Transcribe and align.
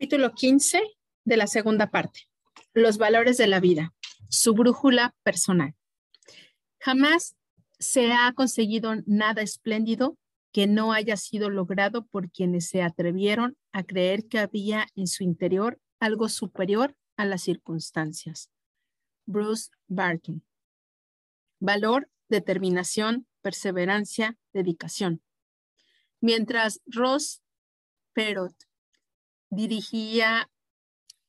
Capítulo 0.00 0.32
15 0.32 0.80
de 1.26 1.36
la 1.36 1.46
segunda 1.46 1.90
parte. 1.90 2.20
Los 2.72 2.96
valores 2.96 3.36
de 3.36 3.46
la 3.46 3.60
vida. 3.60 3.92
Su 4.30 4.54
brújula 4.54 5.14
personal. 5.24 5.74
Jamás 6.78 7.36
se 7.78 8.10
ha 8.10 8.32
conseguido 8.32 8.94
nada 9.04 9.42
espléndido 9.42 10.16
que 10.52 10.66
no 10.66 10.94
haya 10.94 11.18
sido 11.18 11.50
logrado 11.50 12.06
por 12.06 12.30
quienes 12.30 12.66
se 12.66 12.80
atrevieron 12.80 13.58
a 13.72 13.82
creer 13.82 14.26
que 14.26 14.38
había 14.38 14.86
en 14.96 15.06
su 15.06 15.22
interior 15.22 15.78
algo 15.98 16.30
superior 16.30 16.96
a 17.18 17.26
las 17.26 17.42
circunstancias. 17.42 18.50
Bruce 19.26 19.68
Barton. 19.86 20.42
Valor, 21.58 22.08
determinación, 22.30 23.26
perseverancia, 23.42 24.38
dedicación. 24.54 25.20
Mientras 26.22 26.80
Ross 26.86 27.42
Perot 28.14 28.69
dirigía 29.50 30.50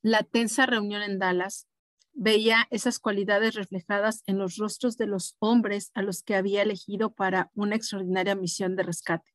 la 0.01 0.23
tensa 0.23 0.65
reunión 0.65 1.01
en 1.01 1.19
Dallas, 1.19 1.67
veía 2.13 2.67
esas 2.71 2.99
cualidades 2.99 3.55
reflejadas 3.55 4.23
en 4.25 4.37
los 4.37 4.57
rostros 4.57 4.97
de 4.97 5.07
los 5.07 5.35
hombres 5.39 5.91
a 5.93 6.01
los 6.01 6.23
que 6.23 6.35
había 6.35 6.61
elegido 6.61 7.13
para 7.13 7.51
una 7.53 7.75
extraordinaria 7.75 8.35
misión 8.35 8.75
de 8.75 8.83
rescate. 8.83 9.31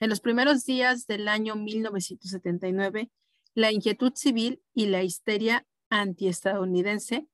En 0.00 0.10
los 0.10 0.20
primeros 0.20 0.64
días 0.64 1.06
del 1.06 1.28
año 1.28 1.54
1979, 1.56 3.10
la 3.54 3.72
inquietud 3.72 4.12
civil 4.14 4.62
y 4.74 4.86
la 4.86 5.02
histeria 5.02 5.66
antiestadounidense 5.90 7.28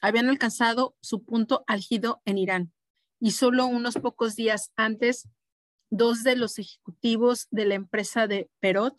habían 0.00 0.28
alcanzado 0.28 0.96
su 1.00 1.24
punto 1.24 1.64
álgido 1.66 2.20
en 2.24 2.38
Irán 2.38 2.72
y 3.20 3.32
solo 3.32 3.66
unos 3.66 3.94
pocos 3.94 4.34
días 4.34 4.72
antes, 4.76 5.28
dos 5.90 6.22
de 6.22 6.36
los 6.36 6.58
ejecutivos 6.58 7.46
de 7.50 7.66
la 7.66 7.74
empresa 7.74 8.26
de 8.26 8.50
Perot 8.60 8.96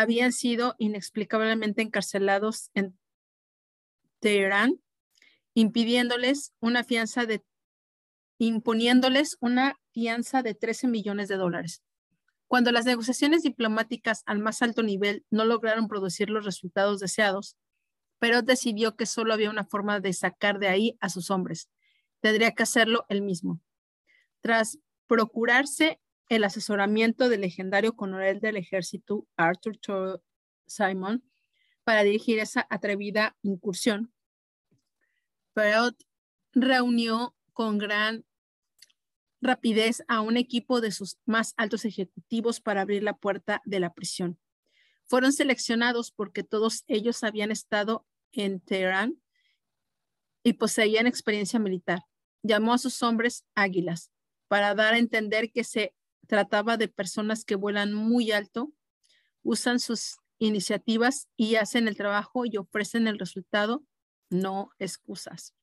habían 0.00 0.32
sido 0.32 0.74
inexplicablemente 0.78 1.82
encarcelados 1.82 2.70
en 2.74 2.98
Teherán, 4.20 4.80
impidiéndoles 5.54 6.52
una 6.60 6.84
fianza 6.84 7.26
de, 7.26 7.42
imponiéndoles 8.38 9.36
una 9.40 9.78
fianza 9.92 10.42
de 10.42 10.54
13 10.54 10.88
millones 10.88 11.28
de 11.28 11.36
dólares. 11.36 11.82
Cuando 12.46 12.72
las 12.72 12.86
negociaciones 12.86 13.42
diplomáticas 13.42 14.22
al 14.24 14.38
más 14.38 14.62
alto 14.62 14.82
nivel 14.82 15.24
no 15.30 15.44
lograron 15.44 15.88
producir 15.88 16.30
los 16.30 16.44
resultados 16.44 17.00
deseados, 17.00 17.56
pero 18.18 18.42
decidió 18.42 18.96
que 18.96 19.06
solo 19.06 19.34
había 19.34 19.50
una 19.50 19.64
forma 19.64 20.00
de 20.00 20.12
sacar 20.12 20.58
de 20.58 20.68
ahí 20.68 20.96
a 21.00 21.08
sus 21.08 21.30
hombres. 21.30 21.68
Tendría 22.20 22.52
que 22.52 22.62
hacerlo 22.62 23.04
él 23.08 23.22
mismo. 23.22 23.60
Tras 24.40 24.78
procurarse 25.06 26.00
el 26.28 26.44
asesoramiento 26.44 27.28
del 27.28 27.40
legendario 27.42 27.96
coronel 27.96 28.40
del 28.40 28.56
ejército 28.56 29.26
Arthur 29.36 29.78
Simon 30.66 31.24
para 31.84 32.02
dirigir 32.02 32.38
esa 32.38 32.66
atrevida 32.68 33.36
incursión. 33.42 34.12
Perot 35.54 35.96
reunió 36.52 37.34
con 37.52 37.78
gran 37.78 38.24
rapidez 39.40 40.04
a 40.08 40.20
un 40.20 40.36
equipo 40.36 40.80
de 40.80 40.92
sus 40.92 41.18
más 41.24 41.54
altos 41.56 41.84
ejecutivos 41.84 42.60
para 42.60 42.82
abrir 42.82 43.02
la 43.02 43.16
puerta 43.16 43.62
de 43.64 43.80
la 43.80 43.94
prisión. 43.94 44.38
Fueron 45.06 45.32
seleccionados 45.32 46.10
porque 46.10 46.42
todos 46.42 46.84
ellos 46.86 47.24
habían 47.24 47.50
estado 47.50 48.06
en 48.32 48.60
Teherán 48.60 49.20
y 50.42 50.54
poseían 50.54 51.06
experiencia 51.06 51.58
militar. 51.58 52.04
Llamó 52.42 52.74
a 52.74 52.78
sus 52.78 53.02
hombres 53.02 53.44
águilas 53.54 54.10
para 54.48 54.74
dar 54.74 54.94
a 54.94 54.98
entender 54.98 55.50
que 55.52 55.64
se 55.64 55.94
trataba 56.28 56.76
de 56.76 56.88
personas 56.88 57.44
que 57.44 57.56
vuelan 57.56 57.92
muy 57.92 58.30
alto, 58.30 58.72
usan 59.42 59.80
sus 59.80 60.18
iniciativas 60.38 61.28
y 61.36 61.56
hacen 61.56 61.88
el 61.88 61.96
trabajo 61.96 62.44
y 62.44 62.56
ofrecen 62.58 63.08
el 63.08 63.18
resultado, 63.18 63.82
no 64.30 64.70
excusas. 64.78 65.54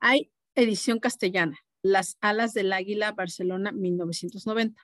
Hay 0.00 0.32
edición 0.56 0.98
castellana, 0.98 1.58
Las 1.84 2.16
alas 2.20 2.54
del 2.54 2.72
águila, 2.72 3.12
Barcelona, 3.12 3.72
1990. 3.72 4.82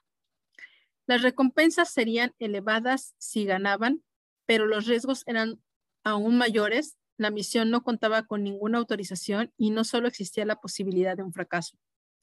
Las 1.07 1.23
recompensas 1.23 1.91
serían 1.91 2.35
elevadas 2.39 3.15
si 3.19 3.45
ganaban, 3.45 4.05
pero 4.47 4.67
los 4.67 4.87
riesgos 4.87 5.23
eran 5.27 5.63
aún 6.05 6.37
mayores. 6.37 6.97
La 7.17 7.31
misión 7.31 7.71
no 7.71 7.83
contaba 7.83 8.27
con 8.27 8.43
ninguna 8.43 8.79
autorización 8.79 9.53
y 9.57 9.71
no 9.71 9.85
solo 9.85 10.09
existía 10.09 10.45
la 10.45 10.61
posibilidad 10.61 11.17
de 11.17 11.23
un 11.23 11.33
fracaso, 11.33 11.79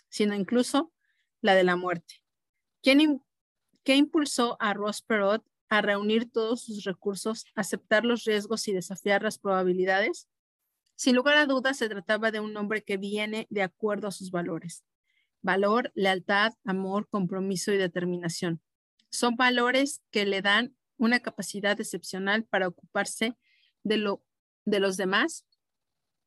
sino 0.09 0.35
incluso 0.35 0.93
la 1.45 1.55
de 1.55 1.63
la 1.63 1.75
muerte. 1.75 2.15
¿Quién, 2.81 3.21
¿Qué 3.83 3.95
impulsó 3.95 4.57
a 4.59 4.73
Ross 4.73 5.01
Perot 5.01 5.45
a 5.69 5.81
reunir 5.81 6.29
todos 6.31 6.63
sus 6.63 6.83
recursos, 6.83 7.45
aceptar 7.55 8.03
los 8.03 8.23
riesgos 8.23 8.67
y 8.67 8.73
desafiar 8.73 9.23
las 9.23 9.37
probabilidades? 9.37 10.27
Sin 10.95 11.15
lugar 11.15 11.37
a 11.37 11.45
dudas, 11.45 11.77
se 11.77 11.89
trataba 11.89 12.31
de 12.31 12.39
un 12.39 12.55
hombre 12.57 12.83
que 12.83 12.97
viene 12.97 13.47
de 13.49 13.61
acuerdo 13.61 14.07
a 14.07 14.11
sus 14.11 14.31
valores. 14.31 14.83
Valor, 15.41 15.91
lealtad, 15.93 16.53
amor, 16.63 17.07
compromiso 17.09 17.71
y 17.71 17.77
determinación. 17.77 18.61
Son 19.11 19.35
valores 19.35 20.01
que 20.09 20.25
le 20.25 20.41
dan 20.41 20.75
una 20.97 21.19
capacidad 21.19 21.79
excepcional 21.79 22.45
para 22.45 22.67
ocuparse 22.67 23.37
de, 23.83 23.97
lo, 23.97 24.23
de 24.65 24.79
los 24.79 24.97
demás 24.97 25.45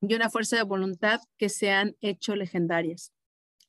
y 0.01 0.15
una 0.15 0.31
fuerza 0.31 0.57
de 0.57 0.63
voluntad 0.63 1.21
que 1.39 1.49
se 1.49 1.71
han 1.71 1.97
hecho 2.01 2.37
legendarias. 2.37 3.13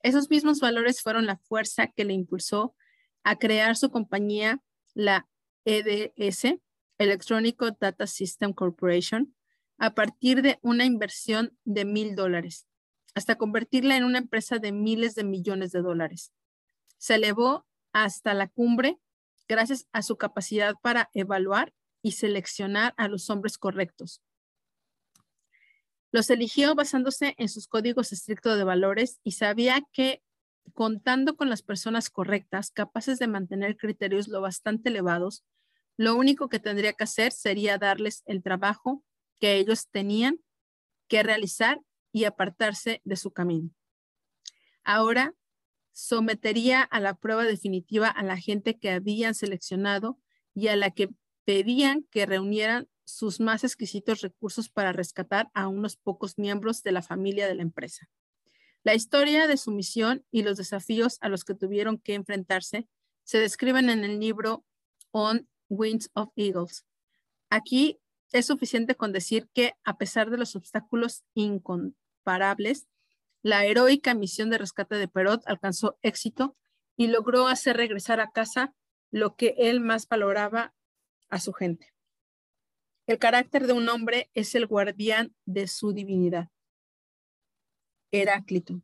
Esos 0.01 0.29
mismos 0.29 0.59
valores 0.59 1.01
fueron 1.01 1.25
la 1.25 1.37
fuerza 1.37 1.87
que 1.87 2.05
le 2.05 2.13
impulsó 2.13 2.75
a 3.23 3.37
crear 3.37 3.75
su 3.75 3.91
compañía, 3.91 4.61
la 4.93 5.27
EDS, 5.65 6.59
Electronic 6.97 7.61
Data 7.79 8.07
System 8.07 8.53
Corporation, 8.53 9.35
a 9.77 9.93
partir 9.93 10.41
de 10.41 10.59
una 10.61 10.85
inversión 10.85 11.57
de 11.63 11.85
mil 11.85 12.15
dólares, 12.15 12.67
hasta 13.15 13.35
convertirla 13.35 13.97
en 13.97 14.03
una 14.03 14.17
empresa 14.17 14.57
de 14.57 14.71
miles 14.71 15.15
de 15.15 15.23
millones 15.23 15.71
de 15.71 15.81
dólares. 15.81 16.33
Se 16.97 17.15
elevó 17.15 17.65
hasta 17.93 18.33
la 18.33 18.47
cumbre 18.47 18.99
gracias 19.47 19.87
a 19.91 20.01
su 20.01 20.17
capacidad 20.17 20.75
para 20.81 21.09
evaluar 21.13 21.73
y 22.01 22.11
seleccionar 22.11 22.93
a 22.97 23.07
los 23.07 23.29
hombres 23.29 23.57
correctos, 23.57 24.21
los 26.11 26.29
eligió 26.29 26.75
basándose 26.75 27.35
en 27.37 27.49
sus 27.49 27.67
códigos 27.67 28.11
estrictos 28.11 28.57
de 28.57 28.63
valores 28.63 29.19
y 29.23 29.33
sabía 29.33 29.83
que 29.91 30.21
contando 30.73 31.35
con 31.35 31.49
las 31.49 31.61
personas 31.61 32.09
correctas, 32.09 32.71
capaces 32.71 33.19
de 33.19 33.27
mantener 33.27 33.77
criterios 33.77 34.27
lo 34.27 34.41
bastante 34.41 34.89
elevados, 34.89 35.43
lo 35.97 36.15
único 36.15 36.47
que 36.49 36.59
tendría 36.59 36.93
que 36.93 37.03
hacer 37.03 37.31
sería 37.31 37.77
darles 37.77 38.23
el 38.25 38.41
trabajo 38.41 39.03
que 39.39 39.57
ellos 39.57 39.89
tenían 39.89 40.39
que 41.07 41.23
realizar 41.23 41.81
y 42.11 42.23
apartarse 42.25 43.01
de 43.03 43.15
su 43.15 43.31
camino. 43.31 43.71
Ahora 44.83 45.33
sometería 45.91 46.81
a 46.81 46.99
la 46.99 47.15
prueba 47.15 47.43
definitiva 47.43 48.07
a 48.07 48.23
la 48.23 48.37
gente 48.37 48.79
que 48.79 48.91
habían 48.91 49.35
seleccionado 49.35 50.19
y 50.55 50.69
a 50.69 50.75
la 50.75 50.91
que 50.91 51.09
pedían 51.43 52.03
que 52.11 52.25
reunieran 52.25 52.87
sus 53.09 53.39
más 53.39 53.63
exquisitos 53.63 54.21
recursos 54.21 54.69
para 54.69 54.91
rescatar 54.93 55.49
a 55.53 55.67
unos 55.67 55.97
pocos 55.97 56.37
miembros 56.37 56.83
de 56.83 56.91
la 56.91 57.01
familia 57.01 57.47
de 57.47 57.55
la 57.55 57.63
empresa. 57.63 58.09
La 58.83 58.93
historia 58.93 59.47
de 59.47 59.57
su 59.57 59.71
misión 59.71 60.25
y 60.31 60.43
los 60.43 60.57
desafíos 60.57 61.17
a 61.21 61.29
los 61.29 61.43
que 61.43 61.55
tuvieron 61.55 61.97
que 61.97 62.13
enfrentarse 62.13 62.87
se 63.23 63.39
describen 63.39 63.89
en 63.89 64.03
el 64.03 64.19
libro 64.19 64.63
On 65.11 65.49
Wings 65.67 66.09
of 66.13 66.29
Eagles. 66.35 66.85
Aquí 67.49 67.99
es 68.31 68.45
suficiente 68.45 68.95
con 68.95 69.11
decir 69.11 69.49
que 69.53 69.73
a 69.83 69.97
pesar 69.97 70.29
de 70.29 70.37
los 70.37 70.55
obstáculos 70.55 71.23
incomparables, 71.33 72.87
la 73.41 73.65
heroica 73.65 74.13
misión 74.13 74.49
de 74.49 74.57
rescate 74.57 74.95
de 74.95 75.07
Perot 75.07 75.41
alcanzó 75.47 75.97
éxito 76.01 76.55
y 76.95 77.07
logró 77.07 77.47
hacer 77.47 77.77
regresar 77.77 78.19
a 78.19 78.31
casa 78.31 78.73
lo 79.11 79.35
que 79.35 79.55
él 79.57 79.79
más 79.79 80.07
valoraba 80.07 80.73
a 81.29 81.39
su 81.39 81.53
gente. 81.53 81.93
El 83.09 83.17
carácter 83.17 83.65
de 83.65 83.73
un 83.73 83.89
hombre 83.89 84.29
es 84.35 84.53
el 84.53 84.67
guardián 84.67 85.33
de 85.47 85.67
su 85.67 85.93
divinidad. 85.93 86.49
Heráclito. 88.11 88.83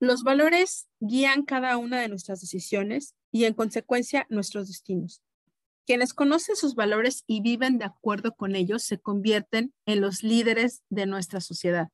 Los 0.00 0.22
valores 0.22 0.88
guían 1.00 1.44
cada 1.44 1.76
una 1.76 2.00
de 2.00 2.08
nuestras 2.08 2.40
decisiones 2.40 3.14
y 3.30 3.44
en 3.44 3.52
consecuencia 3.52 4.26
nuestros 4.30 4.68
destinos. 4.68 5.20
Quienes 5.84 6.14
conocen 6.14 6.56
sus 6.56 6.76
valores 6.76 7.24
y 7.26 7.42
viven 7.42 7.76
de 7.76 7.84
acuerdo 7.84 8.34
con 8.34 8.56
ellos 8.56 8.82
se 8.82 8.98
convierten 8.98 9.74
en 9.84 10.00
los 10.00 10.22
líderes 10.22 10.82
de 10.88 11.04
nuestra 11.04 11.42
sociedad. 11.42 11.90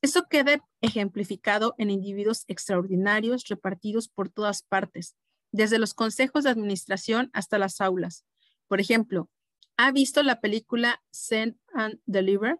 Eso 0.00 0.28
queda 0.30 0.64
ejemplificado 0.80 1.74
en 1.78 1.90
individuos 1.90 2.44
extraordinarios 2.46 3.48
repartidos 3.48 4.06
por 4.06 4.28
todas 4.28 4.62
partes, 4.62 5.16
desde 5.50 5.80
los 5.80 5.92
consejos 5.92 6.44
de 6.44 6.50
administración 6.50 7.30
hasta 7.32 7.58
las 7.58 7.80
aulas, 7.80 8.24
por 8.68 8.80
ejemplo, 8.80 9.30
¿ha 9.76 9.92
visto 9.92 10.22
la 10.22 10.40
película 10.40 11.02
Send 11.10 11.56
and 11.74 12.00
Deliver? 12.06 12.58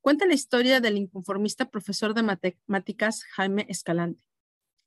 Cuenta 0.00 0.26
la 0.26 0.34
historia 0.34 0.80
del 0.80 0.96
inconformista 0.96 1.70
profesor 1.70 2.14
de 2.14 2.22
matemáticas 2.22 3.24
Jaime 3.24 3.66
Escalante. 3.68 4.24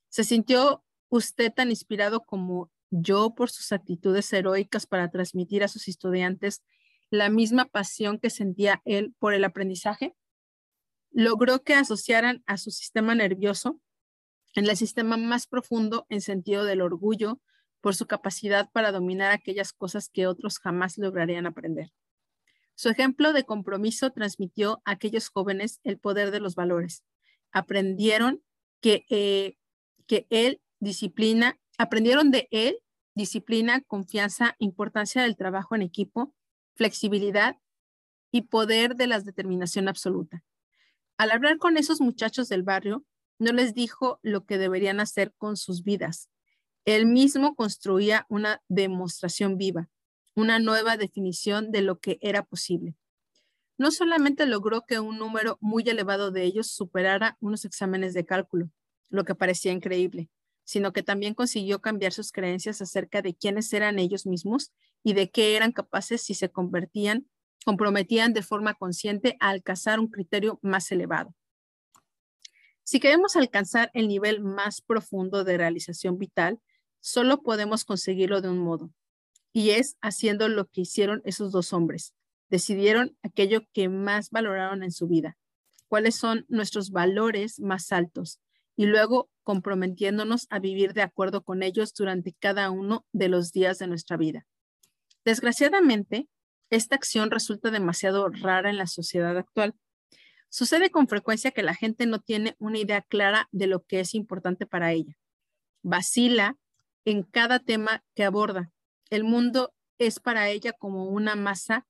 ¿Se 0.10 0.24
sintió 0.24 0.84
usted 1.10 1.54
tan 1.54 1.70
inspirado 1.70 2.24
como 2.24 2.72
yo 2.90 3.34
por 3.36 3.50
sus 3.50 3.72
actitudes 3.72 4.32
heroicas 4.34 4.86
para 4.86 5.10
transmitir 5.10 5.64
a 5.64 5.68
sus 5.68 5.88
estudiantes 5.88 6.62
la 7.10 7.30
misma 7.30 7.66
pasión 7.66 8.20
que 8.20 8.30
sentía 8.30 8.82
él 8.86 9.14
por 9.20 9.34
el 9.34 9.44
aprendizaje, 9.44 10.16
logró 11.12 11.64
que 11.64 11.74
asociaran 11.74 12.42
a 12.46 12.58
su 12.58 12.72
sistema 12.72 13.16
nervioso 13.16 13.80
en 14.56 14.66
el 14.70 14.78
sistema 14.78 15.18
más 15.18 15.48
profundo 15.48 16.06
en 16.10 16.22
sentido 16.22 16.64
del 16.64 16.82
orgullo 16.82 17.42
por 17.82 17.96
su 17.96 18.06
capacidad 18.06 18.70
para 18.72 18.92
dominar 18.92 19.32
aquellas 19.32 19.74
cosas 19.74 20.10
que 20.10 20.28
otros 20.28 20.60
jamás 20.60 20.98
lograrían 20.98 21.46
aprender. 21.46 21.92
Su 22.76 22.90
ejemplo 22.90 23.34
de 23.34 23.44
compromiso 23.44 24.12
transmitió 24.12 24.82
a 24.86 24.92
aquellos 24.92 25.30
jóvenes 25.30 25.80
el 25.84 26.00
poder 26.00 26.32
de 26.32 26.40
los 26.40 26.56
valores. 26.56 27.04
Aprendieron 27.52 28.42
que, 28.80 29.06
eh, 29.10 29.58
que 30.08 30.26
él 30.30 30.62
disciplina, 30.80 31.60
aprendieron 31.78 32.32
de 32.32 32.48
él 32.52 32.80
disciplina, 33.14 33.82
confianza, 33.82 34.56
importancia 34.58 35.24
del 35.24 35.36
trabajo 35.36 35.76
en 35.76 35.82
equipo, 35.82 36.34
flexibilidad 36.76 37.58
y 38.32 38.44
poder 38.44 38.96
de 38.96 39.08
la 39.08 39.20
determinación 39.20 39.88
absoluta. 39.88 40.44
Al 41.18 41.32
hablar 41.32 41.58
con 41.58 41.78
esos 41.78 42.02
muchachos 42.02 42.50
del 42.50 42.64
barrio, 42.64 43.06
no 43.38 43.52
les 43.52 43.74
dijo 43.74 44.20
lo 44.24 44.46
que 44.46 44.58
deberían 44.58 45.00
hacer 45.00 45.34
con 45.38 45.58
sus 45.58 45.84
vidas. 45.84 46.31
Él 46.86 47.06
mismo 47.06 47.56
construía 47.56 48.26
una 48.30 48.62
demostración 48.68 49.58
viva, 49.58 49.90
una 50.36 50.60
nueva 50.60 50.98
definición 50.98 51.72
de 51.72 51.82
lo 51.82 52.00
que 52.00 52.18
era 52.22 52.44
posible. 52.44 52.96
No 53.78 53.92
solamente 53.92 54.46
logró 54.46 54.86
que 54.86 55.00
un 55.00 55.18
número 55.18 55.58
muy 55.62 55.84
elevado 55.84 56.32
de 56.32 56.44
ellos 56.44 56.68
superara 56.68 57.38
unos 57.40 57.66
exámenes 57.66 58.14
de 58.14 58.26
cálculo, 58.26 58.70
lo 59.10 59.26
que 59.26 59.36
parecía 59.36 59.72
increíble, 59.72 60.30
sino 60.64 60.94
que 60.94 61.04
también 61.04 61.34
consiguió 61.34 61.82
cambiar 61.82 62.14
sus 62.14 62.32
creencias 62.32 62.82
acerca 62.82 63.22
de 63.22 63.36
quiénes 63.36 63.72
eran 63.74 64.00
ellos 64.00 64.26
mismos 64.26 64.72
y 65.04 65.14
de 65.14 65.30
qué 65.30 65.56
eran 65.56 65.72
capaces 65.72 66.22
si 66.22 66.34
se 66.34 66.50
convertían, 66.50 67.28
comprometían 67.66 68.34
de 68.34 68.42
forma 68.42 68.74
consciente 68.74 69.38
a 69.40 69.50
alcanzar 69.50 70.00
un 70.00 70.08
criterio 70.08 70.60
más 70.62 70.92
elevado. 70.92 71.36
Si 72.84 73.00
queremos 73.00 73.36
alcanzar 73.36 73.92
el 73.94 74.08
nivel 74.08 74.42
más 74.42 74.82
profundo 74.82 75.44
de 75.44 75.58
realización 75.58 76.18
vital, 76.18 76.60
solo 77.02 77.42
podemos 77.42 77.84
conseguirlo 77.84 78.42
de 78.42 78.50
un 78.50 78.60
modo, 78.60 78.92
y 79.52 79.72
es 79.72 79.98
haciendo 80.02 80.48
lo 80.48 80.68
que 80.68 80.82
hicieron 80.82 81.22
esos 81.26 81.52
dos 81.52 81.74
hombres. 81.74 82.14
Decidieron 82.50 83.18
aquello 83.22 83.62
que 83.74 83.90
más 83.90 84.30
valoraron 84.30 84.84
en 84.84 84.92
su 84.92 85.08
vida, 85.08 85.38
cuáles 85.88 86.16
son 86.16 86.46
nuestros 86.48 86.92
valores 86.92 87.60
más 87.60 87.92
altos, 87.92 88.40
y 88.78 88.86
luego 88.86 89.30
comprometiéndonos 89.44 90.48
a 90.50 90.60
vivir 90.60 90.94
de 90.94 91.02
acuerdo 91.02 91.44
con 91.44 91.64
ellos 91.64 91.94
durante 91.94 92.34
cada 92.40 92.72
uno 92.72 93.06
de 93.12 93.28
los 93.28 93.52
días 93.52 93.80
de 93.80 93.88
nuestra 93.88 94.16
vida. 94.16 94.46
Desgraciadamente, 95.26 96.30
esta 96.70 96.96
acción 96.96 97.32
resulta 97.32 97.70
demasiado 97.70 98.30
rara 98.30 98.70
en 98.70 98.78
la 98.78 98.88
sociedad 98.88 99.38
actual 99.38 99.76
Sucede 100.54 100.92
con 100.92 101.08
frecuencia 101.08 101.52
que 101.52 101.64
la 101.64 101.74
gente 101.74 102.06
no 102.06 102.20
tiene 102.20 102.58
una 102.60 102.78
idea 102.78 103.02
clara 103.02 103.48
de 103.54 103.68
lo 103.68 103.86
que 103.86 104.02
es 104.02 104.14
importante 104.14 104.66
para 104.66 104.92
ella. 104.92 105.18
Vacila 105.82 106.58
en 107.06 107.24
cada 107.24 107.60
tema 107.60 108.04
que 108.16 108.24
aborda. 108.24 108.72
El 109.10 109.24
mundo 109.24 109.74
es 109.98 110.20
para 110.20 110.50
ella 110.50 110.74
como 110.74 111.06
una 111.06 111.36
masa 111.36 111.88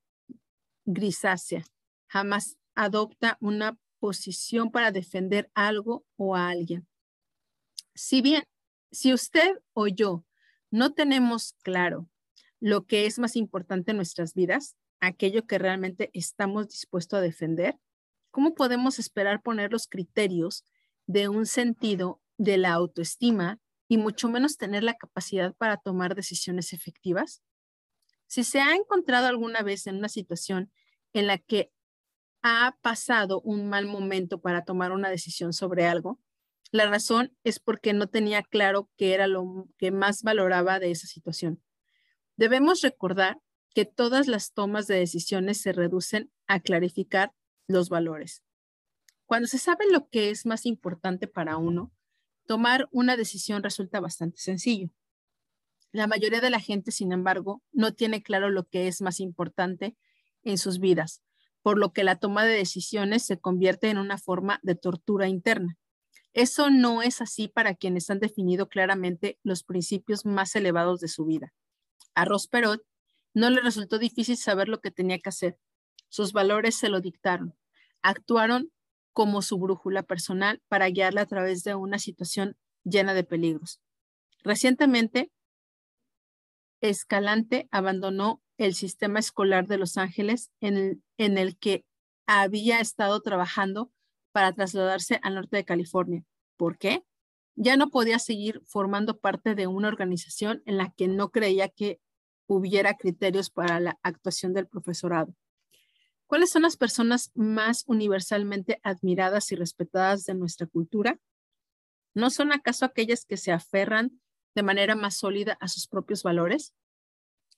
grisácea. 0.86 1.64
Jamás 2.08 2.58
adopta 2.76 3.38
una 3.40 3.78
posición 4.00 4.72
para 4.72 4.92
defender 4.92 5.50
algo 5.54 6.06
o 6.18 6.36
a 6.36 6.50
alguien. 6.50 6.88
Si 7.94 8.22
bien, 8.22 8.44
si 8.92 9.14
usted 9.14 9.60
o 9.74 9.88
yo 9.88 10.26
no 10.72 10.94
tenemos 10.94 11.54
claro 11.62 12.10
lo 12.60 12.86
que 12.86 13.06
es 13.06 13.20
más 13.20 13.36
importante 13.36 13.92
en 13.92 13.98
nuestras 13.98 14.34
vidas, 14.34 14.76
aquello 15.00 15.46
que 15.46 15.58
realmente 15.58 16.10
estamos 16.14 16.70
dispuestos 16.70 17.18
a 17.18 17.22
defender, 17.22 17.78
¿cómo 18.32 18.54
podemos 18.54 19.00
esperar 19.00 19.42
poner 19.42 19.72
los 19.72 19.88
criterios 19.88 20.66
de 21.08 21.28
un 21.28 21.46
sentido 21.46 22.22
de 22.38 22.58
la 22.58 22.72
autoestima 22.74 23.60
y 23.92 23.98
mucho 23.98 24.30
menos 24.30 24.56
tener 24.56 24.84
la 24.84 24.94
capacidad 24.94 25.54
para 25.54 25.76
tomar 25.76 26.16
decisiones 26.16 26.72
efectivas? 26.72 27.44
Si 28.26 28.46
se 28.46 28.62
ha 28.62 28.74
encontrado 28.74 29.28
alguna 29.28 29.64
vez 29.64 29.86
en 29.86 29.98
una 29.98 30.08
situación 30.08 30.72
en 31.12 31.28
la 31.28 31.38
que 31.38 31.74
ha 32.42 32.78
pasado 32.82 33.42
un 33.42 33.68
mal 33.68 33.88
momento 33.88 34.40
para 34.40 34.64
tomar 34.64 34.94
una 34.94 35.10
decisión 35.10 35.52
sobre 35.52 35.88
algo, 35.88 36.22
la 36.72 36.86
razón 36.86 37.36
es 37.44 37.60
porque 37.60 37.92
no 37.92 38.08
tenía 38.08 38.44
claro 38.44 38.90
qué 38.96 39.14
era 39.14 39.28
lo 39.28 39.68
que 39.78 39.92
más 39.92 40.24
valoraba 40.24 40.80
de 40.80 40.92
esa 40.92 41.08
situación. 41.08 41.62
Debemos 42.38 42.80
recordar 42.80 43.42
que 43.76 43.84
todas 43.84 44.30
las 44.30 44.54
tomas 44.54 44.88
de 44.88 45.00
decisiones 45.00 45.60
se 45.60 45.74
reducen 45.74 46.32
a 46.48 46.62
clarificar 46.62 47.34
los 47.68 47.90
valores. 47.90 48.42
Cuando 49.26 49.50
se 49.50 49.58
sabe 49.58 49.84
lo 49.92 50.08
que 50.08 50.30
es 50.30 50.46
más 50.46 50.66
importante 50.66 51.28
para 51.28 51.58
uno, 51.58 51.92
tomar 52.52 52.90
una 52.92 53.16
decisión 53.16 53.64
resulta 53.64 54.02
bastante 54.02 54.38
sencillo. 54.40 54.90
La 55.94 56.06
mayoría 56.06 56.42
de 56.42 56.50
la 56.50 56.60
gente, 56.60 56.92
sin 56.92 57.14
embargo, 57.14 57.64
no 57.72 57.94
tiene 57.94 58.22
claro 58.24 58.50
lo 58.50 58.66
que 58.68 58.90
es 58.90 59.02
más 59.02 59.22
importante 59.22 59.96
en 60.44 60.58
sus 60.58 60.82
vidas, 60.82 61.22
por 61.62 61.80
lo 61.80 61.94
que 61.94 62.04
la 62.04 62.18
toma 62.18 62.44
de 62.44 62.58
decisiones 62.58 63.24
se 63.24 63.40
convierte 63.40 63.90
en 63.90 63.98
una 63.98 64.18
forma 64.18 64.60
de 64.64 64.76
tortura 64.76 65.30
interna. 65.30 65.78
Eso 66.34 66.70
no 66.70 67.02
es 67.02 67.22
así 67.22 67.48
para 67.48 67.74
quienes 67.74 68.10
han 68.10 68.20
definido 68.20 68.68
claramente 68.68 69.40
los 69.44 69.64
principios 69.64 70.26
más 70.26 70.54
elevados 70.54 71.00
de 71.00 71.08
su 71.08 71.24
vida. 71.24 71.54
A 72.16 72.26
Ross 72.26 72.50
Perot 72.50 72.84
no 73.34 73.50
le 73.50 73.62
resultó 73.62 73.98
difícil 73.98 74.36
saber 74.36 74.68
lo 74.68 74.82
que 74.82 74.92
tenía 74.92 75.20
que 75.20 75.30
hacer. 75.30 75.58
Sus 76.10 76.34
valores 76.34 76.76
se 76.76 76.90
lo 76.90 77.00
dictaron 77.00 77.56
actuaron 78.02 78.72
como 79.14 79.42
su 79.42 79.58
brújula 79.58 80.04
personal 80.04 80.62
para 80.68 80.90
guiarla 80.90 81.22
a 81.22 81.26
través 81.26 81.64
de 81.64 81.76
una 81.76 82.00
situación 82.00 82.56
llena 82.84 83.14
de 83.14 83.24
peligros. 83.24 83.82
Recientemente, 84.44 85.32
Escalante 86.82 87.68
abandonó 87.72 88.42
el 88.58 88.74
sistema 88.74 89.20
escolar 89.20 89.68
de 89.68 89.78
Los 89.78 89.98
Ángeles 89.98 90.52
en 90.62 91.02
el, 91.18 91.58
que 91.58 91.86
había 92.26 92.80
estado 92.80 93.22
trabajando 93.22 93.92
para 94.32 94.54
trasladarse 94.54 95.20
al 95.22 95.36
norte 95.36 95.58
de 95.58 95.66
California. 95.66 96.24
¿Por 96.58 96.78
qué? 96.78 97.04
Ya 97.56 97.76
no 97.76 97.90
podía 97.90 98.18
seguir 98.18 98.62
formando 98.66 99.20
parte 99.20 99.56
de 99.56 99.68
una 99.68 99.90
organización 99.90 100.64
en 100.66 100.78
la 100.78 100.92
que 100.92 101.08
no 101.08 101.30
creía 101.30 101.70
que 101.70 102.00
hubiera 102.48 102.96
criterios 102.96 103.50
para 103.50 103.80
la 103.80 104.00
actuación 104.04 104.54
del 104.54 104.68
profesorado. 104.68 105.34
¿Cuáles 106.32 106.52
son 106.52 106.62
las 106.62 106.78
personas 106.78 107.30
más 107.36 107.84
universalmente 107.88 108.80
admiradas 108.84 109.52
y 109.52 109.58
respetadas 109.58 110.24
de 110.24 110.34
nuestra 110.34 110.66
cultura? 110.66 111.20
¿No 112.14 112.30
son 112.30 112.54
acaso 112.54 112.86
aquellas 112.86 113.26
que 113.26 113.36
se 113.36 113.52
aferran 113.52 114.22
de 114.56 114.64
manera 114.64 114.96
más 114.96 115.18
sólida 115.18 115.58
a 115.60 115.68
sus 115.68 115.90
propios 115.90 116.24
valores? 116.24 116.74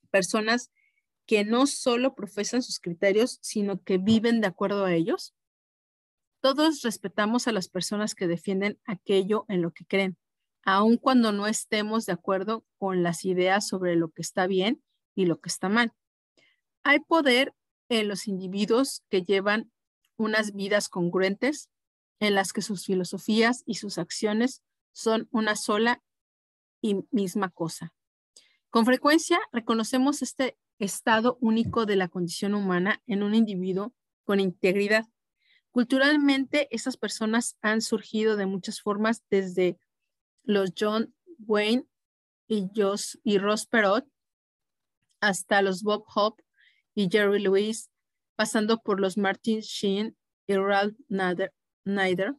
Personas 0.09 0.71
que 1.27 1.45
no 1.45 1.67
solo 1.67 2.15
profesan 2.15 2.63
sus 2.63 2.79
criterios, 2.79 3.37
sino 3.43 3.79
que 3.83 3.99
viven 3.99 4.41
de 4.41 4.47
acuerdo 4.47 4.85
a 4.85 4.93
ellos. 4.95 5.35
Todos 6.41 6.81
respetamos 6.81 7.47
a 7.47 7.51
las 7.51 7.69
personas 7.69 8.15
que 8.15 8.25
defienden 8.25 8.79
aquello 8.85 9.45
en 9.49 9.61
lo 9.61 9.69
que 9.69 9.85
creen, 9.85 10.17
aun 10.63 10.97
cuando 10.97 11.31
no 11.31 11.45
estemos 11.45 12.07
de 12.07 12.13
acuerdo 12.13 12.65
con 12.79 13.03
las 13.03 13.23
ideas 13.23 13.67
sobre 13.67 13.95
lo 13.95 14.09
que 14.09 14.23
está 14.23 14.47
bien 14.47 14.81
y 15.13 15.27
lo 15.27 15.39
que 15.41 15.49
está 15.49 15.69
mal. 15.69 15.93
Hay 16.81 17.01
poder 17.01 17.53
en 17.89 18.07
los 18.07 18.27
individuos 18.27 19.03
que 19.09 19.23
llevan 19.23 19.71
unas 20.17 20.53
vidas 20.53 20.89
congruentes 20.89 21.69
en 22.19 22.35
las 22.35 22.53
que 22.53 22.61
sus 22.61 22.85
filosofías 22.85 23.63
y 23.65 23.75
sus 23.75 23.97
acciones 23.97 24.63
son 24.91 25.27
una 25.31 25.55
sola 25.55 26.01
y 26.81 27.05
misma 27.11 27.49
cosa. 27.49 27.93
Con 28.69 28.85
frecuencia 28.85 29.39
reconocemos 29.51 30.21
este 30.21 30.57
estado 30.79 31.37
único 31.41 31.85
de 31.85 31.95
la 31.95 32.07
condición 32.07 32.53
humana 32.53 33.01
en 33.07 33.23
un 33.23 33.35
individuo 33.35 33.93
con 34.23 34.39
integridad. 34.39 35.05
Culturalmente, 35.71 36.67
esas 36.71 36.97
personas 36.97 37.57
han 37.61 37.81
surgido 37.81 38.35
de 38.35 38.45
muchas 38.45 38.81
formas, 38.81 39.23
desde 39.29 39.77
los 40.43 40.71
John 40.77 41.15
Wayne 41.39 41.85
y, 42.47 42.69
y 43.23 43.37
Ross 43.37 43.65
Perot 43.65 44.07
hasta 45.19 45.61
los 45.61 45.83
Bob 45.83 46.05
Hope 46.13 46.42
y 46.95 47.09
Jerry 47.09 47.41
Lewis, 47.41 47.89
pasando 48.35 48.79
por 48.81 48.99
los 48.99 49.17
Martin 49.17 49.59
Sheen 49.61 50.17
y 50.47 50.55
Ralph 50.55 50.97
Nader, 51.09 52.35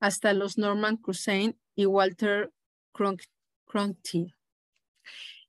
hasta 0.00 0.32
los 0.32 0.58
Norman 0.58 0.96
Crusane 0.96 1.58
y 1.74 1.86
Walter 1.86 2.52
Cronkite. 2.92 4.34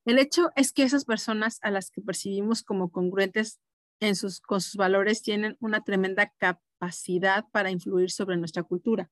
El 0.06 0.20
hecho 0.20 0.50
es 0.56 0.74
que 0.74 0.84
esas 0.84 1.06
personas 1.06 1.60
a 1.62 1.72
las 1.72 1.92
que 1.92 2.02
percibimos 2.02 2.64
como 2.64 2.92
congruentes 2.92 3.60
en 4.00 4.16
sus, 4.16 4.42
con 4.42 4.62
sus 4.62 4.76
valores 4.76 5.22
tienen 5.22 5.58
una 5.60 5.84
tremenda 5.84 6.34
capacidad 6.38 7.46
para 7.52 7.70
influir 7.70 8.10
sobre 8.10 8.38
nuestra 8.38 8.64
cultura. 8.64 9.12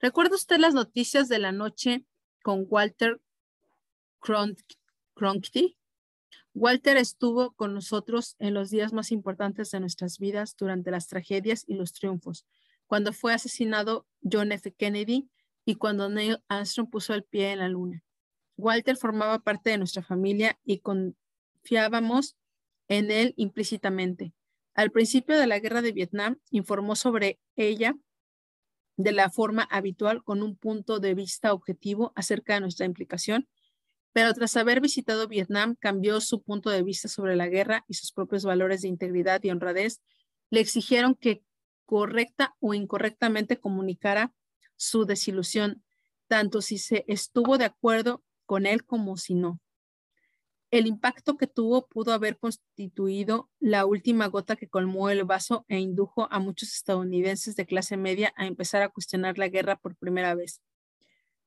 ¿Recuerda 0.00 0.36
usted 0.36 0.58
las 0.58 0.74
noticias 0.74 1.28
de 1.28 1.38
la 1.38 1.50
noche 1.50 2.04
con 2.44 2.66
Walter 2.68 3.20
Cronkite. 4.20 5.76
Walter 6.54 6.96
estuvo 6.96 7.52
con 7.52 7.74
nosotros 7.74 8.36
en 8.38 8.54
los 8.54 8.70
días 8.70 8.92
más 8.92 9.10
importantes 9.10 9.72
de 9.72 9.80
nuestras 9.80 10.20
vidas 10.20 10.54
durante 10.56 10.92
las 10.92 11.08
tragedias 11.08 11.64
y 11.66 11.74
los 11.74 11.92
triunfos, 11.92 12.46
cuando 12.86 13.12
fue 13.12 13.34
asesinado 13.34 14.06
John 14.22 14.52
F. 14.52 14.72
Kennedy 14.72 15.28
y 15.64 15.74
cuando 15.74 16.08
Neil 16.08 16.38
Armstrong 16.46 16.88
puso 16.88 17.12
el 17.12 17.24
pie 17.24 17.52
en 17.52 17.58
la 17.58 17.68
luna. 17.68 18.04
Walter 18.56 18.96
formaba 18.96 19.40
parte 19.40 19.70
de 19.70 19.78
nuestra 19.78 20.02
familia 20.02 20.56
y 20.64 20.78
confiábamos 20.78 22.36
en 22.86 23.10
él 23.10 23.34
implícitamente. 23.36 24.32
Al 24.74 24.92
principio 24.92 25.36
de 25.36 25.48
la 25.48 25.58
guerra 25.58 25.82
de 25.82 25.92
Vietnam, 25.92 26.38
informó 26.50 26.94
sobre 26.94 27.40
ella 27.56 27.96
de 28.96 29.10
la 29.10 29.28
forma 29.28 29.64
habitual 29.64 30.22
con 30.22 30.42
un 30.42 30.56
punto 30.56 31.00
de 31.00 31.14
vista 31.14 31.52
objetivo 31.52 32.12
acerca 32.14 32.54
de 32.54 32.60
nuestra 32.60 32.86
implicación, 32.86 33.48
pero 34.14 34.32
tras 34.32 34.56
haber 34.56 34.80
visitado 34.80 35.26
Vietnam 35.26 35.74
cambió 35.74 36.20
su 36.20 36.40
punto 36.40 36.70
de 36.70 36.84
vista 36.84 37.08
sobre 37.08 37.34
la 37.34 37.48
guerra 37.48 37.84
y 37.88 37.94
sus 37.94 38.12
propios 38.12 38.44
valores 38.44 38.82
de 38.82 38.88
integridad 38.88 39.42
y 39.42 39.50
honradez. 39.50 40.00
Le 40.50 40.60
exigieron 40.60 41.16
que 41.16 41.42
correcta 41.84 42.54
o 42.60 42.74
incorrectamente 42.74 43.58
comunicara 43.58 44.32
su 44.76 45.04
desilusión, 45.04 45.82
tanto 46.28 46.62
si 46.62 46.78
se 46.78 47.04
estuvo 47.08 47.58
de 47.58 47.64
acuerdo 47.64 48.22
con 48.46 48.66
él 48.66 48.84
como 48.84 49.16
si 49.16 49.34
no. 49.34 49.60
El 50.70 50.86
impacto 50.86 51.36
que 51.36 51.48
tuvo 51.48 51.88
pudo 51.88 52.12
haber 52.12 52.38
constituido 52.38 53.50
la 53.58 53.84
última 53.84 54.28
gota 54.28 54.54
que 54.54 54.68
colmó 54.68 55.10
el 55.10 55.24
vaso 55.24 55.64
e 55.66 55.80
indujo 55.80 56.28
a 56.30 56.38
muchos 56.38 56.72
estadounidenses 56.72 57.56
de 57.56 57.66
clase 57.66 57.96
media 57.96 58.32
a 58.36 58.46
empezar 58.46 58.82
a 58.82 58.90
cuestionar 58.90 59.38
la 59.38 59.48
guerra 59.48 59.74
por 59.74 59.96
primera 59.96 60.36
vez. 60.36 60.60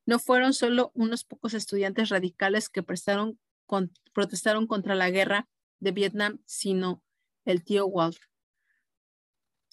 No 0.07 0.19
fueron 0.19 0.53
solo 0.53 0.91
unos 0.95 1.25
pocos 1.25 1.53
estudiantes 1.53 2.07
radicales 2.07 2.69
que 2.69 2.81
protestaron 2.81 3.37
contra 4.65 4.95
la 4.95 5.09
guerra 5.09 5.49
de 5.81 5.91
Vietnam, 5.91 6.39
sino 6.45 7.03
el 7.43 7.65
tío 7.65 7.85
Walter. 7.85 8.23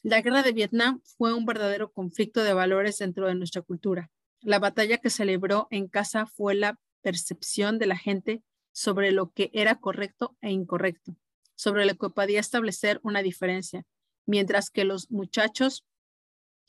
La 0.03 0.21
guerra 0.23 0.43
de 0.43 0.51
Vietnam 0.51 1.01
fue 1.05 1.33
un 1.33 1.47
verdadero 1.47 1.93
conflicto 1.93 2.43
de 2.43 2.53
valores 2.53 2.99
dentro 2.99 3.29
de 3.29 3.37
nuestra 3.37 3.63
cultura. 3.63 4.11
La 4.41 4.59
batalla 4.59 4.99
que 4.99 5.09
celebró 5.09 5.69
en 5.71 5.87
casa 5.87 6.27
fue 6.27 6.57
la 6.57 6.81
percepción 7.01 7.79
de 7.79 7.87
la 7.87 7.97
gente 7.97 8.43
sobre 8.73 9.13
lo 9.13 9.31
que 9.31 9.51
era 9.55 9.77
correcto 9.77 10.37
e 10.41 10.51
incorrecto, 10.51 11.17
sobre 11.55 11.87
lo 11.87 11.95
que 11.95 12.11
podía 12.11 12.41
establecer 12.41 12.99
una 13.05 13.23
diferencia, 13.23 13.85
mientras 14.27 14.69
que 14.71 14.85
los 14.85 15.13
muchachos 15.13 15.87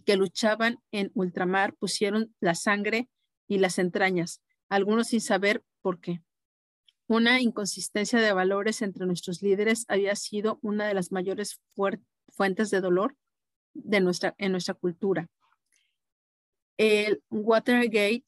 que 0.05 0.17
luchaban 0.17 0.77
en 0.91 1.09
ultramar 1.15 1.73
pusieron 1.73 2.35
la 2.39 2.53
sangre 2.53 3.09
y 3.47 3.59
las 3.59 3.79
entrañas, 3.79 4.41
algunos 4.69 5.07
sin 5.07 5.21
saber 5.21 5.63
por 5.81 5.99
qué. 5.99 6.21
Una 7.07 7.39
inconsistencia 7.39 8.19
de 8.19 8.33
valores 8.33 8.81
entre 8.81 9.05
nuestros 9.05 9.41
líderes 9.41 9.85
había 9.87 10.15
sido 10.15 10.59
una 10.61 10.87
de 10.87 10.95
las 10.95 11.11
mayores 11.11 11.61
fuentes 12.29 12.71
de 12.71 12.81
dolor 12.81 13.15
de 13.73 14.01
nuestra, 14.01 14.33
en 14.37 14.51
nuestra 14.51 14.73
cultura. 14.73 15.29
El 16.77 17.23
Watergate 17.29 18.25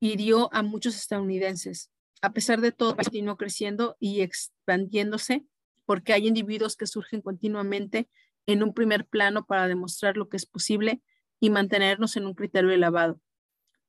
hirió 0.00 0.52
a 0.54 0.62
muchos 0.62 0.96
estadounidenses, 0.96 1.90
a 2.22 2.32
pesar 2.32 2.60
de 2.60 2.70
todo, 2.70 2.96
continuó 2.96 3.36
creciendo 3.36 3.96
y 3.98 4.20
expandiéndose 4.20 5.44
porque 5.84 6.12
hay 6.12 6.28
individuos 6.28 6.76
que 6.76 6.86
surgen 6.86 7.20
continuamente 7.20 8.08
en 8.46 8.62
un 8.62 8.72
primer 8.72 9.06
plano 9.06 9.44
para 9.44 9.66
demostrar 9.66 10.16
lo 10.16 10.28
que 10.28 10.36
es 10.36 10.46
posible 10.46 11.02
y 11.40 11.50
mantenernos 11.50 12.16
en 12.16 12.26
un 12.26 12.34
criterio 12.34 12.70
elevado. 12.70 13.20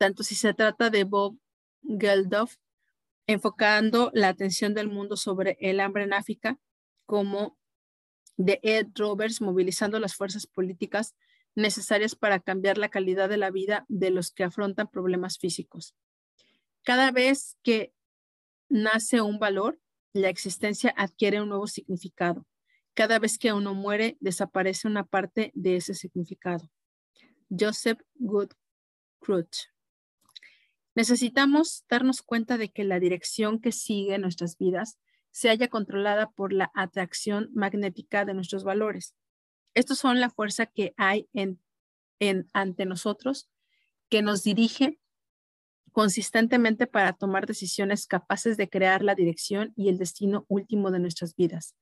Tanto 0.03 0.23
si 0.23 0.35
se 0.35 0.53
trata 0.53 0.89
de 0.89 1.05
Bob 1.05 1.39
Geldof, 1.81 2.57
enfocando 3.25 4.11
la 4.13 4.27
atención 4.27 4.73
del 4.73 4.89
mundo 4.89 5.15
sobre 5.15 5.55
el 5.61 5.79
hambre 5.79 6.03
en 6.03 6.11
África, 6.11 6.59
como 7.05 7.57
de 8.35 8.59
Ed 8.63 8.87
Roberts, 8.95 9.39
movilizando 9.39 10.01
las 10.01 10.15
fuerzas 10.15 10.45
políticas 10.45 11.15
necesarias 11.55 12.15
para 12.15 12.41
cambiar 12.41 12.77
la 12.77 12.89
calidad 12.89 13.29
de 13.29 13.37
la 13.37 13.49
vida 13.49 13.85
de 13.87 14.09
los 14.09 14.31
que 14.31 14.43
afrontan 14.43 14.89
problemas 14.89 15.37
físicos. 15.37 15.95
Cada 16.83 17.11
vez 17.11 17.55
que 17.63 17.93
nace 18.67 19.21
un 19.21 19.39
valor, 19.39 19.79
la 20.11 20.27
existencia 20.27 20.93
adquiere 20.97 21.41
un 21.41 21.47
nuevo 21.47 21.67
significado. 21.67 22.45
Cada 22.93 23.19
vez 23.19 23.37
que 23.37 23.53
uno 23.53 23.73
muere, 23.73 24.17
desaparece 24.19 24.85
una 24.85 25.05
parte 25.05 25.53
de 25.55 25.77
ese 25.77 25.93
significado. 25.93 26.69
Joseph 27.49 28.01
Good 28.15 28.51
Crutch. 29.21 29.72
Necesitamos 30.95 31.85
darnos 31.89 32.21
cuenta 32.21 32.57
de 32.57 32.69
que 32.69 32.83
la 32.83 32.99
dirección 32.99 33.59
que 33.59 33.71
sigue 33.71 34.17
nuestras 34.17 34.57
vidas 34.57 34.99
se 35.31 35.49
haya 35.49 35.67
controlada 35.67 36.29
por 36.31 36.53
la 36.53 36.71
atracción 36.75 37.49
magnética 37.53 38.25
de 38.25 38.35
nuestros 38.35 38.63
valores. 38.63 39.15
Estos 39.73 39.97
son 39.97 40.19
la 40.19 40.29
fuerza 40.29 40.67
que 40.67 40.93
hay 40.97 41.27
en, 41.33 41.59
en, 42.19 42.47
ante 42.53 42.85
nosotros 42.85 43.49
que 44.09 44.21
nos 44.21 44.43
dirige 44.43 44.99
consistentemente 45.91 46.85
para 46.85 47.13
tomar 47.13 47.47
decisiones 47.47 48.05
capaces 48.05 48.57
de 48.57 48.69
crear 48.69 49.03
la 49.03 49.15
dirección 49.15 49.73
y 49.75 49.89
el 49.89 49.97
destino 49.97 50.45
último 50.47 50.91
de 50.91 50.99
nuestras 50.99 51.35
vidas. 51.35 51.75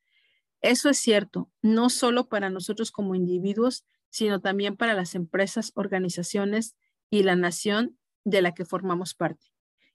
Eso 0.62 0.90
es 0.90 1.00
cierto, 1.00 1.50
no 1.62 1.90
solo 1.90 2.30
para 2.30 2.50
nosotros 2.50 2.92
como 2.92 3.16
individuos, 3.16 3.86
sino 4.10 4.42
también 4.42 4.78
para 4.78 4.94
las 4.94 5.16
empresas, 5.16 5.72
organizaciones 5.76 6.76
y 7.10 7.24
la 7.24 7.36
nación 7.36 7.98
de 8.24 8.42
la 8.42 8.54
que 8.54 8.66
formamos 8.66 9.14
parte. 9.14 9.48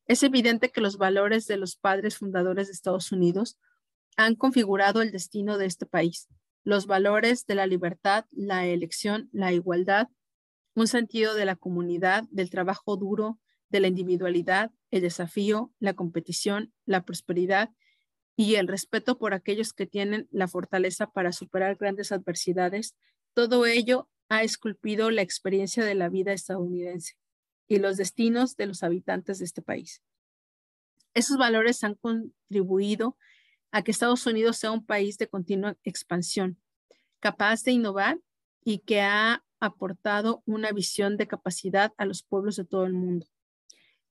Es 0.07 0.23
evidente 0.23 0.71
que 0.71 0.81
los 0.81 0.99
valores 0.99 1.47
de 1.47 1.57
los 1.57 1.77
padres 1.77 2.19
fundadores 2.19 2.69
de 2.69 2.73
Estados 2.73 3.11
Unidos 3.13 3.59
han 4.17 4.35
configurado 4.37 5.03
el 5.03 5.11
destino 5.11 5.59
de 5.59 5.67
este 5.67 5.85
país. 5.85 6.29
Los 6.65 6.87
valores 6.87 7.47
de 7.47 7.57
la 7.57 7.67
libertad, 7.67 8.25
la 8.31 8.67
elección, 8.67 9.29
la 9.33 9.53
igualdad, 9.53 10.09
un 10.75 10.87
sentido 10.87 11.35
de 11.35 11.45
la 11.45 11.57
comunidad, 11.57 12.25
del 12.31 12.51
trabajo 12.51 12.97
duro, 12.97 13.39
de 13.69 13.81
la 13.81 13.89
individualidad, 13.89 14.71
el 14.91 15.01
desafío, 15.01 15.73
la 15.81 15.95
competición, 15.95 16.73
la 16.85 17.05
prosperidad 17.05 17.71
y 18.37 18.57
el 18.57 18.69
respeto 18.69 19.19
por 19.19 19.35
aquellos 19.35 19.73
que 19.73 19.87
tienen 19.87 20.29
la 20.31 20.47
fortaleza 20.47 21.09
para 21.09 21.33
superar 21.33 21.77
grandes 21.77 22.13
adversidades, 22.13 22.95
todo 23.35 23.67
ello 23.67 24.09
ha 24.29 24.43
esculpido 24.43 25.11
la 25.11 25.23
experiencia 25.23 25.85
de 25.85 25.95
la 25.95 26.09
vida 26.09 26.33
estadounidense 26.33 27.17
y 27.69 27.79
los 27.79 27.97
destinos 27.97 28.57
de 28.57 28.67
los 28.67 28.83
habitantes 28.83 29.39
de 29.39 29.45
este 29.45 29.63
país. 29.63 30.03
Esos 31.15 31.39
valores 31.39 31.83
han 31.83 31.95
contribuido 31.95 33.17
a 33.71 33.83
que 33.83 33.91
Estados 33.91 34.27
Unidos 34.27 34.59
sea 34.59 34.71
un 34.71 34.85
país 34.85 35.19
de 35.19 35.29
continua 35.29 35.77
expansión, 35.83 36.61
capaz 37.21 37.63
de 37.63 37.73
innovar 37.73 38.19
y 38.65 38.79
que 38.81 39.01
ha 39.01 39.45
aportado 39.61 40.43
una 40.45 40.73
visión 40.73 41.17
de 41.17 41.27
capacidad 41.27 41.93
a 41.97 42.05
los 42.05 42.23
pueblos 42.23 42.57
de 42.57 42.65
todo 42.65 42.85
el 42.85 42.93
mundo. 42.93 43.27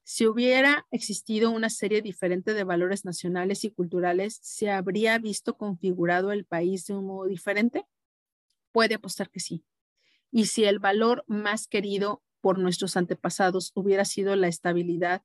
Si 0.03 0.27
hubiera 0.27 0.85
existido 0.91 1.50
una 1.50 1.69
serie 1.69 2.01
diferente 2.01 2.53
de 2.53 2.63
valores 2.63 3.05
nacionales 3.05 3.63
y 3.63 3.71
culturales, 3.71 4.39
¿se 4.43 4.69
habría 4.69 5.17
visto 5.17 5.57
configurado 5.57 6.31
el 6.31 6.45
país 6.45 6.85
de 6.85 6.93
un 6.93 7.07
modo 7.07 7.25
diferente? 7.25 7.85
Puede 8.71 8.95
apostar 8.95 9.31
que 9.31 9.39
sí. 9.39 9.65
Y 10.31 10.45
si 10.45 10.65
el 10.65 10.77
valor 10.77 11.24
más 11.27 11.67
querido 11.67 12.21
por 12.45 12.59
nuestros 12.59 12.95
antepasados 12.95 13.71
hubiera 13.73 14.05
sido 14.05 14.35
la 14.35 14.47
estabilidad 14.47 15.23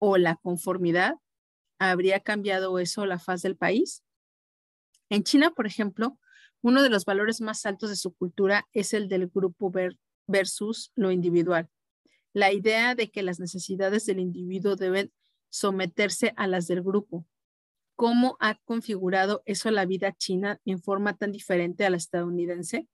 o 0.00 0.16
la 0.16 0.34
conformidad, 0.34 1.14
¿habría 1.78 2.18
cambiado 2.18 2.80
eso 2.80 3.06
la 3.06 3.20
faz 3.20 3.42
del 3.42 3.54
país? 3.56 4.02
En 5.08 5.22
China, 5.22 5.52
por 5.52 5.68
ejemplo, 5.68 6.18
uno 6.62 6.82
de 6.82 6.90
los 6.90 7.04
valores 7.04 7.40
más 7.40 7.64
altos 7.64 7.90
de 7.90 7.94
su 7.94 8.12
cultura 8.12 8.66
es 8.72 8.92
el 8.92 9.06
del 9.06 9.28
grupo 9.28 9.70
versus 10.26 10.90
lo 10.96 11.12
individual 11.12 11.70
la 12.32 12.52
idea 12.52 12.96
de 12.96 13.08
que 13.10 13.22
las 13.22 13.38
necesidades 13.38 14.04
del 14.04 14.18
individuo 14.18 14.74
deben 14.74 15.12
someterse 15.48 16.34
a 16.36 16.48
las 16.48 16.66
del 16.66 16.82
grupo. 16.82 17.24
¿Cómo 17.94 18.36
ha 18.40 18.56
configurado 18.66 19.42
eso 19.46 19.70
la 19.70 19.86
vida 19.86 20.12
china 20.12 20.60
en 20.64 20.82
forma 20.82 21.16
tan 21.16 21.30
diferente 21.30 21.86
a 21.86 21.90
la 21.90 21.96
estadounidense? 21.96 22.88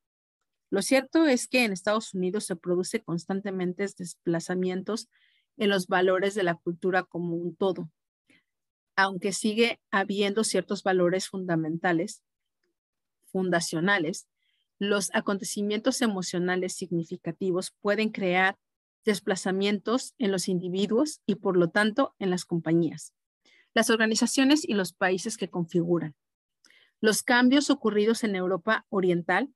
Lo 0.72 0.80
cierto 0.80 1.26
es 1.26 1.48
que 1.48 1.66
en 1.66 1.72
Estados 1.72 2.14
Unidos 2.14 2.46
se 2.46 2.56
produce 2.56 3.02
constantemente 3.02 3.86
desplazamientos 3.98 5.10
en 5.58 5.68
los 5.68 5.86
valores 5.86 6.34
de 6.34 6.44
la 6.44 6.54
cultura 6.54 7.02
como 7.02 7.36
un 7.36 7.54
todo, 7.54 7.90
aunque 8.96 9.34
sigue 9.34 9.82
habiendo 9.90 10.44
ciertos 10.44 10.82
valores 10.82 11.28
fundamentales, 11.28 12.22
fundacionales, 13.26 14.28
los 14.78 15.10
acontecimientos 15.12 16.00
emocionales 16.00 16.72
significativos 16.72 17.74
pueden 17.82 18.08
crear 18.08 18.56
desplazamientos 19.04 20.14
en 20.16 20.32
los 20.32 20.48
individuos 20.48 21.20
y 21.26 21.34
por 21.34 21.58
lo 21.58 21.68
tanto 21.68 22.14
en 22.18 22.30
las 22.30 22.46
compañías, 22.46 23.12
las 23.74 23.90
organizaciones 23.90 24.66
y 24.66 24.72
los 24.72 24.94
países 24.94 25.36
que 25.36 25.50
configuran. 25.50 26.14
Los 26.98 27.22
cambios 27.22 27.68
ocurridos 27.68 28.24
en 28.24 28.36
Europa 28.36 28.86
Oriental 28.88 29.52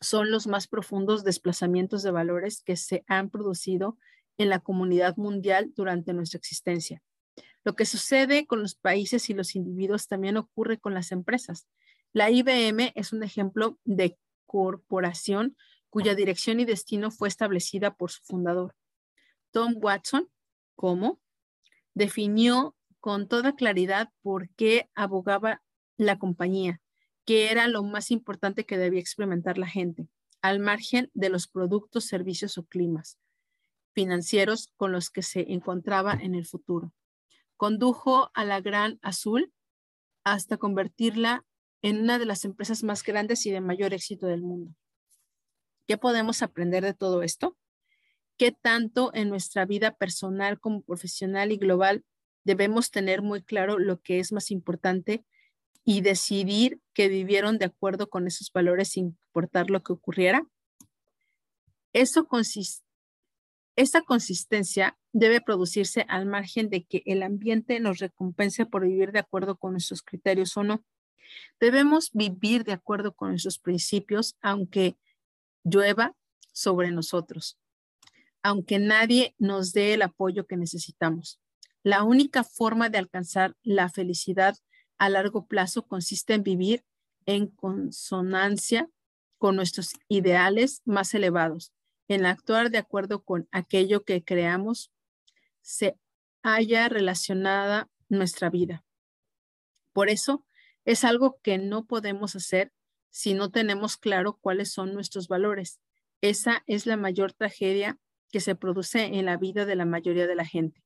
son 0.00 0.30
los 0.30 0.46
más 0.46 0.66
profundos 0.66 1.24
desplazamientos 1.24 2.02
de 2.02 2.10
valores 2.10 2.62
que 2.62 2.76
se 2.76 3.04
han 3.06 3.30
producido 3.30 3.98
en 4.38 4.48
la 4.48 4.60
comunidad 4.60 5.16
mundial 5.16 5.72
durante 5.74 6.14
nuestra 6.14 6.38
existencia. 6.38 7.02
Lo 7.62 7.74
que 7.74 7.84
sucede 7.84 8.46
con 8.46 8.62
los 8.62 8.74
países 8.74 9.28
y 9.28 9.34
los 9.34 9.54
individuos 9.54 10.08
también 10.08 10.38
ocurre 10.38 10.78
con 10.78 10.94
las 10.94 11.12
empresas. 11.12 11.68
La 12.12 12.30
IBM 12.30 12.92
es 12.94 13.12
un 13.12 13.22
ejemplo 13.22 13.78
de 13.84 14.18
corporación 14.46 15.56
cuya 15.90 16.14
dirección 16.14 16.60
y 16.60 16.64
destino 16.64 17.10
fue 17.10 17.28
establecida 17.28 17.94
por 17.94 18.10
su 18.10 18.22
fundador. 18.22 18.74
Tom 19.50 19.74
Watson, 19.76 20.28
¿cómo? 20.74 21.20
Definió 21.94 22.76
con 23.00 23.28
toda 23.28 23.54
claridad 23.54 24.10
por 24.22 24.48
qué 24.50 24.88
abogaba 24.94 25.62
la 25.96 26.18
compañía, 26.18 26.80
que 27.30 27.52
era 27.52 27.68
lo 27.68 27.84
más 27.84 28.10
importante 28.10 28.66
que 28.66 28.76
debía 28.76 28.98
experimentar 28.98 29.56
la 29.56 29.68
gente, 29.68 30.08
al 30.42 30.58
margen 30.58 31.12
de 31.14 31.28
los 31.28 31.46
productos, 31.46 32.06
servicios 32.06 32.58
o 32.58 32.64
climas 32.64 33.20
financieros 33.92 34.72
con 34.76 34.90
los 34.90 35.10
que 35.10 35.22
se 35.22 35.52
encontraba 35.52 36.12
en 36.12 36.34
el 36.34 36.44
futuro. 36.44 36.92
Condujo 37.56 38.32
a 38.34 38.44
la 38.44 38.60
Gran 38.60 38.98
Azul 39.00 39.52
hasta 40.24 40.56
convertirla 40.56 41.44
en 41.82 42.00
una 42.00 42.18
de 42.18 42.26
las 42.26 42.44
empresas 42.44 42.82
más 42.82 43.04
grandes 43.04 43.46
y 43.46 43.52
de 43.52 43.60
mayor 43.60 43.94
éxito 43.94 44.26
del 44.26 44.42
mundo. 44.42 44.74
¿Qué 45.86 45.96
podemos 45.96 46.42
aprender 46.42 46.82
de 46.82 46.94
todo 46.94 47.22
esto? 47.22 47.56
¿Qué 48.38 48.50
tanto 48.50 49.12
en 49.14 49.28
nuestra 49.28 49.66
vida 49.66 49.92
personal 49.94 50.58
como 50.58 50.82
profesional 50.82 51.52
y 51.52 51.58
global 51.58 52.04
debemos 52.42 52.90
tener 52.90 53.22
muy 53.22 53.40
claro 53.40 53.78
lo 53.78 54.00
que 54.00 54.18
es 54.18 54.32
más 54.32 54.50
importante 54.50 55.24
y 55.84 56.00
decidir 56.02 56.80
que 56.92 57.08
vivieron 57.08 57.58
de 57.58 57.66
acuerdo 57.66 58.08
con 58.08 58.26
esos 58.26 58.52
valores 58.52 58.88
sin 58.88 59.06
importar 59.06 59.70
lo 59.70 59.82
que 59.82 59.92
ocurriera? 59.92 60.46
Eso 61.92 62.26
consiste 62.26 62.90
esta 63.80 64.02
consistencia 64.02 64.98
debe 65.12 65.40
producirse 65.40 66.04
al 66.08 66.26
margen 66.26 66.68
de 66.68 66.84
que 66.84 67.02
el 67.06 67.22
ambiente 67.22 67.80
nos 67.80 67.98
recompense 67.98 68.66
por 68.66 68.86
vivir 68.86 69.10
de 69.10 69.20
acuerdo 69.20 69.56
con 69.56 69.72
nuestros 69.72 70.02
criterios 70.02 70.54
o 70.58 70.64
no. 70.64 70.84
Debemos 71.58 72.10
vivir 72.12 72.64
de 72.64 72.72
acuerdo 72.72 73.14
con 73.14 73.30
nuestros 73.30 73.58
principios, 73.58 74.36
aunque 74.42 74.96
llueva 75.64 76.14
sobre 76.52 76.90
nosotros, 76.90 77.58
aunque 78.42 78.78
nadie 78.78 79.34
nos 79.38 79.72
dé 79.72 79.94
el 79.94 80.02
apoyo 80.02 80.46
que 80.46 80.58
necesitamos. 80.58 81.40
La 81.82 82.02
única 82.02 82.44
forma 82.44 82.90
de 82.90 82.98
alcanzar 82.98 83.56
la 83.62 83.88
felicidad 83.88 84.56
a 85.00 85.08
largo 85.08 85.46
plazo 85.46 85.86
consiste 85.86 86.34
en 86.34 86.42
vivir 86.42 86.84
en 87.24 87.46
consonancia 87.46 88.88
con 89.38 89.56
nuestros 89.56 89.94
ideales 90.08 90.82
más 90.84 91.14
elevados 91.14 91.72
en 92.06 92.26
actuar 92.26 92.70
de 92.70 92.78
acuerdo 92.78 93.24
con 93.24 93.48
aquello 93.50 94.04
que 94.04 94.22
creamos 94.22 94.92
se 95.62 95.96
haya 96.42 96.88
relacionada 96.90 97.88
nuestra 98.10 98.50
vida. 98.50 98.84
Por 99.94 100.10
eso 100.10 100.44
es 100.84 101.04
algo 101.04 101.40
que 101.42 101.56
no 101.56 101.86
podemos 101.86 102.36
hacer 102.36 102.70
si 103.08 103.32
no 103.32 103.50
tenemos 103.50 103.96
claro 103.96 104.38
cuáles 104.38 104.70
son 104.70 104.92
nuestros 104.92 105.28
valores. 105.28 105.80
Esa 106.20 106.62
es 106.66 106.84
la 106.84 106.98
mayor 106.98 107.32
tragedia 107.32 107.98
que 108.30 108.40
se 108.40 108.54
produce 108.54 109.04
en 109.04 109.24
la 109.24 109.38
vida 109.38 109.64
de 109.64 109.76
la 109.76 109.86
mayoría 109.86 110.26
de 110.26 110.34
la 110.34 110.44
gente. 110.44 110.84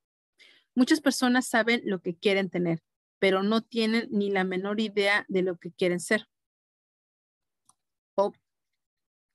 Muchas 0.76 1.00
personas 1.00 1.48
saben 1.48 1.82
lo 1.84 2.00
que 2.00 2.14
quieren 2.14 2.48
tener, 2.48 2.80
pero 3.24 3.42
no 3.42 3.62
tienen 3.62 4.06
ni 4.10 4.30
la 4.30 4.44
menor 4.44 4.80
idea 4.80 5.24
de 5.28 5.40
lo 5.40 5.56
que 5.56 5.72
quieren 5.72 5.98
ser 5.98 6.28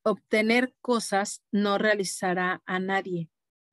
obtener 0.04 0.76
cosas 0.80 1.44
no 1.52 1.78
realizará 1.78 2.62
a 2.66 2.80
nadie. 2.80 3.30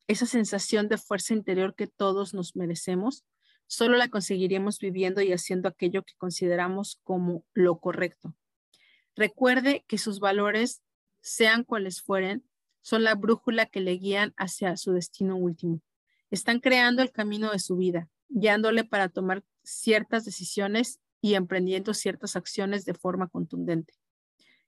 Esa 0.08 0.26
sensación 0.26 0.88
de 0.88 0.98
fuerza 0.98 1.34
interior 1.34 1.74
que 1.74 1.86
todos 1.86 2.34
nos 2.34 2.56
merecemos, 2.56 3.24
solo 3.66 3.96
la 3.96 4.08
conseguiremos 4.08 4.78
viviendo 4.78 5.20
y 5.20 5.32
haciendo 5.32 5.68
aquello 5.68 6.02
que 6.02 6.14
consideramos 6.16 7.00
como 7.02 7.44
lo 7.54 7.78
correcto. 7.78 8.34
Recuerde 9.16 9.84
que 9.88 9.98
sus 9.98 10.18
valores, 10.18 10.82
sean 11.20 11.62
cuales 11.62 12.02
fueren, 12.02 12.48
son 12.80 13.02
la 13.02 13.16
brújula 13.16 13.66
que 13.66 13.80
le 13.80 13.92
guían 13.92 14.32
hacia 14.36 14.76
su 14.76 14.92
destino 14.92 15.36
último. 15.36 15.82
Están 16.30 16.60
creando 16.60 17.02
el 17.02 17.10
camino 17.10 17.50
de 17.50 17.58
su 17.58 17.76
vida, 17.76 18.08
guiándole 18.28 18.84
para 18.84 19.08
tomar 19.08 19.42
ciertas 19.66 20.24
decisiones 20.24 21.00
y 21.20 21.34
emprendiendo 21.34 21.92
ciertas 21.92 22.36
acciones 22.36 22.84
de 22.84 22.94
forma 22.94 23.28
contundente. 23.28 23.94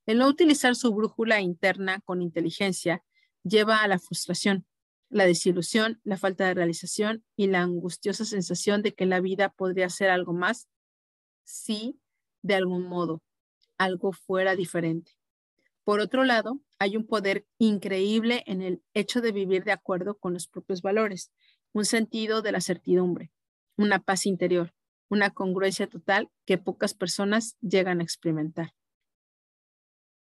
El 0.07 0.19
no 0.19 0.27
utilizar 0.27 0.75
su 0.75 0.93
brújula 0.93 1.41
interna 1.41 2.01
con 2.05 2.21
inteligencia 2.21 3.05
lleva 3.45 3.83
a 3.83 3.89
la 3.89 3.99
frustración, 3.99 4.67
la 5.09 5.25
desilusión, 5.25 6.01
la 6.03 6.17
falta 6.17 6.47
de 6.47 6.55
realización 6.55 7.25
y 7.37 7.47
la 7.47 7.63
angustiosa 7.63 8.25
sensación 8.25 8.83
de 8.83 8.95
que 8.95 9.07
la 9.07 9.21
vida 9.21 9.51
podría 9.51 9.89
ser 9.89 10.11
algo 10.11 10.33
más 10.33 10.69
si 11.45 12.01
de 12.43 12.55
algún 12.55 12.89
modo 12.89 13.23
algo 13.79 14.13
fuera 14.13 14.57
diferente. 14.57 15.13
Por 15.85 16.01
otro 16.01 16.25
lado, 16.25 16.61
hay 16.79 16.97
un 16.97 17.07
poder 17.07 17.47
increíble 17.59 18.43
en 18.47 18.63
el 18.63 18.83
hecho 18.95 19.21
de 19.21 19.33
vivir 19.33 19.65
de 19.65 19.73
acuerdo 19.73 20.19
con 20.19 20.35
los 20.35 20.49
propios 20.49 20.83
valores, 20.83 21.31
un 21.73 21.85
sentido 21.85 22.43
de 22.43 22.53
la 22.53 22.61
certidumbre, 22.61 23.31
una 23.77 24.01
paz 24.01 24.27
interior, 24.27 24.75
una 25.09 25.31
congruencia 25.31 25.87
total 25.87 26.31
que 26.45 26.59
pocas 26.59 26.95
personas 26.95 27.57
llegan 27.61 28.01
a 28.01 28.05
experimentar. 28.05 28.75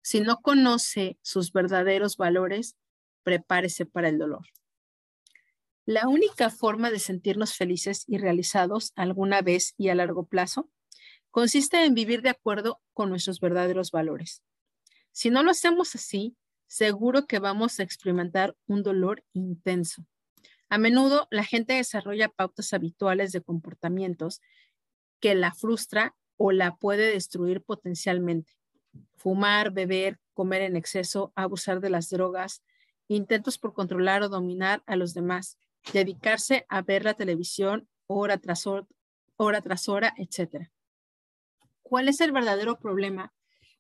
Si 0.02 0.22
no 0.22 0.42
conoce 0.42 1.18
sus 1.22 1.52
verdaderos 1.52 2.18
valores, 2.18 2.78
prepárese 3.24 3.86
para 3.86 4.08
el 4.08 4.18
dolor. 4.18 4.46
La 5.86 6.08
única 6.08 6.50
forma 6.50 6.92
de 6.92 7.00
sentirnos 7.00 7.56
felices 7.56 8.04
y 8.08 8.18
realizados 8.18 8.94
alguna 8.96 9.42
vez 9.42 9.74
y 9.78 9.90
a 9.90 9.96
largo 9.96 10.26
plazo 10.26 10.70
consiste 11.32 11.84
en 11.86 11.94
vivir 11.94 12.22
de 12.22 12.30
acuerdo 12.30 12.82
con 12.94 13.10
nuestros 13.10 13.40
verdaderos 13.40 13.92
valores. 13.92 14.44
Si 15.12 15.30
no 15.30 15.44
lo 15.44 15.52
hacemos 15.52 15.96
así, 15.96 16.36
seguro 16.68 17.26
que 17.26 17.40
vamos 17.40 17.80
a 17.80 17.84
experimentar 17.84 18.56
un 18.66 18.84
dolor 18.84 19.24
intenso. 19.34 20.06
A 20.70 20.78
menudo 20.78 21.28
la 21.32 21.44
gente 21.44 21.74
desarrolla 21.74 22.28
pautas 22.30 22.74
habituales 22.74 23.32
de 23.32 23.42
comportamientos 23.42 24.42
que 25.20 25.36
la 25.36 25.54
frustra 25.54 26.16
o 26.38 26.52
la 26.52 26.76
puede 26.76 27.12
destruir 27.12 27.62
potencialmente 27.62 28.58
fumar, 29.18 29.72
beber, 29.72 30.20
comer 30.34 30.62
en 30.62 30.76
exceso, 30.76 31.34
abusar 31.36 31.82
de 31.82 31.90
las 31.90 32.10
drogas, 32.10 32.64
intentos 33.08 33.58
por 33.58 33.74
controlar 33.74 34.24
o 34.24 34.30
dominar 34.30 34.84
a 34.86 34.96
los 34.96 35.14
demás, 35.14 35.58
dedicarse 35.92 36.66
a 36.70 36.82
ver 36.82 37.04
la 37.04 37.14
televisión 37.14 37.90
hora 38.06 38.38
tras 38.38 38.68
hora, 38.68 39.62
tras 39.62 39.90
hora, 39.90 40.14
etc. 40.18 40.70
¿Cuál 41.82 42.08
es 42.08 42.22
el 42.22 42.32
verdadero 42.32 42.80
problema 42.80 43.34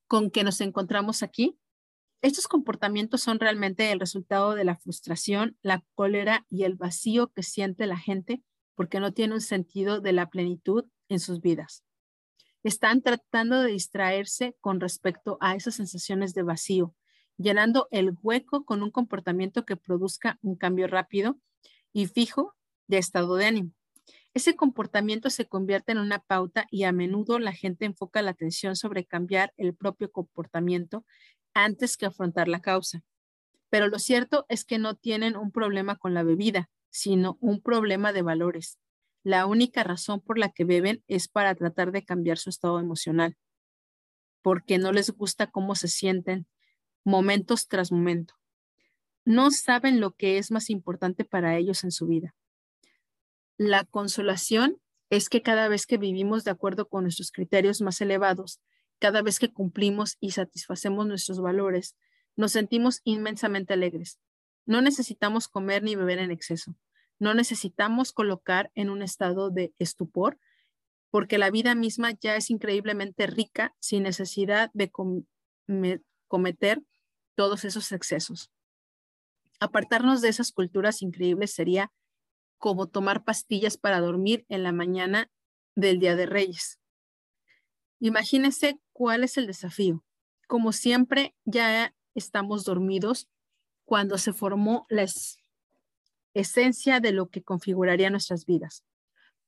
con 0.07 0.31
que 0.31 0.43
nos 0.43 0.61
encontramos 0.61 1.23
aquí? 1.23 1.57
Estos 2.21 2.47
comportamientos 2.47 3.21
son 3.21 3.39
realmente 3.39 3.91
el 3.91 3.99
resultado 3.99 4.55
de 4.55 4.63
la 4.63 4.75
frustración, 4.75 5.57
la 5.61 5.83
cólera 5.93 6.45
y 6.49 6.63
el 6.63 6.75
vacío 6.75 7.31
que 7.31 7.43
siente 7.43 7.85
la 7.85 7.97
gente 7.97 8.41
porque 8.77 9.01
no 9.01 9.11
tiene 9.11 9.33
un 9.33 9.41
sentido 9.41 9.99
de 9.99 10.13
la 10.13 10.29
plenitud 10.29 10.85
en 11.09 11.19
sus 11.19 11.41
vidas 11.41 11.83
están 12.67 13.01
tratando 13.01 13.61
de 13.61 13.71
distraerse 13.71 14.55
con 14.59 14.79
respecto 14.79 15.37
a 15.41 15.55
esas 15.55 15.75
sensaciones 15.75 16.33
de 16.33 16.43
vacío, 16.43 16.93
llenando 17.37 17.87
el 17.91 18.15
hueco 18.21 18.65
con 18.65 18.83
un 18.83 18.91
comportamiento 18.91 19.65
que 19.65 19.77
produzca 19.77 20.37
un 20.41 20.55
cambio 20.55 20.87
rápido 20.87 21.37
y 21.93 22.07
fijo 22.07 22.55
de 22.87 22.97
estado 22.97 23.35
de 23.35 23.45
ánimo. 23.45 23.71
Ese 24.33 24.55
comportamiento 24.55 25.29
se 25.29 25.47
convierte 25.47 25.93
en 25.93 25.97
una 25.97 26.19
pauta 26.19 26.67
y 26.69 26.83
a 26.83 26.91
menudo 26.91 27.39
la 27.39 27.53
gente 27.53 27.85
enfoca 27.85 28.21
la 28.21 28.31
atención 28.31 28.75
sobre 28.75 29.05
cambiar 29.05 29.53
el 29.57 29.73
propio 29.73 30.11
comportamiento 30.11 31.05
antes 31.53 31.97
que 31.97 32.05
afrontar 32.05 32.47
la 32.47 32.61
causa. 32.61 33.01
Pero 33.69 33.87
lo 33.87 33.97
cierto 33.97 34.45
es 34.47 34.63
que 34.63 34.77
no 34.77 34.95
tienen 34.95 35.35
un 35.35 35.51
problema 35.51 35.95
con 35.95 36.13
la 36.13 36.23
bebida, 36.23 36.69
sino 36.97 37.37
un 37.39 37.61
problema 37.61 38.13
de 38.13 38.21
valores 38.21 38.79
la 39.27 39.45
única 39.45 39.83
razón 39.83 40.21
por 40.21 40.37
la 40.37 40.47
que 40.53 40.63
beben 40.63 41.03
es 41.09 41.27
para 41.27 41.53
tratar 41.53 41.91
de 41.91 42.01
cambiar 42.01 42.37
su 42.37 42.49
estado 42.49 42.79
emocional, 42.79 43.35
porque 44.41 44.77
no 44.77 44.93
les 44.93 45.11
gusta 45.11 45.47
cómo 45.47 45.75
se 45.75 45.89
sienten 45.89 46.47
momentos 47.03 47.67
tras 47.67 47.91
momento. 47.91 48.35
No 49.25 49.51
saben 49.51 49.99
lo 49.99 50.11
que 50.11 50.37
es 50.37 50.49
más 50.49 50.69
importante 50.69 51.25
para 51.25 51.57
ellos 51.57 51.83
en 51.83 51.91
su 51.91 52.07
vida. 52.07 52.35
La 53.57 53.83
consolación 53.83 54.79
es 55.09 55.27
que 55.27 55.41
cada 55.41 55.67
vez 55.67 55.87
que 55.87 55.97
vivimos 55.97 56.45
de 56.45 56.51
acuerdo 56.51 56.87
con 56.87 57.03
nuestros 57.03 57.33
criterios 57.33 57.81
más 57.81 57.99
elevados, 57.99 58.61
cada 58.97 59.21
vez 59.21 59.39
que 59.39 59.51
cumplimos 59.51 60.15
y 60.21 60.31
satisfacemos 60.31 61.05
nuestros 61.05 61.41
valores, 61.41 61.97
nos 62.37 62.53
sentimos 62.53 63.01
inmensamente 63.03 63.73
alegres. 63.73 64.21
No 64.65 64.79
necesitamos 64.79 65.49
comer 65.49 65.83
ni 65.83 65.97
beber 65.97 66.19
en 66.19 66.31
exceso. 66.31 66.77
No 67.19 67.33
necesitamos 67.33 68.11
colocar 68.11 68.71
en 68.75 68.89
un 68.89 69.01
estado 69.01 69.49
de 69.49 69.73
estupor 69.79 70.39
porque 71.09 71.37
la 71.37 71.49
vida 71.49 71.73
misma 71.73 72.11
ya 72.11 72.35
es 72.35 72.49
increíblemente 72.49 73.27
rica 73.27 73.75
sin 73.79 74.03
necesidad 74.03 74.69
de 74.73 74.91
cometer 76.27 76.83
todos 77.35 77.65
esos 77.65 77.91
excesos. 77.91 78.51
Apartarnos 79.59 80.21
de 80.21 80.29
esas 80.29 80.51
culturas 80.51 81.01
increíbles 81.01 81.53
sería 81.53 81.91
como 82.57 82.87
tomar 82.87 83.23
pastillas 83.23 83.77
para 83.77 83.99
dormir 83.99 84.45
en 84.49 84.63
la 84.63 84.71
mañana 84.71 85.31
del 85.75 85.99
Día 85.99 86.15
de 86.15 86.25
Reyes. 86.25 86.79
Imagínense 87.99 88.79
cuál 88.93 89.23
es 89.23 89.37
el 89.37 89.47
desafío. 89.47 90.03
Como 90.47 90.71
siempre, 90.71 91.35
ya 91.45 91.95
estamos 92.15 92.63
dormidos 92.63 93.27
cuando 93.85 94.17
se 94.17 94.33
formó 94.33 94.85
la 94.89 95.05
esencia 96.39 96.99
de 96.99 97.11
lo 97.11 97.29
que 97.29 97.43
configuraría 97.43 98.09
nuestras 98.09 98.45
vidas. 98.45 98.83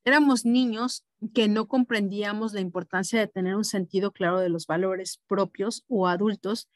Éramos 0.04 0.44
niños 0.44 1.04
que 1.34 1.48
no 1.48 1.68
comprendíamos 1.68 2.52
la 2.52 2.60
importancia 2.60 3.20
de 3.20 3.26
tener 3.26 3.54
un 3.54 3.64
sentido 3.64 4.12
claro 4.12 4.40
de 4.40 4.48
los 4.48 4.66
valores 4.66 5.20
propios 5.26 5.84
o 5.88 6.08
adultos 6.08 6.68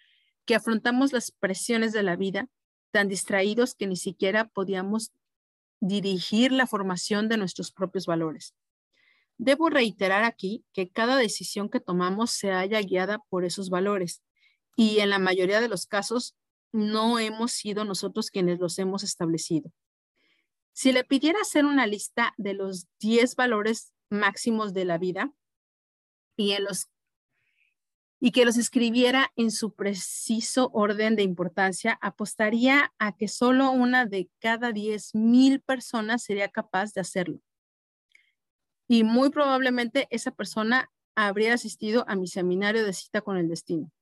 que 0.45 0.55
afrontamos 0.55 1.13
las 1.13 1.31
presiones 1.31 1.93
de 1.93 2.03
la 2.03 2.17
vida 2.17 2.49
tan 2.91 3.09
distraídos 3.09 3.75
que 3.75 3.87
ni 3.87 3.97
siquiera 3.97 4.49
podíamos 4.49 5.13
dirigir 5.81 6.53
la 6.53 6.67
formación 6.67 7.29
de 7.29 7.39
nuestros 7.39 7.73
propios 7.73 8.07
valores. 8.07 8.55
Debo 9.37 9.69
reiterar 9.69 10.23
aquí 10.23 10.65
que 10.73 10.91
cada 10.91 11.17
decisión 11.17 11.69
que 11.69 11.81
tomamos 11.81 12.31
se 12.31 12.53
haya 12.53 12.81
guiada 12.81 13.19
por 13.31 13.45
esos 13.45 13.69
valores 13.69 14.23
y 14.77 15.01
en 15.01 15.11
la 15.11 15.19
mayoría 15.19 15.61
de 15.61 15.69
los 15.69 15.87
casos 15.87 16.37
no 16.73 17.19
hemos 17.19 17.53
sido 17.53 17.85
nosotros 17.85 18.31
quienes 18.31 18.59
los 18.59 18.79
hemos 18.79 19.03
establecido. 19.03 19.73
Si 20.75 20.91
le 20.91 21.05
pidiera 21.05 21.39
hacer 21.41 21.65
una 21.65 21.87
lista 21.87 22.35
de 22.37 22.53
los 22.53 22.89
10 22.99 23.37
valores 23.37 23.93
máximos 24.11 24.75
de 24.75 24.85
la 24.85 24.99
vida 24.99 25.33
y, 26.37 26.53
que 28.33 28.45
los 28.45 28.57
escribiera 28.57 29.31
en 29.37 29.53
su 29.53 29.73
preciso 29.73 30.71
orden 30.73 31.15
de 31.15 31.23
importancia, 31.23 31.97
apostaría 32.03 32.93
a 32.99 33.17
que 33.17 33.29
solo 33.29 33.71
una 33.71 34.05
de 34.05 34.29
cada 34.41 34.73
10 34.73 35.15
mil 35.15 35.61
personas 35.61 36.25
sería 36.25 36.49
capaz 36.49 36.93
de 36.93 37.03
hacerlo. 37.03 37.39
Y 38.89 39.05
muy 39.05 39.31
probablemente 39.31 40.09
esa 40.11 40.33
persona 40.33 40.91
habría 41.15 41.55
asistido 41.55 42.05
a 42.09 42.17
mi 42.17 42.27
seminario 42.27 42.85
de 42.85 42.95
cita 42.95 43.21
con 43.21 43.37
el 43.37 43.49
destino. 43.49 43.93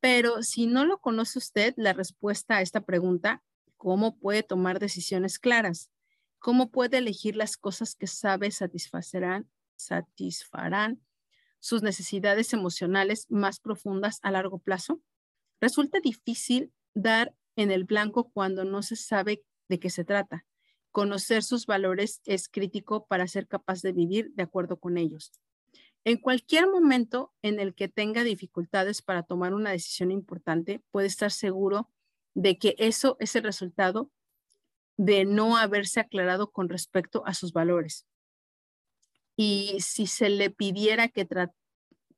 Pero 0.00 0.42
si 0.42 0.66
no 0.66 0.84
lo 0.84 0.98
conoce 0.98 1.38
usted, 1.38 1.72
la 1.76 1.92
respuesta 1.92 2.56
a 2.56 2.62
esta 2.62 2.80
pregunta 2.80 3.44
cómo 3.84 4.16
puede 4.16 4.42
tomar 4.42 4.78
decisiones 4.78 5.38
claras, 5.38 5.90
cómo 6.38 6.70
puede 6.70 6.96
elegir 6.96 7.36
las 7.36 7.58
cosas 7.58 7.94
que 7.94 8.06
sabe 8.06 8.50
satisfacerán, 8.50 9.50
satisfarán 9.76 11.02
sus 11.60 11.82
necesidades 11.82 12.54
emocionales 12.54 13.26
más 13.28 13.60
profundas 13.60 14.20
a 14.22 14.30
largo 14.30 14.58
plazo. 14.58 15.02
Resulta 15.60 16.00
difícil 16.00 16.72
dar 16.94 17.34
en 17.56 17.70
el 17.70 17.84
blanco 17.84 18.30
cuando 18.30 18.64
no 18.64 18.82
se 18.82 18.96
sabe 18.96 19.44
de 19.68 19.78
qué 19.78 19.90
se 19.90 20.02
trata. 20.02 20.46
Conocer 20.90 21.42
sus 21.42 21.66
valores 21.66 22.22
es 22.24 22.48
crítico 22.48 23.04
para 23.06 23.26
ser 23.26 23.46
capaz 23.46 23.82
de 23.82 23.92
vivir 23.92 24.32
de 24.32 24.44
acuerdo 24.44 24.78
con 24.80 24.96
ellos. 24.96 25.30
En 26.04 26.16
cualquier 26.16 26.68
momento 26.68 27.34
en 27.42 27.60
el 27.60 27.74
que 27.74 27.88
tenga 27.88 28.24
dificultades 28.24 29.02
para 29.02 29.24
tomar 29.24 29.52
una 29.52 29.72
decisión 29.72 30.10
importante, 30.10 30.82
puede 30.90 31.06
estar 31.06 31.30
seguro 31.30 31.90
de 32.34 32.58
que 32.58 32.74
eso 32.78 33.16
es 33.20 33.34
el 33.36 33.44
resultado 33.44 34.10
de 34.96 35.24
no 35.24 35.56
haberse 35.56 36.00
aclarado 36.00 36.50
con 36.50 36.68
respecto 36.68 37.26
a 37.26 37.34
sus 37.34 37.52
valores. 37.52 38.06
Y 39.36 39.78
si 39.80 40.06
se 40.06 40.28
le 40.28 40.50
pidiera 40.50 41.08
que 41.08 41.26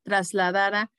trasladara 0.03 0.91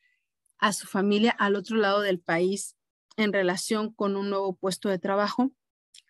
a 0.58 0.72
su 0.72 0.86
familia 0.86 1.30
al 1.30 1.54
otro 1.54 1.76
lado 1.76 2.00
del 2.00 2.20
país 2.20 2.76
en 3.16 3.32
relación 3.32 3.92
con 3.92 4.16
un 4.16 4.30
nuevo 4.30 4.56
puesto 4.56 4.88
de 4.88 4.98
trabajo, 4.98 5.52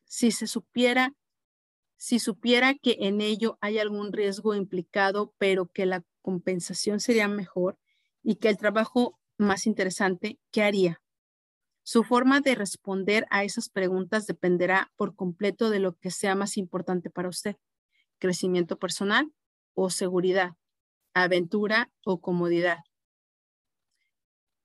si 0.06 0.30
se 0.30 0.46
supiera, 0.46 1.14
si 1.96 2.18
supiera 2.18 2.74
que 2.74 2.96
en 3.00 3.20
ello 3.20 3.58
hay 3.60 3.78
algún 3.78 4.12
riesgo 4.12 4.54
implicado, 4.54 5.34
pero 5.36 5.66
que 5.66 5.84
la 5.84 6.04
compensación 6.22 7.00
sería 7.00 7.28
mejor 7.28 7.78
y 8.22 8.36
que 8.36 8.48
el 8.48 8.56
trabajo 8.56 9.18
más 9.36 9.66
interesante, 9.66 10.38
¿qué 10.50 10.62
haría? 10.62 11.02
Su 11.90 12.04
forma 12.04 12.42
de 12.42 12.54
responder 12.54 13.26
a 13.30 13.44
esas 13.44 13.70
preguntas 13.70 14.26
dependerá 14.26 14.92
por 14.96 15.16
completo 15.16 15.70
de 15.70 15.78
lo 15.78 15.96
que 15.96 16.10
sea 16.10 16.34
más 16.34 16.58
importante 16.58 17.08
para 17.08 17.30
usted. 17.30 17.56
Crecimiento 18.18 18.78
personal 18.78 19.32
o 19.72 19.88
seguridad, 19.88 20.50
aventura 21.14 21.90
o 22.04 22.20
comodidad. 22.20 22.80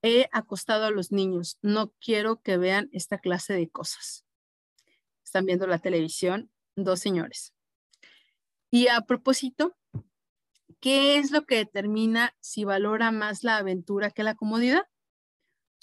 He 0.01 0.27
acostado 0.33 0.83
a 0.83 0.91
los 0.91 1.13
niños. 1.13 1.57
No 1.61 1.93
quiero 2.01 2.41
que 2.41 2.57
vean 2.57 2.89
esta 2.91 3.19
clase 3.19 3.53
de 3.53 3.69
cosas. 3.69 4.25
Están 5.23 5.45
viendo 5.45 5.65
la 5.65 5.79
televisión, 5.79 6.51
dos 6.75 6.99
señores. 6.99 7.53
Y 8.69 8.89
a 8.89 8.99
propósito, 8.99 9.77
¿qué 10.81 11.19
es 11.19 11.31
lo 11.31 11.45
que 11.45 11.55
determina 11.55 12.35
si 12.41 12.65
valora 12.65 13.11
más 13.13 13.45
la 13.45 13.55
aventura 13.55 14.11
que 14.11 14.23
la 14.23 14.35
comodidad? 14.35 14.83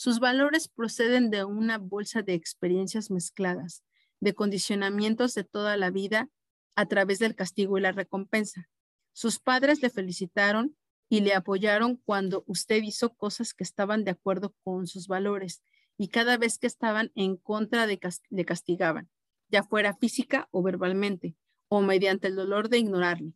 Sus 0.02 0.18
valores 0.18 0.66
proceden 0.66 1.28
de 1.28 1.44
una 1.44 1.76
bolsa 1.76 2.22
de 2.22 2.32
experiencias 2.32 3.10
mezcladas, 3.10 3.84
de 4.18 4.32
condicionamientos 4.34 5.34
de 5.34 5.44
toda 5.44 5.76
la 5.76 5.90
vida 5.90 6.30
a 6.74 6.86
través 6.86 7.18
del 7.18 7.34
castigo 7.34 7.76
y 7.76 7.82
la 7.82 7.92
recompensa. 7.92 8.70
Sus 9.12 9.40
padres 9.40 9.82
le 9.82 9.90
felicitaron 9.90 10.74
y 11.10 11.20
le 11.20 11.34
apoyaron 11.34 11.96
cuando 11.96 12.44
usted 12.46 12.82
hizo 12.82 13.12
cosas 13.12 13.52
que 13.52 13.62
estaban 13.62 14.04
de 14.04 14.12
acuerdo 14.12 14.54
con 14.64 14.86
sus 14.86 15.06
valores 15.06 15.62
y 15.98 16.08
cada 16.08 16.38
vez 16.38 16.56
que 16.56 16.66
estaban 16.66 17.12
en 17.14 17.36
contra 17.36 17.86
le 17.86 18.44
castigaban, 18.46 19.10
ya 19.50 19.64
fuera 19.64 19.94
física 19.94 20.48
o 20.50 20.62
verbalmente, 20.62 21.36
o 21.68 21.82
mediante 21.82 22.28
el 22.28 22.36
dolor 22.36 22.70
de 22.70 22.78
ignorarle. 22.78 23.34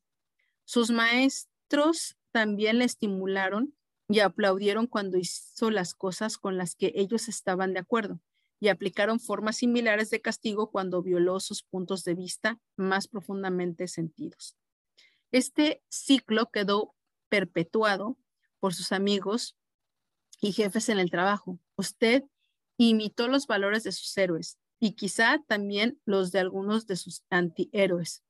Sus 0.65 0.91
maestros 0.91 2.17
también 2.33 2.79
le 2.79 2.87
estimularon 2.87 3.75
y 4.09 4.21
aplaudieron 4.21 4.87
cuando 4.87 5.19
hizo 5.19 5.71
las 5.71 5.95
cosas 5.95 6.39
con 6.39 6.57
las 6.59 6.75
que 6.75 6.93
ellos 6.95 7.29
estaban 7.29 7.73
de 7.73 7.81
acuerdo 7.81 8.21
y 8.61 8.69
aplicaron 8.69 9.21
formas 9.21 9.57
similares 9.57 10.11
de 10.11 10.21
castigo 10.21 10.71
cuando 10.71 11.03
violó 11.03 11.41
sus 11.41 11.63
puntos 11.63 12.05
de 12.05 12.15
vista 12.15 12.59
más 12.77 13.09
profundamente 13.09 13.89
sentidos. 13.89 14.57
Este 15.33 15.83
ciclo 15.89 16.51
quedó 16.51 16.95
perpetuado 17.29 18.17
por 18.61 18.75
sus 18.75 18.93
amigos 18.93 19.57
y 20.41 20.53
jefes 20.53 20.89
en 20.89 20.99
el 20.99 21.11
trabajo. 21.11 21.59
Usted 21.77 22.25
imitó 22.77 23.29
los 23.29 23.47
valores 23.47 23.85
de 23.85 23.93
sus 23.93 24.17
héroes 24.17 24.59
y 24.79 24.93
quizá 24.93 25.43
también 25.47 26.01
los 26.05 26.31
de 26.31 26.41
algunos 26.41 26.87
de 26.87 26.97
sus 26.97 27.25
antihéroes. 27.31 28.23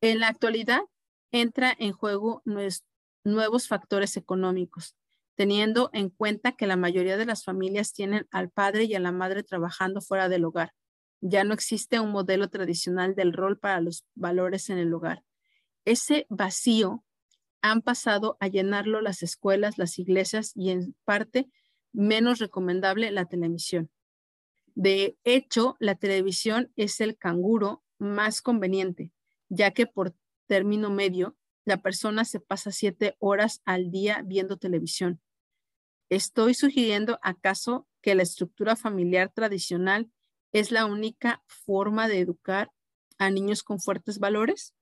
En 0.00 0.20
la 0.20 0.28
actualidad 0.28 0.82
entra 1.30 1.74
en 1.78 1.92
juego 1.92 2.42
nuestro 2.44 2.91
nuevos 3.24 3.68
factores 3.68 4.16
económicos, 4.16 4.96
teniendo 5.34 5.90
en 5.92 6.10
cuenta 6.10 6.52
que 6.52 6.66
la 6.66 6.76
mayoría 6.76 7.16
de 7.16 7.26
las 7.26 7.44
familias 7.44 7.92
tienen 7.92 8.26
al 8.30 8.50
padre 8.50 8.84
y 8.84 8.94
a 8.94 9.00
la 9.00 9.12
madre 9.12 9.42
trabajando 9.42 10.00
fuera 10.00 10.28
del 10.28 10.44
hogar. 10.44 10.74
Ya 11.20 11.44
no 11.44 11.54
existe 11.54 12.00
un 12.00 12.10
modelo 12.10 12.48
tradicional 12.50 13.14
del 13.14 13.32
rol 13.32 13.58
para 13.58 13.80
los 13.80 14.04
valores 14.14 14.70
en 14.70 14.78
el 14.78 14.92
hogar. 14.92 15.22
Ese 15.84 16.26
vacío 16.28 17.04
han 17.60 17.80
pasado 17.80 18.36
a 18.40 18.48
llenarlo 18.48 19.00
las 19.00 19.22
escuelas, 19.22 19.78
las 19.78 19.98
iglesias 19.98 20.52
y 20.54 20.70
en 20.70 20.96
parte 21.04 21.48
menos 21.92 22.38
recomendable 22.38 23.10
la 23.10 23.26
televisión. 23.26 23.90
De 24.74 25.16
hecho, 25.24 25.76
la 25.78 25.94
televisión 25.94 26.72
es 26.76 27.00
el 27.00 27.16
canguro 27.16 27.82
más 27.98 28.42
conveniente, 28.42 29.12
ya 29.48 29.70
que 29.72 29.86
por 29.86 30.14
término 30.46 30.90
medio 30.90 31.36
la 31.64 31.82
persona 31.82 32.24
se 32.24 32.40
pasa 32.40 32.72
siete 32.72 33.16
horas 33.18 33.62
al 33.64 33.90
día 33.90 34.22
viendo 34.24 34.56
televisión. 34.56 35.20
¿Estoy 36.10 36.54
sugiriendo 36.54 37.18
acaso 37.22 37.88
que 38.00 38.14
la 38.14 38.22
estructura 38.22 38.76
familiar 38.76 39.32
tradicional 39.32 40.10
es 40.52 40.70
la 40.70 40.86
única 40.86 41.42
forma 41.46 42.08
de 42.08 42.18
educar 42.18 42.70
a 43.18 43.30
niños 43.30 43.62
con 43.62 43.80
fuertes 43.80 44.18
valores? 44.18 44.74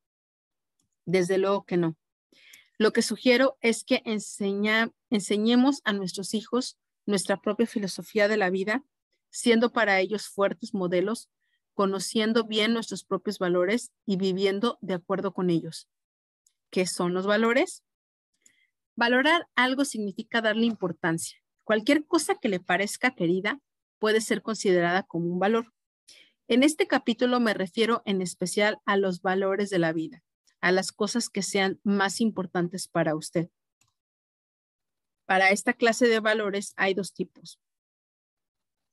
Desde 1.04 1.38
luego 1.38 1.64
que 1.64 1.76
no. 1.76 1.96
Lo 2.78 2.92
que 2.92 3.02
sugiero 3.02 3.58
es 3.60 3.84
que 3.84 4.02
enseñemos 4.04 5.80
a 5.84 5.92
nuestros 5.92 6.34
hijos 6.34 6.78
nuestra 7.06 7.40
propia 7.40 7.66
filosofía 7.66 8.26
de 8.26 8.36
la 8.36 8.50
vida, 8.50 8.84
siendo 9.30 9.72
para 9.72 10.00
ellos 10.00 10.28
fuertes 10.28 10.74
modelos, 10.74 11.28
conociendo 11.74 12.44
bien 12.44 12.72
nuestros 12.72 13.04
propios 13.04 13.38
valores 13.38 13.92
y 14.06 14.16
viviendo 14.16 14.78
de 14.80 14.94
acuerdo 14.94 15.32
con 15.32 15.50
ellos. 15.50 15.88
¿Qué 16.70 16.86
son 16.86 17.14
los 17.14 17.26
valores? 17.26 17.84
Valorar 18.96 19.48
algo 19.54 19.84
significa 19.84 20.40
darle 20.40 20.66
importancia. 20.66 21.38
Cualquier 21.64 22.06
cosa 22.06 22.36
que 22.36 22.48
le 22.48 22.60
parezca 22.60 23.14
querida 23.14 23.60
puede 23.98 24.20
ser 24.20 24.42
considerada 24.42 25.02
como 25.02 25.26
un 25.26 25.38
valor. 25.38 25.72
En 26.48 26.62
este 26.62 26.86
capítulo 26.86 27.38
me 27.40 27.54
refiero 27.54 28.02
en 28.04 28.22
especial 28.22 28.78
a 28.84 28.96
los 28.96 29.22
valores 29.22 29.70
de 29.70 29.78
la 29.78 29.92
vida, 29.92 30.22
a 30.60 30.72
las 30.72 30.90
cosas 30.92 31.28
que 31.28 31.42
sean 31.42 31.80
más 31.84 32.20
importantes 32.20 32.88
para 32.88 33.14
usted. 33.14 33.50
Para 35.26 35.50
esta 35.50 35.74
clase 35.74 36.08
de 36.08 36.18
valores 36.18 36.72
hay 36.76 36.94
dos 36.94 37.12
tipos, 37.12 37.60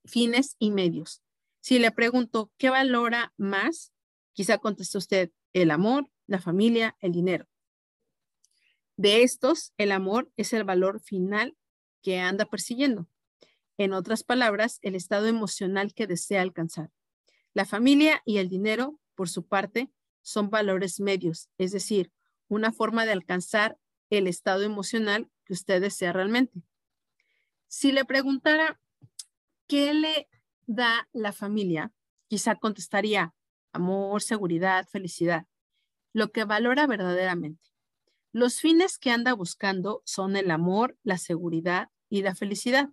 fines 0.06 0.56
y 0.60 0.72
medios. 0.72 1.24
Si 1.62 1.80
le 1.80 1.92
pregunto, 1.92 2.52
¿qué 2.58 2.70
valora 2.70 3.34
más? 3.38 3.92
Quizá 4.34 4.60
conteste 4.60 5.00
usted, 5.00 5.32
el 5.54 5.72
amor, 5.72 6.10
la 6.28 6.40
familia, 6.40 6.96
el 7.02 7.12
dinero. 7.12 7.48
De 8.98 9.22
estos, 9.22 9.74
el 9.78 9.92
amor 9.92 10.32
es 10.38 10.54
el 10.54 10.64
valor 10.64 11.00
final 11.00 11.56
que 12.02 12.20
anda 12.20 12.46
persiguiendo. 12.46 13.08
En 13.78 13.94
otras 13.94 14.24
palabras, 14.24 14.80
el 14.82 14.96
estado 14.96 15.28
emocional 15.28 15.94
que 15.94 16.08
desea 16.08 16.42
alcanzar. 16.42 16.90
La 17.54 17.66
familia 17.66 18.24
y 18.26 18.40
el 18.40 18.50
dinero, 18.50 19.00
por 19.14 19.30
su 19.30 19.46
parte, 19.46 19.92
son 20.24 20.50
valores 20.50 21.00
medios, 21.00 21.50
es 21.60 21.72
decir, 21.72 22.12
una 22.48 22.72
forma 22.72 23.06
de 23.06 23.12
alcanzar 23.12 23.78
el 24.10 24.26
estado 24.26 24.64
emocional 24.64 25.30
que 25.46 25.54
usted 25.54 25.80
desea 25.80 26.12
realmente. 26.12 26.64
Si 27.68 27.92
le 27.92 28.04
preguntara 28.04 28.80
qué 29.68 29.94
le 29.94 30.28
da 30.66 31.08
la 31.14 31.34
familia, 31.34 31.94
quizá 32.28 32.56
contestaría 32.56 33.36
amor, 33.74 34.24
seguridad, 34.24 34.88
felicidad, 34.88 35.46
lo 36.14 36.32
que 36.32 36.46
valora 36.46 36.88
verdaderamente. 36.88 37.70
Los 38.38 38.60
fines 38.60 39.00
que 39.00 39.10
anda 39.10 39.34
buscando 39.34 40.04
son 40.06 40.36
el 40.36 40.52
amor, 40.52 40.96
la 41.02 41.18
seguridad 41.18 41.90
y 42.08 42.22
la 42.22 42.36
felicidad. 42.36 42.92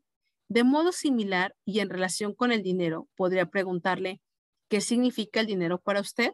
De 0.48 0.64
modo 0.64 0.90
similar 0.90 1.54
y 1.66 1.80
en 1.80 1.90
relación 1.90 2.32
con 2.32 2.50
el 2.50 2.62
dinero, 2.62 3.10
podría 3.14 3.44
preguntarle, 3.50 4.22
¿qué 4.70 4.80
significa 4.80 5.40
el 5.40 5.46
dinero 5.46 5.82
para 5.82 6.00
usted? 6.00 6.32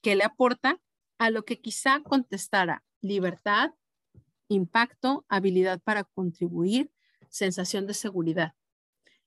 ¿Qué 0.00 0.16
le 0.16 0.24
aporta? 0.24 0.80
A 1.18 1.28
lo 1.28 1.44
que 1.44 1.60
quizá 1.60 2.00
contestara 2.02 2.82
libertad, 3.02 3.72
impacto, 4.48 5.26
habilidad 5.28 5.82
para 5.82 6.04
contribuir, 6.04 6.90
sensación 7.28 7.86
de 7.86 7.92
seguridad. 7.92 8.54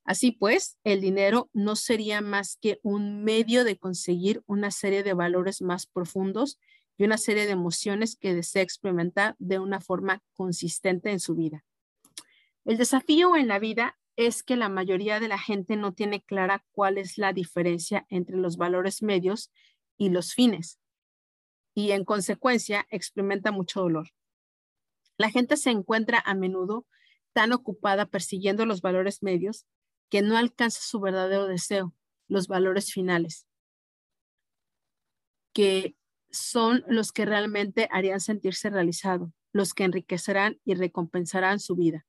Así 0.04 0.32
pues, 0.32 0.80
el 0.84 1.00
dinero 1.00 1.52
no 1.54 1.76
sería 1.76 2.22
más 2.22 2.58
que 2.60 2.80
un 2.82 3.24
medio 3.24 3.66
de 3.66 3.78
conseguir 3.78 4.42
una 4.48 4.72
serie 4.72 5.04
de 5.04 5.14
valores 5.14 5.62
más 5.62 5.86
profundos 5.86 6.58
y 6.98 7.04
una 7.04 7.18
serie 7.18 7.46
de 7.46 7.52
emociones 7.52 8.16
que 8.16 8.34
desea 8.34 8.62
experimentar 8.62 9.36
de 9.40 9.60
una 9.60 9.82
forma 9.82 10.24
consistente 10.36 11.12
en 11.12 11.20
su 11.20 11.36
vida. 11.36 11.64
El 12.64 12.78
desafío 12.78 13.36
en 13.36 13.48
la 13.48 13.60
vida 13.60 13.98
es 14.16 14.44
que 14.44 14.56
la 14.56 14.70
mayoría 14.70 15.20
de 15.20 15.28
la 15.28 15.38
gente 15.38 15.76
no 15.76 15.94
tiene 15.94 16.22
clara 16.22 16.64
cuál 16.72 16.98
es 16.98 17.18
la 17.18 17.34
diferencia 17.34 18.06
entre 18.10 18.38
los 18.38 18.58
valores 18.58 19.04
medios 19.04 19.52
y 19.98 20.10
los 20.10 20.34
fines 20.34 20.80
y 21.76 21.92
en 21.92 22.06
consecuencia 22.06 22.88
experimenta 22.90 23.52
mucho 23.52 23.82
dolor. 23.82 24.10
La 25.18 25.30
gente 25.30 25.58
se 25.58 25.70
encuentra 25.70 26.24
a 26.26 26.34
menudo 26.34 26.88
tan 27.34 27.52
ocupada 27.52 28.06
persiguiendo 28.06 28.66
los 28.66 28.82
valores 28.82 29.22
medios 29.22 29.68
que 30.10 30.22
no 30.22 30.38
alcanza 30.38 30.80
su 30.82 31.00
verdadero 31.02 31.48
deseo, 31.48 31.94
los 32.28 32.48
valores 32.48 32.92
finales, 32.94 33.46
que 35.54 35.96
son 36.38 36.84
los 36.88 37.12
que 37.12 37.26
realmente 37.26 37.88
harían 37.92 38.20
sentirse 38.20 38.70
realizado, 38.70 39.34
los 39.52 39.74
que 39.74 39.84
enriquecerán 39.84 40.60
y 40.66 40.76
recompensarán 40.76 41.60
su 41.60 41.76
vida. 41.76 42.06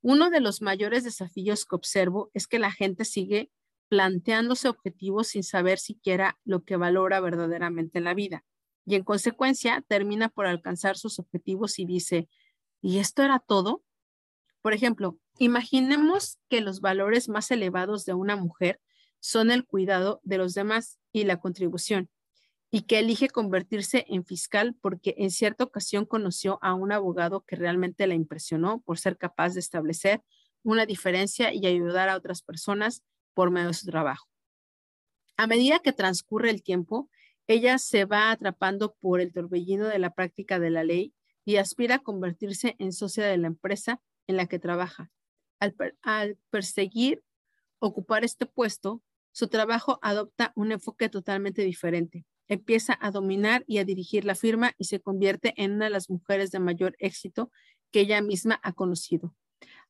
Uno 0.00 0.30
de 0.30 0.40
los 0.40 0.62
mayores 0.62 1.04
desafíos 1.04 1.64
que 1.64 1.76
observo 1.76 2.30
es 2.34 2.46
que 2.46 2.58
la 2.58 2.70
gente 2.70 3.04
sigue 3.04 3.50
planteándose 3.88 4.68
objetivos 4.68 5.28
sin 5.28 5.42
saber 5.42 5.78
siquiera 5.78 6.38
lo 6.44 6.64
que 6.64 6.76
valora 6.76 7.20
verdaderamente 7.20 7.98
en 7.98 8.04
la 8.04 8.14
vida. 8.14 8.44
Y 8.84 8.94
en 8.94 9.04
consecuencia 9.04 9.84
termina 9.88 10.28
por 10.28 10.46
alcanzar 10.46 10.96
sus 10.96 11.18
objetivos 11.18 11.78
y 11.78 11.84
dice, 11.84 12.28
¿y 12.80 12.98
esto 12.98 13.22
era 13.22 13.38
todo? 13.38 13.82
Por 14.62 14.72
ejemplo, 14.72 15.18
imaginemos 15.38 16.38
que 16.48 16.60
los 16.60 16.80
valores 16.80 17.28
más 17.28 17.50
elevados 17.50 18.04
de 18.04 18.14
una 18.14 18.36
mujer 18.36 18.80
son 19.20 19.50
el 19.50 19.64
cuidado 19.64 20.20
de 20.22 20.38
los 20.38 20.54
demás 20.54 20.98
y 21.12 21.24
la 21.24 21.40
contribución 21.40 22.08
y 22.70 22.82
que 22.82 22.98
elige 22.98 23.28
convertirse 23.28 24.04
en 24.08 24.24
fiscal 24.24 24.76
porque 24.80 25.14
en 25.18 25.30
cierta 25.30 25.64
ocasión 25.64 26.04
conoció 26.04 26.58
a 26.62 26.74
un 26.74 26.92
abogado 26.92 27.44
que 27.44 27.56
realmente 27.56 28.06
la 28.06 28.14
impresionó 28.14 28.80
por 28.82 28.98
ser 28.98 29.16
capaz 29.16 29.54
de 29.54 29.60
establecer 29.60 30.22
una 30.62 30.84
diferencia 30.84 31.52
y 31.54 31.66
ayudar 31.66 32.08
a 32.08 32.16
otras 32.16 32.42
personas 32.42 33.02
por 33.32 33.50
medio 33.50 33.68
de 33.68 33.74
su 33.74 33.86
trabajo. 33.86 34.28
A 35.36 35.46
medida 35.46 35.78
que 35.78 35.92
transcurre 35.92 36.50
el 36.50 36.62
tiempo, 36.62 37.08
ella 37.46 37.78
se 37.78 38.04
va 38.04 38.30
atrapando 38.30 38.94
por 38.94 39.20
el 39.20 39.32
torbellino 39.32 39.86
de 39.86 39.98
la 39.98 40.14
práctica 40.14 40.58
de 40.58 40.70
la 40.70 40.84
ley 40.84 41.14
y 41.46 41.56
aspira 41.56 41.96
a 41.96 41.98
convertirse 42.00 42.76
en 42.78 42.92
socia 42.92 43.24
de 43.24 43.38
la 43.38 43.46
empresa 43.46 44.02
en 44.26 44.36
la 44.36 44.46
que 44.46 44.58
trabaja. 44.58 45.10
Al, 45.60 45.74
al 46.02 46.38
perseguir 46.50 47.22
ocupar 47.78 48.24
este 48.24 48.44
puesto, 48.44 49.02
su 49.32 49.48
trabajo 49.48 49.98
adopta 50.02 50.52
un 50.56 50.72
enfoque 50.72 51.08
totalmente 51.08 51.62
diferente 51.62 52.26
empieza 52.48 52.98
a 53.00 53.10
dominar 53.10 53.64
y 53.66 53.78
a 53.78 53.84
dirigir 53.84 54.24
la 54.24 54.34
firma 54.34 54.72
y 54.78 54.84
se 54.84 55.00
convierte 55.00 55.54
en 55.56 55.72
una 55.72 55.86
de 55.86 55.90
las 55.90 56.10
mujeres 56.10 56.50
de 56.50 56.58
mayor 56.58 56.96
éxito 56.98 57.50
que 57.90 58.00
ella 58.00 58.20
misma 58.20 58.60
ha 58.62 58.72
conocido, 58.72 59.34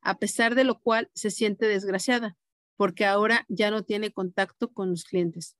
a 0.00 0.18
pesar 0.18 0.54
de 0.54 0.64
lo 0.64 0.80
cual 0.80 1.10
se 1.14 1.30
siente 1.30 1.66
desgraciada, 1.66 2.36
porque 2.76 3.04
ahora 3.04 3.44
ya 3.48 3.70
no 3.70 3.82
tiene 3.82 4.12
contacto 4.12 4.72
con 4.72 4.90
los 4.90 5.04
clientes. 5.04 5.56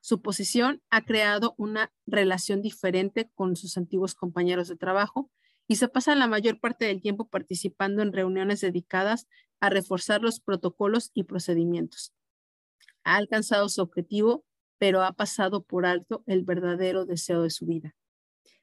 Su 0.00 0.22
posición 0.22 0.82
ha 0.90 1.04
creado 1.04 1.54
una 1.58 1.92
relación 2.06 2.62
diferente 2.62 3.30
con 3.34 3.56
sus 3.56 3.76
antiguos 3.76 4.14
compañeros 4.14 4.68
de 4.68 4.76
trabajo 4.76 5.30
y 5.68 5.76
se 5.76 5.88
pasa 5.88 6.14
la 6.14 6.28
mayor 6.28 6.60
parte 6.60 6.84
del 6.84 7.00
tiempo 7.00 7.28
participando 7.28 8.02
en 8.02 8.12
reuniones 8.12 8.60
dedicadas 8.60 9.26
a 9.58 9.68
reforzar 9.68 10.22
los 10.22 10.38
protocolos 10.38 11.10
y 11.12 11.24
procedimientos. 11.24 12.12
Ha 13.02 13.16
alcanzado 13.16 13.68
su 13.68 13.82
objetivo 13.82 14.44
pero 14.78 15.02
ha 15.02 15.12
pasado 15.12 15.62
por 15.62 15.86
alto 15.86 16.22
el 16.26 16.42
verdadero 16.44 17.04
deseo 17.04 17.42
de 17.42 17.50
su 17.50 17.66
vida. 17.66 17.94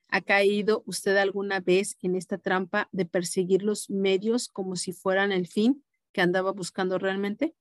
¿Ha 0.08 0.22
caído 0.22 0.84
usted 0.86 1.18
alguna 1.18 1.60
vez 1.60 1.98
en 2.02 2.16
esta 2.16 2.38
trampa 2.38 2.88
de 2.92 3.06
perseguir 3.06 3.64
los 3.64 3.90
medios 3.90 4.48
como 4.48 4.76
si 4.76 4.94
fueran 4.94 5.32
el 5.32 5.48
fin 5.48 5.84
que 6.12 6.22
andaba 6.22 6.52
buscando 6.52 7.00
realmente? 7.00 7.56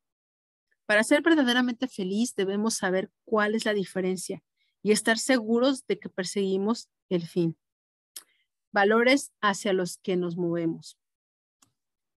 Para 0.85 1.05
ser 1.05 1.23
verdaderamente 1.23 1.88
feliz 1.88 2.35
debemos 2.35 2.75
saber 2.75 3.11
cuál 3.25 3.55
es 3.55 3.65
la 3.65 3.73
diferencia 3.73 4.43
y 4.83 4.93
estar 4.93 5.19
seguros 5.19 5.87
de 5.87 5.99
que 5.99 6.11
perseguimos 6.11 6.91
el 7.09 7.27
fin. 7.27 7.57
Valores 8.73 9.33
hacia 9.41 9.73
los 9.73 9.97
que 9.99 10.17
nos 10.17 10.37
movemos. 10.37 10.99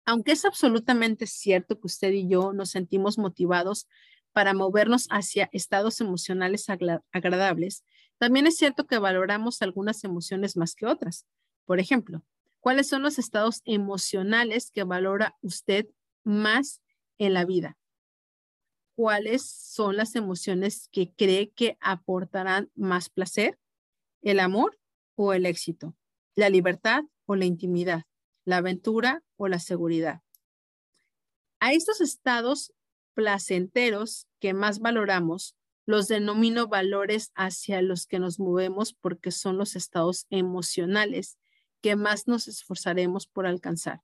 Aunque 0.06 0.32
es 0.32 0.46
absolutamente 0.46 1.28
cierto 1.28 1.80
que 1.80 1.88
usted 1.88 2.12
y 2.12 2.28
yo 2.28 2.54
nos 2.54 2.72
sentimos 2.72 3.18
motivados 3.18 3.88
para 4.34 4.54
movernos 4.54 5.08
hacia 5.10 5.50
estados 5.54 6.02
emocionales 6.02 6.66
agradables, 7.12 7.84
también 8.18 8.48
es 8.48 8.58
cierto 8.58 8.86
que 8.86 8.98
valoramos 8.98 9.62
algunas 9.62 10.04
emociones 10.04 10.58
más 10.58 10.76
que 10.76 10.86
otras. 10.86 11.26
Por 11.66 11.80
ejemplo, 11.80 12.24
¿cuáles 12.60 12.88
son 12.88 13.04
los 13.04 13.20
estados 13.20 13.62
emocionales 13.66 14.72
que 14.72 14.84
valora 14.84 15.36
usted 15.42 15.88
más 16.24 16.82
en 17.18 17.34
la 17.34 17.46
vida? 17.46 17.78
¿Cuáles 18.96 19.44
son 19.50 19.98
las 19.98 20.16
emociones 20.16 20.88
que 20.92 21.12
cree 21.14 21.52
que 21.52 21.78
aportarán 21.82 22.72
más 22.76 23.10
placer? 23.10 23.60
¿El 24.22 24.40
amor 24.40 24.80
o 25.16 25.34
el 25.34 25.46
éxito? 25.46 25.96
¿La 26.36 26.50
libertad 26.50 27.04
o 27.26 27.36
la 27.36 27.46
intimidad? 27.46 28.04
¿La 28.46 28.58
aventura 28.58 29.24
o 29.36 29.48
la 29.48 29.60
seguridad? 29.60 30.22
A 31.60 31.74
estos 31.74 32.02
estados 32.02 32.74
placenteros 33.14 34.28
que 34.40 34.54
más 34.54 34.80
valoramos, 34.80 35.56
los 35.86 36.08
denomino 36.08 36.68
valores 36.68 37.32
hacia 37.36 37.82
los 37.82 38.06
que 38.06 38.20
nos 38.20 38.40
movemos 38.40 38.94
porque 38.94 39.32
son 39.32 39.58
los 39.58 39.76
estados 39.76 40.28
emocionales 40.30 41.38
que 41.82 41.96
más 41.96 42.28
nos 42.28 42.48
esforzaremos 42.48 43.28
por 43.28 43.46
alcanzar. 43.46 44.02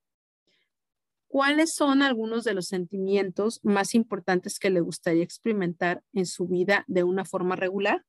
¿Cuáles 1.27 1.73
son 1.75 2.01
algunos 2.01 2.43
de 2.43 2.53
los 2.53 2.67
sentimientos 2.67 3.59
más 3.63 3.93
importantes 3.93 4.59
que 4.59 4.69
le 4.69 4.81
gustaría 4.81 5.23
experimentar 5.23 6.03
en 6.11 6.25
su 6.25 6.47
vida 6.47 6.83
de 6.87 7.03
una 7.03 7.23
forma 7.23 7.55
regular? 7.55 8.03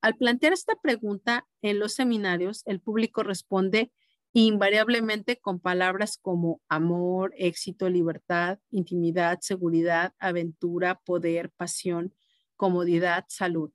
Al 0.00 0.14
plantear 0.14 0.52
esta 0.52 0.76
pregunta 0.76 1.48
en 1.62 1.80
los 1.80 1.94
seminarios, 1.94 2.62
el 2.66 2.80
público 2.80 3.22
responde 3.22 3.90
invariablemente 4.32 5.40
con 5.40 5.58
palabras 5.60 6.18
como 6.20 6.60
amor, 6.68 7.34
éxito, 7.36 7.88
libertad, 7.88 8.58
intimidad, 8.70 9.38
seguridad, 9.40 10.14
aventura, 10.18 11.00
poder, 11.04 11.50
pasión, 11.50 12.14
comodidad, 12.56 13.24
salud. 13.28 13.72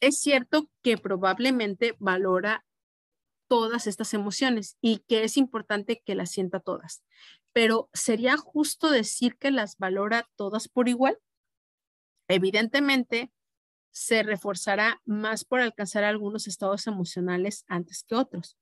Es 0.00 0.20
cierto 0.20 0.70
que 0.82 0.98
probablemente 0.98 1.96
valora 1.98 2.64
todas 3.48 3.86
estas 3.86 4.12
emociones 4.14 4.76
y 4.80 4.98
que 5.06 5.24
es 5.24 5.36
importante 5.36 6.02
que 6.04 6.14
las 6.14 6.30
sienta 6.30 6.60
todas, 6.60 7.04
pero 7.52 7.88
¿sería 7.92 8.36
justo 8.36 8.90
decir 8.90 9.36
que 9.38 9.50
las 9.50 9.78
valora 9.78 10.28
todas 10.36 10.68
por 10.68 10.88
igual? 10.88 11.18
Evidentemente, 12.28 13.30
se 13.92 14.24
reforzará 14.24 15.00
más 15.04 15.44
por 15.44 15.60
alcanzar 15.60 16.02
algunos 16.02 16.48
estados 16.48 16.86
emocionales 16.88 17.64
antes 17.68 18.02
que 18.02 18.16
otros. 18.16 18.58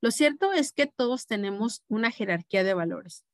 Lo 0.00 0.10
cierto 0.10 0.52
es 0.52 0.72
que 0.72 0.86
todos 0.86 1.26
tenemos 1.26 1.82
una 1.88 2.10
jerarquía 2.10 2.64
de 2.64 2.74
valores. 2.74 3.24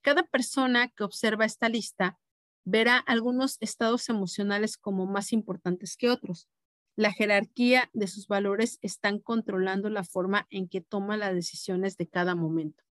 Cada 0.00 0.22
persona 0.22 0.88
que 0.88 1.04
observa 1.04 1.44
esta 1.44 1.68
lista 1.68 2.18
verá 2.64 2.96
algunos 2.98 3.58
estados 3.60 4.08
emocionales 4.08 4.78
como 4.78 5.06
más 5.06 5.32
importantes 5.32 5.96
que 5.96 6.10
otros. 6.10 6.48
La 6.96 7.12
jerarquía 7.12 7.90
de 7.92 8.06
sus 8.06 8.26
valores 8.26 8.78
están 8.80 9.18
controlando 9.18 9.90
la 9.90 10.04
forma 10.04 10.46
en 10.50 10.68
que 10.68 10.80
toma 10.80 11.16
las 11.16 11.34
decisiones 11.34 11.96
de 11.96 12.08
cada 12.08 12.34
momento. 12.34 12.84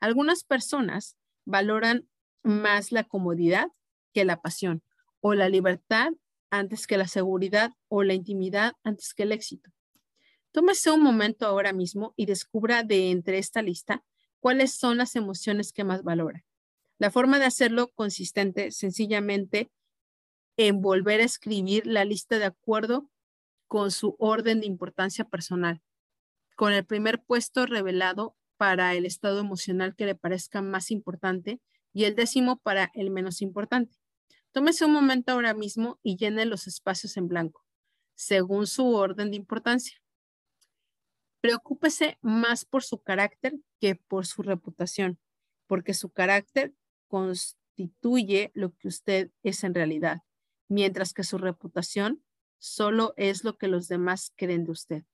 Algunas 0.00 0.42
personas 0.42 1.16
valoran 1.44 2.08
más 2.42 2.92
la 2.92 3.04
comodidad 3.04 3.68
que 4.12 4.24
la 4.24 4.40
pasión 4.40 4.82
o 5.20 5.34
la 5.34 5.48
libertad 5.48 6.12
antes 6.50 6.86
que 6.86 6.96
la 6.96 7.08
seguridad 7.08 7.72
o 7.88 8.02
la 8.02 8.14
intimidad 8.14 8.72
antes 8.82 9.14
que 9.14 9.24
el 9.24 9.32
éxito. 9.32 9.70
Tómese 10.56 10.90
un 10.90 11.02
momento 11.02 11.44
ahora 11.44 11.74
mismo 11.74 12.14
y 12.16 12.24
descubra 12.24 12.82
de 12.82 13.10
entre 13.10 13.36
esta 13.36 13.60
lista 13.60 14.02
cuáles 14.40 14.72
son 14.72 14.96
las 14.96 15.14
emociones 15.14 15.70
que 15.70 15.84
más 15.84 16.02
valora. 16.02 16.46
La 16.96 17.10
forma 17.10 17.38
de 17.38 17.44
hacerlo 17.44 17.88
consistente 17.88 18.70
sencillamente 18.70 19.70
en 20.56 20.80
volver 20.80 21.20
a 21.20 21.24
escribir 21.24 21.86
la 21.86 22.06
lista 22.06 22.38
de 22.38 22.46
acuerdo 22.46 23.10
con 23.66 23.90
su 23.90 24.16
orden 24.18 24.60
de 24.60 24.66
importancia 24.66 25.26
personal, 25.26 25.82
con 26.54 26.72
el 26.72 26.86
primer 26.86 27.22
puesto 27.22 27.66
revelado 27.66 28.34
para 28.56 28.94
el 28.94 29.04
estado 29.04 29.40
emocional 29.40 29.94
que 29.94 30.06
le 30.06 30.14
parezca 30.14 30.62
más 30.62 30.90
importante 30.90 31.60
y 31.92 32.04
el 32.04 32.14
décimo 32.14 32.56
para 32.60 32.90
el 32.94 33.10
menos 33.10 33.42
importante. 33.42 33.98
Tómese 34.52 34.86
un 34.86 34.94
momento 34.94 35.32
ahora 35.32 35.52
mismo 35.52 36.00
y 36.02 36.16
llene 36.16 36.46
los 36.46 36.66
espacios 36.66 37.18
en 37.18 37.28
blanco, 37.28 37.62
según 38.14 38.66
su 38.66 38.94
orden 38.94 39.30
de 39.30 39.36
importancia. 39.36 40.00
Preocúpese 41.46 42.18
más 42.22 42.64
por 42.64 42.82
su 42.82 43.00
carácter 43.02 43.54
que 43.78 43.94
por 43.94 44.26
su 44.26 44.42
reputación, 44.42 45.20
porque 45.68 45.94
su 45.94 46.10
carácter 46.10 46.74
constituye 47.06 48.50
lo 48.52 48.74
que 48.74 48.88
usted 48.88 49.30
es 49.44 49.62
en 49.62 49.72
realidad, 49.72 50.22
mientras 50.66 51.12
que 51.12 51.22
su 51.22 51.38
reputación 51.38 52.24
solo 52.58 53.14
es 53.16 53.44
lo 53.44 53.58
que 53.58 53.68
los 53.68 53.86
demás 53.86 54.32
creen 54.34 54.64
de 54.64 54.72
usted. 54.72 55.04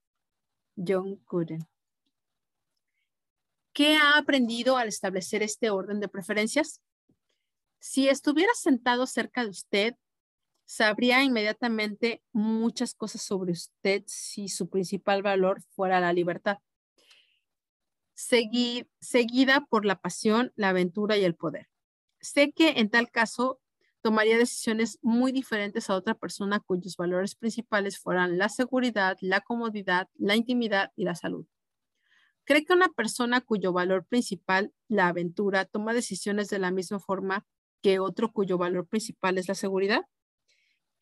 John 0.75 1.23
Gooden. 1.27 1.68
¿Qué 3.75 3.97
ha 3.97 4.16
aprendido 4.16 4.79
al 4.79 4.88
establecer 4.88 5.42
este 5.42 5.68
orden 5.68 6.01
de 6.01 6.09
preferencias? 6.09 6.81
Si 7.79 8.09
estuviera 8.09 8.55
sentado 8.55 9.07
cerca 9.07 9.45
de 9.45 9.51
usted, 9.51 9.97
sabría 10.64 11.22
inmediatamente 11.22 12.22
muchas 12.33 12.94
cosas 12.94 13.22
sobre 13.22 13.53
usted 13.53 14.03
si 14.07 14.48
su 14.48 14.68
principal 14.68 15.22
valor 15.22 15.62
fuera 15.75 16.01
la 16.01 16.12
libertad, 16.12 16.59
seguida 18.14 19.66
por 19.68 19.85
la 19.85 20.01
pasión, 20.01 20.53
la 20.57 20.70
aventura 20.70 21.16
y 21.16 21.25
el 21.25 21.35
poder. 21.35 21.68
Sé 22.20 22.53
que 22.53 22.70
en 22.79 22.90
tal 22.90 23.11
caso 23.11 23.61
tomaría 24.01 24.37
decisiones 24.37 24.98
muy 25.03 25.33
diferentes 25.33 25.88
a 25.90 25.94
otra 25.94 26.14
persona 26.14 26.61
cuyos 26.61 26.96
valores 26.96 27.35
principales 27.35 27.98
fueran 27.98 28.38
la 28.38 28.48
seguridad, 28.48 29.16
la 29.20 29.40
comodidad, 29.40 30.09
la 30.14 30.37
intimidad 30.37 30.92
y 30.96 31.05
la 31.05 31.14
salud. 31.14 31.46
¿Cree 32.44 32.64
que 32.64 32.72
una 32.72 32.88
persona 32.88 33.40
cuyo 33.40 33.72
valor 33.72 34.05
principal, 34.05 34.72
la 34.88 35.09
aventura, 35.09 35.64
toma 35.64 35.94
decisiones 35.94 36.48
de 36.48 36.59
la 36.59 36.72
misma 36.72 36.98
forma 36.98 37.46
que 37.83 38.01
otro 38.01 38.33
cuyo 38.33 38.59
valor 38.59 38.87
principal 38.87 39.38
es 39.38 39.48
la 39.48 39.55
seguridad? 39.55 40.03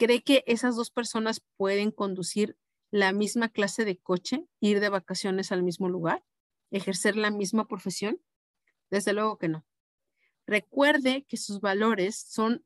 ¿Cree 0.01 0.23
que 0.23 0.43
esas 0.47 0.77
dos 0.77 0.91
personas 0.91 1.43
pueden 1.59 1.91
conducir 1.91 2.57
la 2.91 3.13
misma 3.13 3.51
clase 3.51 3.85
de 3.85 3.99
coche, 3.99 4.47
ir 4.59 4.81
de 4.81 4.89
vacaciones 4.89 5.53
al 5.53 5.63
mismo 5.63 5.91
lugar, 5.91 6.25
ejercer 6.71 7.17
la 7.17 7.31
misma 7.31 7.69
profesión? 7.69 8.19
Desde 8.89 9.13
luego 9.13 9.37
que 9.37 9.49
no. 9.49 9.67
Recuerde 10.47 11.27
que 11.29 11.37
sus 11.37 11.61
valores 11.61 12.17
son, 12.17 12.65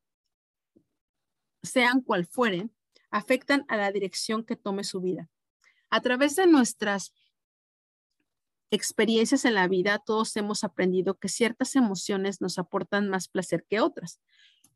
sean 1.64 2.02
cual 2.02 2.24
fueren, 2.24 2.72
afectan 3.10 3.64
a 3.66 3.76
la 3.78 3.90
dirección 3.90 4.44
que 4.44 4.54
tome 4.54 4.84
su 4.84 5.00
vida. 5.00 5.28
A 5.90 6.00
través 6.02 6.36
de 6.36 6.46
nuestras 6.46 7.12
experiencias 8.70 9.44
en 9.44 9.54
la 9.54 9.66
vida, 9.66 9.98
todos 9.98 10.36
hemos 10.36 10.62
aprendido 10.62 11.18
que 11.18 11.28
ciertas 11.28 11.74
emociones 11.74 12.40
nos 12.40 12.60
aportan 12.60 13.08
más 13.08 13.26
placer 13.26 13.66
que 13.68 13.80
otras. 13.80 14.20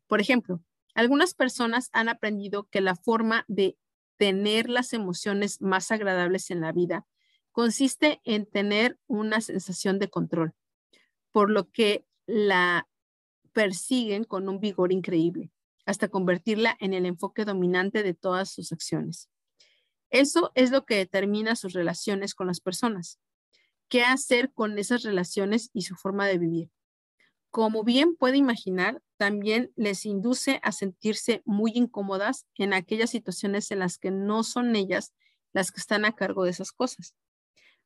Por 0.09 0.21
ejemplo, 0.21 0.61
algunas 0.99 1.33
personas 1.35 1.91
han 1.93 2.09
aprendido 2.09 2.69
que 2.71 2.81
la 2.81 2.97
forma 2.97 3.45
de 3.47 3.79
tener 4.17 4.69
las 4.69 4.93
emociones 4.93 5.61
más 5.61 5.93
agradables 5.93 6.51
en 6.51 6.61
la 6.61 6.73
vida 6.73 7.07
consiste 7.53 8.21
en 8.25 8.47
tener 8.47 8.99
una 9.07 9.41
sensación 9.41 10.01
de 10.01 10.11
control, 10.11 10.55
por 11.31 11.51
lo 11.51 11.71
que 11.71 12.05
la 12.27 12.89
persiguen 13.53 14.25
con 14.25 14.49
un 14.49 14.59
vigor 14.59 14.91
increíble, 14.91 15.53
hasta 15.87 16.09
convertirla 16.09 16.77
en 16.81 16.95
el 16.95 17.07
enfoque 17.07 17.45
dominante 17.45 18.03
de 18.03 18.15
todas 18.15 18.51
sus 18.51 18.73
acciones. 18.73 19.31
Eso 20.11 20.51
es 20.57 20.73
lo 20.73 20.85
que 20.85 20.97
determina 20.97 21.55
sus 21.55 21.75
relaciones 21.75 22.35
con 22.35 22.49
las 22.49 22.61
personas 22.61 23.21
qué 23.89 24.03
hacer 24.03 24.53
con 24.53 24.79
esas 24.79 25.03
relaciones 25.03 25.71
y 25.73 25.83
su 25.83 25.95
forma 25.95 26.27
de 26.27 26.39
vivir. 26.39 26.71
Como 27.51 27.83
bien 27.83 28.15
puede 28.15 28.37
imaginar, 28.37 29.03
también 29.17 29.73
les 29.75 30.05
induce 30.05 30.61
a 30.63 30.73
sentirse 30.73 31.43
muy 31.45 31.73
incómodas 31.75 32.47
en 32.57 32.73
aquellas 32.73 33.11
situaciones 33.11 33.71
en 33.71 33.81
las 33.81 33.99
que 33.99 34.11
no 34.11 34.45
son 34.45 34.77
ellas 34.77 35.15
las 35.53 35.73
que 35.73 35.81
están 35.81 36.05
a 36.05 36.15
cargo 36.15 36.45
de 36.45 36.51
esas 36.51 36.73
cosas. 36.73 37.15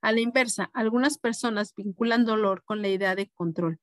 A 0.00 0.10
la 0.10 0.20
inversa, 0.20 0.70
algunas 0.74 1.16
personas 1.16 1.74
vinculan 1.76 2.24
dolor 2.24 2.64
con 2.64 2.82
la 2.82 2.88
idea 2.88 3.14
de 3.14 3.30
control. 3.30 3.78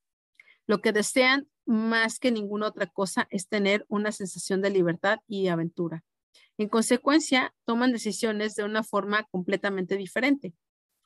Lo 0.68 0.82
que 0.82 0.92
desean 0.92 1.48
más 1.65 2.20
que 2.20 2.32
ninguna 2.32 2.68
otra 2.68 2.88
cosa 2.88 3.28
es 3.32 3.48
tener 3.48 3.86
una 3.88 4.12
sensación 4.12 4.62
de 4.62 4.70
libertad 4.70 5.20
y 5.28 5.48
aventura. 5.48 6.04
En 6.58 6.68
consecuencia, 6.68 7.56
toman 7.65 7.94
decisiones 7.94 8.56
de 8.56 8.65
una 8.65 8.84
forma 8.84 9.24
completamente 9.32 9.96
diferente. 9.96 10.54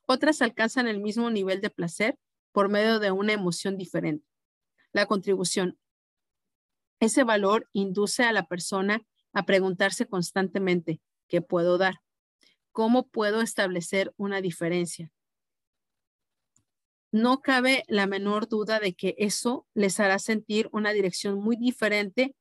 Otras 0.07 0.41
alcanzan 0.41 0.87
el 0.87 0.99
mismo 0.99 1.29
nivel 1.29 1.61
de 1.61 1.69
placer 1.69 2.17
por 2.51 2.69
medio 2.69 2.99
de 2.99 3.11
una 3.11 3.33
emoción 3.33 3.77
diferente. 3.77 4.32
La 4.93 5.07
contribución. 5.07 5.77
Ese 6.99 7.23
valor 7.23 7.67
induce 7.73 8.23
a 8.23 8.31
la 8.31 8.47
persona 8.47 9.05
a 9.33 9.45
preguntarse 9.45 10.07
constantemente, 10.07 11.01
¿qué 11.27 11.41
puedo 11.41 11.77
dar? 11.77 11.95
¿Cómo 12.71 13.07
puedo 13.07 13.41
establecer 13.41 14.13
una 14.17 14.39
diferencia? 14.39 15.11
No 17.11 17.41
cabe 17.41 17.83
la 17.87 18.07
menor 18.07 18.47
duda 18.47 18.79
de 18.79 18.93
que 18.93 19.15
eso 19.17 19.67
les 19.73 19.99
hará 19.99 20.17
sentir 20.17 20.69
una 20.71 20.93
dirección 20.93 21.39
muy 21.39 21.55
diferente 21.55 22.35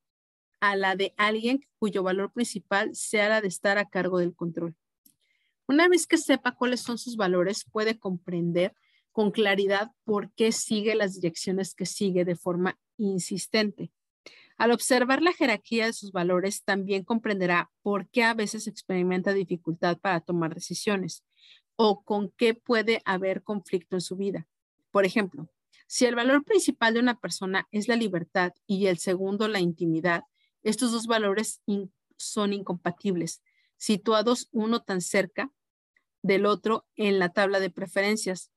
a 0.60 0.76
la 0.76 0.94
de 0.94 1.12
alguien 1.16 1.66
cuyo 1.78 2.02
valor 2.02 2.32
principal 2.32 2.94
sea 2.94 3.28
la 3.28 3.40
de 3.40 3.48
estar 3.48 3.78
a 3.78 3.88
cargo 3.88 4.18
del 4.18 4.34
control. 4.34 4.76
Una 5.66 5.88
vez 5.88 6.06
que 6.06 6.18
sepa 6.18 6.54
cuáles 6.54 6.80
son 6.80 6.98
sus 6.98 7.16
valores, 7.16 7.64
puede 7.70 7.98
comprender 7.98 8.74
con 9.12 9.30
claridad 9.30 9.92
por 10.04 10.32
qué 10.32 10.52
sigue 10.52 10.94
las 10.94 11.14
direcciones 11.14 11.74
que 11.74 11.86
sigue 11.86 12.24
de 12.24 12.36
forma 12.36 12.78
insistente. 12.96 13.90
Al 14.56 14.72
observar 14.72 15.22
la 15.22 15.32
jerarquía 15.32 15.86
de 15.86 15.92
sus 15.92 16.12
valores, 16.12 16.64
también 16.64 17.04
comprenderá 17.04 17.70
por 17.82 18.08
qué 18.08 18.24
a 18.24 18.34
veces 18.34 18.66
experimenta 18.66 19.32
dificultad 19.32 19.98
para 19.98 20.20
tomar 20.20 20.54
decisiones 20.54 21.24
o 21.76 22.02
con 22.02 22.30
qué 22.30 22.54
puede 22.54 23.02
haber 23.04 23.42
conflicto 23.42 23.96
en 23.96 24.00
su 24.00 24.16
vida. 24.16 24.46
Por 24.90 25.04
ejemplo, 25.04 25.48
si 25.86 26.06
el 26.06 26.14
valor 26.14 26.44
principal 26.44 26.94
de 26.94 27.00
una 27.00 27.18
persona 27.18 27.66
es 27.70 27.88
la 27.88 27.96
libertad 27.96 28.52
y 28.66 28.86
el 28.86 28.98
segundo 28.98 29.48
la 29.48 29.60
intimidad, 29.60 30.24
estos 30.62 30.92
dos 30.92 31.06
valores 31.06 31.60
son 32.16 32.52
incompatibles 32.52 33.42
situados 33.82 34.48
uno 34.52 34.80
tan 34.80 35.00
cerca 35.00 35.50
del 36.22 36.46
otro 36.46 36.86
en 36.94 37.18
la 37.18 37.30
tabla 37.30 37.58
de 37.58 37.68
preferencias, 37.68 38.51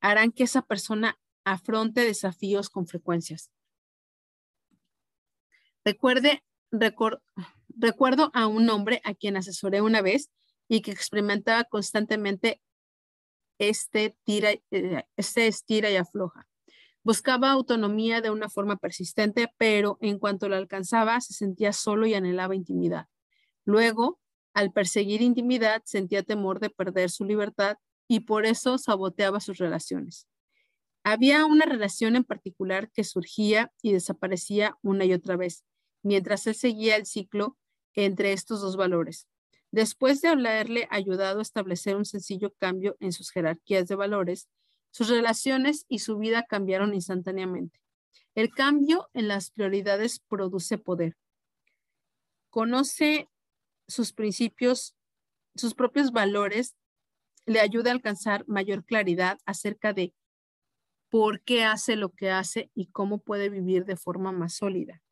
harán 0.00 0.32
que 0.32 0.44
esa 0.44 0.62
persona 0.62 1.18
afronte 1.44 2.04
desafíos 2.04 2.70
con 2.70 2.86
frecuencias. 2.86 3.50
Recuerde, 5.84 6.44
recuerdo 6.70 8.30
a 8.34 8.46
un 8.46 8.68
hombre 8.68 9.00
a 9.04 9.14
quien 9.14 9.36
asesoré 9.36 9.80
una 9.80 10.02
vez 10.02 10.30
y 10.68 10.82
que 10.82 10.90
experimentaba 10.90 11.64
constantemente 11.64 12.60
este, 13.58 14.16
tira, 14.24 14.50
eh, 14.70 15.04
este 15.16 15.46
estira 15.46 15.90
y 15.90 15.96
afloja. 15.96 16.46
Buscaba 17.02 17.50
autonomía 17.50 18.20
de 18.20 18.30
una 18.30 18.50
forma 18.50 18.76
persistente, 18.76 19.48
pero 19.56 19.98
en 20.00 20.18
cuanto 20.18 20.48
la 20.48 20.58
alcanzaba, 20.58 21.20
se 21.20 21.32
sentía 21.32 21.72
solo 21.72 22.06
y 22.06 22.14
anhelaba 22.14 22.54
intimidad. 22.54 23.06
Luego, 23.64 24.20
al 24.52 24.72
perseguir 24.72 25.22
intimidad, 25.22 25.82
sentía 25.84 26.22
temor 26.22 26.60
de 26.60 26.70
perder 26.70 27.10
su 27.10 27.24
libertad 27.24 27.78
y 28.08 28.20
por 28.20 28.46
eso 28.46 28.78
saboteaba 28.78 29.38
sus 29.38 29.58
relaciones. 29.58 30.26
Había 31.04 31.46
una 31.46 31.66
relación 31.66 32.16
en 32.16 32.24
particular 32.24 32.90
que 32.90 33.04
surgía 33.04 33.72
y 33.82 33.92
desaparecía 33.92 34.76
una 34.82 35.04
y 35.04 35.12
otra 35.12 35.36
vez, 35.36 35.64
mientras 36.02 36.46
él 36.46 36.54
seguía 36.54 36.96
el 36.96 37.06
ciclo 37.06 37.56
entre 37.94 38.32
estos 38.32 38.60
dos 38.60 38.76
valores. 38.76 39.28
Después 39.70 40.22
de 40.22 40.28
haberle 40.28 40.88
ayudado 40.90 41.38
a 41.38 41.42
establecer 41.42 41.96
un 41.96 42.06
sencillo 42.06 42.54
cambio 42.58 42.96
en 43.00 43.12
sus 43.12 43.30
jerarquías 43.30 43.86
de 43.86 43.94
valores, 43.94 44.48
sus 44.90 45.08
relaciones 45.08 45.84
y 45.88 45.98
su 45.98 46.16
vida 46.18 46.46
cambiaron 46.48 46.94
instantáneamente. 46.94 47.78
El 48.34 48.50
cambio 48.50 49.10
en 49.12 49.28
las 49.28 49.50
prioridades 49.50 50.20
produce 50.20 50.78
poder. 50.78 51.16
Conoce 52.50 53.28
sus 53.86 54.12
principios 54.12 54.94
sus 55.58 55.74
propios 55.74 56.12
valores 56.12 56.76
le 57.48 57.60
ayuda 57.60 57.90
a 57.90 57.94
alcanzar 57.94 58.44
mayor 58.46 58.84
claridad 58.84 59.38
acerca 59.46 59.94
de 59.94 60.14
por 61.08 61.40
qué 61.40 61.64
hace 61.64 61.96
lo 61.96 62.10
que 62.10 62.30
hace 62.30 62.70
y 62.74 62.88
cómo 62.88 63.18
puede 63.18 63.48
vivir 63.48 63.86
de 63.86 63.96
forma 63.96 64.32
más 64.32 64.54
sólida. 64.54 65.02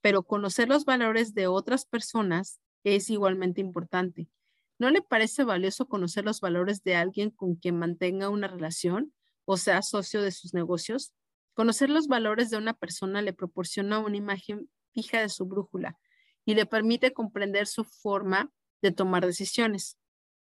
Pero 0.00 0.22
conocer 0.22 0.68
los 0.68 0.86
valores 0.86 1.34
de 1.34 1.46
otras 1.46 1.84
personas 1.84 2.60
es 2.82 3.10
igualmente 3.10 3.60
importante. 3.60 4.30
¿No 4.78 4.90
le 4.90 5.02
parece 5.02 5.44
valioso 5.44 5.86
conocer 5.86 6.24
los 6.24 6.40
valores 6.40 6.82
de 6.82 6.96
alguien 6.96 7.30
con 7.30 7.56
quien 7.56 7.78
mantenga 7.78 8.30
una 8.30 8.48
relación 8.48 9.12
o 9.44 9.58
sea 9.58 9.82
socio 9.82 10.22
de 10.22 10.32
sus 10.32 10.54
negocios? 10.54 11.12
Conocer 11.52 11.90
los 11.90 12.08
valores 12.08 12.48
de 12.48 12.56
una 12.56 12.72
persona 12.72 13.20
le 13.20 13.34
proporciona 13.34 13.98
una 13.98 14.16
imagen 14.16 14.70
fija 14.92 15.20
de 15.20 15.28
su 15.28 15.44
brújula 15.44 15.98
y 16.46 16.54
le 16.54 16.64
permite 16.64 17.12
comprender 17.12 17.66
su 17.66 17.84
forma 17.84 18.50
de 18.80 18.92
tomar 18.92 19.26
decisiones. 19.26 19.98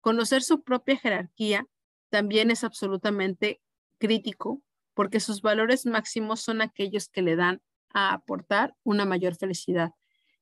Conocer 0.02 0.42
su 0.42 0.64
propia 0.64 0.96
jerarquía 0.96 1.68
también 2.10 2.50
es 2.50 2.64
absolutamente 2.64 3.62
crítico 3.98 4.60
porque 4.94 5.20
sus 5.20 5.42
valores 5.42 5.86
máximos 5.86 6.40
son 6.40 6.60
aquellos 6.60 7.08
que 7.08 7.22
le 7.22 7.36
dan 7.36 7.62
a 7.94 8.12
aportar 8.12 8.74
una 8.82 9.04
mayor 9.04 9.36
felicidad. 9.36 9.92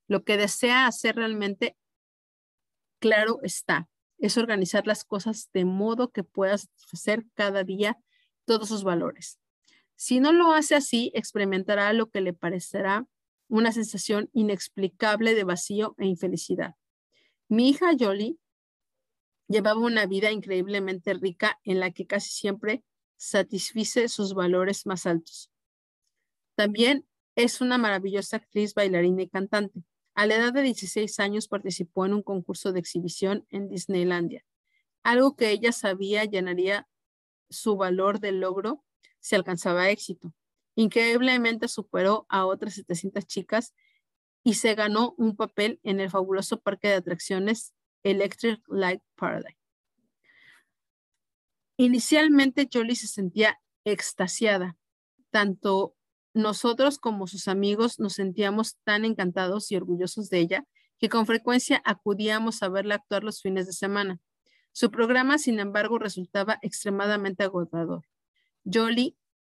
Lo 0.09 0.25
que 0.25 0.39
desea 0.39 0.87
hacer 0.87 1.17
realmente, 1.17 1.77
claro 3.01 3.39
está, 3.43 3.91
es 4.17 4.39
organizar 4.39 4.87
las 4.87 5.05
cosas 5.05 5.51
de 5.53 5.67
modo 5.67 6.11
que 6.11 6.25
pueda 6.25 6.57
satisfacer 6.57 7.27
cada 7.35 7.63
día 7.63 7.99
todos 8.47 8.69
sus 8.69 8.83
valores. 8.83 9.39
Si 9.95 10.21
no 10.21 10.33
lo 10.33 10.55
hace 10.55 10.75
así, 10.75 11.13
experimentará 11.15 11.93
lo 11.93 12.09
que 12.09 12.23
le 12.23 12.33
parecerá 12.33 13.07
una 13.47 13.73
sensación 13.73 14.31
inexplicable 14.33 15.35
de 15.35 15.45
vacío 15.45 15.95
e 15.99 16.07
infelicidad. 16.07 16.77
Mi 17.49 17.69
hija 17.69 17.91
Jolie 17.99 18.39
llevaba 19.51 19.81
una 19.81 20.07
vida 20.07 20.31
increíblemente 20.31 21.13
rica 21.13 21.59
en 21.65 21.81
la 21.81 21.91
que 21.91 22.07
casi 22.07 22.31
siempre 22.31 22.85
satisfice 23.17 24.09
sus 24.09 24.33
valores 24.33 24.87
más 24.87 25.07
altos. 25.07 25.51
También 26.55 27.05
es 27.35 27.61
una 27.61 27.77
maravillosa 27.77 28.37
actriz, 28.37 28.75
bailarina 28.75 29.23
y 29.23 29.29
cantante. 29.29 29.83
A 30.15 30.27
la 30.27 30.37
edad 30.37 30.53
de 30.53 30.63
16 30.63 31.19
años 31.19 31.49
participó 31.49 32.07
en 32.07 32.15
un 32.15 32.23
concurso 32.23 32.73
de 32.73 32.79
exhibición 32.79 33.45
en 33.51 33.69
Disneylandia, 33.69 34.45
algo 35.03 35.35
que 35.35 35.51
ella 35.51 35.73
sabía 35.73 36.25
llenaría 36.25 36.89
su 37.49 37.77
valor 37.77 38.21
de 38.21 38.31
logro 38.31 38.85
si 39.19 39.35
alcanzaba 39.35 39.91
éxito. 39.91 40.33
Increíblemente 40.77 41.67
superó 41.67 42.25
a 42.29 42.47
otras 42.47 42.75
700 42.75 43.27
chicas 43.27 43.75
y 44.45 44.55
se 44.55 44.77
ganó 44.77 45.15
un 45.19 45.35
papel 45.35 45.81
en 45.83 45.99
el 45.99 46.09
fabuloso 46.09 46.61
parque 46.61 46.89
de 46.89 46.95
atracciones 46.95 47.75
Electric 48.03 48.61
Light 48.69 49.03
Paradise. 49.17 49.59
Inicialmente 51.77 52.69
Jolie 52.71 52.97
se 52.97 53.07
sentía 53.07 53.59
extasiada. 53.85 54.77
Tanto 55.31 55.95
nosotros 56.35 56.99
como 56.99 57.27
sus 57.27 57.49
amigos 57.49 57.99
nos 57.99 58.15
sentíamos 58.15 58.77
tan 58.85 59.05
encantados 59.05 59.71
y 59.73 59.77
orgullosos 59.77 60.29
de 60.29 60.39
ella 60.39 60.65
que 60.99 61.09
con 61.09 61.27
frecuencia 61.27 61.81
acudíamos 61.85 62.63
a 62.63 62.69
verla 62.69 62.97
actuar 62.97 63.25
los 63.25 63.41
fines 63.41 63.67
de 63.67 63.73
semana. 63.73 64.21
Su 64.73 64.91
programa, 64.91 65.39
sin 65.39 65.59
embargo, 65.59 65.99
resultaba 65.99 66.59
extremadamente 66.63 67.43
agotador. 67.43 68.07
Jolie 68.71 69.17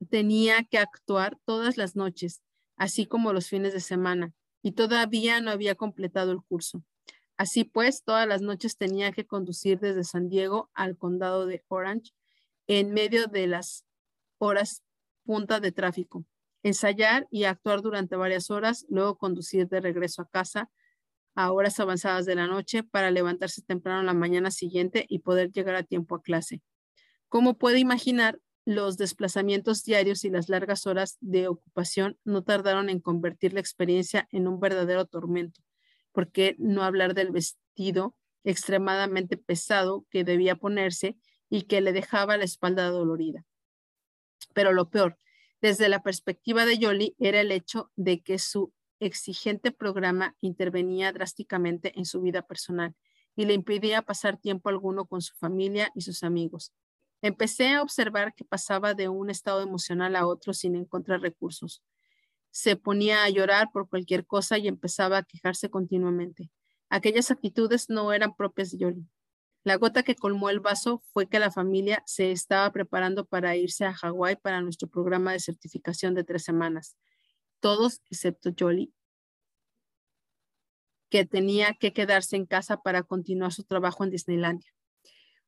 tenía 0.10 0.64
que 0.64 0.78
actuar 0.78 1.39
todas 1.46 1.78
las 1.78 1.96
noches, 1.96 2.42
así 2.78 3.08
como 3.08 3.34
los 3.34 3.50
fines 3.50 3.74
de 3.74 3.80
semana, 3.82 4.34
y 4.62 4.74
todavía 4.74 5.42
no 5.42 5.52
había 5.52 5.76
completado 5.76 6.32
el 6.32 6.42
curso. 6.44 6.84
Así 7.42 7.64
pues, 7.64 8.04
todas 8.04 8.28
las 8.28 8.44
noches 8.44 8.78
tenía 8.78 9.12
que 9.12 9.26
conducir 9.26 9.80
desde 9.80 10.04
San 10.04 10.30
Diego 10.30 10.70
al 10.76 10.96
condado 10.96 11.48
de 11.48 11.64
Orange 11.70 12.12
en 12.68 12.94
medio 12.94 13.26
de 13.26 13.48
las 13.48 13.84
horas 14.38 14.84
punta 15.26 15.60
de 15.60 15.72
tráfico, 15.72 16.24
ensayar 16.62 17.28
y 17.32 17.46
actuar 17.46 17.82
durante 17.82 18.16
varias 18.16 18.52
horas, 18.52 18.86
luego 18.89 19.18
conducir 19.18 19.68
de 19.70 19.82
regreso 19.82 20.22
a 20.22 20.30
casa 20.30 20.70
a 21.34 21.52
horas 21.52 21.80
avanzadas 21.80 22.28
de 22.28 22.36
la 22.36 22.46
noche 22.46 22.84
para 22.84 23.10
levantarse 23.10 23.64
temprano 23.64 24.04
la 24.04 24.14
mañana 24.14 24.52
siguiente 24.52 25.08
y 25.10 25.18
poder 25.18 25.52
llegar 25.52 25.74
a 25.74 25.82
tiempo 25.82 26.14
a 26.14 26.22
clase. 26.22 26.62
Como 27.28 27.58
puede 27.58 27.80
imaginar, 27.80 28.39
los 28.66 28.98
desplazamientos 28.98 29.84
diarios 29.84 30.26
y 30.26 30.30
las 30.30 30.48
largas 30.48 30.86
horas 30.86 31.18
de 31.22 31.48
ocupación 31.48 32.20
no 32.24 32.44
tardaron 32.44 32.92
en 32.92 33.00
convertir 33.00 33.54
la 33.54 33.62
experiencia 33.62 34.28
en 34.32 34.48
un 34.48 34.60
verdadero 34.60 35.08
tormento. 35.08 35.64
¿Por 36.12 36.32
qué 36.32 36.55
no 36.59 36.84
hablar 36.84 37.14
del 37.14 37.32
vestido 37.32 38.16
extremadamente 38.43 39.38
pesado 39.38 40.05
que 40.09 40.24
debía 40.24 40.55
ponerse 40.55 41.18
y 41.49 41.64
que 41.64 41.82
le 41.82 41.93
dejaba 41.93 42.38
la 42.38 42.45
espalda 42.45 42.89
dolorida? 42.89 43.45
Pero 44.53 44.74
lo 44.74 44.89
peor, 44.89 45.18
desde 45.62 45.89
la 45.89 46.01
perspectiva 46.01 46.66
de 46.66 46.78
Yoli, 46.78 47.16
era 47.20 47.41
el 47.41 47.51
hecho 47.51 47.91
de 47.95 48.22
que 48.22 48.39
su 48.39 48.74
exigente 48.99 49.72
programa 49.72 50.36
intervenía 50.41 51.12
drásticamente 51.12 51.97
en 51.97 52.05
su 52.05 52.22
vida 52.22 52.43
personal 52.43 52.95
y 53.36 53.45
le 53.45 53.53
impedía 53.53 54.01
pasar 54.01 54.38
tiempo 54.38 54.70
alguno 54.70 55.05
con 55.05 55.22
su 55.22 55.36
familia 55.36 55.91
y 55.95 56.01
sus 56.01 56.24
amigos. 56.24 56.74
Empecé 57.22 57.74
a 57.74 57.82
observar 57.82 58.34
que 58.34 58.43
pasaba 58.43 58.93
de 58.93 59.07
un 59.07 59.30
estado 59.30 59.62
emocional 59.62 60.16
a 60.16 60.28
otro 60.28 60.53
sin 60.53 60.76
encontrar 60.76 61.22
recursos. 61.22 61.82
Se 62.52 62.76
ponía 62.76 63.24
a 63.24 63.30
llorar 63.30 63.70
por 63.74 63.89
cualquier 63.89 64.26
cosa 64.26 64.58
y 64.58 64.68
empezaba 64.68 65.18
a 65.18 65.24
quejarse 65.24 65.70
continuamente. 65.70 66.52
Aquellas 66.89 67.32
actitudes 67.32 67.89
no 67.89 68.14
eran 68.14 68.36
propias 68.36 68.72
de 68.72 68.78
Yoli. 68.78 69.08
La 69.64 69.76
gota 69.76 70.04
que 70.04 70.16
colmó 70.16 70.49
el 70.49 70.60
vaso 70.60 71.04
fue 71.14 71.30
que 71.30 71.39
la 71.39 71.52
familia 71.52 72.04
se 72.06 72.32
estaba 72.32 72.72
preparando 72.72 73.26
para 73.26 73.56
irse 73.56 73.86
a 73.86 73.93
Hawái 73.93 74.36
para 74.38 74.62
nuestro 74.62 74.88
programa 74.88 75.32
de 75.34 75.39
certificación 75.39 76.16
de 76.16 76.24
tres 76.24 76.43
semanas. 76.43 76.97
Todos 77.60 78.02
excepto 78.10 78.52
Jolly, 78.58 78.91
que 81.12 81.26
tenía 81.26 81.74
que 81.74 81.93
quedarse 81.93 82.38
en 82.38 82.47
casa 82.47 82.82
para 82.82 83.04
continuar 83.04 83.52
su 83.52 83.64
trabajo 83.64 84.04
en 84.04 84.10
Disneylandia. 84.10 84.72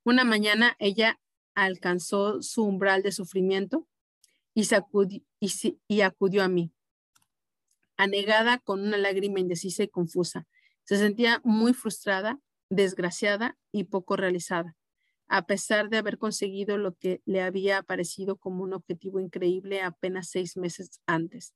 Una 0.04 0.26
mañana 0.26 0.76
ella 0.78 1.20
alcanzó 1.56 2.42
su 2.42 2.64
umbral 2.64 3.02
de 3.02 3.14
sufrimiento 3.14 3.88
y, 4.54 4.68
y, 5.88 6.02
acudió 6.02 6.44
a 6.44 6.50
mí, 6.50 6.72
anegada 7.98 8.60
con 8.60 8.82
una 8.82 8.98
lágrima 8.98 9.40
indecisa 9.40 9.84
y 9.84 9.88
confusa. 9.88 10.48
Se 10.84 10.98
sentía 10.98 11.42
muy 11.44 11.74
frustrada, 11.74 12.40
desgraciada 12.70 13.58
y 13.72 13.86
poco 13.86 14.16
realizada, 14.16 14.76
a 15.28 15.46
pesar 15.46 15.90
de 15.90 15.98
haber 15.98 16.18
conseguido 16.18 16.78
lo 16.78 16.96
que 16.96 17.22
le 17.26 17.42
había 17.42 17.84
parecido 17.84 18.38
como 18.38 18.64
un 18.64 18.74
objetivo 18.74 19.20
increíble 19.20 19.82
apenas 19.82 20.30
seis 20.30 20.58
meses 20.58 21.02
antes. 21.06 21.54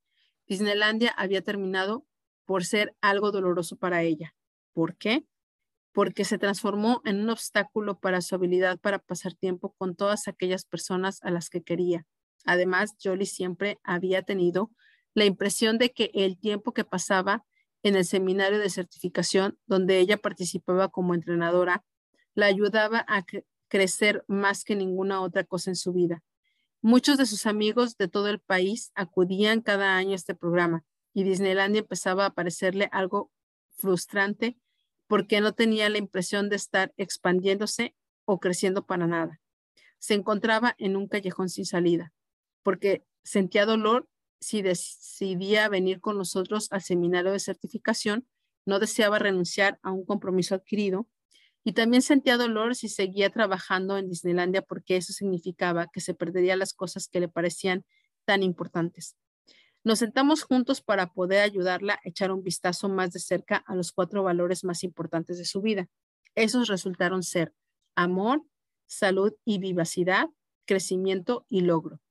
Disneylandia 0.47 1.11
había 1.11 1.41
terminado 1.41 2.05
por 2.45 2.63
ser 2.63 2.95
algo 3.01 3.31
doloroso 3.31 3.75
para 3.77 4.03
ella. 4.03 4.33
¿Por 4.73 4.95
qué? 4.95 5.25
porque 5.97 6.25
se 6.25 6.37
transformó 6.37 7.01
en 7.05 7.21
un 7.21 7.31
obstáculo 7.31 7.99
para 7.99 8.21
su 8.21 8.35
habilidad 8.35 8.77
para 8.77 8.99
pasar 8.99 9.33
tiempo 9.33 9.73
con 9.79 9.95
todas 9.95 10.27
aquellas 10.27 10.63
personas 10.63 11.17
a 11.23 11.31
las 11.31 11.49
que 11.49 11.63
quería. 11.63 12.05
Además, 12.45 12.91
Jolie 13.03 13.25
siempre 13.25 13.79
había 13.81 14.21
tenido 14.21 14.69
la 15.17 15.25
impresión 15.25 15.79
de 15.79 15.91
que 15.91 16.11
el 16.13 16.37
tiempo 16.37 16.75
que 16.75 16.83
pasaba 16.83 17.43
en 17.81 17.95
el 17.95 18.05
seminario 18.05 18.59
de 18.59 18.69
certificación, 18.69 19.57
donde 19.65 19.97
ella 19.97 20.17
participaba 20.17 20.89
como 20.89 21.15
entrenadora, 21.15 21.83
la 22.35 22.45
ayudaba 22.45 23.03
a 23.07 23.25
crecer 23.67 24.23
más 24.27 24.63
que 24.63 24.75
ninguna 24.75 25.21
otra 25.21 25.43
cosa 25.43 25.71
en 25.71 25.75
su 25.75 25.91
vida. 25.91 26.21
Muchos 26.83 27.17
de 27.17 27.25
sus 27.25 27.47
amigos 27.47 27.97
de 27.97 28.07
todo 28.07 28.27
el 28.27 28.39
país 28.39 28.91
acudían 28.93 29.61
cada 29.61 29.97
año 29.97 30.11
a 30.11 30.17
este 30.17 30.35
programa 30.35 30.83
y 31.15 31.23
Disneylandia 31.23 31.79
empezaba 31.79 32.27
a 32.27 32.35
parecerle 32.35 32.87
algo 32.91 33.31
frustrante 33.71 34.55
porque 35.07 35.41
no 35.41 35.55
tenía 35.55 35.89
la 35.89 35.97
impresión 35.97 36.47
de 36.47 36.57
estar 36.57 36.93
expandiéndose 36.95 37.95
o 38.25 38.39
creciendo 38.39 38.85
para 38.85 39.07
nada. 39.07 39.41
Se 39.97 40.13
encontraba 40.13 40.75
en 40.77 40.95
un 40.95 41.07
callejón 41.07 41.49
sin 41.49 41.65
salida, 41.65 42.13
porque 42.61 43.03
sentía 43.23 43.65
dolor 43.65 44.07
si 44.39 44.61
decidía 44.61 45.69
venir 45.69 45.99
con 45.99 46.17
nosotros 46.17 46.67
al 46.71 46.81
seminario 46.81 47.31
de 47.31 47.39
certificación, 47.39 48.27
no 48.65 48.79
deseaba 48.79 49.19
renunciar 49.19 49.79
a 49.81 49.91
un 49.91 50.05
compromiso 50.05 50.55
adquirido 50.55 51.07
y 51.63 51.73
también 51.73 52.01
sentía 52.01 52.37
dolor 52.37 52.75
si 52.75 52.89
seguía 52.89 53.29
trabajando 53.29 53.97
en 53.97 54.09
Disneylandia 54.09 54.61
porque 54.61 54.97
eso 54.97 55.13
significaba 55.13 55.87
que 55.91 56.01
se 56.01 56.13
perdería 56.13 56.55
las 56.55 56.73
cosas 56.73 57.07
que 57.07 57.19
le 57.19 57.27
parecían 57.27 57.85
tan 58.25 58.43
importantes. 58.43 59.17
Nos 59.83 59.99
sentamos 59.99 60.43
juntos 60.43 60.81
para 60.81 61.13
poder 61.13 61.41
ayudarla 61.41 61.93
a 61.95 61.99
echar 62.03 62.31
un 62.31 62.43
vistazo 62.43 62.89
más 62.89 63.11
de 63.11 63.19
cerca 63.19 63.63
a 63.67 63.75
los 63.75 63.91
cuatro 63.91 64.23
valores 64.23 64.63
más 64.63 64.83
importantes 64.83 65.37
de 65.37 65.45
su 65.45 65.61
vida. 65.61 65.87
Esos 66.35 66.67
resultaron 66.67 67.23
ser 67.23 67.53
amor, 67.95 68.43
salud 68.85 69.33
y 69.45 69.59
vivacidad, 69.59 70.27
crecimiento 70.65 71.45
y 71.49 71.61
logro. 71.61 72.01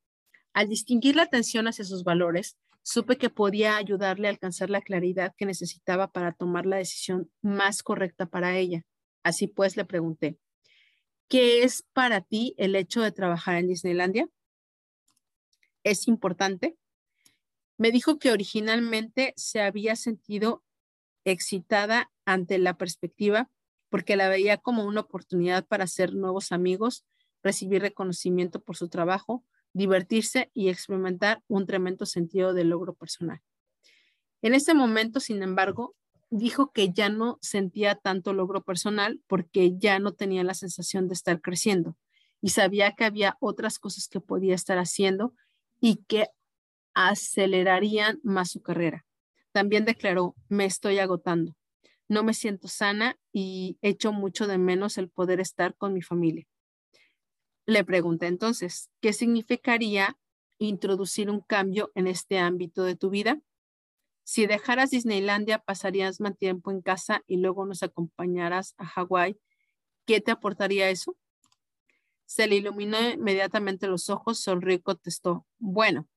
Al 0.57 0.70
distinguir 0.70 1.16
la 1.16 1.24
atención 1.24 1.68
hacia 1.68 1.84
sus 1.84 2.02
valores, 2.02 2.57
supe 2.80 3.18
que 3.18 3.28
podía 3.28 3.76
ayudarle 3.76 4.26
a 4.26 4.30
alcanzar 4.30 4.70
la 4.70 4.80
claridad 4.80 5.34
que 5.36 5.44
necesitaba 5.44 6.11
para 6.12 6.32
tomar 6.32 6.64
la 6.64 6.78
decisión 6.78 7.30
más 7.42 7.82
correcta 7.82 8.24
para 8.24 8.57
ella. 8.57 8.82
Así 9.22 9.48
pues, 9.48 9.76
le 9.76 9.84
pregunté, 9.84 10.38
¿qué 11.28 11.62
es 11.62 11.84
para 11.92 12.22
ti 12.22 12.54
el 12.57 12.74
hecho 12.74 13.02
de 13.02 13.12
trabajar 13.12 13.57
en 13.57 13.68
Disneylandia? 13.68 14.30
¿Es 15.84 16.09
importante? 16.09 16.78
Me 17.76 17.90
dijo 17.90 18.18
que 18.18 18.32
originalmente 18.32 19.34
se 19.36 19.61
había 19.61 19.94
sentido 19.94 20.64
excitada 21.26 22.11
ante 22.24 22.57
la 22.57 22.78
perspectiva 22.78 23.50
porque 23.90 24.16
la 24.16 24.30
veía 24.30 24.57
como 24.57 24.86
una 24.86 25.02
oportunidad 25.02 25.66
para 25.66 25.84
hacer 25.84 26.14
nuevos 26.14 26.50
amigos, 26.50 27.04
recibir 27.42 27.82
reconocimiento 27.82 28.62
por 28.62 28.74
su 28.78 28.88
trabajo, 28.88 29.44
divertirse 29.77 30.51
y 30.55 30.70
experimentar 30.70 31.43
un 31.49 31.66
tremendo 31.66 32.07
sentido 32.07 32.55
de 32.55 32.64
logro 32.64 32.95
personal. 32.95 33.43
En 34.41 34.55
ese 34.55 34.72
momento, 34.72 35.20
sin 35.20 35.43
embargo, 35.43 35.95
dijo 36.31 36.72
que 36.72 36.93
ya 36.93 37.11
no 37.11 37.39
sentía 37.43 37.95
tanto 37.95 38.33
logro 38.33 38.62
personal 38.62 39.20
porque 39.27 39.77
ya 39.77 39.99
no 39.99 40.14
tenía 40.14 40.45
la 40.45 40.55
sensación 40.55 41.09
de 41.09 41.14
estar 41.14 41.43
creciendo 41.43 41.95
y 42.41 42.51
sabía 42.51 42.93
que 42.93 43.05
había 43.05 43.37
otras 43.39 43.79
cosas 43.79 44.09
que 44.09 44.18
podía 44.18 44.55
estar 44.55 44.79
haciendo 44.79 45.35
y 45.79 45.97
que 46.09 46.29
acelerarían 46.95 48.18
más 48.22 48.53
su 48.53 48.62
carrera. 48.62 49.05
También 49.53 49.85
declaró, 49.85 50.35
me 50.49 50.64
estoy 50.64 51.01
agotando, 51.01 51.55
no 52.09 52.22
me 52.24 52.33
siento 52.33 52.68
sana 52.68 53.18
y 53.31 53.77
echo 53.83 54.11
mucho 54.12 54.47
de 54.47 54.57
menos 54.57 54.97
el 54.97 55.11
poder 55.11 55.41
estar 55.41 55.74
con 55.77 55.93
mi 55.93 56.01
familia. 56.01 56.47
Le 57.67 57.83
pregunté 57.83 58.29
entonces, 58.29 58.91
¿qué 59.01 59.12
significaría 59.12 60.17
introducir 60.59 61.29
un 61.31 61.41
cambio 61.41 61.91
en 61.97 62.07
este 62.07 62.39
ámbito 62.39 62.85
de 62.85 62.95
tu 62.95 63.11
vida? 63.11 63.41
Si 64.23 64.47
dejaras 64.47 64.91
Disneylandia, 64.91 65.59
pasarías 65.59 66.21
más 66.21 66.37
tiempo 66.37 66.71
en 66.71 66.81
casa 66.81 67.25
y 67.27 67.39
luego 67.39 67.67
nos 67.67 67.83
acompañarás 67.83 68.75
a 68.79 68.87
Hawái. 68.87 69.37
¿Qué 70.05 70.21
te 70.21 70.31
aportaría 70.31 70.91
eso? 70.91 71.17
Se 72.25 72.47
le 72.47 72.55
iluminó 72.55 72.99
inmediatamente 73.01 73.89
los 73.89 74.11
ojos, 74.11 74.39
sonrió 74.39 74.77
y 74.77 74.81
contestó, 74.81 75.45
bueno, 75.59 76.09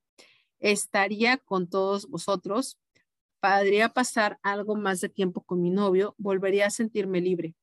estaría 0.60 1.38
con 1.38 1.68
todos 1.68 2.08
vosotros, 2.08 2.80
podría 3.40 3.90
pasar 3.90 4.40
algo 4.44 4.76
más 4.76 5.02
de 5.02 5.10
tiempo 5.10 5.42
con 5.42 5.62
mi 5.62 5.72
novio, 5.72 6.14
volvería 6.20 6.68
a 6.68 6.72
sentirme 6.72 7.22
libre. 7.22 7.56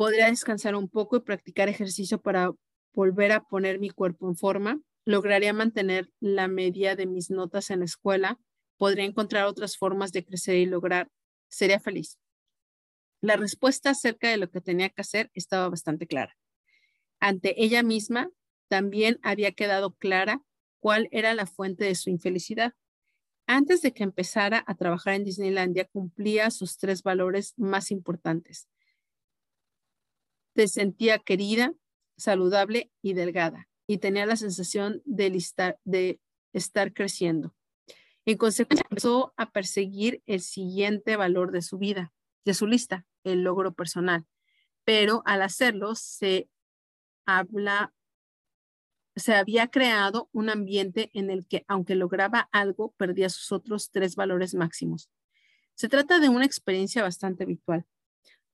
Podría 0.00 0.28
descansar 0.28 0.76
un 0.76 0.88
poco 0.88 1.16
y 1.16 1.20
practicar 1.20 1.68
ejercicio 1.68 2.22
para 2.22 2.52
volver 2.94 3.32
a 3.32 3.42
poner 3.42 3.78
mi 3.78 3.90
cuerpo 3.90 4.30
en 4.30 4.34
forma. 4.34 4.80
Lograría 5.04 5.52
mantener 5.52 6.10
la 6.20 6.48
media 6.48 6.96
de 6.96 7.04
mis 7.04 7.28
notas 7.28 7.68
en 7.68 7.80
la 7.80 7.84
escuela. 7.84 8.40
Podría 8.78 9.04
encontrar 9.04 9.44
otras 9.44 9.76
formas 9.76 10.10
de 10.12 10.24
crecer 10.24 10.56
y 10.56 10.64
lograr. 10.64 11.10
Sería 11.50 11.80
feliz. 11.80 12.18
La 13.20 13.36
respuesta 13.36 13.90
acerca 13.90 14.30
de 14.30 14.38
lo 14.38 14.50
que 14.50 14.62
tenía 14.62 14.88
que 14.88 15.02
hacer 15.02 15.30
estaba 15.34 15.68
bastante 15.68 16.06
clara. 16.06 16.34
Ante 17.18 17.62
ella 17.62 17.82
misma 17.82 18.30
también 18.68 19.18
había 19.22 19.52
quedado 19.52 19.92
clara 19.96 20.40
cuál 20.78 21.08
era 21.10 21.34
la 21.34 21.44
fuente 21.44 21.84
de 21.84 21.94
su 21.94 22.08
infelicidad. 22.08 22.72
Antes 23.46 23.82
de 23.82 23.92
que 23.92 24.04
empezara 24.04 24.64
a 24.66 24.74
trabajar 24.76 25.12
en 25.12 25.24
Disneylandia, 25.24 25.84
cumplía 25.92 26.50
sus 26.50 26.78
tres 26.78 27.02
valores 27.02 27.52
más 27.58 27.90
importantes. 27.90 28.66
Se 30.60 30.68
sentía 30.68 31.18
querida, 31.18 31.72
saludable 32.18 32.92
y 33.00 33.14
delgada, 33.14 33.66
y 33.86 33.96
tenía 33.96 34.26
la 34.26 34.36
sensación 34.36 35.00
de, 35.06 35.28
estar 36.52 36.92
creciendo. 36.92 37.54
En 38.26 38.36
consecuencia, 38.36 38.84
empezó 38.90 39.32
a 39.38 39.52
perseguir 39.52 40.22
el 40.26 40.42
siguiente 40.42 41.16
valor 41.16 41.50
de 41.50 41.62
su 41.62 41.78
vida, 41.78 42.12
de 42.44 42.52
su 42.52 42.66
lista, 42.66 43.06
el 43.24 43.42
logro 43.42 43.72
personal. 43.72 44.26
Pero 44.84 45.22
al 45.24 45.40
hacerlo, 45.40 45.94
se 45.94 46.50
habla 47.24 47.94
se 49.16 49.34
había 49.34 49.68
creado 49.68 50.28
un 50.32 50.50
ambiente 50.50 51.10
en 51.14 51.30
el 51.30 51.46
que, 51.46 51.64
aunque 51.68 51.94
lograba 51.94 52.50
algo, 52.52 52.92
perdía 52.98 53.30
sus 53.30 53.50
otros 53.50 53.90
tres 53.90 54.14
valores 54.14 54.54
máximos. 54.54 55.08
Se 55.74 55.88
trata 55.88 56.20
de 56.20 56.28
una 56.28 56.44
experiencia 56.44 57.02
bastante 57.02 57.44
habitual. 57.44 57.86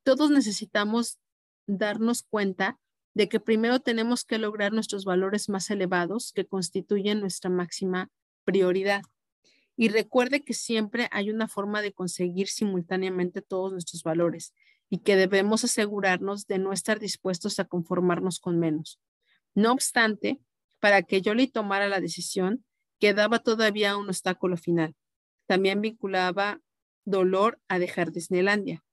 Todos 0.05 0.31
necesitamos 0.31 1.19
darnos 1.67 2.23
cuenta 2.23 2.79
de 3.15 3.29
que 3.29 3.41
primero 3.41 3.81
tenemos 3.81 4.25
que 4.25 4.39
lograr 4.39 4.73
nuestros 4.73 5.05
valores 5.05 5.49
más 5.49 5.71
elevados 5.71 6.33
que 6.33 6.47
constituyen 6.47 7.21
nuestra 7.21 7.51
máxima 7.51 8.11
prioridad. 8.45 9.03
Y 9.77 9.89
recuerde 9.89 10.43
que 10.43 10.55
siempre 10.55 11.09
hay 11.11 11.31
una 11.31 11.49
forma 11.49 11.83
de 11.83 11.93
conseguir 11.93 12.49
simultáneamente 12.49 13.43
todos 13.43 13.73
nuestros 13.73 14.03
valores 14.03 14.55
y 14.89 14.99
que 14.99 15.17
debemos 15.17 15.65
asegurarnos 15.65 16.47
de 16.47 16.59
no 16.59 16.73
estar 16.73 17.01
dispuestos 17.01 17.59
a 17.59 17.65
conformarnos 17.65 18.39
con 18.39 18.59
menos. 18.59 19.01
No 19.55 19.73
obstante, 19.73 20.41
para 20.81 21.03
que 21.03 21.23
Jolie 21.25 21.51
tomara 21.51 21.89
la 21.89 22.01
decisión, 22.01 22.65
quedaba 23.01 23.39
todavía 23.39 23.97
un 23.97 24.09
obstáculo 24.09 24.57
final. 24.57 24.95
También 25.47 25.81
vinculaba 25.81 26.61
dolor 27.05 27.61
a 27.69 27.79
dejar 27.79 28.13
Disneylandia. 28.13 28.85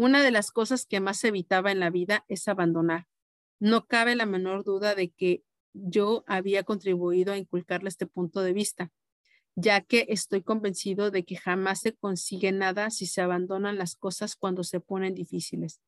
Una 0.00 0.22
de 0.22 0.30
las 0.30 0.50
cosas 0.50 0.86
que 0.86 0.98
más 0.98 1.22
evitaba 1.24 1.70
en 1.70 1.78
la 1.78 1.90
vida 1.90 2.24
es 2.26 2.48
abandonar. 2.48 3.06
No 3.58 3.84
cabe 3.86 4.16
la 4.16 4.24
menor 4.24 4.64
duda 4.64 4.94
de 4.94 5.10
que 5.10 5.44
yo 5.74 6.24
había 6.26 6.62
contribuido 6.62 7.34
a 7.34 7.36
inculcarle 7.36 7.90
este 7.90 8.06
punto 8.06 8.40
de 8.40 8.54
vista, 8.54 8.90
ya 9.56 9.82
que 9.82 10.06
estoy 10.08 10.42
convencido 10.42 11.10
de 11.10 11.26
que 11.26 11.36
jamás 11.36 11.82
se 11.82 11.92
consigue 11.92 12.50
nada 12.50 12.88
si 12.88 13.04
se 13.04 13.20
abandonan 13.20 13.76
las 13.76 13.94
cosas 13.94 14.36
cuando 14.36 14.64
se 14.64 14.80
ponen 14.80 15.14
difíciles. 15.14 15.82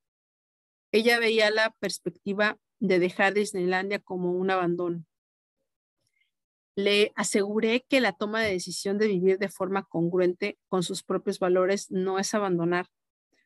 Ella 0.92 1.18
veía 1.18 1.50
la 1.50 1.70
perspectiva 1.80 2.58
de 2.80 2.98
dejar 2.98 3.32
Disneylandia 3.32 3.98
como 3.98 4.32
un 4.32 4.50
abandono. 4.50 5.06
Le 6.76 7.12
aseguré 7.14 7.86
que 7.88 8.02
la 8.02 8.12
toma 8.12 8.42
de 8.42 8.52
decisión 8.52 8.98
de 8.98 9.08
vivir 9.08 9.38
de 9.38 9.48
forma 9.48 9.84
congruente 9.84 10.58
con 10.68 10.82
sus 10.82 11.02
propios 11.02 11.38
valores 11.38 11.90
no 11.90 12.18
es 12.18 12.34
abandonar, 12.34 12.90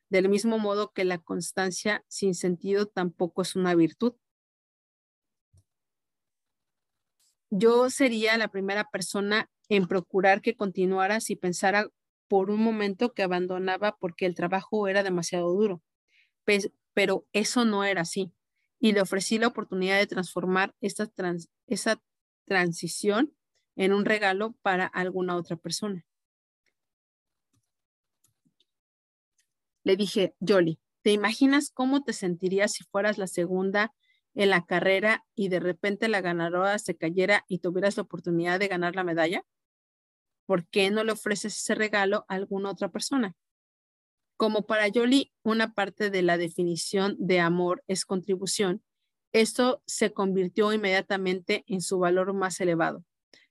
del 0.09 0.29
mismo 0.29 0.57
modo 0.59 0.91
que 0.91 1.05
la 1.05 1.17
constancia 1.17 2.03
sin 2.07 2.35
sentido 2.35 2.85
tampoco 2.85 3.41
es 3.41 3.55
una 3.55 3.75
virtud. 3.75 4.13
Yo 7.49 7.89
sería 7.89 8.37
la 8.37 8.49
primera 8.49 8.89
persona 8.89 9.49
en 9.69 9.87
procurar 9.87 10.41
que 10.41 10.55
continuara 10.55 11.19
si 11.21 11.35
pensara 11.35 11.87
por 12.27 12.49
un 12.49 12.61
momento 12.61 13.13
que 13.13 13.23
abandonaba 13.23 13.97
porque 13.97 14.25
el 14.25 14.35
trabajo 14.35 14.87
era 14.87 15.03
demasiado 15.03 15.51
duro. 15.53 15.81
Pero 16.93 17.25
eso 17.33 17.65
no 17.65 17.83
era 17.83 18.01
así 18.01 18.33
y 18.79 18.93
le 18.93 19.01
ofrecí 19.01 19.37
la 19.37 19.47
oportunidad 19.47 19.97
de 19.97 20.07
transformar 20.07 20.75
esta 20.81 21.09
esa 21.67 22.01
transición 22.45 23.33
en 23.75 23.93
un 23.93 24.05
regalo 24.05 24.55
para 24.61 24.85
alguna 24.85 25.35
otra 25.35 25.55
persona. 25.55 26.05
Le 29.87 29.95
dije, 29.95 30.35
Jolly, 30.45 30.81
¿te 31.01 31.13
imaginas 31.13 31.71
cómo 31.73 32.03
te 32.03 32.11
sentirías 32.11 32.73
si 32.73 32.83
fueras 32.83 33.17
la 33.17 33.25
segunda 33.25 33.95
en 34.33 34.49
la 34.49 34.65
carrera 34.65 35.25
y 35.33 35.47
de 35.47 35.61
repente 35.61 36.09
la 36.09 36.19
ganadora 36.19 36.77
se 36.77 36.97
cayera 36.97 37.45
y 37.47 37.59
tuvieras 37.59 37.95
la 37.95 38.03
oportunidad 38.03 38.59
de 38.59 38.67
ganar 38.67 38.97
la 38.97 39.05
medalla? 39.05 39.45
¿Por 40.45 40.67
qué 40.67 40.91
no 40.91 41.05
le 41.05 41.13
ofreces 41.13 41.55
ese 41.55 41.73
regalo 41.73 42.25
a 42.27 42.35
alguna 42.35 42.69
otra 42.69 42.91
persona? 42.91 43.37
Como 44.35 44.65
para 44.65 44.89
Jolie, 44.93 45.31
una 45.41 45.73
parte 45.73 46.09
de 46.09 46.21
la 46.21 46.37
definición 46.37 47.15
de 47.17 47.39
amor 47.39 47.81
es 47.87 48.03
contribución, 48.03 48.83
esto 49.31 49.81
se 49.85 50.11
convirtió 50.11 50.73
inmediatamente 50.73 51.63
en 51.65 51.79
su 51.79 51.97
valor 51.97 52.33
más 52.33 52.59
elevado. 52.59 53.05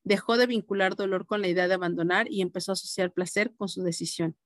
Dejó 0.05 0.37
de 0.37 0.47
vincular 0.47 0.97
dolor 0.97 1.25
con 1.25 1.41
la 1.41 1.49
idea 1.49 1.67
de 1.67 1.73
abandonar 1.73 2.31
y 2.31 2.43
empezó 2.43 2.73
a 2.73 2.75
asociar 2.75 3.11
placer 3.11 3.55
con 3.57 3.71
su 3.71 3.83
decisión. 3.83 4.37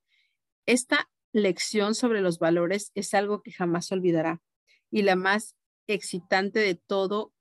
Esta 0.66 1.10
lección 1.32 1.94
sobre 1.94 2.20
los 2.20 2.38
valores 2.38 2.90
es 2.94 3.14
algo 3.14 3.42
que 3.42 3.52
jamás 3.52 3.90
olvidará 3.92 4.42
y 4.90 5.02
la 5.02 5.16
más 5.16 5.56
excitante 5.86 6.60
de 6.60 6.74
todo 6.74 7.32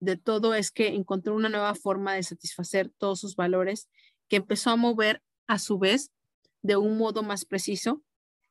de 0.00 0.16
todo 0.16 0.54
es 0.54 0.70
que 0.70 0.88
encontró 0.88 1.34
una 1.34 1.48
nueva 1.48 1.74
forma 1.74 2.14
de 2.14 2.22
satisfacer 2.22 2.92
todos 2.98 3.20
sus 3.20 3.34
valores 3.34 3.88
que 4.28 4.36
empezó 4.36 4.70
a 4.70 4.76
mover 4.76 5.22
a 5.46 5.58
su 5.58 5.78
vez 5.78 6.12
de 6.62 6.76
un 6.76 6.98
modo 6.98 7.22
más 7.22 7.44
preciso 7.44 8.02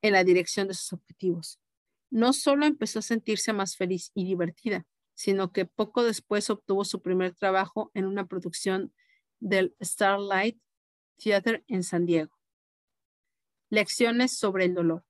en 0.02 0.14
la 0.14 0.24
dirección 0.24 0.68
de 0.68 0.74
sus 0.74 0.94
objetivos. 0.94 1.60
No 2.10 2.34
solo 2.34 2.66
empezó 2.66 3.00
a 3.00 3.04
sentirse 3.04 3.54
más 3.54 3.78
feliz 3.78 4.12
y 4.14 4.26
divertida, 4.26 4.86
sino 5.14 5.52
que 5.52 5.66
poco 5.66 6.04
después 6.04 6.50
obtuvo 6.50 6.86
su 6.86 7.02
primer 7.02 7.34
trabajo 7.34 7.92
en 7.94 8.06
una 8.06 8.28
producción 8.28 8.94
del 9.40 9.76
Starlight 9.82 10.60
Theater 11.18 11.64
en 11.68 11.84
San 11.84 12.06
Diego. 12.06 12.37
Lecciones 13.70 14.38
sobre 14.38 14.65
el 14.65 14.74
dolor. 14.74 15.03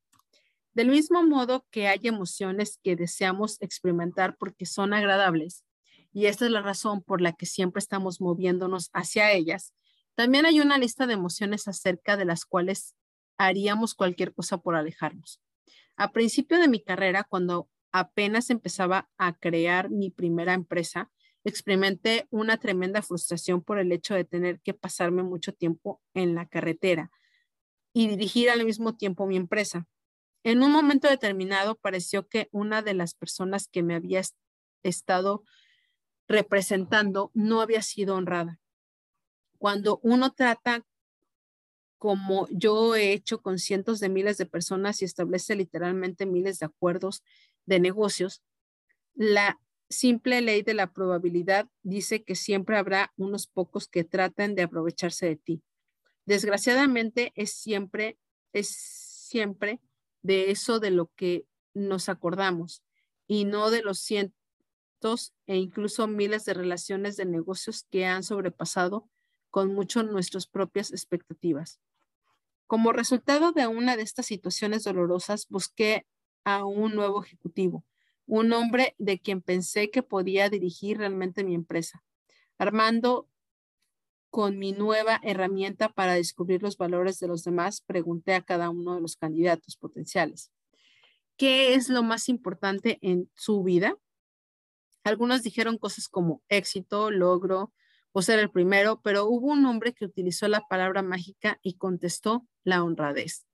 Del 0.74 0.90
mismo 0.90 1.24
modo 1.24 1.66
que 1.70 1.88
hay 1.88 2.00
emociones 2.04 2.80
que 2.84 2.96
deseamos 2.96 3.62
experimentar 3.62 4.36
porque 4.38 4.66
son 4.66 4.94
agradables, 4.94 5.64
y 6.12 6.26
esta 6.26 6.46
es 6.46 6.52
la 6.52 6.62
razón 6.62 7.04
por 7.04 7.22
la 7.22 7.34
que 7.34 7.46
siempre 7.46 7.80
estamos 7.80 8.20
moviéndonos 8.20 8.90
hacia 8.94 9.32
ellas, 9.32 9.74
también 10.16 10.48
hay 10.48 10.60
una 10.60 10.80
lista 10.80 11.06
de 11.06 11.14
emociones 11.14 11.68
acerca 11.68 12.18
de 12.18 12.26
las 12.26 12.46
cuales 12.46 12.96
haríamos 13.38 13.94
cualquier 13.94 14.34
cosa 14.34 14.58
por 14.58 14.76
alejarnos. 14.76 15.40
A 15.96 16.12
principio 16.12 16.60
de 16.60 16.68
mi 16.68 16.84
carrera, 16.84 17.24
cuando 17.24 17.70
apenas 17.92 18.50
empezaba 18.50 19.10
a 19.18 19.38
crear 19.38 19.92
mi 19.92 20.10
primera 20.10 20.54
empresa, 20.54 21.12
experimenté 21.44 22.28
una 22.32 22.58
tremenda 22.58 23.04
frustración 23.04 23.62
por 23.64 23.78
el 23.78 23.92
hecho 23.92 24.16
de 24.16 24.26
tener 24.26 24.60
que 24.62 24.74
pasarme 24.74 25.22
mucho 25.22 25.54
tiempo 25.54 26.02
en 26.16 26.34
la 26.34 26.48
carretera 26.48 27.12
y 27.98 28.08
dirigir 28.08 28.52
al 28.52 28.64
mismo 28.64 28.96
tiempo 28.96 29.26
mi 29.26 29.38
empresa. 29.38 29.88
En 30.44 30.62
un 30.62 30.72
momento 30.72 31.08
determinado 31.08 31.74
pareció 31.74 32.28
que 32.28 32.48
una 32.52 32.84
de 32.84 32.94
las 32.94 33.16
personas 33.16 33.68
que 33.68 33.82
me 33.82 33.96
había 33.96 34.22
estado 34.84 35.44
representando 36.28 37.32
no 37.34 37.60
había 37.60 37.82
sido 37.82 38.14
honrada. 38.14 38.60
Cuando 39.58 40.00
uno 40.04 40.32
trata 40.32 40.86
como 41.98 42.48
yo 42.52 42.94
he 42.94 43.14
hecho 43.14 43.42
con 43.42 43.58
cientos 43.58 44.00
de 44.00 44.10
miles 44.10 44.38
de 44.38 44.46
personas 44.46 45.02
y 45.02 45.06
establece 45.06 45.56
literalmente 45.56 46.28
miles 46.28 46.60
de 46.60 46.68
acuerdos 46.68 47.24
de 47.66 47.80
negocios, 47.80 48.44
la 49.16 49.60
simple 49.90 50.42
ley 50.42 50.62
de 50.62 50.76
la 50.76 50.94
probabilidad 50.94 51.68
dice 51.82 52.24
que 52.24 52.36
siempre 52.36 52.78
habrá 52.78 53.12
unos 53.18 53.48
pocos 53.48 53.88
que 53.88 54.04
traten 54.04 54.54
de 54.54 54.62
aprovecharse 54.62 55.26
de 55.26 55.36
ti. 55.38 55.64
Desgraciadamente 56.28 57.32
es 57.36 57.54
siempre, 57.54 58.20
es 58.52 58.68
siempre 58.68 59.80
de 60.22 60.52
eso 60.52 60.82
de 60.82 60.92
lo 60.92 61.10
que 61.16 61.48
nos 61.74 62.10
acordamos 62.10 62.84
y 63.28 63.46
no 63.46 63.72
de 63.72 63.82
los 63.82 64.00
cientos 64.00 65.34
e 65.46 65.56
incluso 65.56 66.06
miles 66.06 66.44
de 66.44 66.54
relaciones 66.54 67.16
de 67.16 67.24
negocios 67.24 67.86
que 67.90 68.06
han 68.06 68.24
sobrepasado 68.24 69.10
con 69.52 69.74
mucho 69.74 70.04
nuestras 70.04 70.48
propias 70.48 70.92
expectativas. 70.92 71.80
Como 72.68 72.92
resultado 72.92 73.54
de 73.54 73.68
una 73.68 73.96
de 73.96 74.04
estas 74.04 74.26
situaciones 74.26 74.84
dolorosas, 74.84 75.48
busqué 75.48 76.06
a 76.44 76.66
un 76.66 76.94
nuevo 76.94 77.24
ejecutivo, 77.24 77.86
un 78.26 78.52
hombre 78.52 78.96
de 78.98 79.20
quien 79.20 79.42
pensé 79.42 79.92
que 79.92 80.04
podía 80.04 80.50
dirigir 80.50 80.98
realmente 80.98 81.46
mi 81.46 81.56
empresa, 81.56 82.04
armando 82.58 83.30
con 84.38 84.60
mi 84.60 84.72
nueva 84.72 85.20
herramienta 85.24 85.90
para 85.90 86.14
descubrir 86.14 86.62
los 86.62 86.78
valores 86.78 87.18
de 87.18 87.28
los 87.28 87.44
demás, 87.44 87.82
pregunté 87.82 88.36
a 88.36 88.44
cada 88.44 88.70
uno 88.70 88.94
de 88.94 89.02
los 89.02 89.16
candidatos 89.16 89.78
potenciales, 89.78 90.52
¿qué 91.38 91.74
es 91.74 91.90
lo 91.90 92.04
más 92.04 92.30
importante 92.30 93.00
en 93.02 93.32
su 93.34 93.64
vida? 93.64 93.98
Algunos 95.04 95.42
dijeron 95.42 95.80
cosas 95.80 96.08
como 96.08 96.44
éxito, 96.50 97.10
logro 97.10 97.74
o 98.12 98.22
ser 98.22 98.38
el 98.38 98.52
primero, 98.52 99.02
pero 99.02 99.26
hubo 99.26 99.48
un 99.48 99.66
hombre 99.66 99.94
que 99.94 100.06
utilizó 100.06 100.48
la 100.48 100.62
palabra 100.70 101.02
mágica 101.02 101.58
y 101.64 101.74
contestó 101.74 102.46
la 102.64 102.84
honradez. 102.84 103.48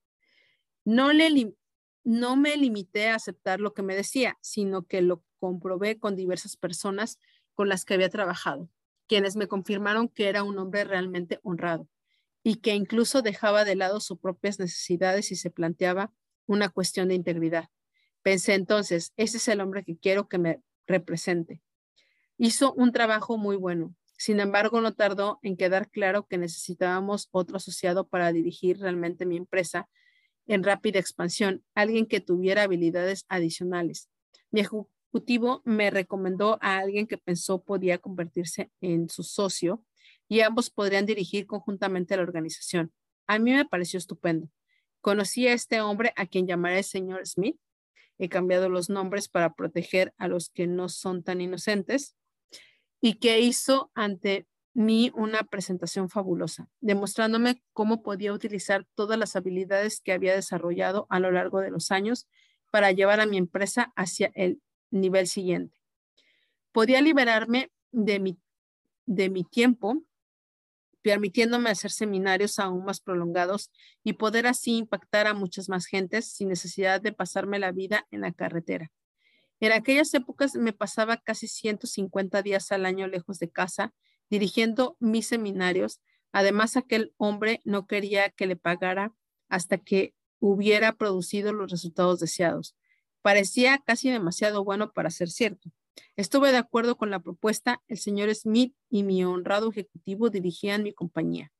No, 0.84 1.14
le, 1.14 1.56
no 2.04 2.36
me 2.36 2.58
limité 2.58 3.08
a 3.08 3.16
aceptar 3.16 3.62
lo 3.62 3.74
que 3.74 3.84
me 3.84 3.96
decía, 3.96 4.38
sino 4.42 4.84
que 4.84 5.02
lo 5.02 5.24
comprobé 5.40 5.98
con 5.98 6.18
diversas 6.18 6.58
personas 6.58 7.20
con 7.54 7.70
las 7.70 7.86
que 7.86 7.94
había 7.94 8.10
trabajado 8.10 8.70
quienes 9.08 9.36
me 9.36 9.48
confirmaron 9.48 10.08
que 10.08 10.30
era 10.30 10.44
un 10.44 10.58
hombre 10.58 10.84
realmente 10.84 11.40
honrado 11.44 11.88
y 12.44 12.56
que 12.56 12.76
incluso 12.76 13.22
dejaba 13.22 13.64
de 13.64 13.76
lado 13.76 14.00
sus 14.00 14.20
propias 14.20 14.60
necesidades 14.60 15.32
y 15.32 15.36
se 15.36 15.50
planteaba 15.50 16.12
una 16.46 16.70
cuestión 16.70 17.08
de 17.08 17.16
integridad. 17.16 17.70
Pensé 18.22 18.54
entonces, 18.54 19.14
ese 19.18 19.38
es 19.38 19.48
el 19.48 19.62
hombre 19.62 19.84
que 19.84 19.98
quiero 19.98 20.28
que 20.28 20.38
me 20.38 20.62
represente. 20.88 21.62
Hizo 22.38 22.74
un 22.74 22.92
trabajo 22.92 23.38
muy 23.38 23.56
bueno. 23.56 23.96
Sin 24.18 24.40
embargo, 24.40 24.82
no 24.82 24.94
tardó 24.94 25.40
en 25.42 25.58
quedar 25.58 25.90
claro 25.90 26.28
que 26.28 26.38
necesitábamos 26.38 27.28
otro 27.32 27.58
asociado 27.58 28.08
para 28.08 28.32
dirigir 28.32 28.80
realmente 28.80 29.26
mi 29.26 29.38
empresa 29.38 29.90
en 30.46 30.64
rápida 30.64 31.00
expansión, 31.00 31.64
alguien 31.74 32.06
que 32.06 32.20
tuviera 32.20 32.64
habilidades 32.64 33.26
adicionales. 33.30 34.10
Mi, 34.52 34.64
me 35.64 35.92
recomendó 35.92 36.58
a 36.62 36.78
alguien 36.78 37.08
que 37.08 37.18
pensó 37.18 37.64
podía 37.64 37.98
convertirse 37.98 38.72
en 38.82 39.10
su 39.10 39.24
socio 39.24 39.84
y 40.28 40.42
ambos 40.42 40.70
podrían 40.70 41.06
dirigir 41.06 41.46
conjuntamente 41.46 42.16
la 42.18 42.24
organización. 42.24 42.92
A 43.28 43.40
mí 43.40 43.52
me 43.52 43.66
pareció 43.66 43.98
estupendo. 43.98 44.50
Conocí 45.02 45.48
a 45.48 45.54
este 45.54 45.82
hombre 45.82 46.14
a 46.16 46.26
quien 46.26 46.48
llamaré 46.48 46.82
señor 46.84 47.28
Smith. 47.28 47.58
He 48.18 48.30
cambiado 48.30 48.70
los 48.70 48.90
nombres 48.90 49.28
para 49.28 49.54
proteger 49.54 50.14
a 50.18 50.28
los 50.28 50.50
que 50.50 50.66
no 50.66 50.90
son 50.90 51.24
tan 51.24 51.42
inocentes 51.42 52.16
y 53.02 53.16
que 53.16 53.40
hizo 53.40 53.92
ante 53.96 54.48
mí 54.74 55.12
una 55.14 55.44
presentación 55.44 56.10
fabulosa, 56.10 56.70
demostrándome 56.80 57.62
cómo 57.74 58.02
podía 58.02 58.34
utilizar 58.34 58.88
todas 58.96 59.20
las 59.20 59.36
habilidades 59.36 60.02
que 60.02 60.14
había 60.14 60.34
desarrollado 60.34 61.06
a 61.10 61.20
lo 61.20 61.32
largo 61.32 61.60
de 61.60 61.70
los 61.70 61.92
años 61.92 62.28
para 62.72 62.92
llevar 62.92 63.20
a 63.20 63.26
mi 63.26 63.38
empresa 63.38 63.94
hacia 63.96 64.32
el 64.34 64.62
nivel 65.00 65.28
siguiente. 65.28 65.78
Podía 66.72 67.02
liberarme 67.02 67.72
de 67.92 68.20
mi, 68.20 68.40
de 69.06 69.30
mi 69.30 69.44
tiempo, 69.44 70.04
permitiéndome 71.02 71.70
hacer 71.70 71.92
seminarios 71.92 72.60
aún 72.60 72.86
más 72.86 73.02
prolongados 73.02 73.72
y 74.04 74.14
poder 74.14 74.48
así 74.48 74.78
impactar 74.78 75.28
a 75.28 75.34
muchas 75.34 75.68
más 75.68 75.86
gentes 75.86 76.32
sin 76.32 76.48
necesidad 76.48 77.02
de 77.02 77.12
pasarme 77.12 77.60
la 77.60 77.72
vida 77.72 78.08
en 78.12 78.22
la 78.22 78.32
carretera. 78.32 78.92
En 79.60 79.72
aquellas 79.72 80.14
épocas 80.14 80.56
me 80.56 80.74
pasaba 80.74 81.18
casi 81.18 81.48
150 81.48 82.42
días 82.42 82.72
al 82.72 82.86
año 82.86 83.08
lejos 83.08 83.40
de 83.40 83.50
casa, 83.50 83.94
dirigiendo 84.30 84.98
mis 85.00 85.28
seminarios. 85.28 86.02
Además, 86.32 86.76
aquel 86.78 87.14
hombre 87.18 87.62
no 87.64 87.86
quería 87.86 88.30
que 88.30 88.48
le 88.48 88.56
pagara 88.56 89.14
hasta 89.50 89.78
que 89.78 90.14
hubiera 90.40 90.94
producido 90.94 91.54
los 91.54 91.72
resultados 91.72 92.20
deseados. 92.20 92.76
Parecía 93.24 93.80
casi 93.80 94.12
demasiado 94.12 94.66
bueno 94.66 94.92
para 94.92 95.10
ser 95.10 95.30
cierto. 95.30 95.72
Estuve 96.18 96.52
de 96.52 96.58
acuerdo 96.58 96.98
con 96.98 97.10
la 97.10 97.22
propuesta. 97.22 97.82
El 97.88 97.98
señor 97.98 98.34
Smith 98.36 98.76
y 98.90 99.04
mi 99.04 99.24
honrado 99.24 99.70
ejecutivo 99.70 100.30
dirigían 100.30 100.84
mi 100.84 100.94
compañía. 100.94 101.54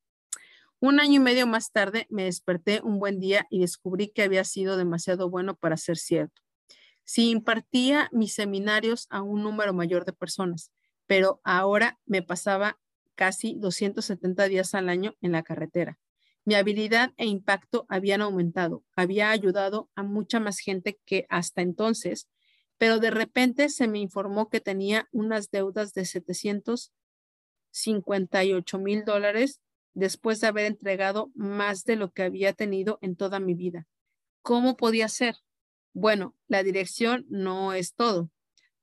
Un 0.78 1.00
año 1.00 1.14
y 1.14 1.18
medio 1.20 1.46
más 1.46 1.72
tarde 1.72 2.06
me 2.10 2.24
desperté 2.24 2.82
un 2.82 2.98
buen 2.98 3.18
día 3.18 3.46
y 3.48 3.60
descubrí 3.60 4.08
que 4.08 4.22
había 4.22 4.44
sido 4.44 4.76
demasiado 4.76 5.30
bueno 5.30 5.56
para 5.56 5.78
ser 5.78 5.96
cierto. 5.96 6.42
Sí 7.02 7.30
impartía 7.30 8.10
mis 8.12 8.34
seminarios 8.34 9.06
a 9.08 9.22
un 9.22 9.42
número 9.42 9.72
mayor 9.72 10.04
de 10.04 10.12
personas, 10.12 10.70
pero 11.06 11.40
ahora 11.44 11.98
me 12.04 12.20
pasaba 12.20 12.78
casi 13.14 13.54
270 13.54 14.48
días 14.48 14.74
al 14.74 14.90
año 14.90 15.14
en 15.22 15.32
la 15.32 15.42
carretera. 15.42 15.98
Mi 16.44 16.54
habilidad 16.54 17.12
e 17.16 17.26
impacto 17.26 17.86
habían 17.88 18.20
aumentado, 18.20 18.84
había 18.94 19.30
ayudado 19.30 19.88
a 19.94 20.02
mucha 20.02 20.40
más 20.40 20.58
gente 20.58 21.00
que 21.06 21.24
hasta 21.30 21.62
entonces, 21.62 22.28
pero 22.76 22.98
de 22.98 23.10
repente 23.10 23.70
se 23.70 23.88
me 23.88 23.98
informó 23.98 24.50
que 24.50 24.60
tenía 24.60 25.08
unas 25.10 25.50
deudas 25.50 25.94
de 25.94 26.04
758 26.04 28.78
mil 28.78 29.04
dólares 29.04 29.62
después 29.94 30.40
de 30.40 30.48
haber 30.48 30.66
entregado 30.66 31.30
más 31.34 31.84
de 31.84 31.96
lo 31.96 32.12
que 32.12 32.24
había 32.24 32.52
tenido 32.52 32.98
en 33.00 33.16
toda 33.16 33.40
mi 33.40 33.54
vida. 33.54 33.86
¿Cómo 34.42 34.76
podía 34.76 35.08
ser? 35.08 35.36
Bueno, 35.94 36.34
la 36.48 36.62
dirección 36.62 37.24
no 37.30 37.72
es 37.72 37.94
todo, 37.94 38.30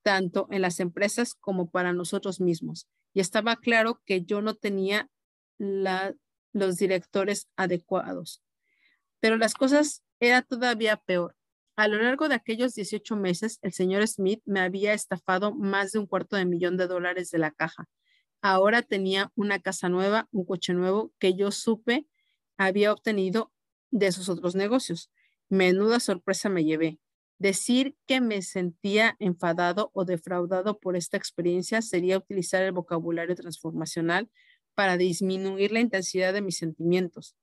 tanto 0.02 0.48
en 0.50 0.62
las 0.62 0.80
empresas 0.80 1.36
como 1.36 1.70
para 1.70 1.94
nosotros 1.94 2.40
mismos. 2.40 2.88
Y 3.14 3.20
estaba 3.20 3.58
claro 3.58 4.02
que 4.06 4.24
yo 4.24 4.42
no 4.42 4.56
tenía 4.56 5.10
la 5.58 6.16
los 6.54 6.78
directores 6.78 7.48
adecuados. 7.56 8.42
Pero 9.20 9.38
las 9.38 9.54
cosas 9.54 10.04
era 10.20 10.42
todavía 10.42 10.98
peor. 10.98 11.36
A 11.76 11.88
lo 11.88 12.02
largo 12.02 12.30
de 12.30 12.36
aquellos 12.36 12.76
18 12.76 13.16
meses, 13.16 13.60
el 13.62 13.74
señor 13.74 14.08
Smith 14.08 14.42
me 14.46 14.60
había 14.60 14.94
estafado 14.94 15.54
más 15.54 15.92
de 15.92 16.00
un 16.00 16.06
cuarto 16.06 16.36
de 16.36 16.46
millón 16.46 16.78
de 16.78 16.88
dólares 16.88 17.32
de 17.32 17.40
la 17.40 17.52
caja. 17.52 17.88
Ahora 18.42 18.82
tenía 18.82 19.32
una 19.36 19.60
casa 19.60 19.90
nueva, 19.90 20.28
un 20.32 20.46
coche 20.46 20.74
nuevo 20.74 21.14
que 21.20 21.36
yo 21.36 21.52
supe 21.52 22.08
había 22.58 22.92
obtenido 22.92 23.52
de 23.92 24.12
sus 24.12 24.30
otros 24.30 24.56
negocios. 24.56 25.12
Menuda 25.50 26.00
sorpresa 26.00 26.50
me 26.50 26.64
llevé. 26.64 27.00
Decir 27.38 27.96
que 28.06 28.22
me 28.22 28.42
sentía 28.42 29.16
enfadado 29.20 29.90
o 29.94 30.06
defraudado 30.06 30.80
por 30.80 30.96
esta 30.96 31.18
experiencia 31.18 31.82
sería 31.82 32.18
utilizar 32.18 32.62
el 32.64 32.72
vocabulario 32.72 33.36
transformacional 33.36 34.30
para 34.82 34.98
disminuir 34.98 35.72
la 35.72 35.80
intensidad 35.80 36.34
de 36.34 36.42
mis 36.42 36.58
sentimientos. 36.58 37.36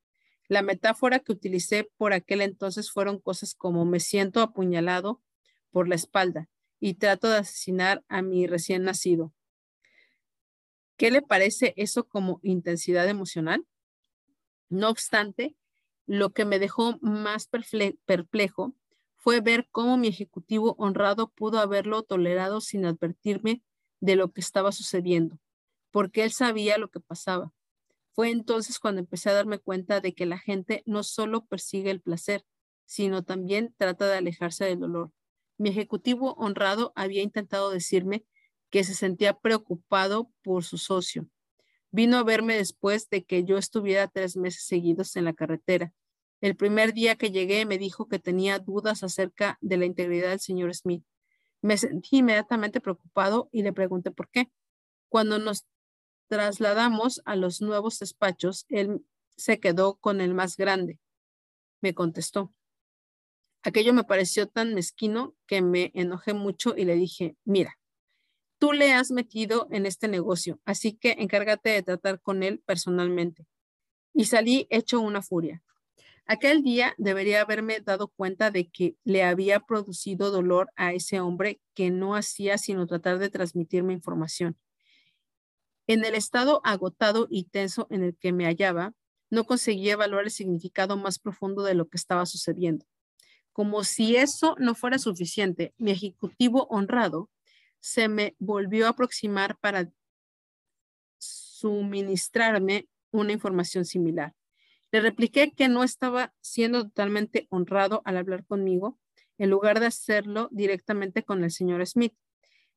La 0.49 0.61
metáfora 0.61 1.21
que 1.21 1.31
utilicé 1.31 1.89
por 1.97 2.13
aquel 2.13 2.41
entonces 2.41 2.91
fueron 2.91 3.21
cosas 3.21 3.55
como 3.55 3.85
me 3.85 4.01
siento 4.01 4.41
apuñalado 4.41 5.23
por 5.71 5.87
la 5.87 5.95
espalda 5.95 6.49
y 6.81 6.95
trato 6.95 7.29
de 7.29 7.37
asesinar 7.37 8.03
a 8.09 8.23
mi 8.23 8.49
recién 8.49 8.83
nacido. 8.83 9.33
¿Qué 10.97 11.13
le 11.13 11.23
parece 11.23 11.75
eso 11.77 12.09
como 12.09 12.41
intensidad 12.43 13.09
emocional? 13.09 13.65
No 14.69 14.91
obstante, 14.91 15.55
lo 16.07 16.31
que 16.31 16.45
me 16.45 16.59
dejó 16.59 16.99
más 17.03 17.49
perplejo 18.05 18.75
fue 19.15 19.41
ver 19.41 19.69
cómo 19.71 19.97
mi 19.97 20.09
ejecutivo 20.09 20.75
honrado 20.77 21.31
pudo 21.31 21.61
haberlo 21.61 22.03
tolerado 22.03 22.61
sin 22.61 22.85
advertirme 22.85 23.63
de 24.01 24.17
lo 24.17 24.33
que 24.33 24.41
estaba 24.41 24.73
sucediendo 24.73 25.39
porque 25.91 26.25
él 26.25 26.33
sabía 26.33 26.79
lo 26.79 26.89
que 26.89 27.01
pasaba. 27.01 27.53
Fue 28.13 28.31
entonces 28.31 28.79
cuando 28.79 29.01
empecé 29.01 29.31
a 29.31 29.35
darme 29.35 29.59
cuenta 29.59 30.01
de 30.01 30.15
que 30.15 30.27
la 30.27 30.39
gente 30.39 30.83
no 30.87 31.03
solo 31.03 31.47
persigue 31.47 31.91
el 31.91 32.01
placer, 32.01 32.45
sino 32.85 33.23
también 33.23 33.75
trata 33.77 34.09
de 34.09 34.17
alejarse 34.17 34.65
del 34.65 34.81
dolor. 34.81 35.13
Mi 35.57 35.71
ejecutivo 35.71 36.35
honrado 36.35 36.93
había 36.97 37.23
intentado 37.23 37.71
decirme 37.71 38.25
que 38.71 38.85
se 38.85 38.95
sentía 38.95 39.35
preocupado 39.35 40.31
por 40.43 40.65
su 40.65 40.79
socio. 40.79 41.29
Vino 41.91 42.17
a 42.17 42.23
verme 42.23 42.57
después 42.57 43.09
de 43.09 43.25
que 43.25 43.45
yo 43.45 43.57
estuviera 43.57 44.09
tres 44.09 44.37
meses 44.37 44.65
seguidos 44.65 45.17
en 45.17 45.25
la 45.25 45.33
carretera. 45.33 45.93
El 46.41 46.55
primer 46.55 46.93
día 46.93 47.17
que 47.17 47.31
llegué 47.31 47.67
me 47.67 47.79
dijo 47.79 48.09
que 48.09 48.19
tenía 48.19 48.59
dudas 48.59 49.03
acerca 49.03 49.59
de 49.61 49.77
la 49.77 49.87
integridad 49.87 50.31
del 50.31 50.41
señor 50.41 50.75
Smith. 50.75 51.05
Me 51.63 51.77
sentí 51.77 52.19
inmediatamente 52.19 52.81
preocupado 52.81 53.49
y 53.53 53.63
le 53.63 53.73
pregunté 53.73 54.11
por 54.11 54.29
qué. 54.29 54.51
Cuando 55.09 55.39
nos 55.39 55.67
trasladamos 56.29 57.23
a 57.25 57.37
los 57.37 57.61
nuevos 57.61 57.99
despachos, 57.99 58.67
él 58.69 59.05
se 59.37 59.61
quedó 59.61 59.97
con 59.97 60.21
el 60.21 60.35
más 60.35 60.57
grande. 60.57 61.01
Me 61.81 61.95
contestó. 61.95 62.55
Aquello 63.63 63.93
me 63.93 64.05
pareció 64.05 64.47
tan 64.47 64.75
mezquino 64.75 65.35
que 65.47 65.63
me 65.63 65.91
enojé 65.95 66.33
mucho 66.33 66.75
y 66.77 66.85
le 66.85 66.95
dije, 66.95 67.37
mira, 67.45 67.79
tú 68.59 68.73
le 68.73 68.93
has 68.93 69.11
metido 69.11 69.69
en 69.71 69.87
este 69.87 70.09
negocio, 70.09 70.61
así 70.65 70.93
que 70.93 71.17
encárgate 71.19 71.71
de 71.71 71.83
tratar 71.83 72.21
con 72.21 72.43
él 72.43 72.63
personalmente. 72.65 73.47
Y 74.15 74.27
salí 74.27 74.67
hecho 74.71 75.01
una 75.01 75.23
furia. 75.23 75.63
Aquel 76.27 76.63
día 76.63 76.95
debería 76.99 77.41
haberme 77.41 77.81
dado 77.81 78.09
cuenta 78.09 78.51
de 78.51 78.69
que 78.69 78.97
le 79.03 79.25
había 79.25 79.61
producido 79.61 80.31
dolor 80.31 80.71
a 80.77 80.93
ese 80.93 81.21
hombre 81.21 81.61
que 81.75 81.91
no 81.91 82.17
hacía 82.17 82.59
sino 82.59 82.87
tratar 82.87 83.19
de 83.19 83.31
transmitirme 83.31 83.95
información. 83.95 84.59
En 85.89 86.05
el 86.05 86.15
estado 86.15 86.61
agotado 86.65 87.29
y 87.31 87.45
tenso 87.45 87.87
en 87.89 88.03
el 88.03 88.15
que 88.15 88.31
me 88.31 88.45
hallaba, 88.45 88.93
no 89.31 89.45
conseguía 89.45 89.95
evaluar 89.95 90.25
el 90.25 90.31
significado 90.31 90.99
más 90.99 91.19
profundo 91.19 91.63
de 91.63 91.75
lo 91.75 91.89
que 91.89 91.97
estaba 91.97 92.27
sucediendo. 92.27 92.85
Como 93.55 93.83
si 93.85 94.17
eso 94.17 94.55
no 94.59 94.75
fuera 94.75 94.99
suficiente, 94.99 95.73
mi 95.79 95.91
ejecutivo 95.91 96.67
honrado 96.69 97.31
se 97.81 98.09
me 98.09 98.37
volvió 98.39 98.85
a 98.85 98.91
aproximar 98.91 99.57
para 99.57 99.91
suministrarme 101.17 102.87
una 103.11 103.33
información 103.33 103.87
similar. 103.87 104.35
Le 104.93 105.01
repliqué 105.01 105.53
que 105.53 105.69
no 105.69 105.85
estaba 105.85 106.35
siendo 106.43 106.85
totalmente 106.85 107.47
honrado 107.49 108.03
al 108.05 108.19
hablar 108.19 108.45
conmigo, 108.45 108.99
en 109.39 109.49
lugar 109.49 109.81
de 109.81 109.87
hacerlo 109.87 110.51
directamente 110.53 111.23
con 111.23 111.45
el 111.45 111.51
señor 111.51 111.87
Smith. 111.87 112.15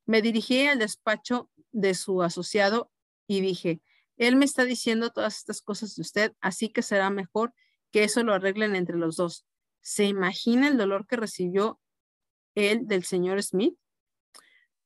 Me 0.05 0.21
dirigí 0.21 0.65
al 0.65 0.79
despacho 0.79 1.49
de 1.73 1.93
su 1.93 2.23
asociado 2.23 2.89
y 3.27 3.41
dije, 3.41 3.81
él 4.17 4.35
me 4.35 4.45
está 4.45 4.65
diciendo 4.65 5.09
todas 5.09 5.37
estas 5.37 5.61
cosas 5.61 5.95
de 5.95 6.01
usted, 6.01 6.33
así 6.41 6.69
que 6.69 6.81
será 6.81 7.09
mejor 7.09 7.53
que 7.91 8.03
eso 8.03 8.23
lo 8.23 8.33
arreglen 8.33 8.75
entre 8.75 8.97
los 8.97 9.15
dos. 9.15 9.45
¿Se 9.81 10.05
imagina 10.05 10.67
el 10.67 10.77
dolor 10.77 11.07
que 11.07 11.15
recibió 11.15 11.79
él 12.55 12.87
del 12.87 13.03
señor 13.03 13.41
Smith? 13.41 13.75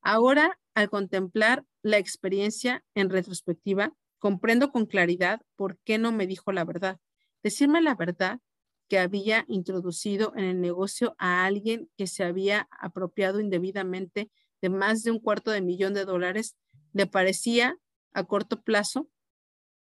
Ahora, 0.02 0.60
al 0.74 0.90
contemplar 0.90 1.66
la 1.82 1.98
experiencia 1.98 2.84
en 2.94 3.10
retrospectiva, 3.10 3.94
comprendo 4.20 4.72
con 4.72 4.86
claridad 4.86 5.42
por 5.56 5.78
qué 5.80 5.98
no 5.98 6.12
me 6.12 6.28
dijo 6.28 6.52
la 6.52 6.64
verdad. 6.64 7.00
Decirme 7.44 7.82
la 7.82 7.96
verdad 7.96 8.40
que 8.88 9.00
había 9.00 9.46
introducido 9.48 10.34
en 10.36 10.46
el 10.46 10.62
negocio 10.62 11.16
a 11.18 11.46
alguien 11.46 11.90
que 11.98 12.08
se 12.08 12.24
había 12.24 12.68
apropiado 12.72 13.40
indebidamente 13.40 14.32
de 14.62 14.70
más 14.70 15.04
de 15.04 15.12
un 15.12 15.20
cuarto 15.20 15.52
de 15.52 15.62
millón 15.62 15.94
de 15.94 16.06
dólares 16.06 16.56
le 16.94 17.08
parecía 17.08 17.78
a 18.16 18.24
corto 18.24 18.62
plazo 18.62 19.10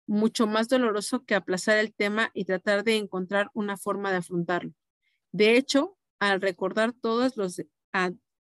mucho 0.05 0.47
más 0.47 0.67
doloroso 0.67 1.23
que 1.23 1.35
aplazar 1.35 1.77
el 1.77 1.93
tema 1.93 2.31
y 2.33 2.45
tratar 2.45 2.83
de 2.83 2.97
encontrar 2.97 3.49
una 3.53 3.77
forma 3.77 4.11
de 4.11 4.17
afrontarlo. 4.17 4.73
De 5.31 5.55
hecho, 5.55 5.97
al 6.19 6.41
recordar 6.41 6.93
todos 6.93 7.37
los 7.37 7.61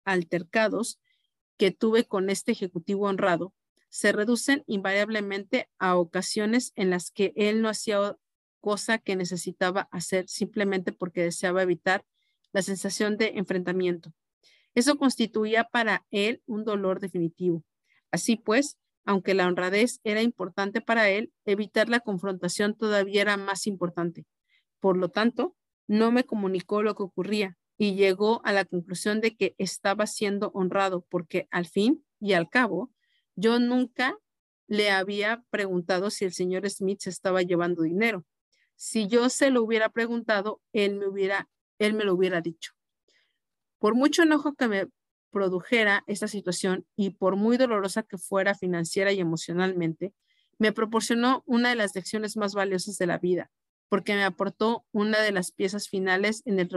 altercados 0.05 0.99
que 1.59 1.71
tuve 1.71 2.05
con 2.05 2.31
este 2.31 2.53
ejecutivo 2.53 3.07
honrado 3.07 3.53
se 3.91 4.13
reducen 4.13 4.63
invariablemente 4.67 5.69
a 5.79 5.97
ocasiones 5.97 6.73
en 6.77 6.91
las 6.91 7.11
que 7.11 7.33
él 7.37 7.61
no 7.61 7.69
hacía 7.69 8.17
cosa 8.61 8.99
que 8.99 9.17
necesitaba 9.17 9.89
hacer 9.91 10.29
simplemente 10.29 10.93
porque 10.93 11.25
deseaba 11.25 11.63
evitar 11.63 12.05
la 12.53 12.63
sensación 12.63 13.17
de 13.17 13.33
enfrentamiento. 13.37 14.13
Eso 14.75 14.97
constituía 14.97 15.65
para 15.65 16.07
él 16.11 16.43
un 16.47 16.65
dolor 16.65 17.01
definitivo. 17.01 17.65
Así 18.11 18.37
pues, 18.37 18.79
aunque 19.11 19.35
la 19.35 19.49
honradez 19.49 19.99
era 20.05 20.23
importante 20.23 20.81
para 20.81 21.09
él, 21.09 21.33
evitar 21.45 21.89
la 21.89 21.99
confrontación 21.99 22.77
todavía 22.77 23.23
era 23.23 23.37
más 23.37 23.67
importante. 23.67 24.25
Por 24.79 24.97
lo 24.97 25.09
tanto, 25.09 25.57
no 25.89 26.13
me 26.13 26.23
comunicó 26.23 26.85
lo 26.85 26.95
que 26.95 27.03
ocurría, 27.03 27.59
y 27.77 27.97
llegó 27.97 28.41
a 28.45 28.53
la 28.53 28.65
conclusión 28.65 29.21
de 29.21 29.35
que 29.35 29.57
estaba 29.59 30.07
siendo 30.07 30.53
honrado 30.55 31.05
porque 31.11 31.49
al 31.51 31.67
fin 31.67 32.05
y 32.21 32.35
al 32.35 32.49
cabo 32.49 32.93
yo 33.35 33.59
nunca 33.59 34.17
le 34.69 34.93
había 34.93 35.43
preguntado 35.51 36.11
si 36.11 36.25
el 36.25 36.33
señor 36.33 36.71
Smith 36.71 37.01
se 37.01 37.11
estaba 37.11 37.43
llevando 37.43 37.83
dinero. 37.83 38.25
Si 38.77 39.09
yo 39.09 39.29
se 39.29 39.51
lo 39.51 39.65
hubiera 39.65 39.89
preguntado, 39.89 40.61
él 40.73 40.95
me 40.95 41.09
hubiera 41.09 41.49
él 41.81 41.95
me 41.95 42.05
lo 42.05 42.15
hubiera 42.15 42.41
dicho. 42.41 42.75
Por 43.81 43.97
mucho 43.97 44.23
enojo 44.23 44.55
que 44.55 44.69
me 44.69 44.87
produjera 45.31 46.05
esta 46.07 46.29
situación 46.29 46.87
y 46.97 47.11
por 47.11 47.37
muy 47.37 47.57
dolorosa 47.57 48.03
que 48.03 48.19
fuera 48.19 48.55
financiera 48.55 49.13
y 49.13 49.21
emocionalmente, 49.21 50.13
me 50.59 50.73
proporcionó 50.73 51.43
una 51.47 51.71
de 51.71 51.77
las 51.77 51.95
lecciones 51.95 52.37
más 52.37 52.55
valiosas 52.55 52.99
de 52.99 53.07
la 53.07 53.19
vida, 53.19 53.51
porque 53.89 54.15
me 54.15 54.25
aportó 54.25 54.85
una 54.93 55.21
de 55.21 55.33
las 55.33 55.53
piezas 55.53 55.89
finales 55.89 56.43
en 56.45 56.59
el 56.59 56.69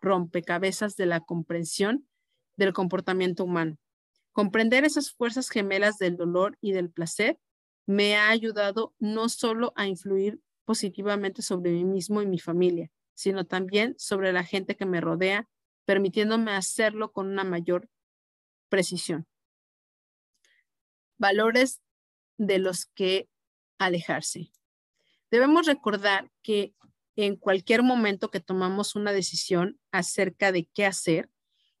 rompecabezas 0.00 0.96
de 0.96 1.06
la 1.06 1.20
comprensión 1.20 2.08
del 2.56 2.72
comportamiento 2.72 3.44
humano. 3.44 3.76
Comprender 4.32 4.84
esas 4.84 5.12
fuerzas 5.12 5.48
gemelas 5.48 5.98
del 5.98 6.16
dolor 6.16 6.58
y 6.60 6.72
del 6.72 6.90
placer 6.90 7.38
me 7.86 8.16
ha 8.16 8.30
ayudado 8.30 8.94
no 8.98 9.28
solo 9.28 9.72
a 9.76 9.86
influir 9.86 10.40
positivamente 10.64 11.42
sobre 11.42 11.70
mí 11.70 11.84
mismo 11.84 12.22
y 12.22 12.26
mi 12.26 12.38
familia, 12.38 12.90
sino 13.14 13.46
también 13.46 13.94
sobre 13.98 14.32
la 14.32 14.44
gente 14.44 14.76
que 14.76 14.86
me 14.86 15.00
rodea, 15.00 15.48
permitiéndome 15.84 16.52
hacerlo 16.52 17.12
con 17.12 17.28
una 17.28 17.44
mayor 17.44 17.88
precisión. 18.68 19.26
Valores 21.18 21.80
de 22.38 22.58
los 22.58 22.86
que 22.86 23.28
alejarse. 23.78 24.50
Debemos 25.30 25.66
recordar 25.66 26.30
que 26.42 26.74
en 27.16 27.36
cualquier 27.36 27.82
momento 27.82 28.30
que 28.30 28.40
tomamos 28.40 28.94
una 28.94 29.12
decisión 29.12 29.80
acerca 29.90 30.52
de 30.52 30.66
qué 30.66 30.84
hacer, 30.84 31.30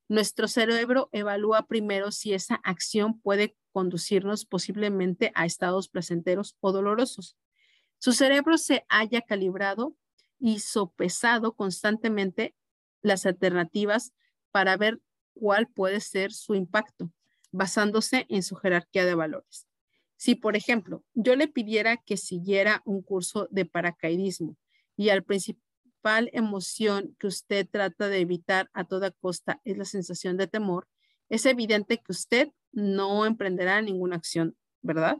nuestro 0.08 0.48
cerebro 0.48 1.08
evalúa 1.12 1.66
primero 1.66 2.10
si 2.10 2.32
esa 2.32 2.56
acción 2.64 3.20
puede 3.20 3.56
conducirnos 3.72 4.46
posiblemente 4.46 5.32
a 5.34 5.44
estados 5.44 5.88
placenteros 5.88 6.56
o 6.60 6.72
dolorosos. 6.72 7.36
Su 7.98 8.12
cerebro 8.12 8.56
se 8.56 8.86
haya 8.88 9.20
calibrado 9.20 9.96
y 10.38 10.60
sopesado 10.60 11.54
constantemente 11.54 12.54
las 13.02 13.26
alternativas 13.26 14.12
para 14.50 14.76
ver 14.76 15.00
cuál 15.38 15.68
puede 15.68 16.00
ser 16.00 16.32
su 16.32 16.54
impacto, 16.54 17.10
basándose 17.52 18.26
en 18.28 18.42
su 18.42 18.56
jerarquía 18.56 19.04
de 19.04 19.14
valores. 19.14 19.66
Si, 20.16 20.34
por 20.34 20.56
ejemplo, 20.56 21.04
yo 21.14 21.36
le 21.36 21.46
pidiera 21.46 21.98
que 21.98 22.16
siguiera 22.16 22.82
un 22.84 23.02
curso 23.02 23.48
de 23.50 23.66
paracaidismo 23.66 24.56
y 24.96 25.10
al 25.10 25.22
principal 25.22 26.30
emoción 26.32 27.14
que 27.18 27.26
usted 27.26 27.68
trata 27.70 28.08
de 28.08 28.20
evitar 28.20 28.70
a 28.72 28.84
toda 28.84 29.10
costa 29.10 29.60
es 29.64 29.76
la 29.76 29.84
sensación 29.84 30.36
de 30.36 30.46
temor, 30.46 30.88
es 31.28 31.44
evidente 31.46 31.98
que 31.98 32.12
usted 32.12 32.48
no 32.72 33.26
emprenderá 33.26 33.82
ninguna 33.82 34.16
acción, 34.16 34.56
¿verdad? 34.82 35.18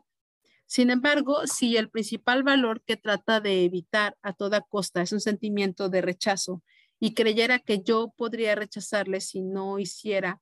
Sin 0.66 0.90
embargo, 0.90 1.46
si 1.46 1.76
el 1.76 1.90
principal 1.90 2.42
valor 2.42 2.82
que 2.82 2.96
trata 2.96 3.40
de 3.40 3.64
evitar 3.64 4.16
a 4.22 4.32
toda 4.32 4.60
costa 4.62 5.02
es 5.02 5.12
un 5.12 5.20
sentimiento 5.20 5.88
de 5.88 6.02
rechazo 6.02 6.62
y 6.98 7.14
creyera 7.14 7.58
que 7.58 7.82
yo 7.82 8.12
podría 8.16 8.54
rechazarle 8.54 9.20
si 9.20 9.42
no 9.42 9.78
hiciera 9.78 10.40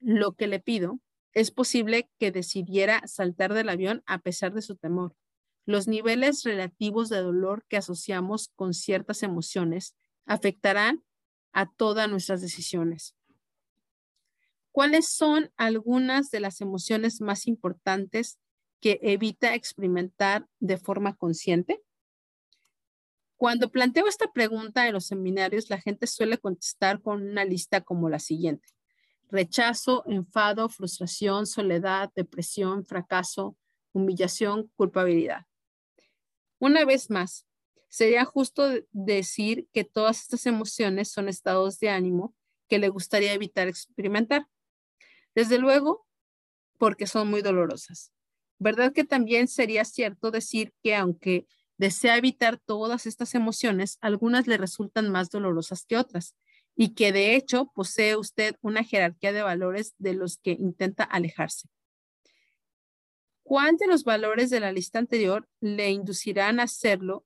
lo 0.00 0.32
que 0.32 0.46
le 0.46 0.60
pido, 0.60 1.00
es 1.32 1.50
posible 1.50 2.08
que 2.18 2.32
decidiera 2.32 3.06
saltar 3.06 3.52
del 3.52 3.68
avión 3.68 4.02
a 4.06 4.18
pesar 4.18 4.54
de 4.54 4.62
su 4.62 4.76
temor. 4.76 5.14
Los 5.66 5.86
niveles 5.86 6.44
relativos 6.44 7.10
de 7.10 7.18
dolor 7.18 7.64
que 7.68 7.76
asociamos 7.76 8.50
con 8.56 8.72
ciertas 8.72 9.22
emociones 9.22 9.94
afectarán 10.24 11.04
a 11.52 11.70
todas 11.70 12.08
nuestras 12.08 12.40
decisiones. 12.40 13.14
¿Cuáles 14.72 15.08
son 15.08 15.50
algunas 15.56 16.30
de 16.30 16.40
las 16.40 16.60
emociones 16.60 17.20
más 17.20 17.46
importantes 17.46 18.38
que 18.80 19.00
evita 19.02 19.54
experimentar 19.54 20.46
de 20.60 20.78
forma 20.78 21.16
consciente? 21.16 21.82
Cuando 23.38 23.70
planteo 23.70 24.06
esta 24.06 24.30
pregunta 24.30 24.86
en 24.86 24.92
los 24.92 25.06
seminarios, 25.06 25.70
la 25.70 25.80
gente 25.80 26.06
suele 26.06 26.36
contestar 26.36 27.00
con 27.00 27.22
una 27.22 27.46
lista 27.46 27.80
como 27.80 28.10
la 28.10 28.18
siguiente. 28.18 28.68
Rechazo, 29.30 30.04
enfado, 30.06 30.68
frustración, 30.68 31.46
soledad, 31.46 32.10
depresión, 32.14 32.84
fracaso, 32.84 33.56
humillación, 33.92 34.70
culpabilidad. 34.76 35.46
Una 36.58 36.84
vez 36.84 37.08
más, 37.08 37.48
Sería 37.88 38.24
justo 38.26 38.70
decir 38.92 39.66
que 39.72 39.82
todas 39.82 40.20
estas 40.20 40.44
emociones 40.46 41.10
son 41.10 41.28
estados 41.28 41.78
de 41.80 41.88
ánimo 41.88 42.34
que 42.68 42.78
le 42.78 42.90
gustaría 42.90 43.32
evitar 43.32 43.66
experimentar. 43.66 44.46
Desde 45.34 45.58
luego, 45.58 46.06
porque 46.76 47.06
son 47.06 47.28
muy 47.28 47.40
dolorosas. 47.40 48.12
¿Verdad 48.58 48.92
que 48.92 49.04
también 49.04 49.48
sería 49.48 49.84
cierto 49.84 50.30
decir 50.30 50.74
que 50.82 50.94
aunque 50.94 51.46
desea 51.78 52.16
evitar 52.16 52.58
todas 52.58 53.06
estas 53.06 53.34
emociones, 53.34 53.98
algunas 54.00 54.46
le 54.46 54.58
resultan 54.58 55.10
más 55.10 55.30
dolorosas 55.30 55.86
que 55.86 55.96
otras 55.96 56.34
y 56.76 56.94
que 56.94 57.12
de 57.12 57.34
hecho 57.34 57.72
posee 57.74 58.16
usted 58.16 58.56
una 58.60 58.84
jerarquía 58.84 59.32
de 59.32 59.42
valores 59.42 59.94
de 59.98 60.14
los 60.14 60.36
que 60.36 60.52
intenta 60.52 61.04
alejarse? 61.04 61.68
¿Cuál 63.42 63.78
de 63.78 63.86
los 63.86 64.04
valores 64.04 64.50
de 64.50 64.60
la 64.60 64.72
lista 64.72 64.98
anterior 64.98 65.48
le 65.60 65.90
inducirán 65.90 66.60
a 66.60 66.64
hacerlo 66.64 67.24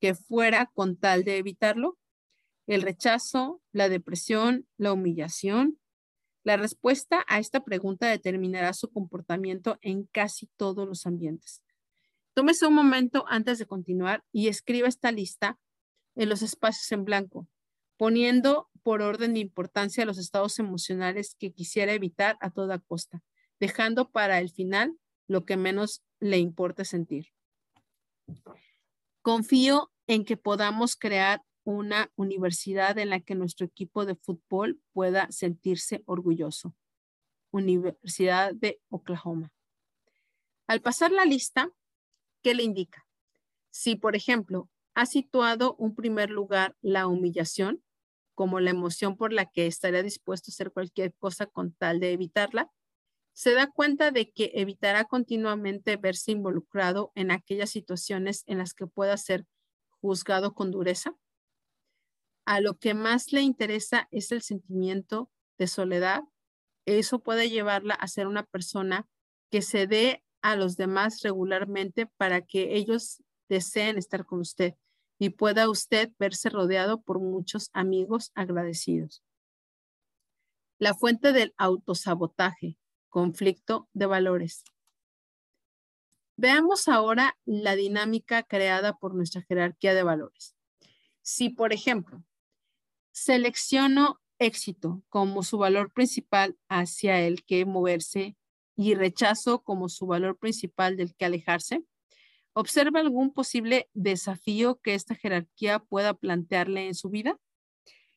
que 0.00 0.14
fuera 0.14 0.70
con 0.72 0.96
tal 0.96 1.24
de 1.24 1.36
evitarlo? 1.36 1.98
¿El 2.66 2.82
rechazo, 2.82 3.60
la 3.72 3.88
depresión, 3.88 4.66
la 4.78 4.92
humillación, 4.92 5.78
la 6.48 6.56
respuesta 6.56 7.24
a 7.28 7.38
esta 7.38 7.62
pregunta 7.62 8.08
determinará 8.08 8.72
su 8.72 8.90
comportamiento 8.90 9.78
en 9.82 10.04
casi 10.04 10.46
todos 10.56 10.88
los 10.88 11.04
ambientes. 11.04 11.62
Tómese 12.38 12.68
un 12.68 12.74
momento 12.74 13.24
antes 13.26 13.58
de 13.58 13.66
continuar 13.66 14.22
y 14.30 14.46
escriba 14.46 14.86
esta 14.86 15.10
lista 15.10 15.58
en 16.14 16.28
los 16.28 16.42
espacios 16.42 16.92
en 16.92 17.04
blanco, 17.04 17.48
poniendo 17.96 18.70
por 18.84 19.02
orden 19.02 19.34
de 19.34 19.40
importancia 19.40 20.04
los 20.04 20.18
estados 20.18 20.60
emocionales 20.60 21.34
que 21.36 21.52
quisiera 21.52 21.94
evitar 21.94 22.38
a 22.40 22.50
toda 22.50 22.78
costa, 22.78 23.24
dejando 23.58 24.12
para 24.12 24.38
el 24.38 24.50
final 24.50 24.96
lo 25.26 25.44
que 25.44 25.56
menos 25.56 26.04
le 26.20 26.38
importe 26.38 26.84
sentir. 26.84 27.32
Confío 29.20 29.90
en 30.06 30.24
que 30.24 30.36
podamos 30.36 30.94
crear 30.94 31.42
una 31.64 32.12
universidad 32.14 32.98
en 32.98 33.10
la 33.10 33.18
que 33.18 33.34
nuestro 33.34 33.66
equipo 33.66 34.06
de 34.06 34.14
fútbol 34.14 34.80
pueda 34.92 35.28
sentirse 35.32 36.04
orgulloso. 36.06 36.72
Universidad 37.50 38.54
de 38.54 38.80
Oklahoma. 38.90 39.50
Al 40.68 40.82
pasar 40.82 41.10
la 41.10 41.24
lista, 41.24 41.72
¿qué 42.42 42.54
le 42.54 42.62
indica? 42.62 43.06
Si, 43.70 43.96
por 43.96 44.16
ejemplo, 44.16 44.68
ha 44.94 45.06
situado 45.06 45.74
un 45.76 45.94
primer 45.94 46.30
lugar 46.30 46.76
la 46.80 47.06
humillación, 47.06 47.82
como 48.34 48.60
la 48.60 48.70
emoción 48.70 49.16
por 49.16 49.32
la 49.32 49.46
que 49.46 49.66
estaría 49.66 50.02
dispuesto 50.02 50.50
a 50.50 50.52
hacer 50.52 50.72
cualquier 50.72 51.14
cosa 51.14 51.46
con 51.46 51.72
tal 51.72 52.00
de 52.00 52.12
evitarla, 52.12 52.70
se 53.32 53.52
da 53.52 53.68
cuenta 53.68 54.10
de 54.10 54.30
que 54.32 54.52
evitará 54.54 55.04
continuamente 55.04 55.96
verse 55.96 56.32
involucrado 56.32 57.12
en 57.14 57.30
aquellas 57.30 57.70
situaciones 57.70 58.42
en 58.46 58.58
las 58.58 58.74
que 58.74 58.86
pueda 58.86 59.16
ser 59.16 59.46
juzgado 60.00 60.54
con 60.54 60.70
dureza 60.70 61.16
a 62.48 62.62
lo 62.62 62.78
que 62.78 62.94
más 62.94 63.30
le 63.34 63.42
interesa 63.42 64.08
es 64.10 64.32
el 64.32 64.40
sentimiento 64.40 65.30
de 65.58 65.66
soledad, 65.66 66.22
eso 66.86 67.18
puede 67.18 67.50
llevarla 67.50 67.92
a 67.92 68.08
ser 68.08 68.26
una 68.26 68.42
persona 68.42 69.06
que 69.50 69.60
se 69.60 69.86
dé 69.86 70.24
a 70.42 70.56
los 70.56 70.76
demás 70.76 71.22
regularmente 71.22 72.06
para 72.06 72.42
que 72.42 72.76
ellos 72.76 73.22
deseen 73.48 73.98
estar 73.98 74.24
con 74.26 74.40
usted 74.40 74.74
y 75.18 75.30
pueda 75.30 75.68
usted 75.68 76.12
verse 76.18 76.48
rodeado 76.48 77.00
por 77.00 77.18
muchos 77.18 77.70
amigos 77.72 78.30
agradecidos. 78.34 79.22
La 80.78 80.94
fuente 80.94 81.32
del 81.32 81.54
autosabotaje, 81.56 82.78
conflicto 83.08 83.88
de 83.92 84.06
valores. 84.06 84.64
Veamos 86.36 86.86
ahora 86.86 87.36
la 87.44 87.74
dinámica 87.74 88.44
creada 88.44 88.96
por 88.96 89.14
nuestra 89.14 89.42
jerarquía 89.42 89.92
de 89.92 90.04
valores. 90.04 90.54
Si, 91.20 91.50
por 91.50 91.72
ejemplo, 91.72 92.22
Selecciono 93.18 94.20
éxito 94.38 95.02
como 95.08 95.42
su 95.42 95.58
valor 95.58 95.92
principal 95.92 96.56
hacia 96.68 97.20
el 97.20 97.44
que 97.44 97.64
moverse 97.64 98.36
y 98.78 98.94
rechazo 98.94 99.64
como 99.64 99.88
su 99.88 100.06
valor 100.06 100.38
principal 100.38 100.96
del 100.96 101.14
que 101.16 101.24
alejarse. 101.24 101.82
¿Observa 102.52 103.00
algún 103.00 103.32
posible 103.34 103.90
desafío 103.92 104.80
que 104.80 104.94
esta 104.94 105.16
jerarquía 105.16 105.80
pueda 105.80 106.14
plantearle 106.14 106.86
en 106.86 106.94
su 106.94 107.10
vida? 107.10 107.40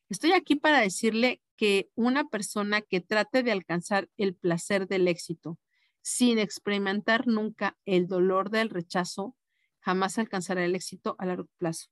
Estoy 0.08 0.32
aquí 0.32 0.54
para 0.54 0.80
decirle 0.80 1.42
que 1.56 1.90
una 1.96 2.28
persona 2.28 2.80
que 2.80 3.00
trate 3.00 3.42
de 3.42 3.50
alcanzar 3.50 4.08
el 4.16 4.36
placer 4.36 4.86
del 4.86 5.08
éxito 5.08 5.58
sin 6.00 6.38
experimentar 6.38 7.26
nunca 7.26 7.76
el 7.84 8.06
dolor 8.06 8.50
del 8.50 8.70
rechazo, 8.70 9.36
jamás 9.80 10.16
alcanzará 10.18 10.64
el 10.64 10.76
éxito 10.76 11.16
a 11.18 11.26
largo 11.26 11.48
plazo. 11.58 11.88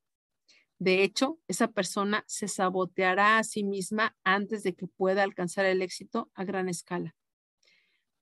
De 0.78 1.02
hecho, 1.02 1.40
esa 1.48 1.72
persona 1.72 2.24
se 2.28 2.46
saboteará 2.46 3.38
a 3.38 3.44
sí 3.44 3.64
misma 3.64 4.16
antes 4.22 4.62
de 4.62 4.74
que 4.74 4.86
pueda 4.86 5.24
alcanzar 5.24 5.66
el 5.66 5.82
éxito 5.82 6.30
a 6.34 6.44
gran 6.44 6.68
escala. 6.68 7.16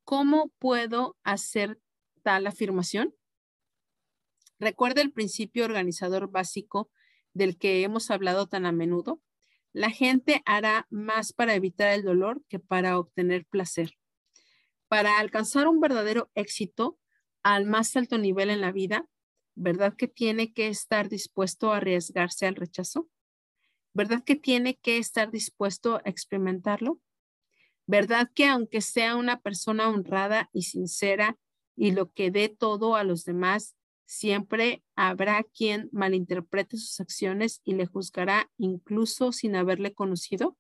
¿Cómo 0.09 0.51
puedo 0.59 1.19
hacer 1.23 1.79
tal 2.23 2.47
afirmación? 2.47 3.15
Recuerda 4.59 5.03
el 5.03 5.13
principio 5.13 5.67
organizador 5.67 6.31
básico 6.31 6.91
del 7.35 7.59
que 7.59 7.83
hemos 7.83 8.11
hablado 8.11 8.47
tan 8.47 8.65
a 8.65 8.73
menudo. 8.73 9.21
La 9.75 9.91
gente 9.91 10.41
hará 10.47 10.87
más 10.89 11.35
para 11.35 11.55
evitar 11.55 11.93
el 11.93 12.05
dolor 12.05 12.43
que 12.49 12.59
para 12.59 12.99
obtener 12.99 13.45
placer. 13.45 13.99
Para 14.89 15.19
alcanzar 15.19 15.69
un 15.69 15.79
verdadero 15.79 16.31
éxito 16.35 16.99
al 17.43 17.67
más 17.67 17.95
alto 17.95 18.17
nivel 18.17 18.49
en 18.49 18.63
la 18.63 18.73
vida, 18.73 19.07
¿verdad 19.57 19.95
que 19.95 20.09
tiene 20.09 20.55
que 20.55 20.69
estar 20.69 21.11
dispuesto 21.11 21.71
a 21.71 21.77
arriesgarse 21.77 22.47
al 22.47 22.55
rechazo? 22.55 23.11
¿Verdad 23.93 24.25
que 24.25 24.37
tiene 24.37 24.79
que 24.79 24.97
estar 24.97 25.31
dispuesto 25.31 25.97
a 25.97 26.03
experimentarlo? 26.07 26.99
¿Verdad 27.89 28.31
que 28.35 28.45
aunque 28.45 28.83
sea 28.83 29.17
una 29.17 29.41
persona 29.41 29.89
honrada 29.89 30.51
y 30.53 30.65
sincera 30.65 31.39
y 31.75 31.93
lo 31.93 32.13
que 32.13 32.31
dé 32.31 32.51
todo 32.51 32.97
a 32.97 33.03
los 33.03 33.25
demás, 33.25 33.75
siempre 34.05 34.85
habrá 34.95 35.43
quien 35.43 35.89
malinterprete 35.91 36.77
sus 36.77 37.01
acciones 37.01 37.63
y 37.65 37.73
le 37.73 37.87
juzgará 37.87 38.51
incluso 38.59 39.33
sin 39.33 39.57
haberle 39.57 39.95
conocido? 39.95 40.59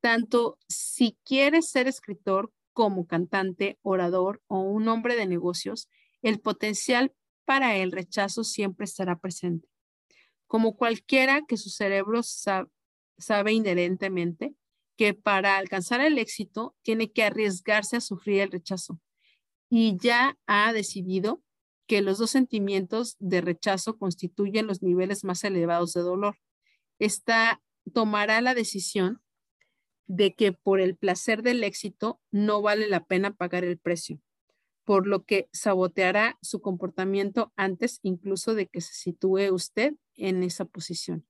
Tanto 0.00 0.58
si 0.68 1.16
quieres 1.24 1.70
ser 1.70 1.88
escritor 1.88 2.52
como 2.74 3.06
cantante, 3.06 3.78
orador 3.80 4.42
o 4.46 4.60
un 4.60 4.88
hombre 4.88 5.16
de 5.16 5.24
negocios, 5.24 5.88
el 6.20 6.38
potencial 6.38 7.14
para 7.46 7.78
el 7.78 7.92
rechazo 7.92 8.44
siempre 8.44 8.84
estará 8.84 9.18
presente. 9.18 9.70
Como 10.46 10.76
cualquiera 10.76 11.46
que 11.48 11.56
su 11.56 11.70
cerebro 11.70 12.20
sabe 12.22 13.52
inherentemente 13.52 14.54
que 15.00 15.14
para 15.14 15.56
alcanzar 15.56 16.02
el 16.02 16.18
éxito 16.18 16.76
tiene 16.82 17.10
que 17.10 17.22
arriesgarse 17.22 17.96
a 17.96 18.02
sufrir 18.02 18.42
el 18.42 18.50
rechazo 18.50 19.00
y 19.70 19.96
ya 19.96 20.38
ha 20.46 20.74
decidido 20.74 21.42
que 21.86 22.02
los 22.02 22.18
dos 22.18 22.28
sentimientos 22.28 23.16
de 23.18 23.40
rechazo 23.40 23.96
constituyen 23.96 24.66
los 24.66 24.82
niveles 24.82 25.24
más 25.24 25.42
elevados 25.42 25.94
de 25.94 26.02
dolor. 26.02 26.36
Esta 26.98 27.62
tomará 27.94 28.42
la 28.42 28.52
decisión 28.54 29.22
de 30.06 30.34
que 30.34 30.52
por 30.52 30.80
el 30.80 30.98
placer 30.98 31.40
del 31.42 31.64
éxito 31.64 32.20
no 32.30 32.60
vale 32.60 32.86
la 32.86 33.02
pena 33.02 33.32
pagar 33.32 33.64
el 33.64 33.78
precio 33.78 34.20
por 34.84 35.06
lo 35.06 35.24
que 35.24 35.48
saboteará 35.52 36.36
su 36.42 36.60
comportamiento 36.60 37.54
antes 37.56 38.00
incluso 38.02 38.54
de 38.54 38.66
que 38.66 38.82
se 38.82 38.92
sitúe 38.92 39.50
usted 39.50 39.94
en 40.16 40.42
esa 40.42 40.66
posición. 40.66 41.26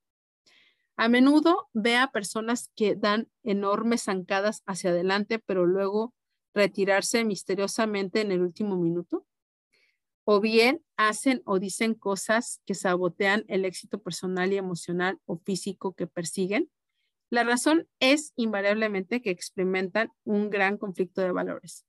A 0.97 1.09
menudo 1.09 1.69
ve 1.73 1.97
a 1.97 2.11
personas 2.11 2.69
que 2.75 2.95
dan 2.95 3.29
enormes 3.43 4.03
zancadas 4.03 4.61
hacia 4.65 4.91
adelante, 4.91 5.39
pero 5.39 5.65
luego 5.65 6.13
retirarse 6.53 7.23
misteriosamente 7.23 8.21
en 8.21 8.31
el 8.31 8.41
último 8.41 8.77
minuto. 8.77 9.25
O 10.23 10.39
bien 10.39 10.83
hacen 10.97 11.41
o 11.45 11.59
dicen 11.59 11.95
cosas 11.95 12.61
que 12.65 12.75
sabotean 12.75 13.43
el 13.47 13.65
éxito 13.65 14.01
personal 14.01 14.53
y 14.53 14.57
emocional 14.57 15.19
o 15.25 15.37
físico 15.37 15.93
que 15.93 16.07
persiguen. 16.07 16.69
La 17.31 17.43
razón 17.43 17.87
es 17.99 18.33
invariablemente 18.35 19.21
que 19.21 19.31
experimentan 19.31 20.11
un 20.23 20.49
gran 20.49 20.77
conflicto 20.77 21.21
de 21.21 21.31
valores. 21.31 21.85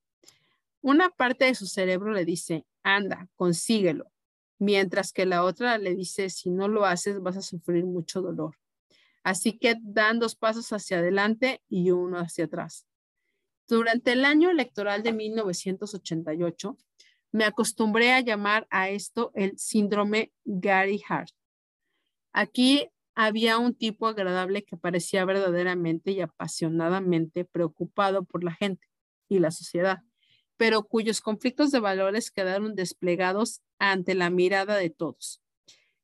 Una 0.80 1.10
parte 1.10 1.44
de 1.44 1.54
su 1.54 1.66
cerebro 1.66 2.12
le 2.12 2.24
dice, 2.24 2.64
anda, 2.82 3.28
consíguelo, 3.36 4.10
mientras 4.58 5.12
que 5.12 5.26
la 5.26 5.44
otra 5.44 5.78
le 5.78 5.94
dice, 5.94 6.30
si 6.30 6.50
no 6.50 6.68
lo 6.68 6.86
haces 6.86 7.20
vas 7.20 7.36
a 7.36 7.42
sufrir 7.42 7.84
mucho 7.84 8.22
dolor. 8.22 8.56
Así 9.22 9.58
que 9.58 9.76
dan 9.82 10.18
dos 10.18 10.34
pasos 10.34 10.72
hacia 10.72 10.98
adelante 10.98 11.62
y 11.68 11.90
uno 11.90 12.18
hacia 12.18 12.46
atrás. 12.46 12.86
Durante 13.68 14.12
el 14.12 14.24
año 14.24 14.50
electoral 14.50 15.02
de 15.02 15.12
1988, 15.12 16.76
me 17.30 17.44
acostumbré 17.44 18.12
a 18.12 18.20
llamar 18.20 18.66
a 18.70 18.88
esto 18.90 19.30
el 19.34 19.58
síndrome 19.58 20.32
Gary 20.44 21.02
Hart. 21.08 21.30
Aquí 22.32 22.88
había 23.14 23.58
un 23.58 23.74
tipo 23.74 24.06
agradable 24.06 24.64
que 24.64 24.76
parecía 24.76 25.24
verdaderamente 25.24 26.10
y 26.10 26.20
apasionadamente 26.20 27.44
preocupado 27.44 28.24
por 28.24 28.42
la 28.42 28.52
gente 28.52 28.86
y 29.28 29.38
la 29.38 29.50
sociedad 29.50 30.02
pero 30.62 30.84
cuyos 30.84 31.20
conflictos 31.20 31.70
de 31.70 31.80
valores 31.80 32.30
quedaron 32.30 32.74
desplegados 32.74 33.62
ante 33.78 34.14
la 34.14 34.30
mirada 34.30 34.76
de 34.76 34.90
todos. 34.90 35.42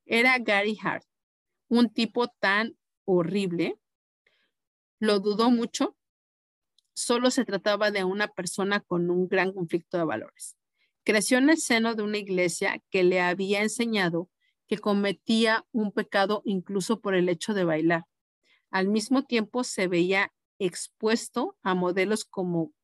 Era 0.05 0.39
Gary 0.39 0.77
Hart, 0.83 1.05
un 1.69 1.91
tipo 1.93 2.27
tan 2.27 2.77
horrible. 3.09 3.79
Lo 5.01 5.19
dudó 5.19 5.51
mucho. 5.51 5.97
Solo 6.93 7.31
se 7.31 7.47
trataba 7.47 7.91
de 7.91 8.05
una 8.05 8.29
persona 8.29 8.81
con 8.81 9.11
un 9.11 9.29
gran 9.29 9.53
conflicto 9.53 9.97
de 9.97 10.05
valores. 10.05 10.57
Creció 11.05 11.39
en 11.39 11.49
el 11.49 11.57
seno 11.57 11.95
de 11.95 12.03
una 12.03 12.19
iglesia 12.19 12.83
que 12.91 13.05
le 13.05 13.21
había 13.21 13.63
enseñado 13.63 14.29
que 14.67 14.77
cometía 14.77 15.65
un 15.73 15.91
pecado 15.91 16.43
incluso 16.45 17.01
por 17.01 17.15
el 17.15 17.31
hecho 17.31 17.55
de 17.55 17.65
bailar. 17.65 18.05
Al 18.71 18.89
mismo 18.89 19.25
tiempo 19.25 19.65
se 19.65 19.89
veía 19.89 20.31
expuesto 20.59 21.57
a 21.63 21.75
modelos 21.75 22.27
como 22.27 22.75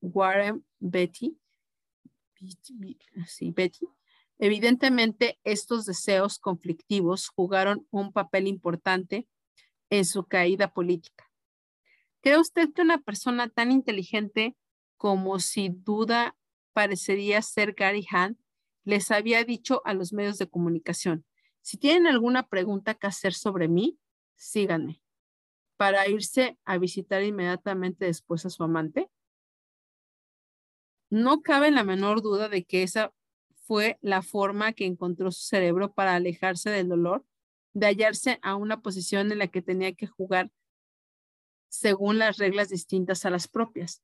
Warren 0.00 0.66
Betty, 0.80 1.38
Betty. 3.54 3.86
Evidentemente, 4.38 5.38
estos 5.44 5.86
deseos 5.86 6.40
conflictivos 6.40 7.28
jugaron 7.28 7.86
un 7.90 8.12
papel 8.12 8.48
importante 8.48 9.28
en 9.90 10.04
su 10.04 10.24
caída 10.24 10.72
política. 10.72 11.30
¿Cree 12.20 12.38
usted 12.38 12.72
que 12.72 12.82
una 12.82 12.98
persona 12.98 13.48
tan 13.48 13.70
inteligente 13.70 14.56
como 14.96 15.38
sin 15.38 15.84
duda 15.84 16.36
parecería 16.72 17.40
ser 17.42 17.74
Gary 17.74 18.06
Hunt 18.12 18.38
les 18.84 19.10
había 19.10 19.44
dicho 19.44 19.82
a 19.84 19.94
los 19.94 20.12
medios 20.12 20.38
de 20.38 20.48
comunicación, 20.48 21.24
si 21.60 21.76
tienen 21.76 22.06
alguna 22.06 22.48
pregunta 22.48 22.94
que 22.94 23.06
hacer 23.06 23.34
sobre 23.34 23.68
mí, 23.68 23.98
síganme, 24.36 25.00
para 25.76 26.08
irse 26.08 26.58
a 26.64 26.78
visitar 26.78 27.22
inmediatamente 27.22 28.04
después 28.04 28.46
a 28.46 28.50
su 28.50 28.62
amante? 28.62 29.10
No 31.10 31.42
cabe 31.42 31.70
la 31.70 31.84
menor 31.84 32.22
duda 32.22 32.48
de 32.48 32.64
que 32.64 32.82
esa 32.82 33.12
fue 33.66 33.98
la 34.00 34.22
forma 34.22 34.72
que 34.72 34.86
encontró 34.86 35.30
su 35.32 35.44
cerebro 35.44 35.92
para 35.92 36.14
alejarse 36.14 36.70
del 36.70 36.88
dolor, 36.88 37.24
de 37.76 37.88
hallarse 37.88 38.38
a 38.40 38.54
una 38.56 38.80
posición 38.80 39.30
en 39.30 39.38
la 39.38 39.48
que 39.48 39.60
tenía 39.60 39.92
que 39.92 40.06
jugar 40.06 40.50
según 41.68 42.16
las 42.16 42.38
reglas 42.38 42.70
distintas 42.70 43.26
a 43.26 43.30
las 43.30 43.48
propias. 43.48 44.02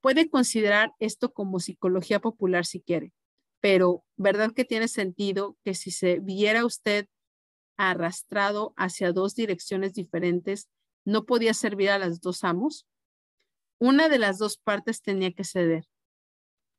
Puede 0.00 0.30
considerar 0.30 0.94
esto 0.98 1.34
como 1.34 1.60
psicología 1.60 2.20
popular 2.20 2.64
si 2.64 2.80
quiere, 2.80 3.12
pero 3.60 4.02
¿verdad 4.16 4.52
que 4.52 4.64
tiene 4.64 4.88
sentido 4.88 5.58
que 5.62 5.74
si 5.74 5.90
se 5.90 6.20
viera 6.20 6.64
usted 6.64 7.06
arrastrado 7.76 8.72
hacia 8.78 9.12
dos 9.12 9.34
direcciones 9.34 9.92
diferentes, 9.92 10.70
no 11.04 11.26
podía 11.26 11.52
servir 11.52 11.90
a 11.90 11.98
las 11.98 12.22
dos 12.22 12.44
amos? 12.44 12.86
Una 13.78 14.08
de 14.08 14.18
las 14.18 14.38
dos 14.38 14.56
partes 14.56 15.02
tenía 15.02 15.34
que 15.34 15.44
ceder. 15.44 15.84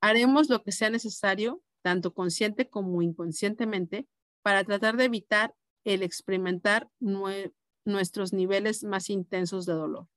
Haremos 0.02 0.50
lo 0.50 0.64
que 0.64 0.72
sea 0.72 0.90
necesario, 0.90 1.62
tanto 1.84 2.12
consciente 2.16 2.68
como 2.68 3.04
inconscientemente, 3.04 4.08
para 4.42 4.64
tratar 4.64 4.98
de 4.98 5.06
evitar 5.06 5.54
el 5.88 6.04
experimentar 6.04 6.90
nuestros 7.00 8.34
niveles 8.34 8.84
más 8.84 9.10
intensos 9.10 9.66
de 9.66 9.72
dolor. 9.72 10.10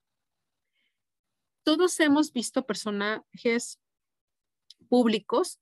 Todos 1.63 2.01
hemos 2.01 2.33
visto 2.33 2.67
personajes 2.67 3.79
públicos 4.89 5.61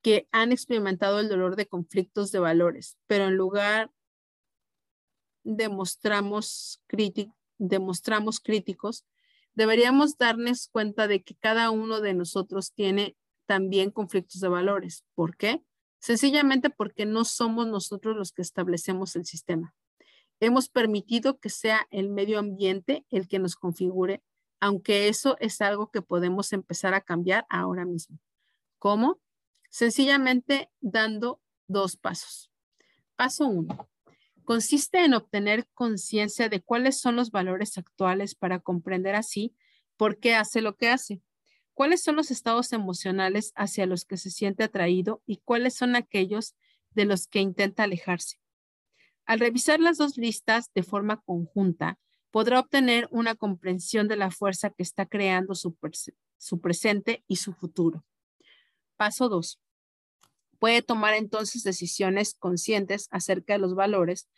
que 0.00 0.28
han 0.30 0.52
experimentado 0.52 1.18
el 1.18 1.28
dolor 1.28 1.56
de 1.56 1.66
conflictos 1.66 2.30
de 2.30 2.38
valores, 2.38 2.98
pero 3.08 3.24
en 3.24 3.34
lugar 3.34 3.90
demostramos, 5.42 6.80
demostramos 7.58 8.38
críticos, 8.38 9.04
deberíamos 9.54 10.18
darnos 10.18 10.68
cuenta 10.68 11.08
de 11.08 11.24
que 11.24 11.34
cada 11.34 11.70
uno 11.70 12.00
de 12.00 12.14
nosotros 12.14 12.72
tiene 12.72 13.16
también 13.46 13.90
conflictos 13.90 14.40
de 14.40 14.48
valores. 14.48 15.04
¿Por 15.16 15.36
qué? 15.36 15.64
Sencillamente 16.06 16.70
porque 16.70 17.04
no 17.04 17.24
somos 17.24 17.66
nosotros 17.66 18.14
los 18.14 18.30
que 18.30 18.40
establecemos 18.40 19.16
el 19.16 19.26
sistema. 19.26 19.74
Hemos 20.38 20.68
permitido 20.68 21.40
que 21.40 21.50
sea 21.50 21.88
el 21.90 22.10
medio 22.10 22.38
ambiente 22.38 23.04
el 23.10 23.26
que 23.26 23.40
nos 23.40 23.56
configure, 23.56 24.22
aunque 24.60 25.08
eso 25.08 25.36
es 25.40 25.60
algo 25.60 25.90
que 25.90 26.02
podemos 26.02 26.52
empezar 26.52 26.94
a 26.94 27.00
cambiar 27.00 27.44
ahora 27.48 27.84
mismo. 27.84 28.20
¿Cómo? 28.78 29.18
Sencillamente 29.68 30.70
dando 30.80 31.40
dos 31.66 31.96
pasos. 31.96 32.52
Paso 33.16 33.48
uno. 33.48 33.88
Consiste 34.44 35.04
en 35.04 35.12
obtener 35.12 35.66
conciencia 35.74 36.48
de 36.48 36.62
cuáles 36.62 37.00
son 37.00 37.16
los 37.16 37.32
valores 37.32 37.78
actuales 37.78 38.36
para 38.36 38.60
comprender 38.60 39.16
así 39.16 39.56
por 39.96 40.20
qué 40.20 40.36
hace 40.36 40.60
lo 40.60 40.76
que 40.76 40.88
hace. 40.88 41.20
¿Cuáles 41.76 42.02
son 42.02 42.16
los 42.16 42.30
estados 42.30 42.72
emocionales 42.72 43.52
hacia 43.54 43.84
los 43.84 44.06
que 44.06 44.16
se 44.16 44.30
siente 44.30 44.64
atraído 44.64 45.22
y 45.26 45.42
cuáles 45.44 45.74
son 45.74 45.94
aquellos 45.94 46.56
de 46.92 47.04
los 47.04 47.26
que 47.26 47.40
intenta 47.40 47.82
alejarse? 47.82 48.40
Al 49.26 49.40
revisar 49.40 49.78
las 49.78 49.98
dos 49.98 50.16
listas 50.16 50.72
de 50.72 50.82
forma 50.82 51.20
conjunta, 51.20 51.98
podrá 52.30 52.60
obtener 52.60 53.08
una 53.10 53.34
comprensión 53.34 54.08
de 54.08 54.16
la 54.16 54.30
fuerza 54.30 54.70
que 54.70 54.82
está 54.82 55.04
creando 55.04 55.54
su, 55.54 55.76
presente 56.62 57.22
y 57.28 57.36
su 57.36 57.52
futuro. 57.52 58.06
Paso 58.96 59.28
2. 59.28 59.60
Puede 60.58 60.80
tomar 60.80 61.12
entonces 61.12 61.62
decisiones 61.62 62.32
conscientes 62.38 63.06
acerca 63.10 63.52
de 63.52 63.58
los 63.58 63.74
valores 63.74 64.30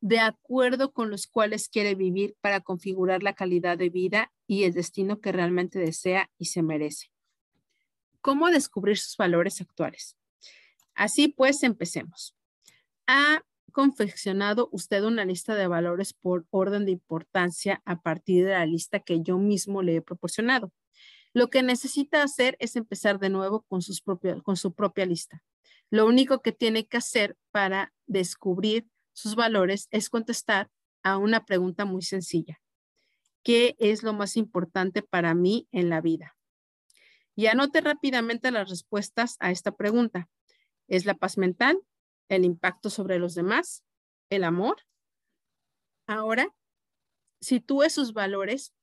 de 0.00 0.18
acuerdo 0.18 0.92
con 0.92 1.10
los 1.10 1.26
cuales 1.26 1.68
quiere 1.68 1.94
vivir 1.94 2.34
para 2.40 2.60
configurar 2.60 3.22
la 3.22 3.34
calidad 3.34 3.76
de 3.76 3.90
vida 3.90 4.32
y 4.46 4.64
el 4.64 4.72
destino 4.72 5.20
que 5.20 5.32
realmente 5.32 5.78
desea 5.78 6.30
y 6.38 6.46
se 6.46 6.62
merece. 6.62 7.12
¿Cómo 8.20 8.50
descubrir 8.50 8.98
sus 8.98 9.16
valores 9.16 9.60
actuales? 9.60 10.16
Así 10.94 11.28
pues, 11.28 11.62
empecemos. 11.62 12.34
Ha 13.06 13.42
confeccionado 13.72 14.68
usted 14.72 15.04
una 15.04 15.24
lista 15.24 15.54
de 15.54 15.66
valores 15.66 16.12
por 16.12 16.46
orden 16.50 16.84
de 16.84 16.92
importancia 16.92 17.82
a 17.84 18.00
partir 18.00 18.44
de 18.44 18.52
la 18.52 18.66
lista 18.66 19.00
que 19.00 19.22
yo 19.22 19.38
mismo 19.38 19.82
le 19.82 19.96
he 19.96 20.02
proporcionado. 20.02 20.72
Lo 21.32 21.48
que 21.48 21.62
necesita 21.62 22.22
hacer 22.22 22.56
es 22.58 22.74
empezar 22.74 23.20
de 23.20 23.30
nuevo 23.30 23.62
con, 23.68 23.82
sus 23.82 24.02
con 24.42 24.56
su 24.56 24.74
propia 24.74 25.06
lista. 25.06 25.42
Lo 25.88 26.06
único 26.06 26.42
que 26.42 26.52
tiene 26.52 26.86
que 26.86 26.96
hacer 26.96 27.36
para 27.52 27.92
descubrir 28.06 28.86
sus 29.12 29.34
valores 29.34 29.88
es 29.90 30.08
contestar 30.08 30.70
a 31.02 31.18
una 31.18 31.44
pregunta 31.44 31.84
muy 31.84 32.02
sencilla. 32.02 32.60
¿Qué 33.42 33.76
es 33.78 34.02
lo 34.02 34.12
más 34.12 34.36
importante 34.36 35.02
para 35.02 35.34
mí 35.34 35.66
en 35.72 35.88
la 35.88 36.00
vida? 36.00 36.36
Y 37.34 37.46
anote 37.46 37.80
rápidamente 37.80 38.50
las 38.50 38.68
respuestas 38.68 39.36
a 39.40 39.50
esta 39.50 39.72
pregunta. 39.72 40.28
¿Es 40.88 41.06
la 41.06 41.14
paz 41.14 41.38
mental? 41.38 41.80
¿El 42.28 42.44
impacto 42.44 42.90
sobre 42.90 43.18
los 43.18 43.34
demás? 43.34 43.82
¿El 44.28 44.44
amor? 44.44 44.76
Ahora, 46.06 46.54
sitúe 47.40 47.88
sus 47.88 48.12
valores 48.12 48.74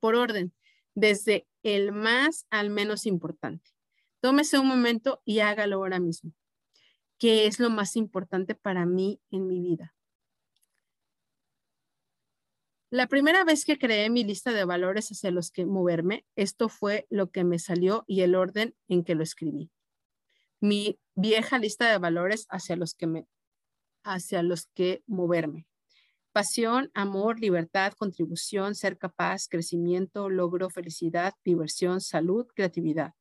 por 0.00 0.14
orden, 0.14 0.52
desde 0.94 1.46
el 1.62 1.92
más 1.92 2.46
al 2.50 2.70
menos 2.70 3.06
importante. 3.06 3.70
Tómese 4.20 4.58
un 4.58 4.66
momento 4.66 5.22
y 5.24 5.40
hágalo 5.40 5.76
ahora 5.76 6.00
mismo 6.00 6.32
qué 7.20 7.46
es 7.46 7.60
lo 7.60 7.70
más 7.70 7.94
importante 7.96 8.56
para 8.56 8.86
mí 8.86 9.20
en 9.30 9.46
mi 9.46 9.60
vida. 9.60 9.94
La 12.88 13.06
primera 13.06 13.44
vez 13.44 13.64
que 13.64 13.78
creé 13.78 14.10
mi 14.10 14.24
lista 14.24 14.52
de 14.52 14.64
valores 14.64 15.12
hacia 15.12 15.30
los 15.30 15.52
que 15.52 15.64
moverme, 15.64 16.24
esto 16.34 16.68
fue 16.68 17.06
lo 17.08 17.30
que 17.30 17.44
me 17.44 17.60
salió 17.60 18.04
y 18.08 18.22
el 18.22 18.34
orden 18.34 18.74
en 18.88 19.04
que 19.04 19.14
lo 19.14 19.22
escribí. 19.22 19.70
Mi 20.60 20.98
vieja 21.14 21.58
lista 21.58 21.88
de 21.88 21.98
valores 21.98 22.46
hacia 22.48 22.74
los 22.74 22.94
que 22.94 23.06
me 23.06 23.28
hacia 24.02 24.42
los 24.42 24.66
que 24.74 25.04
moverme. 25.06 25.66
Pasión, 26.32 26.90
amor, 26.94 27.38
libertad, 27.38 27.92
contribución, 27.92 28.74
ser 28.74 28.96
capaz, 28.96 29.46
crecimiento, 29.46 30.30
logro, 30.30 30.70
felicidad, 30.70 31.34
diversión, 31.44 32.00
salud, 32.00 32.46
creatividad. 32.54 33.12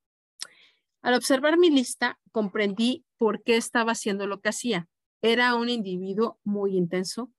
Al 1.02 1.16
observar 1.16 1.58
mi 1.58 1.70
lista, 1.70 2.18
comprendí 2.32 3.06
por 3.20 3.43
qué 3.43 3.57
estaba 3.57 3.91
haciendo 3.91 4.26
lo 4.26 4.41
que 4.41 4.49
hacía. 4.49 4.88
Era 5.22 5.53
un 5.53 5.70
individuo 5.70 6.39
muy 6.43 6.76
intenso. 6.76 7.32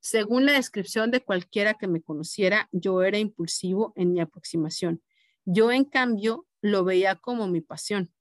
Según 0.00 0.44
la 0.44 0.52
descripción 0.52 1.10
de 1.10 1.24
cualquiera 1.24 1.74
que 1.74 1.86
me 1.86 2.02
conociera, 2.02 2.68
yo 2.72 3.02
era 3.02 3.18
impulsivo 3.18 3.92
en 3.96 4.12
mi 4.12 4.20
aproximación. 4.20 5.00
Yo, 5.46 5.70
en 5.72 5.84
cambio, 5.84 6.46
lo 6.60 6.84
veía 6.84 7.14
como 7.14 7.46
mi 7.46 7.60
pasión. 7.60 8.12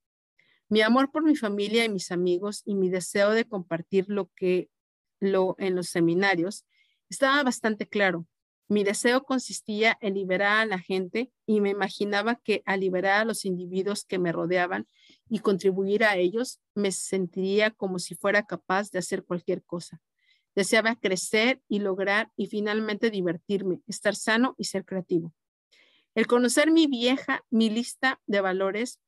Mi 0.70 0.82
amor 0.82 1.12
por 1.12 1.24
mi 1.24 1.36
familia 1.36 1.84
y 1.86 1.90
mis 1.90 2.12
amigos 2.12 2.62
y 2.66 2.76
mi 2.76 2.90
deseo 2.90 3.32
de 3.32 3.46
compartir 3.46 4.06
lo 4.08 4.30
que 4.36 4.70
lo 5.20 5.56
en 5.58 5.76
los 5.76 5.88
seminarios 5.90 6.66
estaba 7.10 7.42
bastante 7.42 7.88
claro. 7.88 8.28
Mi 8.68 8.84
deseo 8.84 9.24
consistía 9.24 9.98
en 10.02 10.14
liberar 10.14 10.60
a 10.60 10.66
la 10.66 10.78
gente 10.78 11.32
y 11.46 11.62
me 11.62 11.70
imaginaba 11.70 12.36
que 12.36 12.62
al 12.66 12.82
liberar 12.82 13.22
a 13.22 13.26
los 13.26 13.46
individuos 13.46 14.04
que 14.06 14.20
me 14.20 14.32
rodeaban 14.32 14.88
y 15.30 15.40
contribuir 15.40 16.04
a 16.04 16.16
ellos, 16.16 16.60
me 16.74 16.92
sentiría 16.92 17.72
como 17.72 18.00
si 18.00 18.16
fuera 18.16 18.44
capaz 18.44 18.92
de 18.92 19.00
hacer 19.00 19.24
cualquier 19.24 19.64
cosa. 19.64 20.02
Deseaba 20.56 20.96
crecer 20.96 21.62
y 21.68 21.80
lograr 21.80 22.32
y 22.36 22.48
finalmente 22.48 23.10
divertirme, 23.10 23.82
estar 23.88 24.16
sano 24.16 24.56
y 24.58 24.66
ser 24.66 24.86
creativo. 24.86 25.34
El 26.16 26.26
conocer 26.26 26.72
mi 26.72 26.88
vieja, 26.88 27.46
mi 27.52 27.70
lista 27.70 28.20
de 28.26 28.42
valores, 28.42 29.00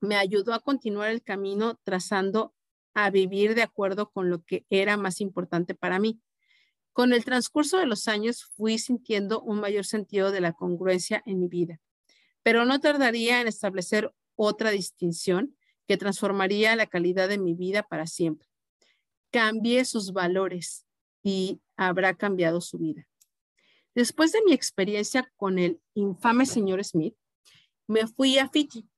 me 0.00 0.16
ayudó 0.16 0.54
a 0.54 0.60
continuar 0.60 1.10
el 1.10 1.22
camino 1.22 1.78
trazando 1.82 2.54
a 2.94 3.10
vivir 3.10 3.54
de 3.54 3.62
acuerdo 3.62 4.10
con 4.10 4.30
lo 4.30 4.42
que 4.44 4.64
era 4.70 4.96
más 4.96 5.20
importante 5.20 5.74
para 5.74 5.98
mí. 5.98 6.20
Con 6.92 7.12
el 7.12 7.24
transcurso 7.24 7.78
de 7.78 7.86
los 7.86 8.08
años 8.08 8.44
fui 8.56 8.78
sintiendo 8.78 9.40
un 9.40 9.60
mayor 9.60 9.84
sentido 9.84 10.32
de 10.32 10.40
la 10.40 10.52
congruencia 10.52 11.22
en 11.26 11.40
mi 11.40 11.48
vida, 11.48 11.80
pero 12.42 12.64
no 12.64 12.80
tardaría 12.80 13.40
en 13.40 13.46
establecer 13.46 14.12
otra 14.42 14.70
distinción 14.70 15.54
que 15.86 15.98
transformaría 15.98 16.74
la 16.74 16.86
calidad 16.86 17.28
de 17.28 17.36
mi 17.36 17.52
vida 17.52 17.82
para 17.82 18.06
siempre. 18.06 18.48
Cambie 19.30 19.84
sus 19.84 20.14
valores 20.14 20.86
y 21.22 21.60
habrá 21.76 22.14
cambiado 22.14 22.62
su 22.62 22.78
vida. 22.78 23.06
Después 23.94 24.32
de 24.32 24.40
mi 24.46 24.54
experiencia 24.54 25.30
con 25.36 25.58
el 25.58 25.78
infame 25.92 26.46
señor 26.46 26.82
Smith, 26.84 27.14
me 27.86 28.06
fui 28.06 28.38
a 28.38 28.48
Fiji 28.48 28.88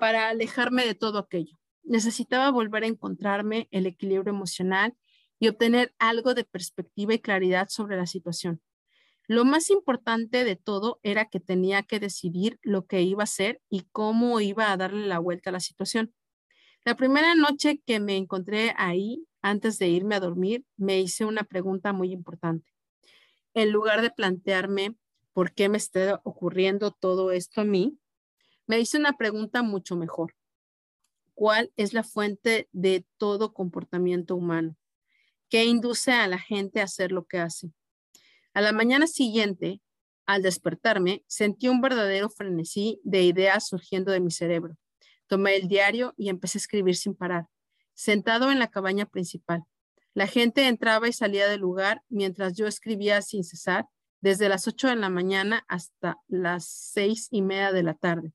para 0.00 0.30
alejarme 0.30 0.84
de 0.84 0.96
todo 0.96 1.18
aquello. 1.18 1.60
Necesitaba 1.84 2.50
volver 2.50 2.82
a 2.82 2.88
encontrarme 2.88 3.68
el 3.70 3.86
equilibrio 3.86 4.32
emocional 4.32 4.96
y 5.38 5.46
obtener 5.46 5.94
algo 6.00 6.34
de 6.34 6.42
perspectiva 6.42 7.14
y 7.14 7.20
claridad 7.20 7.68
sobre 7.68 7.96
la 7.96 8.06
situación. 8.06 8.60
Lo 9.28 9.44
más 9.44 9.68
importante 9.68 10.42
de 10.42 10.56
todo 10.56 11.00
era 11.02 11.26
que 11.26 11.38
tenía 11.38 11.82
que 11.82 12.00
decidir 12.00 12.58
lo 12.62 12.86
que 12.86 13.02
iba 13.02 13.22
a 13.22 13.24
hacer 13.24 13.60
y 13.68 13.82
cómo 13.92 14.40
iba 14.40 14.72
a 14.72 14.76
darle 14.78 15.06
la 15.06 15.18
vuelta 15.18 15.50
a 15.50 15.52
la 15.52 15.60
situación. 15.60 16.14
La 16.82 16.96
primera 16.96 17.34
noche 17.34 17.82
que 17.84 18.00
me 18.00 18.16
encontré 18.16 18.72
ahí, 18.78 19.26
antes 19.42 19.78
de 19.78 19.88
irme 19.88 20.14
a 20.14 20.20
dormir, 20.20 20.64
me 20.78 20.98
hice 20.98 21.26
una 21.26 21.42
pregunta 21.44 21.92
muy 21.92 22.10
importante. 22.10 22.72
En 23.52 23.70
lugar 23.70 24.00
de 24.00 24.10
plantearme 24.10 24.96
por 25.34 25.52
qué 25.52 25.68
me 25.68 25.76
está 25.76 26.22
ocurriendo 26.24 26.90
todo 26.90 27.30
esto 27.30 27.60
a 27.60 27.64
mí, 27.64 27.98
me 28.66 28.80
hice 28.80 28.96
una 28.96 29.18
pregunta 29.18 29.62
mucho 29.62 29.94
mejor. 29.94 30.34
¿Cuál 31.34 31.70
es 31.76 31.92
la 31.92 32.02
fuente 32.02 32.70
de 32.72 33.04
todo 33.18 33.52
comportamiento 33.52 34.36
humano? 34.36 34.74
¿Qué 35.50 35.66
induce 35.66 36.12
a 36.12 36.26
la 36.28 36.38
gente 36.38 36.80
a 36.80 36.84
hacer 36.84 37.12
lo 37.12 37.26
que 37.26 37.38
hace? 37.40 37.74
A 38.58 38.60
la 38.60 38.72
mañana 38.72 39.06
siguiente, 39.06 39.80
al 40.26 40.42
despertarme, 40.42 41.22
sentí 41.28 41.68
un 41.68 41.80
verdadero 41.80 42.28
frenesí 42.28 43.00
de 43.04 43.22
ideas 43.22 43.68
surgiendo 43.68 44.10
de 44.10 44.18
mi 44.18 44.32
cerebro. 44.32 44.76
Tomé 45.28 45.54
el 45.54 45.68
diario 45.68 46.12
y 46.16 46.28
empecé 46.28 46.58
a 46.58 46.62
escribir 46.62 46.96
sin 46.96 47.14
parar, 47.14 47.46
sentado 47.94 48.50
en 48.50 48.58
la 48.58 48.66
cabaña 48.66 49.06
principal. 49.06 49.62
La 50.12 50.26
gente 50.26 50.66
entraba 50.66 51.06
y 51.06 51.12
salía 51.12 51.46
del 51.46 51.60
lugar 51.60 52.02
mientras 52.08 52.54
yo 52.54 52.66
escribía 52.66 53.22
sin 53.22 53.44
cesar, 53.44 53.86
desde 54.20 54.48
las 54.48 54.66
8 54.66 54.88
de 54.88 54.96
la 54.96 55.08
mañana 55.08 55.64
hasta 55.68 56.16
las 56.26 56.66
seis 56.66 57.28
y 57.30 57.42
media 57.42 57.70
de 57.70 57.84
la 57.84 57.94
tarde. 57.94 58.32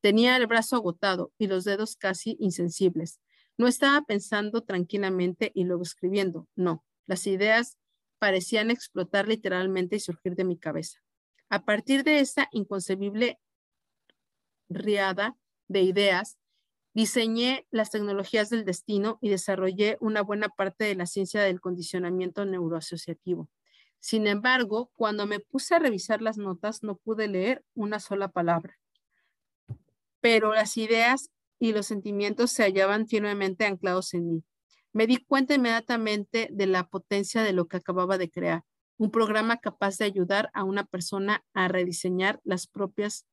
Tenía 0.00 0.36
el 0.36 0.46
brazo 0.46 0.76
agotado 0.76 1.32
y 1.36 1.48
los 1.48 1.64
dedos 1.64 1.96
casi 1.96 2.36
insensibles. 2.38 3.18
No 3.58 3.66
estaba 3.66 4.02
pensando 4.02 4.62
tranquilamente 4.62 5.50
y 5.52 5.64
luego 5.64 5.82
escribiendo. 5.82 6.46
No, 6.54 6.84
las 7.06 7.26
ideas 7.26 7.76
parecían 8.18 8.70
explotar 8.70 9.28
literalmente 9.28 9.96
y 9.96 10.00
surgir 10.00 10.34
de 10.34 10.44
mi 10.44 10.58
cabeza. 10.58 11.00
A 11.48 11.64
partir 11.64 12.04
de 12.04 12.20
esa 12.20 12.48
inconcebible 12.52 13.38
riada 14.68 15.36
de 15.68 15.82
ideas, 15.82 16.38
diseñé 16.94 17.66
las 17.70 17.90
tecnologías 17.90 18.50
del 18.50 18.64
destino 18.64 19.18
y 19.20 19.28
desarrollé 19.28 19.96
una 20.00 20.22
buena 20.22 20.48
parte 20.48 20.84
de 20.84 20.94
la 20.94 21.06
ciencia 21.06 21.42
del 21.42 21.60
condicionamiento 21.60 22.44
neuroasociativo. 22.44 23.48
Sin 24.00 24.26
embargo, 24.26 24.90
cuando 24.94 25.26
me 25.26 25.40
puse 25.40 25.74
a 25.74 25.78
revisar 25.78 26.22
las 26.22 26.38
notas, 26.38 26.82
no 26.82 26.96
pude 26.96 27.28
leer 27.28 27.64
una 27.74 28.00
sola 28.00 28.28
palabra 28.28 28.78
pero 30.24 30.54
las 30.54 30.78
ideas 30.78 31.28
y 31.60 31.74
los 31.74 31.84
sentimientos 31.84 32.50
se 32.50 32.62
hallaban 32.62 33.06
firmemente 33.06 33.66
anclados 33.66 34.14
en 34.14 34.26
mí. 34.26 34.44
Me 34.94 35.08
di 35.08 35.16
cuenta 35.16 35.54
inmediatamente 35.54 36.48
de 36.52 36.66
la 36.66 36.88
potencia 36.88 37.42
de 37.42 37.52
lo 37.52 37.66
que 37.66 37.76
acababa 37.76 38.16
de 38.16 38.30
crear, 38.30 38.62
un 38.96 39.10
programa 39.10 39.58
capaz 39.58 39.98
de 39.98 40.04
ayudar 40.04 40.50
a 40.54 40.62
una 40.62 40.84
persona 40.84 41.44
a 41.52 41.66
rediseñar 41.66 42.40
las 42.44 42.68
propias, 42.68 43.26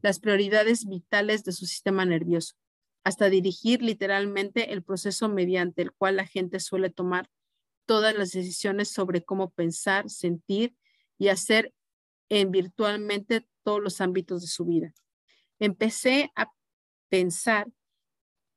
las 0.00 0.20
prioridades 0.20 0.86
vitales 0.86 1.42
de 1.42 1.50
su 1.50 1.66
sistema 1.66 2.04
nervioso, 2.04 2.54
hasta 3.02 3.30
dirigir 3.30 3.82
literalmente 3.82 4.72
el 4.72 4.84
proceso 4.84 5.28
mediante 5.28 5.82
el 5.82 5.90
cual 5.90 6.16
la 6.16 6.26
gente 6.26 6.60
suele 6.60 6.88
tomar 6.88 7.28
todas 7.84 8.16
las 8.16 8.30
decisiones 8.30 8.88
sobre 8.88 9.24
cómo 9.24 9.50
pensar, 9.50 10.08
sentir 10.08 10.76
y 11.18 11.28
hacer 11.28 11.74
en 12.28 12.52
virtualmente 12.52 13.44
todos 13.64 13.82
los 13.82 14.00
ámbitos 14.00 14.42
de 14.42 14.46
su 14.46 14.66
vida. 14.66 14.94
Empecé 15.58 16.30
a 16.36 16.52
pensar 17.08 17.66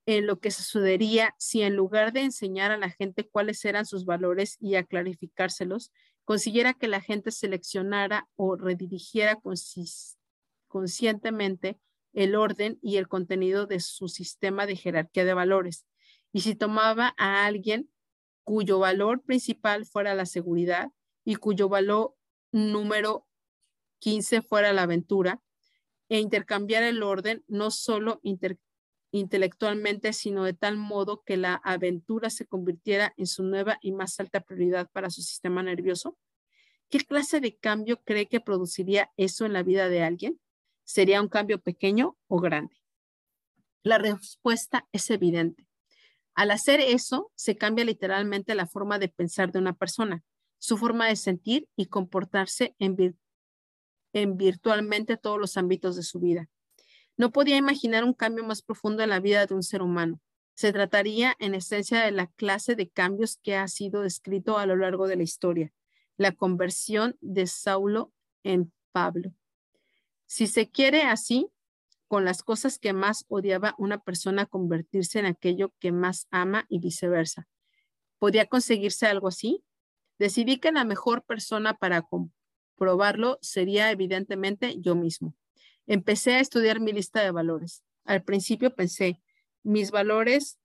en 0.05 0.27
lo 0.27 0.39
que 0.39 0.51
sucedería 0.51 1.33
si 1.37 1.61
en 1.61 1.75
lugar 1.75 2.13
de 2.13 2.21
enseñar 2.21 2.71
a 2.71 2.77
la 2.77 2.89
gente 2.89 3.27
cuáles 3.27 3.63
eran 3.65 3.85
sus 3.85 4.05
valores 4.05 4.57
y 4.59 4.75
a 4.75 4.83
clarificárselos, 4.83 5.91
consiguiera 6.23 6.73
que 6.73 6.87
la 6.87 7.01
gente 7.01 7.31
seleccionara 7.31 8.27
o 8.35 8.55
redirigiera 8.55 9.39
conscientemente 10.67 11.79
el 12.13 12.35
orden 12.35 12.79
y 12.81 12.97
el 12.97 13.07
contenido 13.07 13.65
de 13.65 13.79
su 13.79 14.07
sistema 14.07 14.65
de 14.65 14.75
jerarquía 14.75 15.25
de 15.25 15.33
valores. 15.33 15.85
Y 16.31 16.41
si 16.41 16.55
tomaba 16.55 17.13
a 17.17 17.45
alguien 17.45 17.89
cuyo 18.43 18.79
valor 18.79 19.23
principal 19.23 19.85
fuera 19.85 20.13
la 20.13 20.25
seguridad 20.25 20.91
y 21.23 21.35
cuyo 21.35 21.67
valor 21.67 22.15
número 22.51 23.27
15 23.99 24.41
fuera 24.41 24.71
la 24.71 24.83
aventura, 24.83 25.41
e 26.09 26.19
intercambiar 26.19 26.83
el 26.83 27.01
orden 27.01 27.43
no 27.47 27.71
solo 27.71 28.19
intelectualmente, 29.19 30.13
sino 30.13 30.43
de 30.43 30.53
tal 30.53 30.77
modo 30.77 31.23
que 31.23 31.37
la 31.37 31.55
aventura 31.63 32.29
se 32.29 32.45
convirtiera 32.45 33.13
en 33.17 33.27
su 33.27 33.43
nueva 33.43 33.77
y 33.81 33.91
más 33.91 34.19
alta 34.19 34.41
prioridad 34.41 34.89
para 34.91 35.09
su 35.09 35.21
sistema 35.21 35.63
nervioso? 35.63 36.17
¿Qué 36.89 36.99
clase 36.99 37.39
de 37.39 37.57
cambio 37.57 38.01
cree 38.03 38.27
que 38.27 38.41
produciría 38.41 39.11
eso 39.17 39.45
en 39.45 39.53
la 39.53 39.63
vida 39.63 39.89
de 39.89 40.03
alguien? 40.03 40.39
¿Sería 40.83 41.21
un 41.21 41.29
cambio 41.29 41.59
pequeño 41.61 42.17
o 42.27 42.39
grande? 42.39 42.75
La 43.83 43.97
respuesta 43.97 44.87
es 44.91 45.09
evidente. 45.09 45.67
Al 46.33 46.51
hacer 46.51 46.79
eso, 46.81 47.31
se 47.35 47.55
cambia 47.55 47.85
literalmente 47.85 48.55
la 48.55 48.67
forma 48.67 48.99
de 48.99 49.07
pensar 49.07 49.51
de 49.51 49.59
una 49.59 49.73
persona, 49.73 50.23
su 50.59 50.77
forma 50.77 51.07
de 51.07 51.15
sentir 51.15 51.69
y 51.75 51.85
comportarse 51.85 52.75
en 52.79 53.17
en 54.13 54.37
virtualmente 54.37 55.17
todos 55.17 55.39
los 55.39 55.57
ámbitos 55.57 55.95
de 55.95 56.03
su 56.03 56.19
vida. 56.19 56.49
No 57.17 57.31
podía 57.31 57.57
imaginar 57.57 58.03
un 58.03 58.13
cambio 58.13 58.43
más 58.43 58.61
profundo 58.61 59.03
en 59.03 59.09
la 59.09 59.19
vida 59.19 59.45
de 59.45 59.53
un 59.53 59.63
ser 59.63 59.81
humano. 59.81 60.19
Se 60.53 60.71
trataría 60.71 61.35
en 61.39 61.55
esencia 61.55 62.01
de 62.01 62.11
la 62.11 62.27
clase 62.27 62.75
de 62.75 62.89
cambios 62.89 63.37
que 63.41 63.55
ha 63.55 63.67
sido 63.67 64.01
descrito 64.01 64.57
a 64.57 64.65
lo 64.65 64.75
largo 64.75 65.07
de 65.07 65.15
la 65.15 65.23
historia, 65.23 65.73
la 66.17 66.31
conversión 66.31 67.17
de 67.21 67.47
Saulo 67.47 68.13
en 68.43 68.71
Pablo. 68.91 69.33
Si 70.25 70.47
se 70.47 70.69
quiere 70.69 71.03
así, 71.03 71.49
con 72.07 72.23
las 72.23 72.43
cosas 72.43 72.79
que 72.79 72.93
más 72.93 73.25
odiaba 73.27 73.75
una 73.77 73.99
persona 73.99 74.45
convertirse 74.45 75.19
en 75.19 75.25
aquello 75.25 75.73
que 75.79 75.91
más 75.91 76.27
ama 76.31 76.65
y 76.69 76.79
viceversa. 76.79 77.47
¿Podía 78.19 78.45
conseguirse 78.45 79.07
algo 79.07 79.27
así? 79.27 79.63
Decidí 80.17 80.57
que 80.57 80.71
la 80.71 80.85
mejor 80.85 81.23
persona 81.23 81.73
para 81.73 82.07
probarlo 82.77 83.37
sería 83.41 83.91
evidentemente 83.91 84.79
yo 84.79 84.95
mismo. 84.95 85.35
Empecé 85.87 86.33
a 86.33 86.39
estudiar 86.39 86.79
mi 86.79 86.91
lista 86.91 87.21
de 87.21 87.31
valores. 87.31 87.83
Al 88.05 88.23
principio 88.23 88.75
pensé, 88.75 89.21
mis 89.63 89.91
valores, 89.91 90.59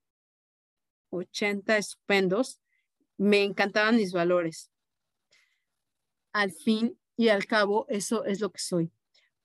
80 1.09 1.77
estupendos, 1.77 2.59
me 3.17 3.43
encantaban 3.43 3.95
mis 3.95 4.13
valores. 4.13 4.71
Al 6.33 6.51
fin 6.51 6.99
y 7.17 7.29
al 7.29 7.45
cabo, 7.45 7.85
eso 7.89 8.25
es 8.25 8.39
lo 8.39 8.51
que 8.51 8.59
soy. 8.59 8.91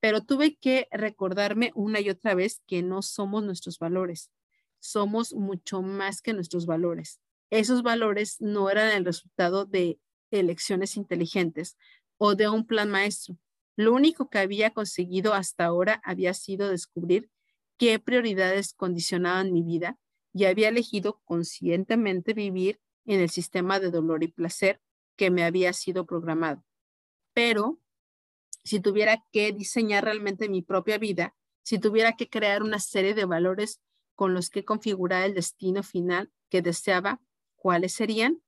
Pero 0.00 0.22
tuve 0.22 0.56
que 0.56 0.88
recordarme 0.90 1.72
una 1.74 2.00
y 2.00 2.10
otra 2.10 2.34
vez 2.34 2.62
que 2.66 2.82
no 2.82 3.02
somos 3.02 3.42
nuestros 3.44 3.78
valores. 3.78 4.30
Somos 4.78 5.32
mucho 5.34 5.82
más 5.82 6.22
que 6.22 6.32
nuestros 6.32 6.66
valores. 6.66 7.20
Esos 7.50 7.82
valores 7.82 8.40
no 8.40 8.70
eran 8.70 8.92
el 8.92 9.04
resultado 9.04 9.64
de 9.64 9.98
elecciones 10.30 10.96
inteligentes, 10.96 11.76
o 12.18 12.34
de 12.34 12.48
un 12.48 12.66
plan 12.66 12.90
maestro. 12.90 13.36
Lo 13.76 13.92
único 13.92 14.28
que 14.28 14.38
había 14.38 14.70
conseguido 14.72 15.34
hasta 15.34 15.66
ahora 15.66 16.00
había 16.04 16.34
sido 16.34 16.68
descubrir 16.68 17.30
qué 17.76 17.98
prioridades 17.98 18.74
condicionaban 18.74 19.52
mi 19.52 19.62
vida 19.62 19.98
y 20.32 20.46
había 20.46 20.68
elegido 20.68 21.20
conscientemente 21.24 22.32
vivir 22.32 22.80
en 23.04 23.20
el 23.20 23.30
sistema 23.30 23.78
de 23.78 23.90
dolor 23.90 24.22
y 24.24 24.28
placer 24.28 24.80
que 25.16 25.30
me 25.30 25.44
había 25.44 25.72
sido 25.72 26.06
programado. 26.06 26.64
Pero 27.34 27.78
si 28.64 28.80
tuviera 28.80 29.24
que 29.32 29.52
diseñar 29.52 30.04
realmente 30.04 30.48
mi 30.48 30.62
propia 30.62 30.98
vida, 30.98 31.36
si 31.62 31.78
tuviera 31.78 32.16
que 32.16 32.28
crear 32.28 32.62
una 32.62 32.80
serie 32.80 33.14
de 33.14 33.24
valores 33.24 33.80
con 34.14 34.34
los 34.34 34.50
que 34.50 34.64
configurar 34.64 35.24
el 35.24 35.34
destino 35.34 35.82
final 35.82 36.32
que 36.48 36.62
deseaba, 36.62 37.20
¿cuáles 37.56 37.92
serían? 37.92 38.42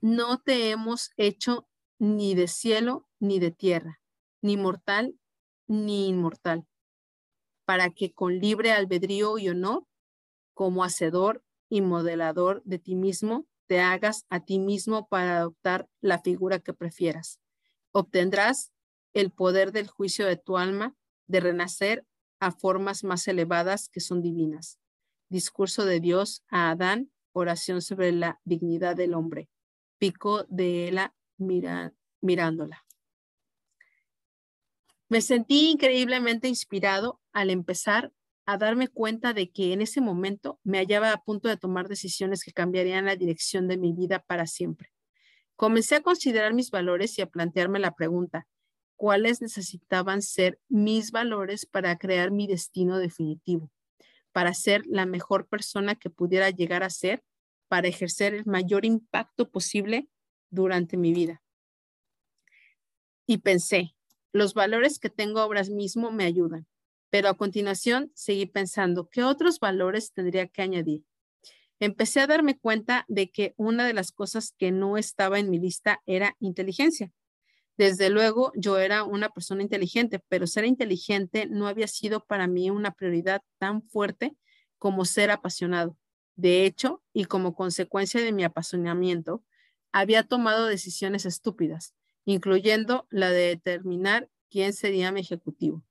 no 0.00 0.38
te 0.38 0.70
hemos 0.70 1.10
hecho 1.16 1.68
ni 1.98 2.34
de 2.34 2.48
cielo 2.48 3.07
ni 3.20 3.38
de 3.38 3.50
tierra, 3.50 4.00
ni 4.42 4.56
mortal 4.56 5.18
ni 5.66 6.08
inmortal, 6.08 6.66
para 7.66 7.90
que 7.90 8.12
con 8.12 8.38
libre 8.38 8.72
albedrío 8.72 9.38
y 9.38 9.48
honor 9.48 9.84
como 10.54 10.82
hacedor 10.82 11.44
y 11.68 11.82
modelador 11.82 12.62
de 12.64 12.78
ti 12.78 12.94
mismo, 12.94 13.46
te 13.66 13.80
hagas 13.80 14.24
a 14.30 14.40
ti 14.40 14.58
mismo 14.58 15.06
para 15.08 15.38
adoptar 15.38 15.88
la 16.00 16.18
figura 16.20 16.58
que 16.58 16.72
prefieras. 16.72 17.38
Obtendrás 17.92 18.72
el 19.12 19.30
poder 19.30 19.72
del 19.72 19.88
juicio 19.88 20.26
de 20.26 20.36
tu 20.36 20.56
alma 20.56 20.96
de 21.26 21.40
renacer 21.40 22.06
a 22.40 22.50
formas 22.50 23.04
más 23.04 23.28
elevadas 23.28 23.88
que 23.88 24.00
son 24.00 24.22
divinas. 24.22 24.78
Discurso 25.28 25.84
de 25.84 26.00
Dios 26.00 26.42
a 26.48 26.70
Adán, 26.70 27.12
oración 27.32 27.82
sobre 27.82 28.12
la 28.12 28.40
dignidad 28.44 28.96
del 28.96 29.12
hombre. 29.12 29.50
Pico 29.98 30.44
de 30.44 30.88
Ela 30.88 31.14
mirándola. 31.36 32.87
Me 35.08 35.22
sentí 35.22 35.70
increíblemente 35.70 36.48
inspirado 36.48 37.20
al 37.32 37.48
empezar 37.50 38.12
a 38.44 38.58
darme 38.58 38.88
cuenta 38.88 39.32
de 39.32 39.50
que 39.50 39.72
en 39.72 39.80
ese 39.80 40.00
momento 40.00 40.58
me 40.64 40.78
hallaba 40.78 41.12
a 41.12 41.22
punto 41.22 41.48
de 41.48 41.56
tomar 41.56 41.88
decisiones 41.88 42.42
que 42.42 42.52
cambiarían 42.52 43.06
la 43.06 43.16
dirección 43.16 43.68
de 43.68 43.78
mi 43.78 43.92
vida 43.92 44.20
para 44.20 44.46
siempre. 44.46 44.90
Comencé 45.56 45.96
a 45.96 46.02
considerar 46.02 46.54
mis 46.54 46.70
valores 46.70 47.18
y 47.18 47.22
a 47.22 47.26
plantearme 47.26 47.78
la 47.78 47.94
pregunta, 47.94 48.46
¿cuáles 48.96 49.42
necesitaban 49.42 50.22
ser 50.22 50.60
mis 50.68 51.10
valores 51.10 51.66
para 51.66 51.96
crear 51.98 52.30
mi 52.30 52.46
destino 52.46 52.98
definitivo? 52.98 53.70
Para 54.32 54.54
ser 54.54 54.82
la 54.86 55.04
mejor 55.04 55.46
persona 55.48 55.94
que 55.94 56.10
pudiera 56.10 56.50
llegar 56.50 56.82
a 56.82 56.90
ser, 56.90 57.22
para 57.68 57.88
ejercer 57.88 58.34
el 58.34 58.46
mayor 58.46 58.84
impacto 58.84 59.50
posible 59.50 60.08
durante 60.50 60.96
mi 60.96 61.12
vida. 61.12 61.42
Y 63.26 63.38
pensé, 63.38 63.94
los 64.32 64.54
valores 64.54 64.98
que 64.98 65.10
tengo 65.10 65.40
ahora 65.40 65.62
mismo 65.64 66.10
me 66.10 66.24
ayudan 66.24 66.66
pero 67.10 67.28
a 67.28 67.34
continuación 67.34 68.10
seguí 68.14 68.46
pensando, 68.46 69.08
¿qué 69.08 69.24
otros 69.24 69.60
valores 69.60 70.12
tendría 70.12 70.46
que 70.46 70.62
añadir? 70.62 71.04
Empecé 71.80 72.20
a 72.20 72.26
darme 72.26 72.58
cuenta 72.58 73.04
de 73.08 73.30
que 73.30 73.54
una 73.56 73.86
de 73.86 73.94
las 73.94 74.12
cosas 74.12 74.52
que 74.58 74.72
no 74.72 74.98
estaba 74.98 75.38
en 75.38 75.48
mi 75.48 75.58
lista 75.58 76.02
era 76.06 76.36
inteligencia. 76.40 77.12
Desde 77.76 78.10
luego, 78.10 78.50
yo 78.56 78.78
era 78.78 79.04
una 79.04 79.28
persona 79.30 79.62
inteligente, 79.62 80.20
pero 80.28 80.48
ser 80.48 80.64
inteligente 80.64 81.46
no 81.46 81.68
había 81.68 81.86
sido 81.86 82.24
para 82.24 82.48
mí 82.48 82.70
una 82.70 82.90
prioridad 82.90 83.42
tan 83.58 83.82
fuerte 83.82 84.36
como 84.78 85.04
ser 85.04 85.30
apasionado. 85.30 85.96
De 86.34 86.64
hecho, 86.64 87.02
y 87.12 87.26
como 87.26 87.54
consecuencia 87.54 88.20
de 88.20 88.32
mi 88.32 88.42
apasionamiento, 88.42 89.44
había 89.92 90.24
tomado 90.24 90.66
decisiones 90.66 91.24
estúpidas, 91.24 91.94
incluyendo 92.28 93.06
la 93.08 93.30
de 93.30 93.46
determinar 93.46 94.28
quién 94.50 94.74
sería 94.74 95.10
mi 95.12 95.20
ejecutivo. 95.20 95.82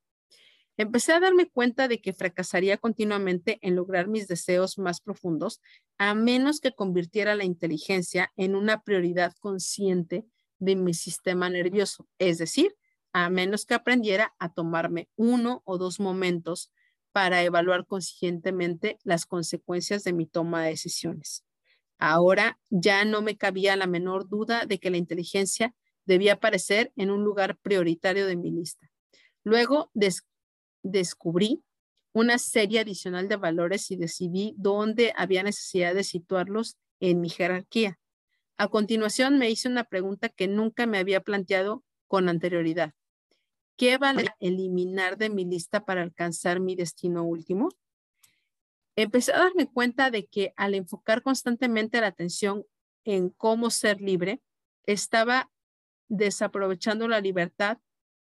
Empecé 0.76 1.12
a 1.12 1.18
darme 1.18 1.50
cuenta 1.50 1.88
de 1.88 2.00
que 2.00 2.12
fracasaría 2.12 2.76
continuamente 2.76 3.58
en 3.60 3.74
lograr 3.74 4.06
mis 4.06 4.28
deseos 4.28 4.78
más 4.78 5.00
profundos, 5.00 5.60
a 5.98 6.14
menos 6.14 6.60
que 6.60 6.70
convirtiera 6.70 7.34
la 7.34 7.42
inteligencia 7.42 8.32
en 8.36 8.54
una 8.54 8.84
prioridad 8.84 9.34
consciente 9.40 10.26
de 10.60 10.76
mi 10.76 10.94
sistema 10.94 11.50
nervioso, 11.50 12.06
es 12.20 12.38
decir, 12.38 12.76
a 13.12 13.30
menos 13.30 13.66
que 13.66 13.74
aprendiera 13.74 14.36
a 14.38 14.52
tomarme 14.52 15.08
uno 15.16 15.62
o 15.64 15.76
dos 15.76 15.98
momentos 15.98 16.70
para 17.10 17.42
evaluar 17.42 17.84
conscientemente 17.84 19.00
las 19.02 19.26
consecuencias 19.26 20.04
de 20.04 20.12
mi 20.12 20.26
toma 20.26 20.62
de 20.62 20.70
decisiones. 20.70 21.44
Ahora 21.98 22.60
ya 22.70 23.04
no 23.04 23.22
me 23.22 23.36
cabía 23.36 23.74
la 23.74 23.88
menor 23.88 24.28
duda 24.28 24.66
de 24.66 24.78
que 24.78 24.90
la 24.90 24.98
inteligencia 24.98 25.74
debía 26.08 26.32
aparecer 26.32 26.90
en 26.96 27.10
un 27.10 27.22
lugar 27.22 27.58
prioritario 27.58 28.26
de 28.26 28.34
mi 28.34 28.50
lista. 28.50 28.90
Luego, 29.44 29.90
descubrí 30.82 31.62
una 32.14 32.38
serie 32.38 32.80
adicional 32.80 33.28
de 33.28 33.36
valores 33.36 33.90
y 33.90 33.96
decidí 33.96 34.54
dónde 34.56 35.12
había 35.16 35.42
necesidad 35.42 35.94
de 35.94 36.04
situarlos 36.04 36.78
en 36.98 37.20
mi 37.20 37.28
jerarquía. 37.28 37.98
A 38.56 38.68
continuación 38.68 39.38
me 39.38 39.50
hice 39.50 39.68
una 39.68 39.84
pregunta 39.84 40.30
que 40.30 40.48
nunca 40.48 40.86
me 40.86 40.98
había 40.98 41.20
planteado 41.20 41.84
con 42.08 42.30
anterioridad. 42.30 42.94
¿Qué 43.76 43.98
vale 43.98 44.30
eliminar 44.40 45.18
de 45.18 45.28
mi 45.28 45.44
lista 45.44 45.84
para 45.84 46.02
alcanzar 46.02 46.58
mi 46.58 46.74
destino 46.74 47.22
último? 47.22 47.68
Empecé 48.96 49.32
a 49.32 49.38
darme 49.38 49.70
cuenta 49.70 50.10
de 50.10 50.26
que 50.26 50.54
al 50.56 50.74
enfocar 50.74 51.22
constantemente 51.22 52.00
la 52.00 52.08
atención 52.08 52.64
en 53.04 53.28
cómo 53.28 53.70
ser 53.70 54.00
libre, 54.00 54.40
estaba 54.84 55.50
desaprovechando 56.08 57.08
la 57.08 57.20
libertad 57.20 57.78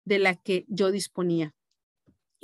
de 0.05 0.19
la 0.19 0.35
que 0.35 0.65
yo 0.69 0.91
disponía 0.91 1.55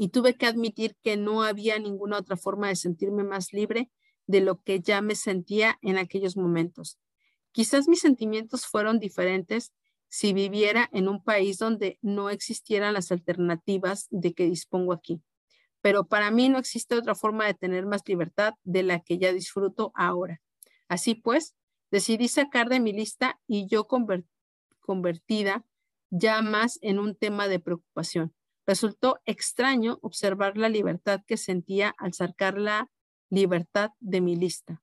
y 0.01 0.09
tuve 0.11 0.35
que 0.35 0.47
admitir 0.47 0.97
que 1.03 1.17
no 1.17 1.43
había 1.43 1.77
ninguna 1.81 2.19
otra 2.19 2.37
forma 2.37 2.69
de 2.69 2.77
sentirme 2.77 3.25
más 3.25 3.53
libre 3.53 3.91
de 4.29 4.41
lo 4.41 4.63
que 4.63 4.79
ya 4.79 5.03
me 5.03 5.17
sentía 5.17 5.77
en 5.83 5.99
aquellos 5.99 6.37
momentos. 6.37 7.01
Quizás 7.51 7.89
mis 7.89 8.01
sentimientos 8.01 8.65
fueron 8.65 9.01
diferentes 9.01 9.73
si 10.09 10.33
viviera 10.33 10.89
en 10.93 11.09
un 11.09 11.23
país 11.23 11.59
donde 11.59 11.99
no 12.01 12.31
existieran 12.31 12.95
las 12.95 13.11
alternativas 13.11 14.07
de 14.11 14.35
que 14.35 14.45
dispongo 14.45 14.93
aquí. 14.93 15.21
Pero 15.81 16.07
para 16.07 16.31
mí 16.31 16.49
no 16.49 16.59
existe 16.59 16.95
otra 16.95 17.17
forma 17.17 17.47
de 17.47 17.55
tener 17.55 17.85
más 17.85 18.03
libertad 18.07 18.55
de 18.63 18.85
la 18.85 19.01
que 19.01 19.19
ya 19.19 19.33
disfruto 19.33 19.91
ahora. 19.97 20.41
Así 20.87 21.17
pues, 21.17 21.57
decidí 21.91 22.29
sacar 22.29 22.69
de 22.69 22.79
mi 22.79 22.93
lista 22.93 23.41
y 23.49 23.67
yo 23.67 23.89
convertida 24.89 25.67
ya 26.09 26.41
más 26.41 26.79
en 26.81 26.99
un 26.99 27.15
tema 27.15 27.47
de 27.47 27.61
preocupación. 27.61 28.35
Resultó 28.67 29.21
extraño 29.27 29.99
observar 30.01 30.57
la 30.57 30.71
libertad 30.71 31.21
que 31.27 31.37
sentía 31.37 31.95
al 31.99 32.15
sacar 32.15 32.57
la 32.57 32.91
libertad 33.29 33.91
de 34.01 34.23
mi 34.23 34.35
lista. 34.35 34.83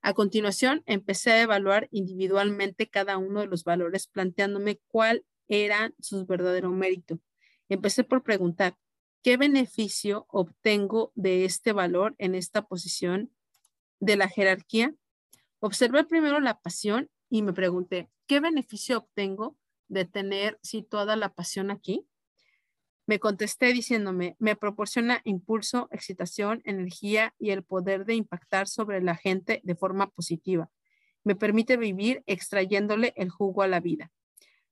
A 0.00 0.14
continuación, 0.14 0.84
empecé 0.86 1.32
a 1.32 1.42
evaluar 1.42 1.88
individualmente 1.90 2.88
cada 2.88 3.18
uno 3.18 3.40
de 3.40 3.48
los 3.48 3.64
valores, 3.64 4.06
planteándome 4.06 4.78
cuál 4.86 5.26
era 5.48 5.92
su 5.98 6.24
verdadero 6.24 6.70
mérito. 6.70 7.18
Empecé 7.68 8.04
por 8.04 8.22
preguntar, 8.22 8.78
¿qué 9.24 9.36
beneficio 9.36 10.26
obtengo 10.28 11.10
de 11.16 11.44
este 11.44 11.72
valor 11.72 12.14
en 12.18 12.36
esta 12.36 12.62
posición 12.62 13.32
de 13.98 14.14
la 14.14 14.28
jerarquía? 14.28 14.94
Observé 15.58 16.04
primero 16.04 16.38
la 16.38 16.60
pasión 16.60 17.10
y 17.28 17.42
me 17.42 17.52
pregunté, 17.52 18.08
¿qué 18.26 18.40
beneficio 18.40 18.98
obtengo 18.98 19.56
de 19.88 20.04
tener 20.04 20.58
situada 20.62 21.16
la 21.16 21.34
pasión 21.34 21.70
aquí? 21.70 22.06
Me 23.06 23.20
contesté 23.20 23.72
diciéndome, 23.72 24.34
me 24.40 24.56
proporciona 24.56 25.20
impulso, 25.24 25.88
excitación, 25.92 26.60
energía 26.64 27.34
y 27.38 27.50
el 27.50 27.62
poder 27.62 28.04
de 28.04 28.14
impactar 28.14 28.66
sobre 28.66 29.00
la 29.00 29.14
gente 29.14 29.60
de 29.62 29.76
forma 29.76 30.10
positiva. 30.10 30.70
Me 31.22 31.36
permite 31.36 31.76
vivir 31.76 32.24
extrayéndole 32.26 33.12
el 33.16 33.30
jugo 33.30 33.62
a 33.62 33.68
la 33.68 33.78
vida. 33.78 34.10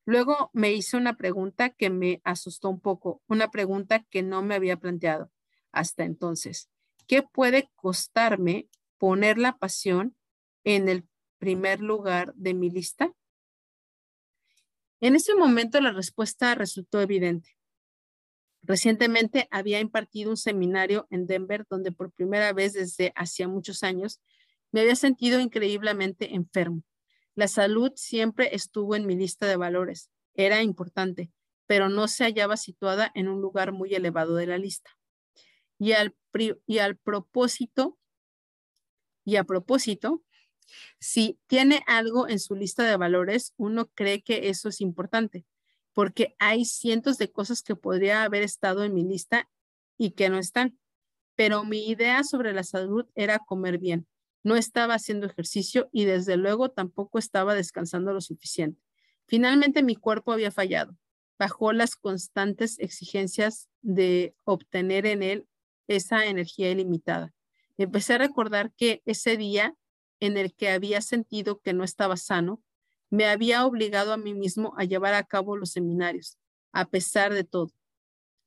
Luego 0.05 0.51
me 0.52 0.72
hice 0.72 0.97
una 0.97 1.16
pregunta 1.16 1.70
que 1.70 1.90
me 1.90 2.20
asustó 2.24 2.68
un 2.68 2.81
poco, 2.81 3.22
una 3.28 3.51
pregunta 3.51 4.05
que 4.10 4.22
no 4.22 4.43
me 4.43 4.56
había 4.56 4.76
planteado 4.76 5.31
hasta 5.70 6.05
entonces. 6.05 6.68
¿Qué 7.06 7.22
puede 7.22 7.70
costarme 7.76 8.68
poner 8.98 9.39
la 9.39 9.59
pasión 9.59 10.16
en 10.64 10.89
el 10.89 11.06
primer 11.39 11.81
lugar 11.81 12.35
de 12.35 12.55
mi 12.55 12.70
lista? 12.70 13.12
En 15.00 15.14
ese 15.16 15.34
momento 15.34 15.80
la 15.80 15.92
respuesta 15.92 16.54
resultó 16.54 17.00
evidente. 17.00 17.56
Recientemente 18.62 19.46
había 19.50 19.80
impartido 19.80 20.30
un 20.30 20.38
seminario 20.38 21.06
en 21.10 21.26
Denver 21.26 21.66
donde 21.68 21.92
por 21.92 22.12
primera 22.12 22.52
vez 22.52 22.72
desde 22.72 23.12
hacía 23.14 23.46
muchos 23.46 23.82
años 23.82 24.20
me 24.72 24.80
había 24.80 24.96
sentido 24.96 25.38
increíblemente 25.38 26.34
enfermo. 26.34 26.82
La 27.34 27.48
salud 27.48 27.92
siempre 27.96 28.54
estuvo 28.54 28.96
en 28.96 29.06
mi 29.06 29.16
lista 29.16 29.46
de 29.46 29.56
valores. 29.56 30.10
Era 30.34 30.62
importante, 30.62 31.30
pero 31.66 31.88
no 31.88 32.08
se 32.08 32.24
hallaba 32.24 32.56
situada 32.56 33.10
en 33.14 33.28
un 33.28 33.40
lugar 33.40 33.72
muy 33.72 33.94
elevado 33.94 34.34
de 34.36 34.46
la 34.46 34.58
lista. 34.58 34.90
Y 35.78 35.92
al, 35.92 36.16
y 36.66 36.78
al 36.78 36.96
propósito, 36.96 37.98
y 39.24 39.36
a 39.36 39.44
propósito, 39.44 40.22
si 40.98 41.38
tiene 41.46 41.82
algo 41.86 42.28
en 42.28 42.38
su 42.38 42.54
lista 42.54 42.84
de 42.84 42.96
valores, 42.96 43.52
uno 43.56 43.90
cree 43.94 44.22
que 44.22 44.48
eso 44.48 44.68
es 44.68 44.80
importante 44.80 45.44
porque 45.94 46.34
hay 46.38 46.66
cientos 46.66 47.16
de 47.16 47.30
cosas 47.30 47.62
que 47.62 47.76
podría 47.76 48.24
haber 48.24 48.42
estado 48.42 48.84
en 48.84 48.92
mi 48.92 49.04
lista 49.04 49.48
y 49.96 50.10
que 50.10 50.28
no 50.28 50.38
están. 50.38 50.78
Pero 51.36 51.64
mi 51.64 51.88
idea 51.88 52.22
sobre 52.24 52.52
la 52.52 52.64
salud 52.64 53.06
era 53.14 53.38
comer 53.38 53.78
bien. 53.78 54.06
No 54.42 54.56
estaba 54.56 54.94
haciendo 54.94 55.26
ejercicio 55.26 55.88
y 55.92 56.04
desde 56.04 56.36
luego 56.36 56.70
tampoco 56.70 57.18
estaba 57.18 57.54
descansando 57.54 58.12
lo 58.12 58.20
suficiente. 58.20 58.82
Finalmente 59.26 59.82
mi 59.82 59.96
cuerpo 59.96 60.32
había 60.32 60.50
fallado. 60.50 60.96
Bajó 61.38 61.72
las 61.72 61.96
constantes 61.96 62.78
exigencias 62.78 63.68
de 63.80 64.34
obtener 64.44 65.06
en 65.06 65.22
él 65.22 65.46
esa 65.88 66.26
energía 66.26 66.70
ilimitada. 66.70 67.32
Empecé 67.78 68.14
a 68.14 68.18
recordar 68.18 68.72
que 68.76 69.02
ese 69.06 69.36
día 69.36 69.74
en 70.20 70.36
el 70.36 70.54
que 70.54 70.70
había 70.70 71.00
sentido 71.00 71.60
que 71.60 71.72
no 71.72 71.84
estaba 71.84 72.16
sano, 72.16 72.62
me 73.10 73.26
había 73.26 73.66
obligado 73.66 74.12
a 74.12 74.16
mí 74.16 74.34
mismo 74.34 74.74
a 74.76 74.84
llevar 74.84 75.14
a 75.14 75.24
cabo 75.24 75.56
los 75.56 75.70
seminarios, 75.72 76.38
a 76.72 76.86
pesar 76.88 77.32
de 77.34 77.44
todo. 77.44 77.72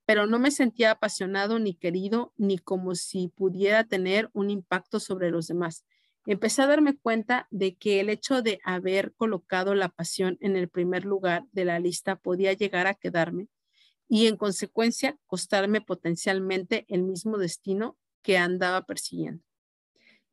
pero 0.05 0.25
no 0.25 0.39
me 0.39 0.51
sentía 0.51 0.91
apasionado 0.91 1.59
ni 1.59 1.73
querido, 1.75 2.33
ni 2.37 2.57
como 2.59 2.95
si 2.95 3.27
pudiera 3.29 3.83
tener 3.83 4.29
un 4.33 4.49
impacto 4.49 4.99
sobre 4.99 5.31
los 5.31 5.47
demás. 5.47 5.85
Empecé 6.25 6.61
a 6.61 6.67
darme 6.67 6.97
cuenta 6.97 7.47
de 7.51 7.75
que 7.75 7.99
el 7.99 8.09
hecho 8.09 8.41
de 8.41 8.59
haber 8.63 9.13
colocado 9.15 9.75
la 9.75 9.89
pasión 9.89 10.37
en 10.41 10.55
el 10.55 10.69
primer 10.69 11.05
lugar 11.05 11.45
de 11.51 11.65
la 11.65 11.79
lista 11.79 12.15
podía 12.17 12.53
llegar 12.53 12.87
a 12.87 12.93
quedarme 12.95 13.47
y 14.09 14.27
en 14.27 14.37
consecuencia 14.37 15.17
costarme 15.25 15.81
potencialmente 15.81 16.85
el 16.89 17.03
mismo 17.03 17.37
destino 17.37 17.97
que 18.21 18.37
andaba 18.37 18.85
persiguiendo. 18.85 19.46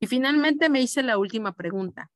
Y 0.05 0.07
finalmente 0.07 0.69
me 0.69 0.83
hice 0.83 1.03
la 1.03 1.17
última 1.17 1.55
pregunta. 1.55 2.13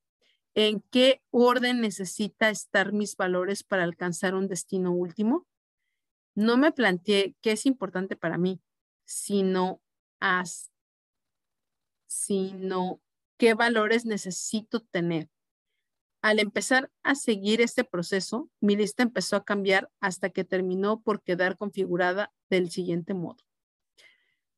¿En 0.52 0.82
qué 0.90 1.22
orden 1.30 1.80
necesita 1.80 2.50
estar 2.50 2.92
mis 2.92 3.16
valores 3.16 3.62
para 3.62 3.82
alcanzar 3.82 4.34
un 4.34 4.46
destino 4.46 4.92
último? 4.92 5.46
No 6.34 6.58
me 6.58 6.70
planteé 6.70 7.34
qué 7.40 7.52
es 7.52 7.64
importante 7.64 8.14
para 8.14 8.36
mí, 8.36 8.60
sino, 9.06 9.80
sino 12.06 13.00
qué 13.38 13.54
valores 13.54 14.04
necesito 14.04 14.80
tener. 14.80 15.30
Al 16.20 16.40
empezar 16.40 16.90
a 17.02 17.14
seguir 17.14 17.62
este 17.62 17.84
proceso, 17.84 18.50
mi 18.60 18.76
lista 18.76 19.02
empezó 19.02 19.34
a 19.36 19.46
cambiar 19.46 19.90
hasta 19.98 20.28
que 20.28 20.44
terminó 20.44 21.00
por 21.00 21.22
quedar 21.22 21.56
configurada 21.56 22.34
del 22.50 22.70
siguiente 22.70 23.14
modo. 23.14 23.42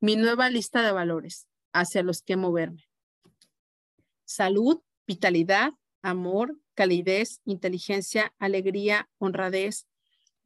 Mi 0.01 0.17
nueva 0.17 0.51
lista 0.51 0.83
de 0.83 0.91
valores 0.91 1.47
hacia 1.73 2.03
los 2.03 2.23
que 2.23 2.37
moverme. 2.37 2.90
Salud, 4.31 4.81
vitalidad, 5.09 5.73
amor, 6.03 6.57
calidez, 6.75 7.41
inteligencia, 7.47 8.33
alegría, 8.39 9.11
honradez, 9.19 9.89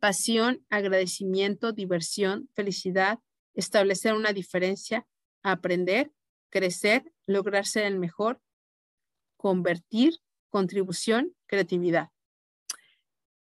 pasión, 0.00 0.64
agradecimiento, 0.70 1.72
diversión, 1.72 2.48
felicidad, 2.54 3.18
establecer 3.52 4.14
una 4.14 4.32
diferencia, 4.32 5.06
aprender, 5.42 6.10
crecer, 6.48 7.12
lograr 7.26 7.66
ser 7.66 7.84
el 7.84 7.98
mejor, 7.98 8.40
convertir, 9.36 10.14
contribución, 10.48 11.36
creatividad. 11.44 12.08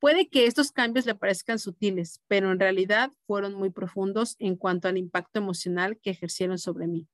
Puede 0.01 0.28
que 0.28 0.47
estos 0.47 0.73
cambios 0.73 1.07
le 1.07 1.15
parezcan 1.15 1.61
sutiles, 1.61 2.20
pero 2.27 2.51
en 2.51 2.59
realidad 2.59 3.12
fueron 3.28 3.55
muy 3.55 3.70
profundos 3.70 4.35
en 4.40 4.57
cuanto 4.57 4.89
al 4.89 4.98
impacto 4.98 5.39
emocional 5.39 6.01
que 6.01 6.11
ejercieron 6.11 6.59
sobre 6.59 6.89
mí. 6.89 7.07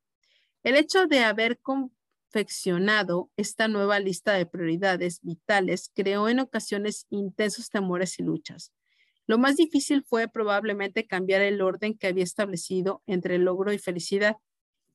El 0.62 0.76
hecho 0.76 1.06
de 1.06 1.18
haber 1.18 1.60
confeccionado 2.32 3.30
esta 3.36 3.68
nueva 3.68 4.00
lista 4.00 4.32
de 4.32 4.46
prioridades 4.46 5.20
vitales 5.22 5.90
creó 5.94 6.28
en 6.28 6.40
ocasiones 6.40 7.06
intensos 7.10 7.68
temores 7.68 8.18
y 8.18 8.22
luchas. 8.22 8.72
Lo 9.26 9.36
más 9.38 9.56
difícil 9.56 10.02
fue 10.02 10.28
probablemente 10.28 11.06
cambiar 11.06 11.42
el 11.42 11.60
orden 11.60 11.96
que 11.96 12.06
había 12.06 12.24
establecido 12.24 13.02
entre 13.06 13.38
logro 13.38 13.72
y 13.72 13.78
felicidad, 13.78 14.36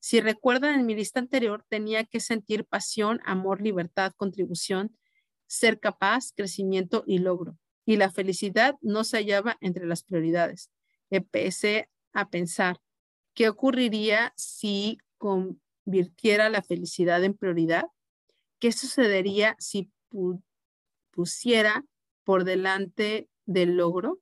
si 0.00 0.20
recuerdan 0.20 0.78
en 0.78 0.86
mi 0.86 0.94
lista 0.94 1.18
anterior, 1.18 1.64
tenía 1.68 2.04
que 2.04 2.20
sentir 2.20 2.64
pasión, 2.64 3.20
amor, 3.24 3.60
libertad, 3.60 4.12
contribución, 4.16 4.96
ser 5.48 5.80
capaz, 5.80 6.32
crecimiento 6.36 7.02
y 7.04 7.18
logro. 7.18 7.58
Y 7.84 7.96
la 7.96 8.10
felicidad 8.10 8.76
no 8.80 9.02
se 9.02 9.16
hallaba 9.16 9.56
entre 9.60 9.86
las 9.86 10.04
prioridades. 10.04 10.70
Empecé 11.10 11.88
a 12.12 12.30
pensar, 12.30 12.80
¿qué 13.34 13.48
ocurriría 13.48 14.32
si 14.36 14.98
la 16.50 16.62
felicidad 16.62 17.24
en 17.24 17.34
prioridad? 17.34 17.84
¿Qué 18.58 18.72
sucedería 18.72 19.56
si 19.58 19.90
pusiera 21.10 21.84
por 22.24 22.44
delante 22.44 23.28
del 23.46 23.76
logro? 23.76 24.20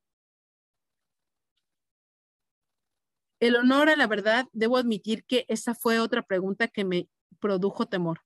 El 3.41 3.57
honor 3.57 3.91
a 3.91 3.97
la 3.97 4.07
verdad, 4.07 4.47
debo 4.53 4.79
admitir 4.79 5.25
que 5.25 5.45
esa 5.49 5.75
fue 5.75 6.01
otra 6.01 6.23
pregunta 6.23 6.69
que 6.69 6.85
me 6.85 7.09
produjo 7.39 7.87
temor. 7.87 8.21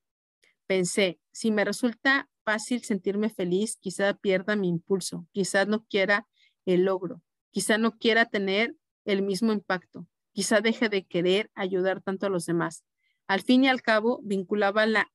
Pensé, 0.67 1.19
si 1.33 1.51
me 1.51 1.65
resulta 1.65 2.29
fácil 2.45 2.85
sentirme 2.85 3.29
feliz, 3.29 3.77
quizá 3.77 4.15
pierda 4.15 4.55
mi 4.55 4.69
impulso, 4.69 5.27
quizá 5.33 5.65
no 5.65 5.85
quiera 5.87 6.29
el 6.65 6.85
logro, 6.85 7.23
quizá 7.51 7.77
no 7.77 7.99
quiera 7.99 8.27
tener 8.27 8.77
el 9.05 9.23
mismo 9.23 9.53
impacto, 9.53 10.07
quizá 10.33 10.61
deje 10.61 10.89
de 10.89 11.05
querer 11.05 11.51
ayudar 11.55 12.03
tanto 12.03 12.27
a 12.27 12.31
los 12.31 12.47
demás. 12.47 12.85
Al 13.31 13.43
fin 13.43 13.63
y 13.63 13.69
al 13.69 13.81
cabo, 13.81 14.21
vinculaba 14.25 14.87
la 14.87 15.09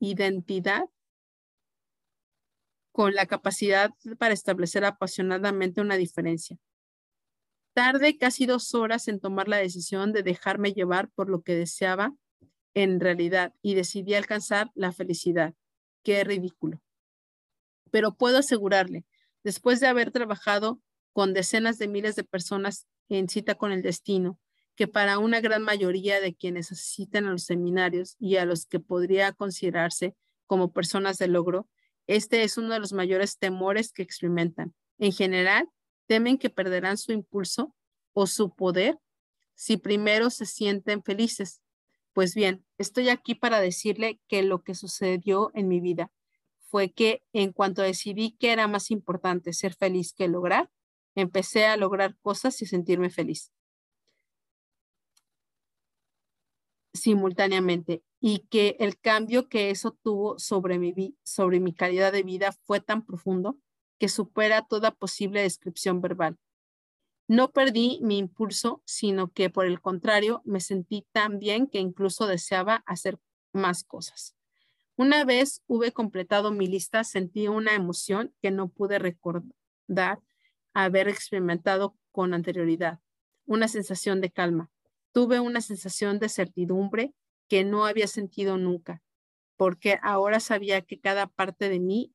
identidad 0.00 0.90
con 2.90 3.14
la 3.14 3.26
capacidad 3.26 3.92
para 4.18 4.34
establecer 4.34 4.84
apasionadamente 4.84 5.80
una 5.80 5.94
diferencia. 5.94 6.58
Tardé 7.74 8.18
casi 8.18 8.44
dos 8.44 8.74
horas 8.74 9.06
en 9.06 9.20
tomar 9.20 9.46
la 9.46 9.58
decisión 9.58 10.12
de 10.12 10.24
dejarme 10.24 10.72
llevar 10.72 11.10
por 11.10 11.30
lo 11.30 11.42
que 11.42 11.54
deseaba 11.54 12.16
en 12.74 12.98
realidad 12.98 13.54
y 13.62 13.76
decidí 13.76 14.14
alcanzar 14.14 14.72
la 14.74 14.90
felicidad. 14.90 15.54
Qué 16.02 16.24
ridículo. 16.24 16.82
Pero 17.92 18.16
puedo 18.16 18.38
asegurarle, 18.38 19.04
después 19.44 19.78
de 19.78 19.86
haber 19.86 20.10
trabajado 20.10 20.80
con 21.12 21.34
decenas 21.34 21.78
de 21.78 21.86
miles 21.86 22.16
de 22.16 22.24
personas 22.24 22.88
en 23.08 23.28
cita 23.28 23.54
con 23.54 23.70
el 23.70 23.82
destino, 23.82 24.40
que 24.78 24.86
para 24.86 25.18
una 25.18 25.40
gran 25.40 25.64
mayoría 25.64 26.20
de 26.20 26.36
quienes 26.36 26.70
asisten 26.70 27.26
a 27.26 27.32
los 27.32 27.42
seminarios 27.42 28.14
y 28.20 28.36
a 28.36 28.44
los 28.44 28.64
que 28.64 28.78
podría 28.78 29.32
considerarse 29.32 30.14
como 30.46 30.72
personas 30.72 31.18
de 31.18 31.26
logro, 31.26 31.68
este 32.06 32.44
es 32.44 32.56
uno 32.58 32.74
de 32.74 32.78
los 32.78 32.92
mayores 32.92 33.38
temores 33.38 33.92
que 33.92 34.04
experimentan. 34.04 34.76
En 34.98 35.10
general, 35.10 35.68
temen 36.06 36.38
que 36.38 36.48
perderán 36.48 36.96
su 36.96 37.10
impulso 37.10 37.74
o 38.12 38.28
su 38.28 38.54
poder 38.54 39.00
si 39.56 39.78
primero 39.78 40.30
se 40.30 40.46
sienten 40.46 41.02
felices. 41.02 41.60
Pues 42.12 42.36
bien, 42.36 42.64
estoy 42.78 43.08
aquí 43.08 43.34
para 43.34 43.60
decirle 43.60 44.20
que 44.28 44.44
lo 44.44 44.62
que 44.62 44.76
sucedió 44.76 45.50
en 45.54 45.66
mi 45.66 45.80
vida 45.80 46.12
fue 46.70 46.92
que 46.92 47.24
en 47.32 47.52
cuanto 47.52 47.82
decidí 47.82 48.36
que 48.38 48.52
era 48.52 48.68
más 48.68 48.92
importante 48.92 49.52
ser 49.54 49.74
feliz 49.74 50.12
que 50.12 50.28
lograr, 50.28 50.70
empecé 51.16 51.66
a 51.66 51.76
lograr 51.76 52.16
cosas 52.20 52.62
y 52.62 52.66
sentirme 52.66 53.10
feliz. 53.10 53.50
Simultáneamente 56.98 58.02
y 58.20 58.40
que 58.50 58.76
el 58.80 58.98
cambio 58.98 59.48
que 59.48 59.70
eso 59.70 59.96
tuvo 60.02 60.38
sobre 60.38 60.78
mi, 60.78 61.16
sobre 61.22 61.60
mi 61.60 61.72
calidad 61.72 62.12
de 62.12 62.22
vida 62.22 62.52
fue 62.64 62.80
tan 62.80 63.04
profundo 63.04 63.58
que 63.98 64.08
supera 64.08 64.66
toda 64.66 64.90
posible 64.90 65.42
descripción 65.42 66.00
verbal. 66.00 66.38
No 67.26 67.52
perdí 67.52 68.00
mi 68.02 68.18
impulso, 68.18 68.82
sino 68.86 69.32
que 69.32 69.50
por 69.50 69.66
el 69.66 69.80
contrario 69.80 70.42
me 70.44 70.60
sentí 70.60 71.06
tan 71.12 71.38
bien 71.38 71.66
que 71.66 71.78
incluso 71.78 72.26
deseaba 72.26 72.82
hacer 72.86 73.18
más 73.52 73.84
cosas. 73.84 74.34
Una 74.96 75.24
vez 75.24 75.62
hube 75.66 75.92
completado 75.92 76.50
mi 76.50 76.66
lista, 76.66 77.04
sentí 77.04 77.46
una 77.48 77.74
emoción 77.74 78.34
que 78.42 78.50
no 78.50 78.68
pude 78.68 78.98
recordar 78.98 80.20
haber 80.74 81.08
experimentado 81.08 81.96
con 82.12 82.34
anterioridad, 82.34 83.00
una 83.46 83.68
sensación 83.68 84.20
de 84.20 84.30
calma. 84.30 84.70
Tuve 85.12 85.40
una 85.40 85.60
sensación 85.60 86.18
de 86.18 86.28
certidumbre 86.28 87.14
que 87.48 87.64
no 87.64 87.86
había 87.86 88.06
sentido 88.06 88.58
nunca, 88.58 89.02
porque 89.56 89.98
ahora 90.02 90.40
sabía 90.40 90.82
que 90.82 91.00
cada 91.00 91.26
parte 91.26 91.68
de 91.68 91.80
mí, 91.80 92.14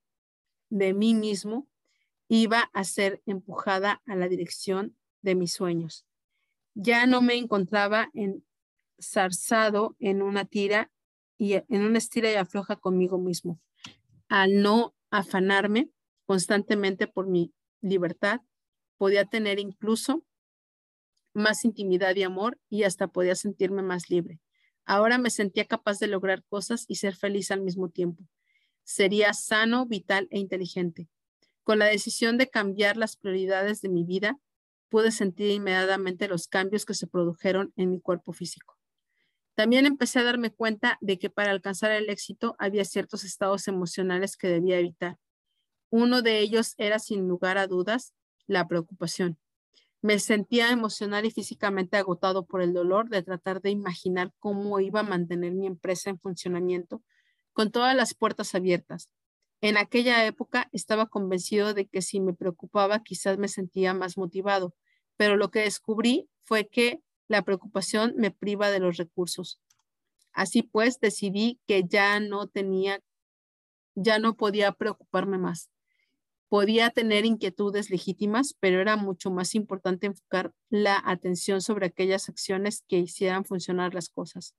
de 0.70 0.94
mí 0.94 1.14
mismo, 1.14 1.68
iba 2.28 2.70
a 2.74 2.84
ser 2.84 3.22
empujada 3.26 4.02
a 4.06 4.16
la 4.16 4.28
dirección 4.28 4.96
de 5.22 5.36
mis 5.36 5.54
sueños. 5.54 6.06
Ya 6.76 7.06
no 7.06 7.22
me 7.22 7.36
encontraba 7.36 8.10
ensarzado 8.98 9.96
en 10.00 10.22
una 10.22 10.46
tira 10.46 10.92
y 11.38 11.54
en 11.54 11.84
una 11.84 11.98
estira 11.98 12.32
y 12.32 12.36
afloja 12.36 12.76
conmigo 12.76 13.18
mismo. 13.18 13.60
Al 14.30 14.62
no 14.62 14.96
afanarme 15.12 15.90
constantemente 16.26 17.08
por 17.08 17.28
mi 17.28 17.54
libertad, 17.82 18.42
podía 18.98 19.26
tener 19.26 19.60
incluso 19.60 20.24
más 21.34 21.66
intimidad 21.66 22.16
y 22.16 22.24
amor 22.24 22.60
y 22.70 22.84
hasta 22.84 23.08
podía 23.08 23.36
sentirme 23.36 23.82
más 23.82 24.10
libre. 24.10 24.40
Ahora 24.86 25.18
me 25.18 25.30
sentía 25.30 25.66
capaz 25.66 26.00
de 26.00 26.08
lograr 26.08 26.44
cosas 26.44 26.86
y 26.88 26.96
ser 26.96 27.16
feliz 27.16 27.52
al 27.52 27.62
mismo 27.62 27.90
tiempo. 27.90 28.24
Sería 28.84 29.34
sano, 29.34 29.86
vital 29.86 30.28
e 30.30 30.40
inteligente. 30.40 31.08
Con 31.64 31.80
la 31.80 31.86
decisión 31.86 32.38
de 32.38 32.50
cambiar 32.50 32.98
las 32.98 33.16
prioridades 33.16 33.82
de 33.82 33.90
mi 33.90 34.04
vida, 34.04 34.38
pude 34.90 35.12
sentir 35.12 35.50
inmediatamente 35.50 36.28
los 36.28 36.48
cambios 36.48 36.86
que 36.86 36.94
se 36.94 37.08
produjeron 37.08 37.74
en 37.78 37.90
mi 37.90 38.02
cuerpo 38.02 38.34
físico. 38.34 38.78
También 39.56 39.86
empecé 39.86 40.20
a 40.20 40.24
darme 40.24 40.52
cuenta 40.52 40.98
de 41.00 41.18
que 41.20 41.30
para 41.30 41.52
alcanzar 41.52 41.92
el 41.92 42.10
éxito 42.10 42.56
había 42.60 42.84
ciertos 42.86 43.24
estados 43.24 43.68
emocionales 43.68 44.36
que 44.36 44.48
debía 44.48 44.80
evitar. 44.80 45.18
Uno 45.90 46.22
de 46.22 46.40
ellos 46.40 46.74
era, 46.78 47.00
sin 47.00 47.28
lugar 47.28 47.58
a 47.58 47.68
dudas, 47.68 48.14
la 48.48 48.68
preocupación. 48.68 49.38
Me 50.04 50.20
sentía 50.20 50.70
emocional 50.70 51.26
y 51.26 51.32
físicamente 51.32 51.98
agotado 51.98 52.46
por 52.46 52.62
el 52.62 52.74
dolor 52.74 53.10
de 53.10 53.24
tratar 53.24 53.62
de 53.62 53.72
imaginar 53.72 54.32
cómo 54.38 54.80
iba 54.80 55.00
a 55.00 55.04
mantener 55.04 55.54
mi 55.54 55.66
empresa 55.66 56.12
en 56.12 56.20
funcionamiento 56.20 57.02
con 57.54 57.72
todas 57.72 57.96
las 57.96 58.14
puertas 58.14 58.54
abiertas, 58.54 59.10
en 59.64 59.78
aquella 59.78 60.26
época 60.26 60.68
estaba 60.74 61.06
convencido 61.06 61.74
de 61.74 61.88
que 61.88 62.02
si 62.02 62.20
me 62.20 62.34
preocupaba 62.34 63.02
quizás 63.02 63.38
me 63.38 63.48
sentía 63.48 63.94
más 63.94 64.18
motivado, 64.18 64.76
pero 65.16 65.38
lo 65.38 65.52
que 65.52 65.62
descubrí 65.62 66.28
fue 66.42 66.68
que 66.68 67.00
la 67.30 67.44
preocupación 67.44 68.14
me 68.18 68.30
priva 68.30 68.70
de 68.72 68.80
los 68.80 68.98
recursos. 68.98 69.62
Así 70.34 70.64
pues, 70.64 71.00
decidí 71.00 71.62
que 71.66 71.86
ya 71.88 72.20
no 72.20 72.48
tenía, 72.48 73.00
ya 73.96 74.20
no 74.20 74.36
podía 74.36 74.74
preocuparme 74.74 75.38
más. 75.38 75.70
Podía 76.54 76.92
tener 76.92 77.26
inquietudes 77.26 77.90
legítimas, 77.90 78.56
pero 78.60 78.80
era 78.80 78.96
mucho 78.96 79.32
más 79.32 79.56
importante 79.56 80.06
enfocar 80.06 80.54
la 80.70 81.02
atención 81.04 81.62
sobre 81.62 81.88
aquellas 81.88 82.30
acciones 82.30 82.86
que 82.88 83.00
hicieran 83.00 83.44
funcionar 83.44 83.96
las 83.96 84.10
cosas. 84.10 84.54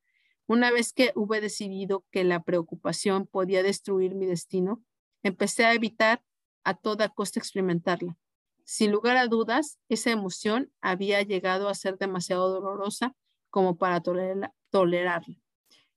Una 0.48 0.72
vez 0.72 0.92
que 0.92 1.12
hube 1.14 1.40
decidido 1.40 2.04
que 2.10 2.24
la 2.24 2.42
preocupación 2.42 3.28
podía 3.28 3.62
destruir 3.62 4.16
mi 4.16 4.26
destino, 4.26 4.82
empecé 5.22 5.66
a 5.66 5.72
evitar 5.72 6.24
a 6.64 6.74
toda 6.74 7.10
costa 7.10 7.38
experimentarla. 7.38 8.18
Sin 8.64 8.90
lugar 8.90 9.16
a 9.16 9.28
dudas, 9.28 9.78
esa 9.88 10.10
emoción 10.10 10.72
había 10.80 11.22
llegado 11.22 11.68
a 11.68 11.76
ser 11.76 11.96
demasiado 11.96 12.50
dolorosa 12.50 13.14
como 13.50 13.78
para 13.78 14.02
tolerarla. 14.02 15.40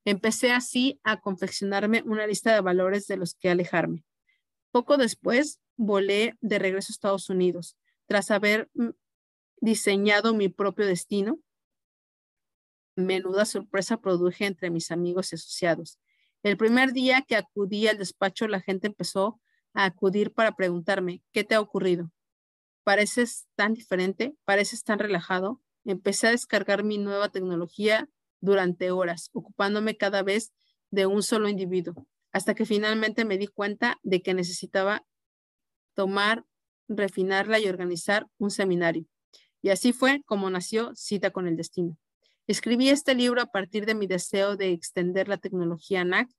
Empecé 0.06 0.52
así 0.52 0.99
a 1.03 1.19
confeccionarme 1.22 2.03
una 2.06 2.28
lista 2.28 2.53
de 2.53 2.61
valores 2.61 3.07
de 3.07 3.18
los 3.18 3.34
que 3.34 3.49
alejarme. 3.49 4.06
Poco 4.69 4.98
después, 4.98 5.60
volé 5.78 6.36
de 6.41 6.60
regreso 6.60 6.91
a 6.91 6.94
Estados 6.94 7.30
Unidos. 7.30 7.78
Tras 8.08 8.32
haber 8.32 8.70
mm, 8.74 8.90
diseñado 9.62 10.34
mi 10.34 10.49
propio 10.49 10.86
destino, 10.86 11.40
menuda 12.95 13.45
sorpresa 13.45 14.02
produje 14.02 14.45
entre 14.45 14.70
mis 14.70 14.91
amigos 14.91 15.32
y 15.32 15.36
asociados. 15.36 15.99
El 16.44 16.58
primer 16.58 16.94
día 16.94 17.24
que 17.28 17.36
acudí 17.36 17.88
al 17.88 17.98
despacho, 17.98 18.48
la 18.48 18.62
gente 18.62 18.88
empezó 18.88 19.40
a 19.74 19.86
acudir 19.86 20.34
para 20.34 20.56
preguntarme, 20.56 21.24
¿qué 21.32 21.44
te 21.44 21.56
ha 21.56 21.62
ocurrido? 21.62 22.12
pareces 22.88 23.49
tan 23.56 23.74
diferente, 23.74 24.38
pareces 24.45 24.86
tan 24.86 24.98
relajado. 24.98 25.62
Empecé 25.84 26.28
a 26.28 26.32
descargar 26.32 26.86
mi 26.86 26.98
nueva 26.98 27.28
tecnología 27.28 28.08
durante 28.40 28.91
horas, 28.91 29.30
ocupándome 29.34 29.98
cada 29.98 30.24
vez 30.24 30.54
de 30.90 31.06
un 31.06 31.22
solo 31.22 31.49
individuo, 31.49 32.08
hasta 32.32 32.56
que 32.56 32.66
finalmente 32.66 33.26
me 33.26 33.38
di 33.38 33.48
cuenta 33.48 33.99
de 34.04 34.22
que 34.22 34.34
necesitaba 34.34 35.06
tomar, 35.98 36.45
refinarla 36.88 37.60
y 37.60 37.68
organizar 37.68 38.28
un 38.38 38.52
seminario. 38.52 39.06
Y 39.61 39.69
así 39.69 39.91
fue 39.91 40.22
como 40.26 40.49
nació 40.49 40.95
Cita 40.95 41.32
con 41.32 41.48
el 41.48 41.57
Destino. 41.57 41.98
Escribí 42.45 42.90
este 42.90 43.15
libro 43.15 43.41
a 43.41 43.48
partir 43.48 43.86
de 43.86 43.95
mi 43.95 44.07
deseo 44.07 44.56
de 44.56 44.72
extender 44.72 45.28
la 45.28 45.38
tecnología 45.38 46.06
NAC 46.06 46.30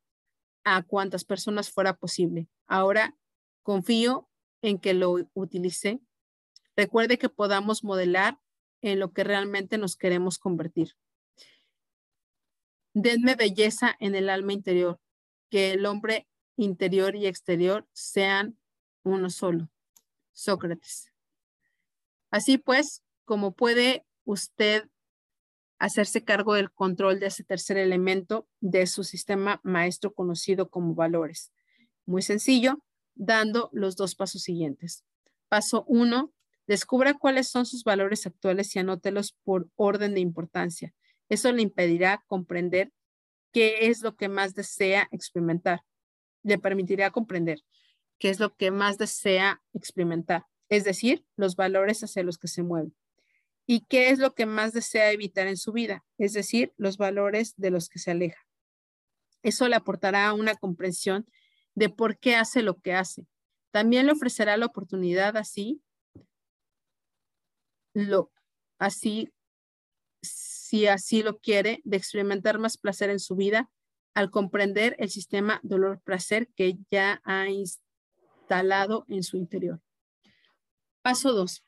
a 0.65 0.83
cuantas 0.83 1.25
personas 1.25 1.71
fuera 1.71 1.97
posible. 1.97 2.47
Ahora 2.67 3.17
confío 3.63 4.31
en 4.63 4.79
que 4.79 4.95
lo 4.95 5.17
utilice 5.35 6.01
Recuerde 6.79 7.19
que 7.19 7.29
podamos 7.29 7.83
modelar 7.83 8.39
en 8.83 9.01
lo 9.01 9.13
que 9.13 9.25
realmente 9.25 9.79
nos 9.79 9.97
queremos 9.97 10.39
convertir. 10.39 10.95
Denme 12.95 13.35
belleza 13.35 13.97
en 13.99 14.15
el 14.15 14.31
alma 14.31 14.53
interior, 14.53 15.01
que 15.51 15.73
el 15.73 15.85
hombre 15.87 16.29
interior 16.57 17.17
y 17.17 17.27
exterior 17.27 17.89
sean 17.93 18.57
uno 19.03 19.31
solo. 19.31 19.69
Sócrates. 20.33 21.13
Así 22.31 22.59
pues, 22.59 23.03
como 23.25 23.53
puede 23.53 24.07
usted 24.25 24.89
hacerse 25.79 26.25
cargo 26.25 26.55
del 26.55 26.71
control 26.71 27.21
de 27.21 27.27
ese 27.27 27.45
tercer 27.45 27.77
elemento 27.79 28.49
de 28.61 28.87
su 28.87 29.05
sistema 29.05 29.61
maestro 29.63 30.13
conocido 30.13 30.71
como 30.71 30.95
valores. 30.95 31.53
Muy 32.05 32.23
sencillo, 32.23 32.83
dando 33.15 33.71
los 33.73 33.97
dos 33.97 34.15
pasos 34.15 34.43
siguientes. 34.43 35.05
Paso 35.49 35.85
uno, 35.87 36.33
Descubra 36.69 37.15
cuáles 37.15 37.49
son 37.49 37.65
sus 37.65 37.83
valores 37.83 38.27
actuales 38.27 38.77
y 38.77 38.79
anótelos 38.79 39.35
por 39.43 39.71
orden 39.75 40.13
de 40.13 40.21
importancia. 40.21 40.95
Eso 41.31 41.51
le 41.51 41.63
impedirá 41.63 42.23
comprender 42.27 42.93
qué 43.53 43.89
es 43.89 44.03
lo 44.03 44.17
que 44.17 44.29
más 44.29 44.55
desea 44.55 45.09
experimentar. 45.11 45.81
Le 46.43 46.59
permitirá 46.59 47.11
comprender 47.11 47.63
qué 48.19 48.31
es 48.31 48.41
lo 48.41 48.55
que 48.57 48.71
más 48.71 48.99
desea 48.99 49.63
experimentar, 49.73 50.47
es 50.69 50.85
decir, 50.85 51.25
los 51.37 51.57
valores 51.57 52.03
hacia 52.03 52.23
los 52.23 52.39
que 52.39 52.49
se 52.49 52.63
mueve. 52.63 52.93
¿Y 53.67 53.81
qué 53.87 54.11
es 54.11 54.19
lo 54.19 54.35
que 54.35 54.47
más 54.47 54.73
desea 54.73 55.13
evitar 55.13 55.47
en 55.47 55.57
su 55.57 55.73
vida? 55.73 56.05
Es 56.17 56.33
decir, 56.33 56.73
los 56.79 56.97
valores 56.97 57.55
de 57.57 57.71
los 57.71 57.89
que 57.89 57.99
se 57.99 58.11
aleja. 58.11 58.41
Eso 59.43 59.69
le 59.69 59.77
aportará 59.77 60.33
una 60.33 60.55
comprensión 60.55 61.27
de 61.75 61.89
por 61.91 62.19
qué 62.19 62.35
hace 62.35 62.63
lo 62.63 62.81
que 62.81 62.95
hace. 62.95 63.27
También 63.71 64.07
le 64.07 64.13
ofrecerá 64.13 64.57
la 64.57 64.67
oportunidad 64.67 65.37
así 65.37 65.83
lo, 67.95 68.31
así, 68.79 69.33
si 70.23 70.87
así 70.87 71.23
lo 71.23 71.39
quiere, 71.39 71.81
de 71.85 71.97
experimentar 71.97 72.59
más 72.59 72.79
placer 72.79 73.11
en 73.11 73.21
su 73.21 73.37
vida 73.37 73.71
al 74.15 74.31
comprender 74.31 74.97
el 74.99 75.11
sistema 75.11 75.61
dolor-placer 75.63 76.49
que 76.57 76.79
ya 76.91 77.21
ha 77.25 77.49
instalado 78.49 79.05
en 79.09 79.23
su 79.23 79.37
interior. 79.37 79.81
Paso 81.03 81.33
2. 81.35 81.63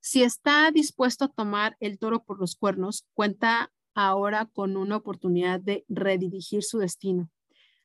Si 0.00 0.22
está 0.22 0.70
dispuesto 0.72 1.26
a 1.26 1.28
tomar 1.28 1.76
el 1.78 1.98
toro 1.98 2.24
por 2.24 2.40
los 2.40 2.56
cuernos, 2.56 3.06
cuenta 3.14 3.72
ahora 3.94 4.46
con 4.46 4.76
una 4.76 4.96
oportunidad 4.96 5.60
de 5.60 5.84
redirigir 5.88 6.64
su 6.64 6.78
destino. 6.78 7.30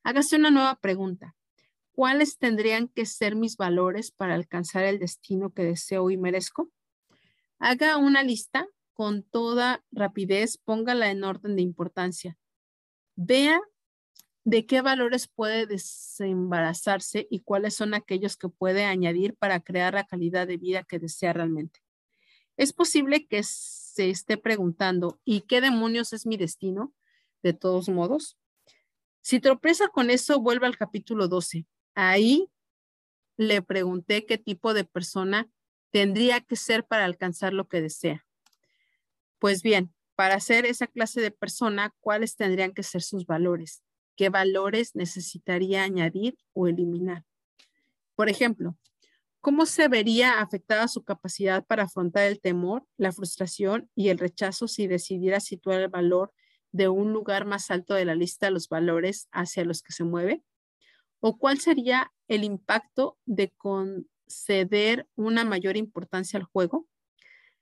Hágase 0.04 0.36
una 0.36 0.50
nueva 0.50 0.76
pregunta. 0.80 1.36
¿Cuáles 1.92 2.40
tendrían 2.40 2.88
que 2.88 3.06
ser 3.06 3.36
mis 3.36 3.56
valores 3.56 4.12
para 4.12 4.34
alcanzar 4.34 4.84
el 4.86 4.98
destino 4.98 5.54
que 5.54 5.64
deseo 5.64 6.10
y 6.10 6.18
merezco? 6.18 6.72
Haga 7.60 7.98
una 7.98 8.24
lista 8.24 8.68
con 8.94 9.22
toda 9.22 9.84
rapidez, 9.92 10.58
póngala 10.58 11.12
en 11.12 11.24
orden 11.24 11.56
de 11.56 11.62
importancia. 11.62 12.38
Vea 13.16 13.62
de 14.44 14.66
qué 14.66 14.82
valores 14.82 15.28
puede 15.28 15.66
desembarazarse 15.66 17.28
y 17.30 17.40
cuáles 17.40 17.76
son 17.76 17.94
aquellos 17.94 18.38
que 18.38 18.50
puede 18.50 18.86
añadir 18.86 19.36
para 19.36 19.60
crear 19.60 19.94
la 19.94 20.06
calidad 20.06 20.48
de 20.48 20.58
vida 20.58 20.84
que 20.84 21.00
desea 21.00 21.34
realmente. 21.34 21.82
Es 22.58 22.74
posible 22.74 23.28
que 23.28 23.44
se 23.44 24.10
esté 24.10 24.38
preguntando, 24.38 25.20
¿y 25.24 25.42
qué 25.42 25.62
demonios 25.62 26.14
es 26.14 26.26
mi 26.26 26.38
destino? 26.38 26.94
De 27.42 27.54
todos 27.54 27.88
modos, 27.90 28.38
si 29.22 29.40
tropieza 29.40 29.88
con 29.90 30.10
eso, 30.10 30.40
vuelve 30.40 30.66
al 30.66 30.78
capítulo 30.78 31.28
12. 31.28 31.66
Ahí 31.96 32.50
le 33.38 33.62
pregunté 33.62 34.26
qué 34.26 34.38
tipo 34.38 34.74
de 34.74 34.84
persona 34.84 35.50
tendría 35.92 36.42
que 36.42 36.56
ser 36.56 36.86
para 36.86 37.06
alcanzar 37.06 37.54
lo 37.54 37.68
que 37.68 37.82
desea. 37.82 38.26
Pues 39.40 39.62
bien, 39.62 39.94
para 40.16 40.40
ser 40.40 40.66
esa 40.66 40.88
clase 40.88 41.22
de 41.22 41.32
persona, 41.32 41.94
¿cuáles 42.00 42.36
tendrían 42.36 42.74
que 42.74 42.84
ser 42.84 43.02
sus 43.02 43.26
valores? 43.26 43.84
¿Qué 44.20 44.28
valores 44.28 44.98
necesitaría 44.98 45.84
añadir 45.84 46.38
o 46.52 46.68
eliminar? 46.68 47.24
Por 48.16 48.28
ejemplo, 48.28 48.76
¿cómo 49.40 49.66
se 49.66 49.88
vería 49.88 50.42
afectada 50.42 50.90
su 50.90 51.06
capacidad 51.06 51.66
para 51.66 51.84
afrontar 51.84 52.26
el 52.26 52.42
temor, 52.42 52.86
la 52.98 53.14
frustración 53.14 53.90
y 53.96 54.10
el 54.10 54.18
rechazo 54.18 54.68
si 54.68 54.88
decidiera 54.88 55.40
situar 55.40 55.80
el 55.80 55.88
valor 55.88 56.34
de 56.74 56.90
un 56.90 57.14
lugar 57.14 57.46
más 57.46 57.72
alto 57.72 57.94
de 57.94 58.04
la 58.04 58.14
lista 58.14 58.48
de 58.48 58.52
los 58.52 58.68
valores 58.68 59.30
hacia 59.32 59.64
los 59.64 59.82
que 59.82 59.94
se 59.94 60.04
mueve? 60.04 60.44
¿O 61.22 61.38
cuál 61.38 61.60
sería 61.60 62.12
el 62.28 62.44
impacto 62.44 63.18
de 63.26 63.54
con 63.56 64.10
ceder 64.28 65.08
una 65.16 65.46
mayor 65.46 65.78
importancia 65.78 66.38
al 66.38 66.44
juego? 66.44 66.90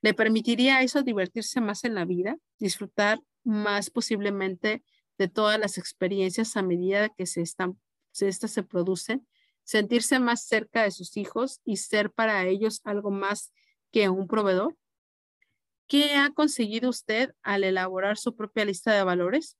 ¿Le 0.02 0.16
permitiría 0.16 0.82
eso 0.82 1.04
divertirse 1.04 1.62
más 1.62 1.84
en 1.84 1.94
la 1.94 2.06
vida, 2.06 2.36
disfrutar 2.58 3.22
más 3.44 3.92
posiblemente 3.92 4.84
de 5.18 5.28
todas 5.28 5.60
las 5.60 5.78
experiencias 5.78 6.58
a 6.58 6.62
medida 6.62 7.10
que 7.10 7.26
se 7.26 7.42
están, 7.42 7.80
estas 8.20 8.52
se 8.52 8.64
producen, 8.64 9.28
sentirse 9.64 10.20
más 10.20 10.46
cerca 10.46 10.84
de 10.84 10.92
sus 10.92 11.18
hijos 11.18 11.62
y 11.66 11.78
ser 11.78 12.12
para 12.12 12.46
ellos 12.46 12.82
algo 12.84 13.12
más 13.12 13.52
que 13.92 14.10
un 14.10 14.28
proveedor? 14.28 14.76
¿Qué 15.88 16.16
ha 16.16 16.32
conseguido 16.32 16.90
usted 16.90 17.34
al 17.44 17.64
elaborar 17.64 18.18
su 18.18 18.36
propia 18.36 18.66
lista 18.66 18.94
de 18.94 19.04
valores? 19.04 19.58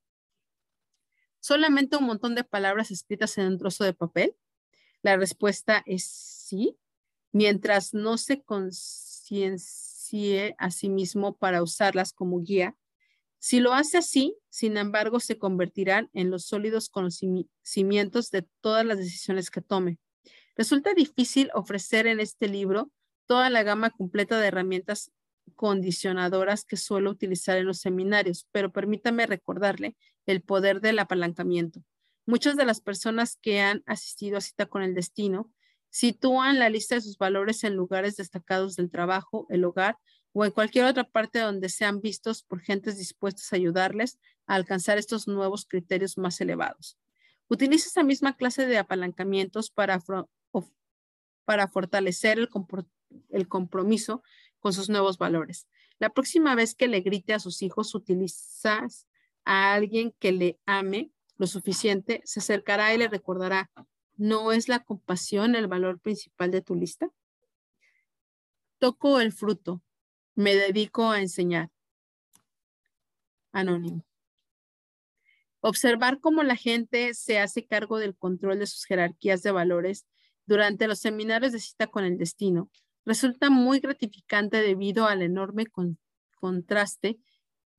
¿Solamente 1.40 1.96
un 1.96 2.04
montón 2.04 2.34
de 2.34 2.44
palabras 2.44 2.90
escritas 2.90 3.38
en 3.38 3.46
un 3.46 3.58
trozo 3.58 3.84
de 3.84 3.94
papel? 3.94 4.36
La 5.02 5.16
respuesta 5.16 5.82
es 5.86 6.04
sí 6.04 6.76
mientras 7.32 7.94
no 7.94 8.18
se 8.18 8.42
conciencie 8.42 10.54
a 10.58 10.70
sí 10.70 10.88
mismo 10.88 11.36
para 11.36 11.62
usarlas 11.62 12.12
como 12.12 12.40
guía. 12.40 12.76
Si 13.38 13.60
lo 13.60 13.72
hace 13.72 13.98
así, 13.98 14.36
sin 14.50 14.76
embargo, 14.76 15.20
se 15.20 15.38
convertirán 15.38 16.10
en 16.12 16.30
los 16.30 16.46
sólidos 16.46 16.88
conocimientos 16.88 18.30
de 18.30 18.46
todas 18.60 18.84
las 18.84 18.98
decisiones 18.98 19.50
que 19.50 19.60
tome. 19.60 19.98
Resulta 20.56 20.94
difícil 20.94 21.50
ofrecer 21.54 22.06
en 22.06 22.20
este 22.20 22.48
libro 22.48 22.90
toda 23.26 23.48
la 23.50 23.62
gama 23.62 23.90
completa 23.90 24.40
de 24.40 24.48
herramientas 24.48 25.12
condicionadoras 25.54 26.64
que 26.64 26.76
suelo 26.76 27.10
utilizar 27.10 27.56
en 27.56 27.66
los 27.66 27.78
seminarios, 27.78 28.48
pero 28.52 28.72
permítame 28.72 29.26
recordarle 29.26 29.96
el 30.26 30.42
poder 30.42 30.80
del 30.80 30.98
apalancamiento. 30.98 31.82
Muchas 32.26 32.56
de 32.56 32.66
las 32.66 32.80
personas 32.80 33.38
que 33.40 33.60
han 33.60 33.82
asistido 33.86 34.36
a 34.36 34.40
cita 34.40 34.66
con 34.66 34.82
el 34.82 34.94
destino 34.94 35.52
Sitúan 35.90 36.58
la 36.58 36.68
lista 36.68 36.96
de 36.96 37.00
sus 37.00 37.18
valores 37.18 37.64
en 37.64 37.74
lugares 37.74 38.16
destacados 38.16 38.76
del 38.76 38.90
trabajo, 38.90 39.46
el 39.48 39.64
hogar 39.64 39.98
o 40.32 40.44
en 40.44 40.50
cualquier 40.50 40.84
otra 40.84 41.04
parte 41.04 41.38
donde 41.40 41.68
sean 41.68 42.00
vistos 42.00 42.42
por 42.42 42.60
gentes 42.60 42.98
dispuestas 42.98 43.52
a 43.52 43.56
ayudarles 43.56 44.18
a 44.46 44.54
alcanzar 44.54 44.98
estos 44.98 45.28
nuevos 45.28 45.66
criterios 45.66 46.18
más 46.18 46.40
elevados. 46.40 46.98
Utiliza 47.48 47.88
esa 47.88 48.02
misma 48.02 48.36
clase 48.36 48.66
de 48.66 48.78
apalancamientos 48.78 49.70
para, 49.70 50.02
para 51.44 51.68
fortalecer 51.68 52.38
el, 52.38 52.48
el 53.30 53.48
compromiso 53.48 54.22
con 54.58 54.72
sus 54.72 54.88
nuevos 54.88 55.18
valores. 55.18 55.66
La 55.98 56.10
próxima 56.10 56.54
vez 56.54 56.74
que 56.74 56.88
le 56.88 57.00
grite 57.00 57.34
a 57.34 57.40
sus 57.40 57.62
hijos, 57.62 57.94
utilizas 57.94 59.06
a 59.44 59.72
alguien 59.72 60.14
que 60.18 60.32
le 60.32 60.58
ame 60.66 61.10
lo 61.36 61.46
suficiente, 61.46 62.20
se 62.24 62.40
acercará 62.40 62.94
y 62.94 62.98
le 62.98 63.08
recordará, 63.08 63.70
¿no 64.16 64.52
es 64.52 64.68
la 64.68 64.80
compasión 64.80 65.54
el 65.54 65.68
valor 65.68 66.00
principal 66.00 66.50
de 66.50 66.60
tu 66.60 66.74
lista? 66.74 67.10
Toco 68.78 69.20
el 69.20 69.32
fruto, 69.32 69.82
me 70.38 70.54
dedico 70.54 71.10
a 71.10 71.20
enseñar. 71.20 71.68
Anónimo. 73.50 74.04
Observar 75.58 76.20
cómo 76.20 76.44
la 76.44 76.54
gente 76.54 77.12
se 77.14 77.40
hace 77.40 77.66
cargo 77.66 77.98
del 77.98 78.16
control 78.16 78.60
de 78.60 78.68
sus 78.68 78.84
jerarquías 78.84 79.42
de 79.42 79.50
valores 79.50 80.06
durante 80.46 80.86
los 80.86 81.00
seminarios 81.00 81.50
de 81.50 81.58
cita 81.58 81.88
con 81.88 82.04
el 82.04 82.18
destino 82.18 82.70
resulta 83.04 83.50
muy 83.50 83.80
gratificante 83.80 84.62
debido 84.62 85.06
al 85.06 85.22
enorme 85.22 85.66
contraste 86.38 87.18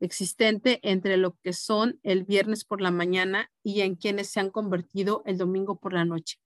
existente 0.01 0.81
entre 0.83 1.15
lo 1.15 1.37
que 1.37 1.53
son 1.53 1.97
el 2.03 2.25
viernes 2.25 2.65
por 2.65 2.81
la 2.81 2.91
mañana 2.91 3.49
y 3.63 3.81
en 3.81 3.95
quienes 3.95 4.31
se 4.31 4.41
han 4.41 4.49
convertido 4.49 5.23
el 5.25 5.37
domingo 5.37 5.79
por 5.79 5.93
la 5.93 6.03
noche. 6.03 6.41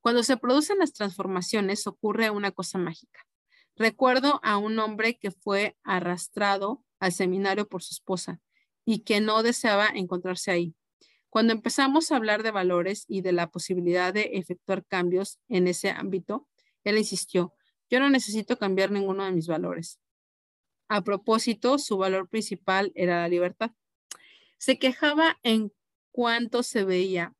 Cuando 0.00 0.24
se 0.24 0.36
producen 0.36 0.80
las 0.80 0.92
transformaciones 0.92 1.86
ocurre 1.86 2.30
una 2.30 2.50
cosa 2.50 2.76
mágica. 2.78 3.24
Recuerdo 3.76 4.40
a 4.42 4.56
un 4.56 4.78
hombre 4.78 5.18
que 5.18 5.30
fue 5.30 5.76
arrastrado 5.82 6.84
al 7.00 7.12
seminario 7.12 7.68
por 7.68 7.82
su 7.82 7.94
esposa 7.94 8.40
y 8.84 9.00
que 9.00 9.20
no 9.20 9.42
deseaba 9.42 9.88
encontrarse 9.88 10.50
ahí. 10.50 10.74
Cuando 11.28 11.52
empezamos 11.52 12.12
a 12.12 12.16
hablar 12.16 12.44
de 12.44 12.52
valores 12.52 13.04
y 13.08 13.22
de 13.22 13.32
la 13.32 13.50
posibilidad 13.50 14.14
de 14.14 14.30
efectuar 14.34 14.84
cambios 14.86 15.40
en 15.48 15.66
ese 15.66 15.90
ámbito, 15.90 16.48
él 16.84 16.98
insistió, 16.98 17.54
yo 17.90 17.98
no 17.98 18.08
necesito 18.10 18.56
cambiar 18.58 18.92
ninguno 18.92 19.24
de 19.24 19.32
mis 19.32 19.48
valores. 19.48 19.98
A 20.88 21.02
propósito, 21.02 21.78
su 21.78 21.98
valor 21.98 22.28
principal 22.28 22.92
era 22.94 23.22
la 23.22 23.28
libertad. 23.28 23.72
Se 24.58 24.78
quejaba 24.78 25.38
en 25.42 25.72
cuanto 26.12 26.62
se 26.62 26.84
veía 26.84 27.34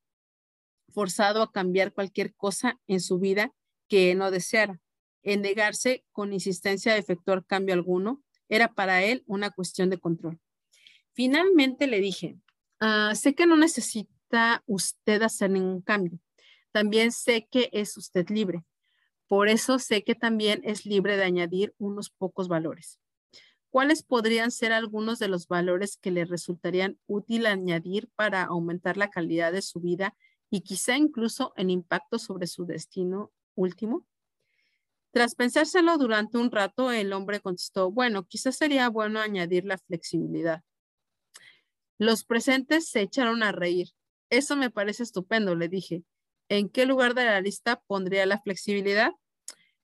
forzado 0.93 1.43
a 1.43 1.53
cambiar 1.53 1.93
cualquier 1.93 2.35
cosa 2.35 2.81
en 2.87 3.01
su 3.01 3.19
vida 3.19 3.53
que 3.89 4.15
no 4.15 4.31
deseara. 4.31 4.81
En 5.25 5.41
negarse 5.41 6.05
con 6.13 6.33
insistencia 6.33 6.93
a 6.93 6.99
efectuar 6.99 7.45
cambio 7.45 7.75
alguno 7.75 8.23
era 8.49 8.75
para 8.75 9.03
él 9.03 9.25
una 9.27 9.51
cuestión 9.51 9.89
de 9.91 9.99
control. 9.99 10.39
Finalmente 11.15 11.87
le 11.87 12.01
dije, 12.01 12.37
ah, 12.81 13.15
sé 13.15 13.35
que 13.35 13.47
no 13.47 13.57
necesita 13.57 14.63
usted 14.67 15.23
hacer 15.23 15.51
ningún 15.51 15.81
cambio. 15.81 16.19
También 16.73 17.11
sé 17.11 17.49
que 17.51 17.71
es 17.73 17.97
usted 17.97 18.29
libre. 18.29 18.65
Por 19.27 19.49
eso 19.49 19.79
sé 19.79 20.05
que 20.05 20.15
también 20.15 20.61
es 20.65 20.85
libre 20.85 21.17
de 21.17 21.25
añadir 21.25 21.75
unos 21.79 22.11
pocos 22.11 22.47
valores. 22.47 23.01
¿Cuáles 23.71 24.03
podrían 24.03 24.51
ser 24.51 24.73
algunos 24.73 25.19
de 25.19 25.29
los 25.29 25.49
valores 25.49 25.97
que 25.97 26.11
le 26.11 26.27
resultarían 26.27 26.99
útil 27.07 27.47
añadir 27.47 28.09
para 28.15 28.43
aumentar 28.45 28.97
la 28.97 29.11
calidad 29.11 29.53
de 29.53 29.63
su 29.63 29.81
vida 29.81 30.15
y 30.51 30.61
quizá 30.61 30.97
incluso 30.97 31.55
el 31.57 31.71
impacto 31.71 32.19
sobre 32.19 32.47
su 32.47 32.67
destino 32.67 33.33
último? 33.55 34.07
Tras 35.15 35.37
pensárselo 35.37 35.97
durante 35.97 36.39
un 36.39 36.51
rato, 36.51 36.91
el 36.91 37.13
hombre 37.13 37.39
contestó, 37.39 37.89
bueno, 37.93 38.27
quizás 38.27 38.57
sería 38.57 38.89
bueno 38.89 39.21
añadir 39.21 39.65
la 39.65 39.79
flexibilidad. 39.79 40.65
Los 41.99 42.25
presentes 42.25 42.89
se 42.89 43.03
echaron 43.03 43.45
a 43.45 43.53
reír. 43.53 43.91
Eso 44.29 44.57
me 44.57 44.71
parece 44.71 45.05
estupendo, 45.05 45.55
le 45.55 45.69
dije. 45.69 46.03
¿En 46.49 46.69
qué 46.69 46.85
lugar 46.85 47.15
de 47.15 47.27
la 47.27 47.41
lista 47.41 47.81
pondría 47.87 48.27
la 48.27 48.41
flexibilidad? 48.41 49.13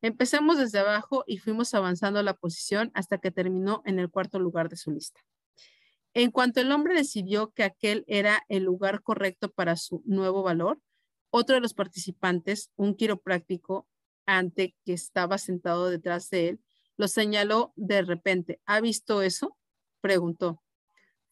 Empezamos 0.02 0.58
desde 0.58 0.80
abajo 0.80 1.22
y 1.28 1.38
fuimos 1.38 1.74
avanzando 1.74 2.24
la 2.24 2.34
posición 2.34 2.90
hasta 2.94 3.18
que 3.18 3.30
terminó 3.30 3.82
en 3.84 4.00
el 4.00 4.10
cuarto 4.10 4.40
lugar 4.40 4.68
de 4.68 4.78
su 4.78 4.90
lista. 4.90 5.20
En 6.12 6.32
cuanto 6.32 6.60
el 6.60 6.72
hombre 6.72 6.94
decidió 6.94 7.52
que 7.52 7.62
aquel 7.62 8.02
era 8.08 8.42
el 8.48 8.64
lugar 8.64 9.04
correcto 9.04 9.48
para 9.52 9.76
su 9.76 10.02
nuevo 10.06 10.42
valor, 10.42 10.80
otro 11.30 11.54
de 11.54 11.60
los 11.60 11.74
participantes, 11.74 12.72
un 12.74 12.96
quiropráctico 12.96 13.86
ante 14.30 14.76
que 14.84 14.92
estaba 14.92 15.38
sentado 15.38 15.90
detrás 15.90 16.30
de 16.30 16.50
él, 16.50 16.60
lo 16.96 17.08
señaló 17.08 17.72
de 17.76 18.02
repente. 18.02 18.60
¿Ha 18.64 18.80
visto 18.80 19.22
eso? 19.22 19.56
preguntó. 20.00 20.62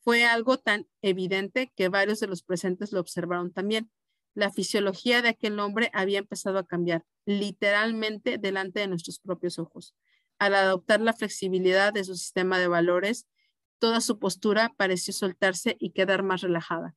Fue 0.01 0.25
algo 0.25 0.59
tan 0.59 0.89
evidente 1.03 1.73
que 1.77 1.89
varios 1.89 2.21
de 2.21 2.27
los 2.27 2.43
presentes 2.43 2.93
lo 2.93 3.01
observaron 3.01 3.53
también. 3.53 3.91
La 4.35 4.51
fisiología 4.51 5.23
de 5.23 5.29
aquel 5.31 5.59
hombre 5.61 5.91
había 5.93 6.19
empezado 6.19 6.59
a 6.59 6.67
cambiar, 6.67 7.05
literalmente 7.25 8.39
delante 8.39 8.81
de 8.81 8.89
nuestros 8.89 9.21
propios 9.21 9.59
ojos. 9.59 9.95
Al 10.39 10.55
adoptar 10.55 11.01
la 11.01 11.13
flexibilidad 11.13 11.93
de 11.93 12.05
su 12.05 12.15
sistema 12.15 12.59
de 12.59 12.69
valores, 12.69 13.27
toda 13.79 14.01
su 14.01 14.19
postura 14.19 14.75
pareció 14.77 15.13
soltarse 15.13 15.77
y 15.79 15.91
quedar 15.91 16.23
más 16.23 16.41
relajada. 16.41 16.95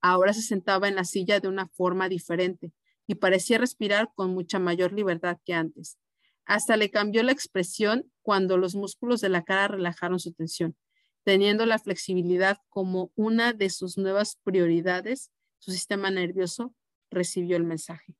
Ahora 0.00 0.32
se 0.32 0.42
sentaba 0.42 0.88
en 0.88 0.96
la 0.96 1.04
silla 1.04 1.40
de 1.40 1.48
una 1.48 1.68
forma 1.68 2.08
diferente 2.08 2.72
y 3.06 3.16
parecía 3.16 3.58
respirar 3.58 4.10
con 4.14 4.34
mucha 4.34 4.58
mayor 4.58 4.92
libertad 4.92 5.38
que 5.44 5.54
antes. 5.54 5.98
Hasta 6.44 6.76
le 6.76 6.90
cambió 6.90 7.22
la 7.22 7.32
expresión 7.32 8.10
cuando 8.22 8.56
los 8.56 8.74
músculos 8.74 9.20
de 9.20 9.28
la 9.28 9.42
cara 9.42 9.68
relajaron 9.68 10.18
su 10.18 10.32
tensión, 10.32 10.76
teniendo 11.24 11.66
la 11.66 11.78
flexibilidad 11.78 12.58
como 12.68 13.12
una 13.14 13.52
de 13.52 13.70
sus 13.70 13.96
nuevas 13.98 14.38
prioridades 14.42 15.30
su 15.62 15.70
sistema 15.70 16.10
nervioso 16.10 16.74
recibió 17.08 17.56
el 17.56 17.62
mensaje. 17.62 18.16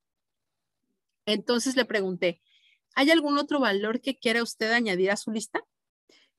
Entonces 1.26 1.74
le 1.74 1.84
pregunté, 1.84 2.40
¿hay 2.94 3.10
algún 3.10 3.36
otro 3.36 3.58
valor 3.58 4.00
que 4.00 4.16
quiera 4.16 4.44
usted 4.44 4.70
añadir 4.70 5.10
a 5.10 5.16
su 5.16 5.32
lista? 5.32 5.64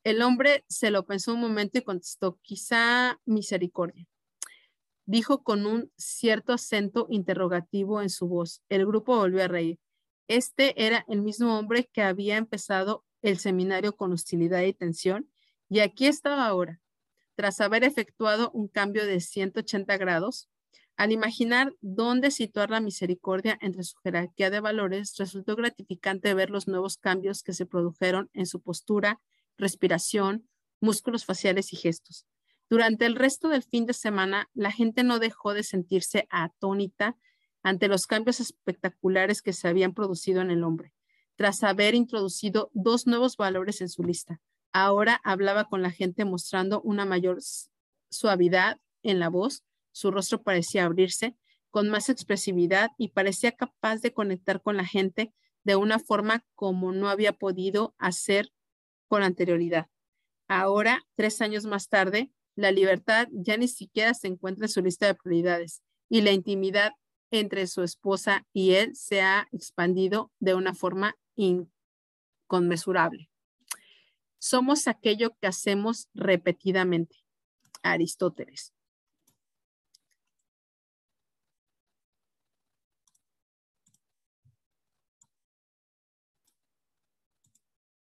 El 0.05 0.21
hombre 0.21 0.63
se 0.69 0.91
lo 0.91 1.05
pensó 1.05 1.33
un 1.33 1.41
momento 1.41 1.77
y 1.77 1.81
contestó, 1.81 2.39
quizá 2.41 3.19
misericordia. 3.25 4.07
Dijo 5.05 5.43
con 5.43 5.65
un 5.65 5.91
cierto 5.97 6.53
acento 6.53 7.07
interrogativo 7.09 8.01
en 8.01 8.09
su 8.09 8.27
voz. 8.27 8.61
El 8.69 8.85
grupo 8.85 9.17
volvió 9.17 9.43
a 9.43 9.47
reír. 9.47 9.79
Este 10.27 10.85
era 10.85 11.05
el 11.07 11.21
mismo 11.21 11.57
hombre 11.57 11.89
que 11.91 12.01
había 12.01 12.37
empezado 12.37 13.03
el 13.21 13.37
seminario 13.39 13.95
con 13.95 14.11
hostilidad 14.11 14.61
y 14.61 14.73
tensión, 14.73 15.29
y 15.69 15.79
aquí 15.79 16.07
estaba 16.07 16.45
ahora. 16.45 16.79
Tras 17.35 17.61
haber 17.61 17.83
efectuado 17.83 18.51
un 18.51 18.67
cambio 18.67 19.05
de 19.05 19.19
180 19.19 19.97
grados, 19.97 20.49
al 20.95 21.11
imaginar 21.11 21.73
dónde 21.81 22.29
situar 22.29 22.69
la 22.69 22.79
misericordia 22.79 23.57
entre 23.61 23.83
su 23.83 23.97
jerarquía 24.03 24.51
de 24.51 24.59
valores, 24.59 25.15
resultó 25.17 25.55
gratificante 25.55 26.33
ver 26.35 26.51
los 26.51 26.67
nuevos 26.67 26.97
cambios 26.97 27.41
que 27.41 27.53
se 27.53 27.65
produjeron 27.65 28.29
en 28.33 28.45
su 28.45 28.61
postura, 28.61 29.19
respiración, 29.57 30.47
músculos 30.79 31.25
faciales 31.25 31.73
y 31.73 31.77
gestos. 31.77 32.27
Durante 32.69 33.05
el 33.05 33.15
resto 33.15 33.49
del 33.49 33.63
fin 33.63 33.85
de 33.85 33.93
semana, 33.93 34.49
la 34.53 34.71
gente 34.71 35.03
no 35.03 35.19
dejó 35.19 35.53
de 35.53 35.63
sentirse 35.63 36.27
atónita 36.29 37.17
ante 37.61 37.87
los 37.87 38.07
cambios 38.07 38.39
espectaculares 38.39 39.41
que 39.41 39.53
se 39.53 39.67
habían 39.67 39.93
producido 39.93 40.41
en 40.41 40.51
el 40.51 40.63
hombre, 40.63 40.93
tras 41.35 41.63
haber 41.63 41.95
introducido 41.95 42.69
dos 42.73 43.07
nuevos 43.07 43.37
valores 43.37 43.81
en 43.81 43.89
su 43.89 44.03
lista. 44.03 44.41
Ahora 44.71 45.21
hablaba 45.23 45.69
con 45.69 45.81
la 45.81 45.91
gente 45.91 46.25
mostrando 46.25 46.81
una 46.81 47.05
mayor 47.05 47.39
suavidad 48.09 48.79
en 49.03 49.19
la 49.19 49.29
voz, 49.29 49.63
su 49.91 50.11
rostro 50.11 50.41
parecía 50.41 50.85
abrirse 50.85 51.37
con 51.69 51.89
más 51.89 52.09
expresividad 52.09 52.91
y 52.97 53.09
parecía 53.09 53.51
capaz 53.51 54.01
de 54.01 54.13
conectar 54.13 54.61
con 54.61 54.77
la 54.77 54.85
gente 54.85 55.33
de 55.63 55.75
una 55.75 55.99
forma 55.99 56.45
como 56.55 56.91
no 56.91 57.09
había 57.09 57.33
podido 57.33 57.95
hacer 57.97 58.51
con 59.07 59.23
anterioridad. 59.23 59.87
Ahora, 60.47 61.05
tres 61.15 61.41
años 61.41 61.65
más 61.65 61.89
tarde, 61.89 62.31
la 62.55 62.71
libertad 62.71 63.27
ya 63.31 63.57
ni 63.57 63.67
siquiera 63.67 64.13
se 64.13 64.27
encuentra 64.27 64.65
en 64.65 64.69
su 64.69 64.81
lista 64.81 65.07
de 65.07 65.15
prioridades 65.15 65.81
y 66.09 66.21
la 66.21 66.31
intimidad 66.31 66.93
entre 67.31 67.65
su 67.67 67.81
esposa 67.81 68.45
y 68.53 68.73
él 68.73 68.95
se 68.95 69.21
ha 69.21 69.47
expandido 69.51 70.31
de 70.39 70.53
una 70.53 70.73
forma 70.75 71.15
inconmensurable. 71.35 73.29
Somos 74.37 74.87
aquello 74.87 75.35
que 75.39 75.47
hacemos 75.47 76.09
repetidamente. 76.13 77.17
Aristóteles. 77.81 78.73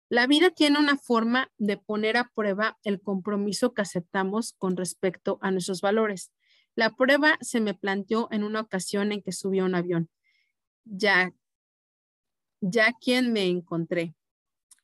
La 0.08 0.26
vida 0.26 0.50
tiene 0.50 0.78
una 0.78 0.96
forma 0.96 1.50
de 1.58 1.76
poner 1.76 2.16
a 2.16 2.30
prueba 2.34 2.78
el 2.82 3.00
compromiso 3.00 3.74
que 3.74 3.82
aceptamos 3.82 4.54
con 4.54 4.76
respecto 4.76 5.38
a 5.42 5.50
nuestros 5.50 5.80
valores. 5.80 6.32
La 6.74 6.94
prueba 6.94 7.36
se 7.40 7.60
me 7.60 7.74
planteó 7.74 8.28
en 8.30 8.44
una 8.44 8.60
ocasión 8.60 9.12
en 9.12 9.22
que 9.22 9.32
subí 9.32 9.58
a 9.58 9.64
un 9.64 9.74
avión. 9.74 10.08
Ya 10.84 11.32
ya 12.60 12.92
quien 13.00 13.32
me 13.32 13.46
encontré, 13.46 14.14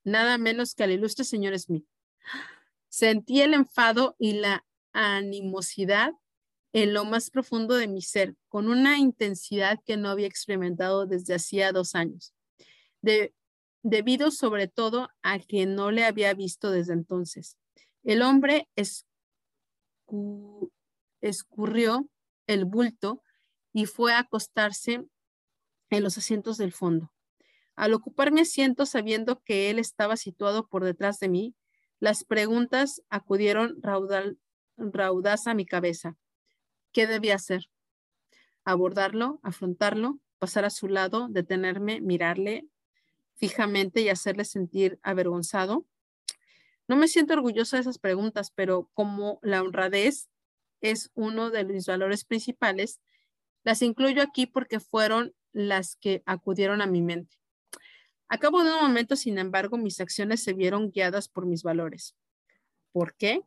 nada 0.04 0.38
menos 0.38 0.74
que 0.74 0.84
al 0.84 0.92
ilustre 0.92 1.24
señor 1.24 1.58
Smith. 1.58 1.86
Sentí 2.88 3.40
el 3.40 3.54
enfado 3.54 4.14
y 4.18 4.34
la 4.34 4.64
animosidad 4.92 6.12
en 6.72 6.92
lo 6.92 7.04
más 7.04 7.30
profundo 7.30 7.74
de 7.74 7.88
mi 7.88 8.02
ser, 8.02 8.36
con 8.48 8.68
una 8.68 8.98
intensidad 8.98 9.80
que 9.84 9.96
no 9.96 10.08
había 10.08 10.26
experimentado 10.26 11.06
desde 11.06 11.34
hacía 11.34 11.72
dos 11.72 11.94
años, 11.94 12.32
debido 13.84 14.30
sobre 14.30 14.66
todo 14.66 15.10
a 15.22 15.38
que 15.38 15.66
no 15.66 15.90
le 15.92 16.04
había 16.04 16.32
visto 16.34 16.70
desde 16.70 16.94
entonces. 16.94 17.58
El 18.02 18.22
hombre 18.22 18.66
escurrió 21.20 22.08
el 22.46 22.64
bulto 22.64 23.22
y 23.72 23.84
fue 23.86 24.14
a 24.14 24.20
acostarse 24.20 25.04
en 25.90 26.02
los 26.02 26.16
asientos 26.16 26.56
del 26.56 26.72
fondo. 26.72 27.12
Al 27.76 27.92
ocupar 27.92 28.32
mi 28.32 28.40
asiento, 28.40 28.86
sabiendo 28.86 29.42
que 29.42 29.68
él 29.68 29.78
estaba 29.78 30.16
situado 30.16 30.66
por 30.66 30.82
detrás 30.82 31.18
de 31.18 31.28
mí, 31.28 31.54
las 32.00 32.24
preguntas 32.24 33.02
acudieron 33.10 33.76
raudal, 33.82 34.38
raudaz 34.76 35.46
a 35.46 35.54
mi 35.54 35.66
cabeza. 35.66 36.16
¿Qué 36.92 37.06
debía 37.06 37.34
hacer? 37.34 37.66
¿Abordarlo? 38.64 39.40
¿Afrontarlo? 39.42 40.20
¿Pasar 40.38 40.64
a 40.64 40.70
su 40.70 40.88
lado? 40.88 41.28
¿Detenerme? 41.28 42.00
¿Mirarle 42.00 42.66
fijamente 43.34 44.00
y 44.00 44.08
hacerle 44.08 44.44
sentir 44.44 44.98
avergonzado? 45.02 45.86
No 46.86 46.96
me 46.96 47.08
siento 47.08 47.34
orgullosa 47.34 47.76
de 47.76 47.82
esas 47.82 47.98
preguntas, 47.98 48.50
pero 48.54 48.90
como 48.92 49.38
la 49.42 49.62
honradez 49.62 50.28
es 50.80 51.10
uno 51.14 51.50
de 51.50 51.64
mis 51.64 51.86
valores 51.86 52.24
principales, 52.24 53.00
las 53.62 53.80
incluyo 53.80 54.22
aquí 54.22 54.46
porque 54.46 54.80
fueron 54.80 55.34
las 55.52 55.96
que 55.96 56.22
acudieron 56.26 56.82
a 56.82 56.86
mi 56.86 57.00
mente. 57.00 57.38
A 58.28 58.38
cabo 58.38 58.64
de 58.64 58.72
un 58.72 58.80
momento, 58.80 59.16
sin 59.16 59.38
embargo, 59.38 59.78
mis 59.78 60.00
acciones 60.00 60.42
se 60.42 60.52
vieron 60.52 60.90
guiadas 60.90 61.28
por 61.28 61.46
mis 61.46 61.62
valores. 61.62 62.14
¿Por 62.92 63.14
qué? 63.14 63.42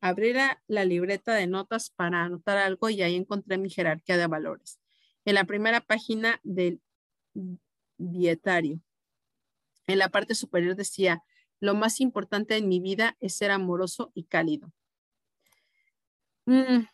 Abrí 0.00 0.32
la 0.32 0.84
libreta 0.84 1.34
de 1.34 1.46
notas 1.46 1.90
para 1.90 2.24
anotar 2.24 2.56
algo 2.56 2.88
y 2.88 3.02
ahí 3.02 3.16
encontré 3.16 3.58
mi 3.58 3.70
jerarquía 3.70 4.16
de 4.16 4.26
valores. 4.26 4.80
En 5.24 5.34
la 5.34 5.44
primera 5.44 5.80
página 5.80 6.40
del 6.42 6.80
dietario, 7.98 8.80
en 9.90 9.98
la 9.98 10.08
parte 10.08 10.34
superior 10.34 10.76
decía, 10.76 11.22
lo 11.60 11.74
más 11.74 12.00
importante 12.00 12.56
en 12.56 12.68
mi 12.68 12.80
vida 12.80 13.16
es 13.20 13.34
ser 13.34 13.50
amoroso 13.50 14.10
y 14.14 14.24
cálido. 14.24 14.72
Mm, 16.46 16.86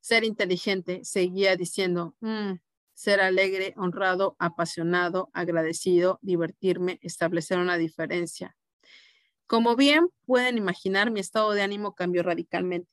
ser 0.00 0.24
inteligente, 0.24 1.00
seguía 1.04 1.56
diciendo, 1.56 2.14
mm, 2.20 2.54
ser 2.94 3.20
alegre, 3.20 3.74
honrado, 3.76 4.36
apasionado, 4.38 5.30
agradecido, 5.32 6.18
divertirme, 6.22 6.98
establecer 7.02 7.58
una 7.58 7.76
diferencia, 7.78 8.56
como 9.46 9.76
bien 9.76 10.08
pueden 10.24 10.58
imaginar, 10.58 11.10
mi 11.10 11.20
estado 11.20 11.52
de 11.52 11.62
ánimo 11.62 11.94
cambió 11.94 12.22
radicalmente. 12.22 12.90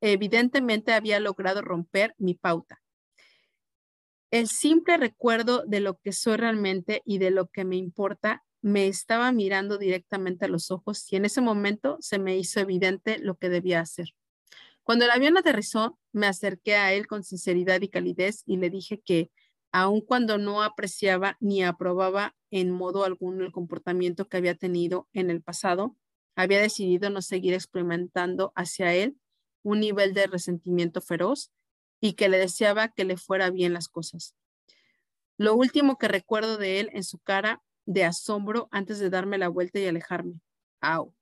evidentemente 0.00 0.92
había 0.92 1.18
logrado 1.18 1.62
romper 1.62 2.14
mi 2.18 2.34
pauta. 2.34 2.83
El 4.30 4.48
simple 4.48 4.96
recuerdo 4.96 5.64
de 5.66 5.80
lo 5.80 5.98
que 5.98 6.12
soy 6.12 6.36
realmente 6.36 7.02
y 7.04 7.18
de 7.18 7.30
lo 7.30 7.46
que 7.48 7.64
me 7.64 7.76
importa 7.76 8.44
me 8.62 8.86
estaba 8.86 9.30
mirando 9.30 9.76
directamente 9.78 10.46
a 10.46 10.48
los 10.48 10.70
ojos 10.70 11.12
y 11.12 11.16
en 11.16 11.26
ese 11.26 11.40
momento 11.40 11.98
se 12.00 12.18
me 12.18 12.36
hizo 12.36 12.60
evidente 12.60 13.18
lo 13.18 13.36
que 13.36 13.50
debía 13.50 13.80
hacer. 13.80 14.14
Cuando 14.82 15.04
el 15.04 15.10
avión 15.10 15.36
aterrizó, 15.36 15.98
me 16.12 16.26
acerqué 16.26 16.76
a 16.76 16.92
él 16.92 17.06
con 17.06 17.24
sinceridad 17.24 17.80
y 17.82 17.88
calidez 17.88 18.42
y 18.46 18.56
le 18.56 18.70
dije 18.70 19.00
que 19.04 19.30
aun 19.72 20.00
cuando 20.00 20.38
no 20.38 20.62
apreciaba 20.62 21.36
ni 21.40 21.62
aprobaba 21.62 22.34
en 22.50 22.70
modo 22.70 23.04
alguno 23.04 23.44
el 23.44 23.52
comportamiento 23.52 24.28
que 24.28 24.36
había 24.36 24.54
tenido 24.54 25.08
en 25.12 25.30
el 25.30 25.42
pasado, 25.42 25.96
había 26.36 26.60
decidido 26.60 27.10
no 27.10 27.22
seguir 27.22 27.54
experimentando 27.54 28.52
hacia 28.56 28.94
él 28.94 29.16
un 29.62 29.80
nivel 29.80 30.14
de 30.14 30.26
resentimiento 30.26 31.00
feroz 31.00 31.50
y 32.04 32.12
que 32.12 32.28
le 32.28 32.36
deseaba 32.36 32.88
que 32.88 33.06
le 33.06 33.16
fuera 33.16 33.48
bien 33.48 33.72
las 33.72 33.88
cosas. 33.88 34.34
Lo 35.38 35.54
último 35.54 35.96
que 35.96 36.06
recuerdo 36.06 36.58
de 36.58 36.78
él 36.78 36.90
en 36.92 37.02
su 37.02 37.18
cara 37.18 37.62
de 37.86 38.04
asombro 38.04 38.68
antes 38.70 38.98
de 38.98 39.08
darme 39.08 39.38
la 39.38 39.48
vuelta 39.48 39.78
y 39.78 39.86
alejarme. 39.86 40.34
¡Au! 40.82 41.14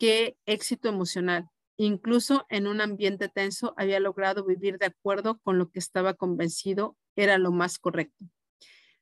¡Qué 0.00 0.36
éxito 0.44 0.88
emocional! 0.88 1.50
Incluso 1.76 2.46
en 2.48 2.66
un 2.66 2.80
ambiente 2.80 3.28
tenso 3.28 3.74
había 3.76 4.00
logrado 4.00 4.44
vivir 4.44 4.76
de 4.78 4.86
acuerdo 4.86 5.38
con 5.38 5.56
lo 5.56 5.70
que 5.70 5.78
estaba 5.78 6.14
convencido 6.14 6.96
era 7.14 7.38
lo 7.38 7.52
más 7.52 7.78
correcto. 7.78 8.24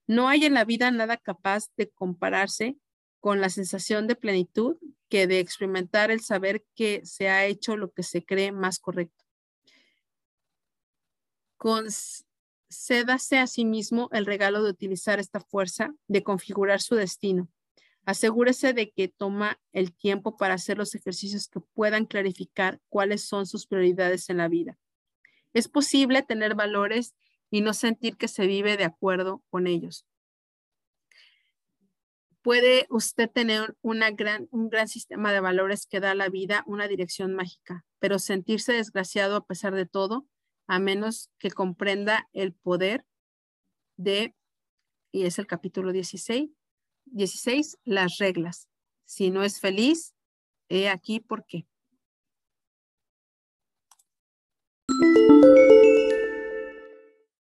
No 0.06 0.28
hay 0.28 0.44
en 0.44 0.52
la 0.52 0.66
vida 0.66 0.90
nada 0.90 1.16
capaz 1.16 1.70
de 1.78 1.89
compararse 1.89 2.77
con 3.20 3.40
la 3.40 3.48
sensación 3.48 4.06
de 4.06 4.16
plenitud 4.16 4.77
que 5.09 5.27
de 5.27 5.39
experimentar 5.39 6.10
el 6.10 6.20
saber 6.20 6.62
que 6.74 7.01
se 7.05 7.31
ha 7.31 7.47
hecho 7.47 7.78
lo 7.78 7.90
que 7.90 8.02
se 8.02 8.22
cree 8.22 8.52
más 8.52 8.78
correcto. 8.78 9.19
Concédase 11.61 13.37
a 13.37 13.47
sí 13.47 13.66
mismo 13.66 14.09
el 14.12 14.24
regalo 14.24 14.62
de 14.62 14.70
utilizar 14.70 15.20
esta 15.20 15.41
fuerza, 15.41 15.95
de 16.09 16.23
configurar 16.23 16.81
su 16.81 16.95
destino. 16.95 17.51
Asegúrese 18.07 18.73
de 18.73 18.91
que 18.93 19.09
toma 19.09 19.61
el 19.73 19.95
tiempo 19.95 20.39
para 20.39 20.55
hacer 20.55 20.78
los 20.78 20.95
ejercicios 20.95 21.49
que 21.49 21.61
puedan 21.61 22.07
clarificar 22.07 22.81
cuáles 22.89 23.27
son 23.27 23.45
sus 23.45 23.66
prioridades 23.66 24.31
en 24.31 24.39
la 24.39 24.49
vida. 24.49 24.78
Es 25.53 25.69
posible 25.69 26.23
tener 26.23 26.55
valores 26.55 27.15
y 27.51 27.61
no 27.61 27.74
sentir 27.74 28.16
que 28.16 28.28
se 28.28 28.47
vive 28.47 28.78
de 28.78 28.85
acuerdo 28.85 29.45
con 29.51 29.66
ellos. 29.66 30.07
Puede 32.41 32.87
usted 32.89 33.28
tener 33.28 33.77
una 33.82 34.11
gran, 34.12 34.49
un 34.51 34.70
gran 34.70 34.89
sistema 34.89 35.31
de 35.31 35.41
valores 35.41 35.85
que 35.85 36.01
da 36.01 36.12
a 36.12 36.15
la 36.15 36.31
vida 36.31 36.65
una 36.66 36.89
dirección 36.89 37.35
mágica, 37.35 37.85
pero 37.99 38.19
sentirse 38.19 38.73
desgraciado 38.73 39.37
a 39.37 39.45
pesar 39.45 39.74
de 39.74 39.85
todo, 39.85 40.27
a 40.70 40.78
menos 40.78 41.30
que 41.40 41.51
comprenda 41.51 42.28
el 42.32 42.52
poder 42.52 43.05
de, 43.97 44.36
y 45.10 45.24
es 45.24 45.40
el 45.40 45.48
capítulo 45.48 45.90
16, 45.90 46.48
16, 47.06 47.78
las 47.82 48.18
reglas. 48.18 48.68
Si 49.05 49.32
no 49.32 49.42
es 49.42 49.59
feliz, 49.59 50.14
he 50.68 50.88
aquí 50.88 51.18
por 51.18 51.44
qué. 51.44 51.66